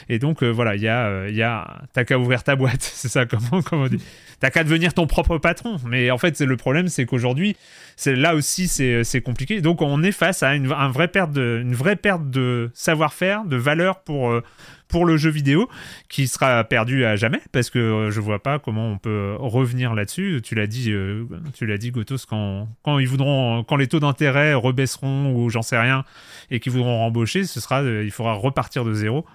Et 0.09 0.19
donc 0.19 0.44
voilà, 0.44 0.77
il 0.77 0.82
y 0.82 0.89
a 0.89 1.28
y 1.28 1.43
a 1.43 1.82
t'as 1.93 2.05
qu'à 2.05 2.19
ouvrir 2.19 2.44
ta 2.44 2.55
boîte, 2.55 2.82
c'est 2.94 3.09
ça 3.09 3.27
comment 3.27 3.62
comment 3.62 3.85
on 3.85 3.89
dit. 3.89 4.02
T'as 4.40 4.51
qu'à 4.51 4.65
devenir 4.65 4.94
ton 4.94 5.07
propre 5.07 5.36
patron. 5.36 5.77
Mais 5.86 6.11
en 6.11 6.16
fait, 6.16 6.40
le 6.40 6.57
problème, 6.57 6.89
c'est 6.89 7.05
qu'aujourd'hui 7.05 7.57
c'est 8.01 8.16
là 8.16 8.35
aussi 8.35 8.66
c'est 8.66 9.20
compliqué. 9.20 9.60
Donc 9.60 9.82
on 9.82 10.02
est 10.02 10.10
face 10.12 10.43
à 10.43 10.55
une, 10.55 10.72
un 10.72 10.89
vraie 10.89 11.09
perte 11.09 11.32
de, 11.32 12.70
savoir-faire, 12.72 13.44
de 13.44 13.56
valeur 13.56 14.01
pour 14.01 14.31
euh, 14.31 14.43
pour 14.89 15.05
le 15.05 15.18
jeu 15.18 15.28
vidéo 15.28 15.68
qui 16.09 16.27
sera 16.27 16.64
perdu 16.64 17.05
à 17.05 17.16
jamais 17.16 17.43
parce 17.52 17.68
que 17.68 17.78
euh, 17.78 18.10
je 18.10 18.20
vois 18.22 18.43
pas 18.43 18.59
comment 18.59 18.90
on 18.90 18.97
peut 18.97 19.35
revenir 19.39 19.94
là-dessus. 19.94 20.40
Tu 20.43 20.55
l'as 20.55 20.66
dit, 20.66 20.93
euh, 20.93 21.27
tu 21.52 21.66
l'as 21.66 21.77
dit 21.77 21.93
quand 21.93 22.98
ils 22.98 23.06
voudront, 23.06 23.64
quand 23.64 23.77
les 23.77 23.86
taux 23.86 24.01
d'intérêt 24.01 24.55
rebaisseront 24.55 25.35
ou 25.35 25.51
j'en 25.51 25.62
sais 25.62 25.78
rien 25.78 26.06
et 26.51 26.59
qu'ils 26.59 26.72
voudront 26.72 27.01
rembaucher, 27.01 27.44
ce 27.44 27.60
sera, 27.60 27.82
il 27.82 28.10
faudra 28.10 28.32
repartir 28.32 28.86
de 28.86 28.94
zéro. 28.94 29.27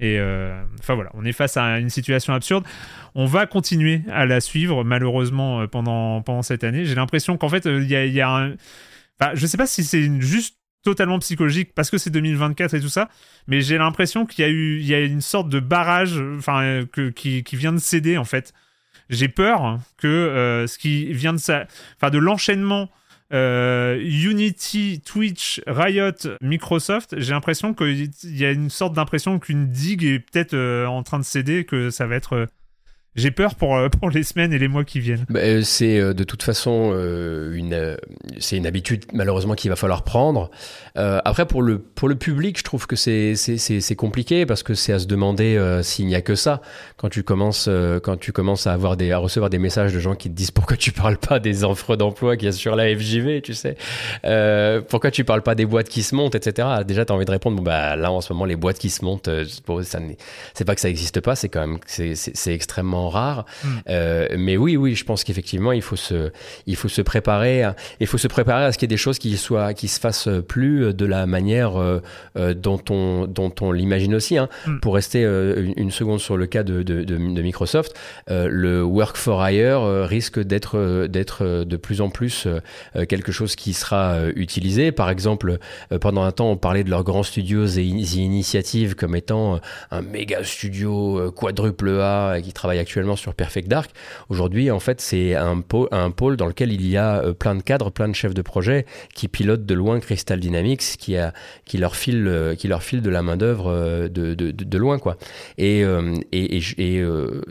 Et 0.00 0.18
euh, 0.18 0.58
enfin 0.78 0.94
voilà, 0.94 1.10
on 1.14 1.24
est 1.24 1.32
face 1.32 1.56
à 1.58 1.78
une 1.78 1.90
situation 1.90 2.32
absurde. 2.32 2.64
On 3.14 3.26
va 3.26 3.46
continuer 3.46 4.02
à 4.10 4.24
la 4.24 4.40
suivre 4.40 4.82
malheureusement 4.82 5.60
euh, 5.60 5.66
pendant, 5.66 6.22
pendant 6.22 6.42
cette 6.42 6.64
année. 6.64 6.86
J'ai 6.86 6.94
l'impression 6.94 7.36
qu'en 7.36 7.50
fait, 7.50 7.66
euh, 7.66 7.82
il 7.82 7.90
y 7.90 8.20
a, 8.20 8.30
un... 8.30 8.54
Enfin, 9.20 9.32
je 9.34 9.46
sais 9.46 9.58
pas 9.58 9.66
si 9.66 9.84
c'est 9.84 10.20
juste 10.20 10.56
totalement 10.82 11.18
psychologique 11.18 11.74
parce 11.74 11.90
que 11.90 11.98
c'est 11.98 12.08
2024 12.08 12.72
et 12.72 12.80
tout 12.80 12.88
ça, 12.88 13.10
mais 13.46 13.60
j'ai 13.60 13.76
l'impression 13.76 14.24
qu'il 14.24 14.42
y 14.42 14.48
a 14.48 14.50
eu 14.50 14.78
il 14.78 14.86
y 14.86 14.94
a 14.94 15.00
une 15.00 15.20
sorte 15.20 15.50
de 15.50 15.60
barrage 15.60 16.18
enfin 16.38 16.86
que, 16.90 17.10
qui, 17.10 17.44
qui 17.44 17.56
vient 17.56 17.74
de 17.74 17.78
céder 17.78 18.16
en 18.16 18.24
fait. 18.24 18.54
J'ai 19.10 19.28
peur 19.28 19.78
que 19.98 20.64
ce 20.66 20.78
qui 20.78 21.12
vient 21.12 21.34
de 21.34 21.38
ça 21.38 21.66
enfin 21.96 22.08
de 22.08 22.16
l'enchaînement 22.16 22.88
euh, 23.32 23.98
Unity, 24.00 25.02
Twitch, 25.04 25.60
Riot, 25.66 26.36
Microsoft, 26.40 27.14
j'ai 27.18 27.32
l'impression 27.32 27.74
qu'il 27.74 28.10
y 28.24 28.44
a 28.44 28.50
une 28.50 28.70
sorte 28.70 28.94
d'impression 28.94 29.38
qu'une 29.38 29.68
digue 29.68 30.04
est 30.04 30.18
peut-être 30.18 30.54
euh, 30.54 30.86
en 30.86 31.02
train 31.02 31.18
de 31.18 31.24
céder, 31.24 31.64
que 31.64 31.90
ça 31.90 32.06
va 32.06 32.16
être. 32.16 32.48
J'ai 33.16 33.32
peur 33.32 33.56
pour, 33.56 33.74
euh, 33.74 33.88
pour 33.88 34.08
les 34.08 34.22
semaines 34.22 34.52
et 34.52 34.58
les 34.58 34.68
mois 34.68 34.84
qui 34.84 35.00
viennent. 35.00 35.26
Bah, 35.28 35.40
euh, 35.40 35.62
c'est 35.62 35.98
euh, 35.98 36.14
de 36.14 36.22
toute 36.22 36.44
façon 36.44 36.92
une, 37.52 37.96
c'est 38.38 38.56
une 38.56 38.66
habitude 38.66 39.04
malheureusement 39.12 39.54
qu'il 39.54 39.68
va 39.68 39.76
falloir 39.76 40.04
prendre. 40.04 40.50
après, 40.94 41.46
pour 41.46 41.62
le, 41.62 41.78
pour 41.78 42.08
le 42.08 42.14
public, 42.14 42.58
je 42.58 42.62
trouve 42.62 42.86
que 42.86 42.94
c'est, 42.94 43.34
compliqué 43.96 44.46
parce 44.46 44.62
que 44.62 44.74
c'est 44.74 44.92
à 44.92 44.98
se 45.00 45.06
demander 45.06 45.80
s'il 45.82 46.06
n'y 46.06 46.14
a 46.14 46.22
que 46.22 46.34
ça. 46.34 46.60
Quand 46.96 47.08
tu 47.08 47.22
commences, 47.22 47.68
quand 48.02 48.16
tu 48.16 48.32
commences 48.32 48.66
à, 48.66 48.72
avoir 48.72 48.96
des, 48.96 49.12
à 49.12 49.18
recevoir 49.18 49.50
des 49.50 49.58
messages 49.58 49.92
de 49.92 49.98
gens 49.98 50.14
qui 50.14 50.30
te 50.30 50.34
disent 50.34 50.50
pourquoi 50.50 50.76
tu 50.76 50.92
parles 50.92 51.18
pas 51.18 51.40
des 51.40 51.64
offres 51.64 51.96
d'emploi 51.96 52.36
qu'il 52.36 52.46
y 52.46 52.48
a 52.48 52.52
sur 52.52 52.76
la 52.76 52.94
FJV, 52.94 53.42
tu 53.42 53.54
sais. 53.54 53.76
pourquoi 54.88 55.10
tu 55.10 55.24
parles 55.24 55.42
pas 55.42 55.54
des 55.54 55.66
boîtes 55.66 55.88
qui 55.88 56.02
se 56.02 56.14
montent, 56.14 56.34
etc. 56.34 56.68
Déjà, 56.86 57.04
tu 57.04 57.12
as 57.12 57.16
envie 57.16 57.24
de 57.24 57.30
répondre, 57.30 57.56
bon, 57.56 57.62
bah, 57.62 57.96
là, 57.96 58.12
en 58.12 58.20
ce 58.20 58.32
moment, 58.32 58.44
les 58.44 58.56
boîtes 58.56 58.78
qui 58.78 58.90
se 58.90 59.04
montent, 59.04 59.28
ça, 59.82 59.98
c'est 60.54 60.64
pas 60.64 60.74
que 60.74 60.80
ça 60.80 60.88
n'existe 60.88 61.20
pas, 61.20 61.34
c'est 61.34 61.48
quand 61.48 61.60
même, 61.60 61.78
c'est, 61.86 62.14
c'est 62.14 62.54
extrêmement 62.54 62.99
rare. 63.08 63.44
Hmm. 63.64 63.68
Euh, 63.88 64.28
mais 64.38 64.56
oui, 64.56 64.76
oui, 64.76 64.94
je 64.94 65.04
pense 65.04 65.24
qu'effectivement, 65.24 65.72
il 65.72 65.82
faut 65.82 65.96
se, 65.96 66.30
il 66.66 66.76
faut 66.76 66.88
se 66.88 67.02
préparer, 67.02 67.64
il 68.00 68.06
faut 68.06 68.18
se 68.18 68.28
préparer 68.28 68.64
à 68.64 68.72
ce 68.72 68.78
qu'il 68.78 68.86
y 68.86 68.88
ait 68.92 68.96
des 68.96 68.96
choses 68.96 69.18
qui 69.18 69.36
soient, 69.36 69.74
qui 69.74 69.88
se 69.88 70.00
fassent 70.00 70.28
plus 70.48 70.94
de 70.94 71.06
la 71.06 71.26
manière 71.26 71.80
euh, 71.80 72.00
euh, 72.36 72.54
dont 72.54 72.82
on, 72.90 73.26
dont 73.26 73.52
on 73.60 73.72
l'imagine 73.72 74.14
aussi. 74.14 74.38
Hein. 74.38 74.48
Hmm. 74.66 74.78
Pour 74.80 74.94
rester 74.94 75.22
une, 75.22 75.90
seconde 75.90 76.20
sur 76.20 76.36
le 76.36 76.46
cas 76.46 76.62
de, 76.62 76.82
de, 76.82 77.02
de, 77.02 77.42
Microsoft, 77.42 77.94
le 78.28 78.82
work 78.82 79.16
for 79.16 79.46
hire 79.48 79.82
risque 80.06 80.38
d'être, 80.38 81.06
d'être 81.08 81.64
de 81.64 81.76
plus 81.76 82.00
en 82.00 82.10
plus 82.10 82.46
quelque 83.08 83.32
chose 83.32 83.56
qui 83.56 83.72
sera 83.72 84.28
utilisé. 84.36 84.92
Par 84.92 85.10
exemple, 85.10 85.58
pendant 86.00 86.22
un 86.22 86.30
temps, 86.30 86.50
on 86.50 86.56
parlait 86.56 86.84
de 86.84 86.90
leurs 86.90 87.02
grands 87.02 87.24
studios 87.24 87.66
et 87.66 87.82
initiatives 87.82 88.94
comme 88.94 89.16
étant 89.16 89.60
un 89.90 90.02
méga 90.02 90.44
studio 90.44 91.32
quadruple 91.32 92.00
A 92.00 92.40
qui 92.40 92.52
travaille 92.52 92.78
actuellement 92.78 92.89
sur 93.16 93.34
Perfect 93.34 93.68
Dark. 93.68 93.90
Aujourd'hui, 94.28 94.70
en 94.70 94.80
fait, 94.80 95.00
c'est 95.00 95.34
un 95.34 95.60
pôle, 95.60 96.36
dans 96.36 96.46
lequel 96.46 96.72
il 96.72 96.86
y 96.86 96.96
a 96.96 97.22
euh, 97.22 97.32
plein 97.32 97.54
de 97.54 97.62
cadres, 97.62 97.90
plein 97.90 98.08
de 98.08 98.14
chefs 98.14 98.34
de 98.34 98.42
projet 98.42 98.84
qui 99.14 99.28
pilotent 99.28 99.64
de 99.64 99.74
loin 99.74 100.00
Crystal 100.00 100.40
Dynamics, 100.40 100.96
qui, 100.98 101.16
euh, 101.16 101.30
leur 101.74 101.94
file 101.94 102.24
de 102.24 103.10
la 103.10 103.22
main-d'œuvre 103.22 103.70
euh, 103.70 104.08
de, 104.08 104.78
loin. 104.78 104.98
Et, 105.58 105.84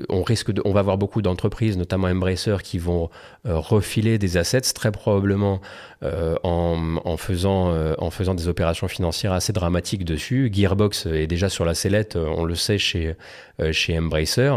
on, 0.10 0.24
risque 0.24 0.52
on 0.66 0.72
va 0.72 0.80
avoir 0.80 0.98
beaucoup 0.98 1.22
d'entreprises, 1.22 1.78
notamment 1.78 2.08
Embracer, 2.08 2.58
qui 2.64 2.78
vont 2.78 3.10
refiler 3.46 4.18
des 4.18 4.38
assets, 4.38 4.62
très 4.74 4.92
probablement 4.92 5.62
en, 6.02 7.18
faisant, 7.18 8.34
des 8.34 8.48
opérations 8.48 8.88
financières 8.88 9.34
assez 9.34 9.54
dramatiques 9.54 10.06
dessus. 10.06 10.50
Gearbox 10.54 11.06
est 11.06 11.28
déjà 11.28 11.50
sur 11.50 11.66
la 11.66 11.74
sellette, 11.74 12.16
on 12.18 12.44
le 12.44 12.56
sait 12.56 12.78
chez 12.78 13.16
Embracer. 13.98 14.52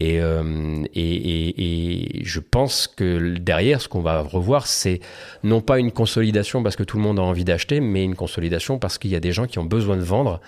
Euh, 0.00 0.84
et, 0.94 1.14
et, 1.16 2.20
et, 2.20 2.24
je 2.24 2.38
pense 2.38 2.86
que 2.86 3.36
derrière, 3.36 3.80
ce 3.80 3.88
qu'on 3.88 4.00
va 4.00 4.20
revoir, 4.22 4.68
c'est 4.68 5.00
non 5.42 5.60
pas 5.60 5.80
une 5.80 5.90
consolidation 5.90 6.62
parce 6.62 6.76
que 6.76 6.84
tout 6.84 6.98
le 6.98 7.02
monde 7.02 7.18
a 7.18 7.22
envie 7.22 7.44
d'acheter, 7.44 7.80
mais 7.80 8.04
une 8.04 8.14
consolidation 8.14 8.78
parce 8.78 8.96
qu'il 8.96 9.10
y 9.10 9.16
a 9.16 9.20
des 9.20 9.32
gens 9.32 9.46
qui 9.46 9.58
ont 9.58 9.64
besoin 9.64 9.96
de 9.96 10.02
vendre. 10.02 10.40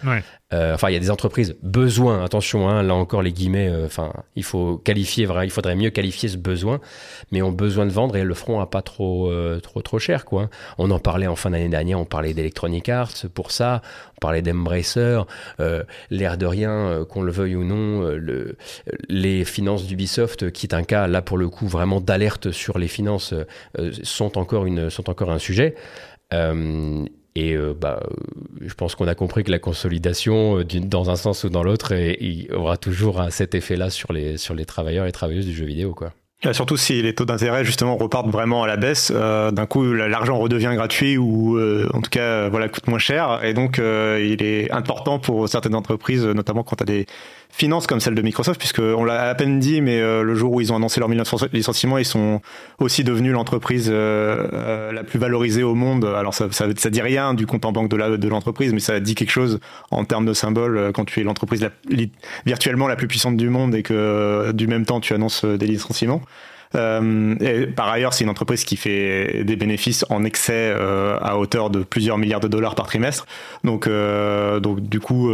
Euh, 0.53 0.75
enfin, 0.75 0.91
il 0.91 0.95
y 0.95 0.97
a 0.97 1.01
des 1.01 1.11
entreprises 1.11 1.57
besoin. 1.63 2.25
Attention, 2.25 2.69
hein, 2.69 2.83
là 2.83 2.95
encore 2.95 3.23
les 3.23 3.33
guillemets. 3.33 3.69
Euh, 3.69 3.87
enfin, 3.87 4.13
il 4.37 4.45
faut 4.45 4.79
qualifier, 4.79 5.27
il 5.43 5.51
faudrait 5.51 5.77
mieux 5.77 5.91
qualifier 5.91 6.29
ce 6.29 6.37
besoin, 6.37 6.81
mais 7.31 7.43
ont 7.43 7.53
besoin 7.53 7.87
de 7.87 7.93
vendre 7.93 8.17
et 8.17 8.25
le 8.25 8.35
feront 8.35 8.61
à 8.61 8.67
pas 8.67 8.83
trop, 8.83 9.33
trop, 9.63 9.83
trop 9.83 9.99
cher, 9.99 10.25
quoi. 10.25 10.49
On 10.79 10.91
en 10.91 10.99
parlait 10.99 11.27
en 11.27 11.37
fin 11.37 11.51
d'année 11.51 11.69
dernière. 11.69 12.01
On 12.01 12.05
parlait 12.05 12.35
d'Electronic 12.35 12.89
Arts 12.89 13.27
pour 13.35 13.51
ça. 13.51 13.83
On 14.17 14.21
parlait 14.21 14.43
d'Embracer. 14.43 15.23
L'air 16.11 16.37
de 16.37 16.47
rien, 16.47 17.05
qu'on 17.09 17.23
le 17.23 17.33
veuille 17.33 17.57
ou 17.57 17.65
non, 17.65 18.03
le, 18.03 18.57
les 19.09 19.45
finances 19.45 19.87
d'Ubisoft, 19.87 20.51
qui 20.51 20.67
est 20.67 20.75
un 20.75 20.83
cas 20.83 21.07
là 21.07 21.23
pour 21.23 21.39
le 21.39 21.49
coup 21.49 21.67
vraiment 21.67 22.01
d'alerte 22.01 22.51
sur 22.51 22.79
les 22.79 22.89
finances, 22.89 23.35
euh, 23.79 23.93
sont, 24.03 24.39
encore 24.39 24.67
une, 24.67 24.91
sont 24.91 25.11
encore 25.11 25.31
un 25.31 25.39
sujet. 25.39 25.75
Euh, 26.33 27.05
et 27.35 27.55
euh, 27.55 27.75
bah, 27.75 28.03
je 28.61 28.75
pense 28.75 28.95
qu'on 28.95 29.07
a 29.07 29.15
compris 29.15 29.45
que 29.45 29.51
la 29.51 29.59
consolidation, 29.59 30.63
dans 30.65 31.11
un 31.11 31.17
sens 31.17 31.45
ou 31.45 31.49
dans 31.49 31.63
l'autre, 31.63 31.95
aura 32.55 32.77
toujours 32.77 33.25
cet 33.31 33.55
effet-là 33.55 33.91
sur 33.91 34.13
les, 34.13 34.37
sur 34.37 34.55
les 34.55 34.65
travailleurs 34.65 35.07
et 35.07 35.13
travailleuses 35.13 35.47
du 35.47 35.55
jeu 35.55 35.65
vidéo. 35.65 35.95
Quoi. 35.95 36.13
Surtout 36.53 36.77
si 36.77 37.03
les 37.03 37.15
taux 37.15 37.25
d'intérêt 37.25 37.65
justement 37.65 37.97
repartent 37.97 38.31
vraiment 38.31 38.63
à 38.63 38.67
la 38.67 38.77
baisse, 38.77 39.13
d'un 39.13 39.67
coup 39.67 39.93
l'argent 39.93 40.39
redevient 40.39 40.73
gratuit 40.75 41.19
ou 41.19 41.61
en 41.93 42.01
tout 42.01 42.11
cas 42.11 42.49
voilà 42.49 42.69
coûte 42.69 42.87
moins 42.89 42.99
cher 42.99 43.41
et 43.45 43.53
donc 43.53 43.79
il 43.79 44.43
est 44.43 44.71
important 44.71 45.19
pour 45.19 45.49
certaines 45.49 45.75
entreprises, 45.75 46.25
notamment 46.25 46.63
quand 46.63 46.77
tu 46.77 46.83
as 46.83 46.87
des 46.87 47.07
finances 47.51 47.87
comme 47.87 48.01
celle 48.01 48.15
de 48.15 48.23
Microsoft, 48.23 48.59
puisque 48.59 48.81
on 48.81 49.05
l'a 49.05 49.29
à 49.29 49.35
peine 49.35 49.59
dit, 49.59 49.81
mais 49.81 50.01
euh, 50.01 50.23
le 50.23 50.35
jour 50.35 50.53
où 50.53 50.61
ils 50.61 50.73
ont 50.73 50.77
annoncé 50.77 51.01
leur 51.01 51.09
licenciement, 51.09 51.99
ils 51.99 52.05
sont 52.05 52.41
aussi 52.79 53.05
devenus 53.05 53.33
l'entreprise 53.33 53.89
euh, 53.91 54.47
euh, 54.53 54.93
la 54.93 55.03
plus 55.03 55.19
valorisée 55.19 55.63
au 55.63 55.75
monde. 55.75 56.05
Alors 56.05 56.33
ça, 56.33 56.47
ça, 56.51 56.67
dit 56.69 57.03
rien 57.03 57.35
du 57.35 57.47
compte 57.47 57.65
en 57.65 57.73
banque 57.73 57.91
de 57.91 58.29
l'entreprise, 58.29 58.73
mais 58.73 58.81
ça 58.81 59.01
dit 59.01 59.15
quelque 59.15 59.31
chose 59.31 59.61
en 59.91 60.05
termes 60.05 60.27
de 60.27 60.33
symbole 60.33 60.93
quand 60.95 61.05
tu 61.05 61.21
es 61.21 61.23
l'entreprise 61.23 61.69
virtuellement 62.47 62.89
la 62.89 62.97
plus 62.97 63.09
puissante 63.09 63.37
du 63.37 63.49
monde 63.49 63.75
et 63.75 63.83
que 63.83 64.53
du 64.53 64.67
même 64.67 64.87
temps 64.87 65.01
tu 65.01 65.13
annonces 65.15 65.45
des 65.45 65.67
licenciements. 65.67 66.23
Euh, 66.77 67.35
et 67.41 67.67
par 67.67 67.89
ailleurs, 67.89 68.15
c'est 68.15 68.25
une 68.25 68.31
entreprise 68.31 68.65
qui 68.65 68.77
fait 68.77 69.43
des 69.45 69.57
bénéfices 69.57 70.05
en 70.09 70.25
excès 70.25 70.53
euh, 70.77 71.19
à 71.21 71.37
hauteur 71.37 71.71
de 71.71 71.83
plusieurs 71.83 72.19
milliards 72.19 72.41
de 72.41 72.49
dollars 72.49 72.75
par 72.75 72.87
trimestre. 72.87 73.27
Donc, 73.65 73.87
euh, 73.87 74.61
donc 74.61 74.81
du 74.81 75.01
coup, 75.01 75.33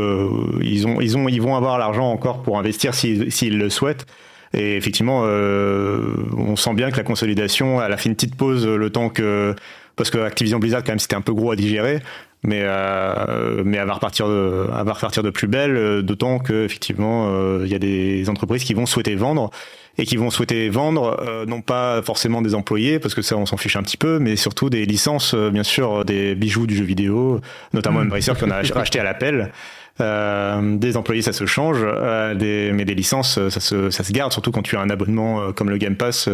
ils 0.62 0.86
ont, 0.86 1.00
ils 1.00 1.16
ont, 1.16 1.28
ils 1.28 1.42
vont 1.42 1.56
avoir 1.56 1.78
l'argent 1.78 2.10
encore 2.10 2.42
pour 2.42 2.58
investir 2.58 2.94
s'ils 2.94 3.58
le 3.58 3.70
souhaitent. 3.70 4.06
Et 4.54 4.76
effectivement, 4.76 5.22
on 5.22 6.56
sent 6.56 6.74
bien 6.74 6.90
que 6.90 6.96
la 6.96 7.02
consolidation, 7.02 7.82
elle 7.82 7.92
a 7.92 7.96
fait 7.96 8.08
une 8.08 8.14
petite 8.14 8.36
pause 8.36 8.66
le 8.66 8.90
temps 8.90 9.10
que 9.10 9.54
parce 9.96 10.10
que 10.10 10.18
Activision 10.18 10.58
Blizzard 10.58 10.84
quand 10.84 10.92
même 10.92 10.98
c'était 10.98 11.16
un 11.16 11.22
peu 11.22 11.32
gros 11.32 11.50
à 11.50 11.56
digérer 11.56 12.00
mais 12.42 12.60
euh, 12.62 13.62
mais 13.64 13.78
elle 13.78 13.86
va 13.86 13.94
repartir 13.94 14.28
de 14.28 14.66
elle 14.78 14.84
va 14.84 14.92
repartir 14.92 15.22
de 15.22 15.30
plus 15.30 15.48
belle 15.48 16.02
d'autant 16.02 16.38
que 16.38 16.64
effectivement 16.64 17.28
il 17.64 17.68
y 17.68 17.74
a 17.74 17.78
des 17.78 18.28
entreprises 18.30 18.62
qui 18.64 18.72
vont 18.72 18.86
souhaiter 18.86 19.14
vendre 19.14 19.50
et 19.98 20.04
qui 20.04 20.16
vont 20.16 20.30
souhaiter 20.30 20.68
vendre 20.68 21.20
euh, 21.26 21.46
non 21.46 21.60
pas 21.60 22.02
forcément 22.02 22.42
des 22.42 22.54
employés 22.54 22.98
parce 22.98 23.14
que 23.14 23.22
ça 23.22 23.36
on 23.36 23.46
s'en 23.46 23.56
fiche 23.56 23.76
un 23.76 23.82
petit 23.82 23.96
peu 23.96 24.18
mais 24.18 24.36
surtout 24.36 24.70
des 24.70 24.84
licences 24.86 25.34
euh, 25.34 25.50
bien 25.50 25.62
sûr 25.62 26.04
des 26.04 26.34
bijoux 26.34 26.66
du 26.66 26.76
jeu 26.76 26.84
vidéo 26.84 27.40
notamment 27.72 28.00
mmh. 28.00 28.06
Embracer 28.06 28.32
qui 28.36 28.44
en 28.44 28.50
a 28.50 28.62
racheté 28.74 28.98
à 29.00 29.04
l'appel 29.04 29.52
euh, 30.00 30.76
des 30.76 30.96
employés 30.96 31.22
ça 31.22 31.32
se 31.32 31.46
change 31.46 31.78
euh, 31.82 32.34
des, 32.34 32.72
mais 32.72 32.84
des 32.84 32.94
licences 32.94 33.38
ça 33.48 33.60
se, 33.60 33.90
ça 33.90 34.04
se 34.04 34.12
garde 34.12 34.32
surtout 34.32 34.50
quand 34.50 34.62
tu 34.62 34.76
as 34.76 34.80
un 34.80 34.90
abonnement 34.90 35.52
comme 35.52 35.70
le 35.70 35.78
Game 35.78 35.96
Pass 35.96 36.28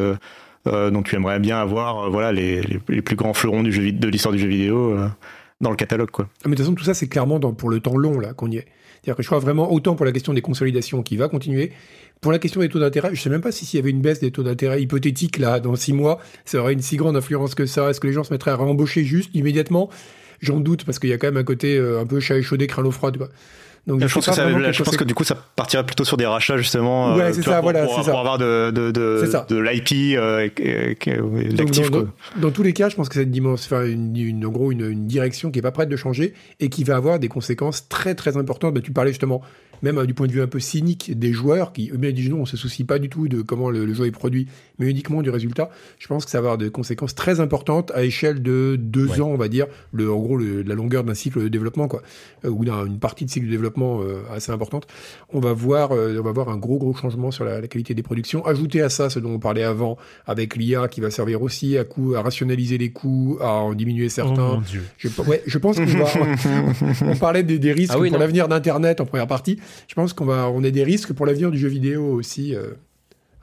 dont 0.65 1.03
tu 1.03 1.17
aimerais 1.17 1.39
bien 1.39 1.59
avoir 1.59 2.11
voilà 2.11 2.33
les, 2.33 2.63
les, 2.89 3.03
plus 3.03 3.17
grands 3.17 3.35
fleurons 3.35 3.63
du 3.63 3.73
jeu, 3.73 3.93
de 3.93 4.09
l'histoire 4.09 4.33
du 4.33 4.39
jeu 4.39 4.49
vidéo 4.49 4.97
dans 5.61 5.71
le 5.71 5.77
catalogue 5.77 6.11
quoi. 6.11 6.29
Ah, 6.45 6.49
mais 6.49 6.51
de 6.51 6.57
toute 6.57 6.65
façon 6.67 6.75
tout 6.75 6.85
ça 6.85 6.95
c'est 6.95 7.09
clairement 7.09 7.39
dans, 7.39 7.53
pour 7.53 7.71
le 7.71 7.81
temps 7.81 7.97
long 7.97 8.21
là 8.21 8.35
qu'on 8.35 8.51
y 8.51 8.57
est. 8.57 8.67
C'est-à-dire 9.03 9.17
que 9.17 9.23
je 9.23 9.29
crois 9.29 9.41
vraiment 9.41 9.73
autant 9.73 9.97
pour 9.97 10.07
la 10.07 10.13
question 10.13 10.33
des 10.33 10.43
consolidations 10.43 11.03
qui 11.03 11.17
va 11.17 11.29
continuer, 11.29 11.73
pour 12.23 12.31
la 12.31 12.39
question 12.39 12.61
des 12.61 12.69
taux 12.69 12.78
d'intérêt, 12.78 13.11
je 13.12 13.20
sais 13.20 13.28
même 13.28 13.40
pas 13.40 13.51
si 13.51 13.66
s'il 13.66 13.78
y 13.78 13.82
avait 13.82 13.90
une 13.90 14.01
baisse 14.01 14.20
des 14.20 14.31
taux 14.31 14.44
d'intérêt 14.44 14.81
hypothétique 14.81 15.39
là 15.39 15.59
dans 15.59 15.74
six 15.74 15.93
mois, 15.93 16.20
ça 16.44 16.59
aurait 16.59 16.73
une 16.73 16.81
si 16.81 16.97
grande 16.97 17.16
influence 17.16 17.57
que 17.57 17.66
ça. 17.66 17.90
Est-ce 17.90 17.99
que 17.99 18.07
les 18.07 18.12
gens 18.12 18.23
se 18.23 18.32
mettraient 18.32 18.53
à 18.53 18.57
réembaucher 18.57 19.05
juste 19.05 19.35
immédiatement? 19.35 19.90
J'en 20.40 20.61
doute 20.61 20.85
parce 20.85 21.01
qu'il 21.01 21.11
y 21.11 21.12
a 21.12 21.19
quand 21.19 21.27
même 21.27 21.36
un 21.36 21.44
côté 21.44 21.77
euh, 21.77 22.01
un 22.01 22.07
peu 22.07 22.20
chat 22.20 22.39
échaudé, 22.39 22.69
crâne 22.69 22.86
au 22.86 22.93
froid. 22.93 23.11
Donc, 23.11 24.01
je, 24.01 24.15
pense 24.15 24.27
que, 24.27 24.32
ça, 24.32 24.73
je 24.73 24.82
pense 24.85 24.97
que 24.97 25.03
du 25.03 25.15
coup, 25.15 25.24
ça 25.24 25.36
partirait 25.57 25.85
plutôt 25.85 26.05
sur 26.05 26.16
des 26.16 26.24
rachats 26.27 26.57
justement. 26.57 27.16
Ouais, 27.16 27.23
euh, 27.23 27.32
c'est 27.32 27.43
ça, 27.43 27.55
pour, 27.55 27.65
voilà, 27.65 27.86
pour, 27.86 28.01
pour 28.01 28.19
avoir 28.20 28.39
de, 28.39 28.70
de, 28.70 28.93
de, 28.93 29.28
de 29.49 29.57
l'IP 29.59 30.16
euh, 30.16 30.49
l'actif. 31.57 31.90
Dans, 31.90 32.07
dans, 32.36 32.51
tous 32.53 32.62
les 32.62 32.73
cas, 32.73 32.89
je 32.89 32.94
pense 32.94 33.09
que 33.09 33.16
c'est 33.16 33.24
une 33.24 33.32
dimension, 33.32 33.77
enfin, 33.77 33.85
une, 33.85 34.16
une, 34.16 34.47
en 34.47 34.51
gros, 34.51 34.70
une, 34.70 34.89
une, 34.89 35.09
direction 35.09 35.51
qui 35.51 35.59
est 35.59 35.62
pas 35.62 35.73
prête 35.73 35.89
de 35.89 35.97
changer 35.97 36.35
et 36.61 36.69
qui 36.69 36.85
va 36.85 36.94
avoir 36.94 37.19
des 37.19 37.27
conséquences 37.27 37.89
très 37.89 38.15
très 38.15 38.36
importantes. 38.36 38.74
Bah, 38.74 38.81
tu 38.81 38.93
parlais 38.93 39.11
justement 39.11 39.43
même 39.83 39.99
euh, 39.99 40.07
du 40.07 40.15
point 40.15 40.27
de 40.27 40.33
vue 40.33 40.41
un 40.41 40.47
peu 40.47 40.61
cynique 40.61 41.19
des 41.19 41.33
joueurs 41.33 41.73
qui 41.73 41.91
eux-mêmes 41.93 42.13
disent 42.13 42.31
non, 42.31 42.41
on 42.41 42.47
se 42.47 42.57
soucie 42.57 42.85
pas 42.85 42.99
du 42.99 43.09
tout 43.09 43.29
de 43.29 43.43
comment 43.43 43.71
le, 43.71 43.93
jeu 43.93 44.07
est 44.07 44.13
produit, 44.13 44.47
mais 44.79 44.89
uniquement 44.89 45.23
du 45.23 45.31
résultat. 45.31 45.71
Je 45.99 46.07
pense 46.07 46.25
que 46.25 46.31
ça 46.31 46.39
va 46.39 46.49
avoir 46.49 46.59
des 46.59 46.71
conséquences 46.71 47.15
très 47.15 47.41
importantes 47.41 47.91
à 47.95 48.05
échelle 48.05 48.43
de 48.43 48.77
deux 48.79 49.21
ans, 49.21 49.29
on 49.29 49.37
va 49.37 49.49
dire, 49.49 49.67
le, 49.93 50.11
en 50.11 50.19
gros 50.19 50.39
la 50.39 50.75
longueur 50.75 51.05
d'un 51.05 51.15
cycle 51.15 51.43
de 51.43 51.49
développement, 51.49 51.89
quoi, 51.89 52.03
euh, 52.45 52.49
ou 52.49 52.65
d'une 52.65 52.99
partie 52.99 53.25
de 53.25 53.31
cycle 53.31 53.47
de 53.47 53.51
développement 53.51 54.01
euh, 54.01 54.23
assez 54.33 54.53
importante. 54.53 54.87
On 55.33 55.41
va 55.41 55.53
voir, 55.53 55.91
on 55.93 56.23
va 56.23 56.33
voir 56.33 56.49
un 56.49 56.57
gros 56.57 56.79
gros 56.79 56.95
changement 56.95 57.31
sur 57.31 57.45
la, 57.45 57.61
qualité 57.67 57.95
des 57.95 58.03
productions. 58.03 58.45
Ajouter 58.47 58.83
à 58.83 58.89
ça 58.89 59.11
ce 59.11 59.19
dont 59.19 59.33
on 59.33 59.39
parlait 59.39 59.63
avant, 59.63 59.97
avec 60.27 60.57
l'IA 60.57 60.89
qui 60.89 61.01
va 61.01 61.11
servir 61.11 61.43
aussi 61.43 61.77
à, 61.77 61.85
coup, 61.85 62.15
à 62.15 62.23
rationaliser 62.23 62.79
les 62.79 62.91
coûts, 62.91 63.39
à 63.41 63.53
en 63.53 63.75
diminuer 63.75 64.09
certains. 64.09 64.59
Oh 64.59 64.63
Dieu. 64.67 64.83
Je, 64.99 65.09
ouais, 65.23 65.43
je 65.47 65.59
pense 65.59 65.77
qu'on 65.77 65.85
va. 65.85 66.07
on 67.13 67.17
parlait 67.17 67.43
des, 67.43 67.59
des 67.59 67.73
risques 67.73 67.93
ah 67.95 67.99
pour 67.99 68.19
l'avenir 68.19 68.49
d'Internet 68.49 69.01
en 69.01 69.07
première 69.07 69.27
partie 69.27 69.59
je 69.89 69.94
pense 69.94 70.12
qu'on 70.12 70.24
va, 70.24 70.49
on 70.51 70.62
a 70.65 70.70
des 70.70 70.85
risques 70.85 71.12
pour 71.12 71.27
l'avenir 71.27 71.51
du 71.51 71.59
jeu 71.59 71.69
vidéo 71.69 72.05
aussi. 72.05 72.55
Euh, 72.55 72.73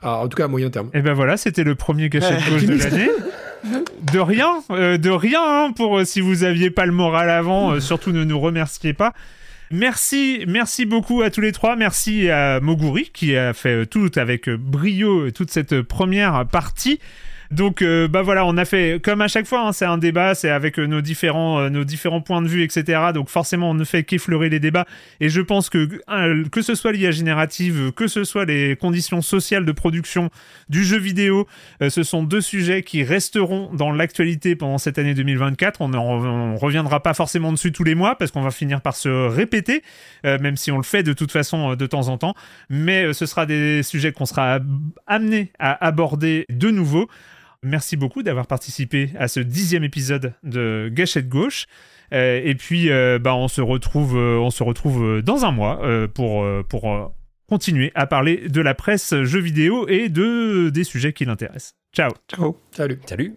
en 0.02 0.28
tout 0.28 0.36
cas 0.36 0.44
à 0.44 0.48
moyen 0.48 0.70
terme. 0.70 0.86
Et 0.94 0.98
eh 0.98 1.02
ben 1.02 1.12
voilà, 1.12 1.36
c'était 1.36 1.64
le 1.64 1.74
premier 1.74 2.08
gâchette 2.08 2.40
gauche 2.48 2.64
de 2.64 2.74
l'année. 2.74 3.10
De 4.12 4.18
rien, 4.18 4.62
euh, 4.70 4.96
de 4.96 5.10
rien 5.10 5.42
hein, 5.44 5.72
pour 5.76 5.98
euh, 5.98 6.04
si 6.06 6.22
vous 6.22 6.44
aviez 6.44 6.70
pas 6.70 6.86
le 6.86 6.92
moral 6.92 7.28
avant, 7.28 7.78
surtout 7.78 8.10
ne 8.12 8.24
nous 8.24 8.40
remerciez 8.40 8.94
pas. 8.94 9.12
Merci, 9.70 10.44
merci 10.48 10.86
beaucoup 10.86 11.20
à 11.20 11.30
tous 11.30 11.42
les 11.42 11.52
trois. 11.52 11.76
Merci 11.76 12.30
à 12.30 12.60
Moguri 12.60 13.10
qui 13.12 13.36
a 13.36 13.52
fait 13.52 13.84
tout 13.84 14.10
avec 14.16 14.48
brio 14.48 15.30
toute 15.30 15.50
cette 15.50 15.82
première 15.82 16.46
partie. 16.46 16.98
Donc, 17.50 17.82
euh, 17.82 18.06
bah 18.06 18.22
voilà, 18.22 18.46
on 18.46 18.56
a 18.56 18.64
fait, 18.64 19.00
comme 19.02 19.20
à 19.20 19.26
chaque 19.26 19.46
fois, 19.46 19.66
hein, 19.66 19.72
c'est 19.72 19.84
un 19.84 19.98
débat, 19.98 20.36
c'est 20.36 20.50
avec 20.50 20.78
euh, 20.78 20.86
nos, 20.86 21.00
différents, 21.00 21.58
euh, 21.58 21.68
nos 21.68 21.82
différents 21.82 22.20
points 22.20 22.42
de 22.42 22.46
vue, 22.46 22.62
etc. 22.62 23.10
Donc, 23.12 23.28
forcément, 23.28 23.70
on 23.70 23.74
ne 23.74 23.82
fait 23.82 24.04
qu'effleurer 24.04 24.48
les 24.48 24.60
débats. 24.60 24.86
Et 25.18 25.28
je 25.28 25.40
pense 25.40 25.68
que, 25.68 26.00
que 26.48 26.62
ce 26.62 26.76
soit 26.76 26.92
l'IA 26.92 27.10
générative, 27.10 27.90
que 27.90 28.06
ce 28.06 28.22
soit 28.22 28.44
les 28.44 28.76
conditions 28.76 29.20
sociales 29.20 29.64
de 29.64 29.72
production 29.72 30.30
du 30.68 30.84
jeu 30.84 30.98
vidéo, 30.98 31.48
ce 31.80 32.02
sont 32.04 32.22
deux 32.22 32.40
sujets 32.40 32.82
qui 32.82 33.02
resteront 33.02 33.70
dans 33.74 33.90
l'actualité 33.90 34.54
pendant 34.54 34.78
cette 34.78 34.98
année 34.98 35.14
2024. 35.14 35.80
On 35.80 35.88
ne 35.88 36.56
reviendra 36.56 37.02
pas 37.02 37.14
forcément 37.14 37.52
dessus 37.52 37.72
tous 37.72 37.84
les 37.84 37.96
mois 37.96 38.16
parce 38.16 38.30
qu'on 38.30 38.42
va 38.42 38.52
finir 38.52 38.80
par 38.80 38.94
se 38.94 39.08
répéter, 39.08 39.82
même 40.24 40.56
si 40.56 40.70
on 40.70 40.76
le 40.76 40.82
fait 40.82 41.02
de 41.02 41.12
toute 41.12 41.32
façon 41.32 41.74
de 41.74 41.86
temps 41.86 42.08
en 42.08 42.18
temps. 42.18 42.34
Mais 42.68 43.12
ce 43.12 43.26
sera 43.26 43.46
des 43.46 43.82
sujets 43.82 44.12
qu'on 44.12 44.26
sera 44.26 44.60
amené 45.06 45.50
à 45.58 45.84
aborder 45.84 46.46
de 46.48 46.70
nouveau. 46.70 47.08
Merci 47.62 47.96
beaucoup 47.96 48.22
d'avoir 48.22 48.46
participé 48.46 49.10
à 49.18 49.28
ce 49.28 49.40
dixième 49.40 49.84
épisode 49.84 50.32
de 50.42 50.90
Gâchette 50.92 51.28
Gauche. 51.28 51.66
Euh, 52.12 52.40
et 52.42 52.54
puis, 52.54 52.90
euh, 52.90 53.18
bah, 53.18 53.34
on 53.34 53.48
se 53.48 53.60
retrouve, 53.60 54.16
euh, 54.16 54.38
on 54.38 54.50
se 54.50 54.62
retrouve 54.62 55.22
dans 55.22 55.44
un 55.44 55.52
mois 55.52 55.80
pour, 56.14 56.46
pour 56.68 57.14
continuer 57.48 57.92
à 57.94 58.06
parler 58.06 58.48
de 58.48 58.60
la 58.60 58.74
presse 58.74 59.14
jeux 59.22 59.40
vidéo 59.40 59.86
et 59.88 60.08
de 60.08 60.70
des 60.70 60.84
sujets 60.84 61.12
qui 61.12 61.24
l'intéressent. 61.24 61.74
Ciao. 61.94 62.10
Ciao. 62.28 62.56
Salut. 62.70 62.98
Salut. 63.06 63.36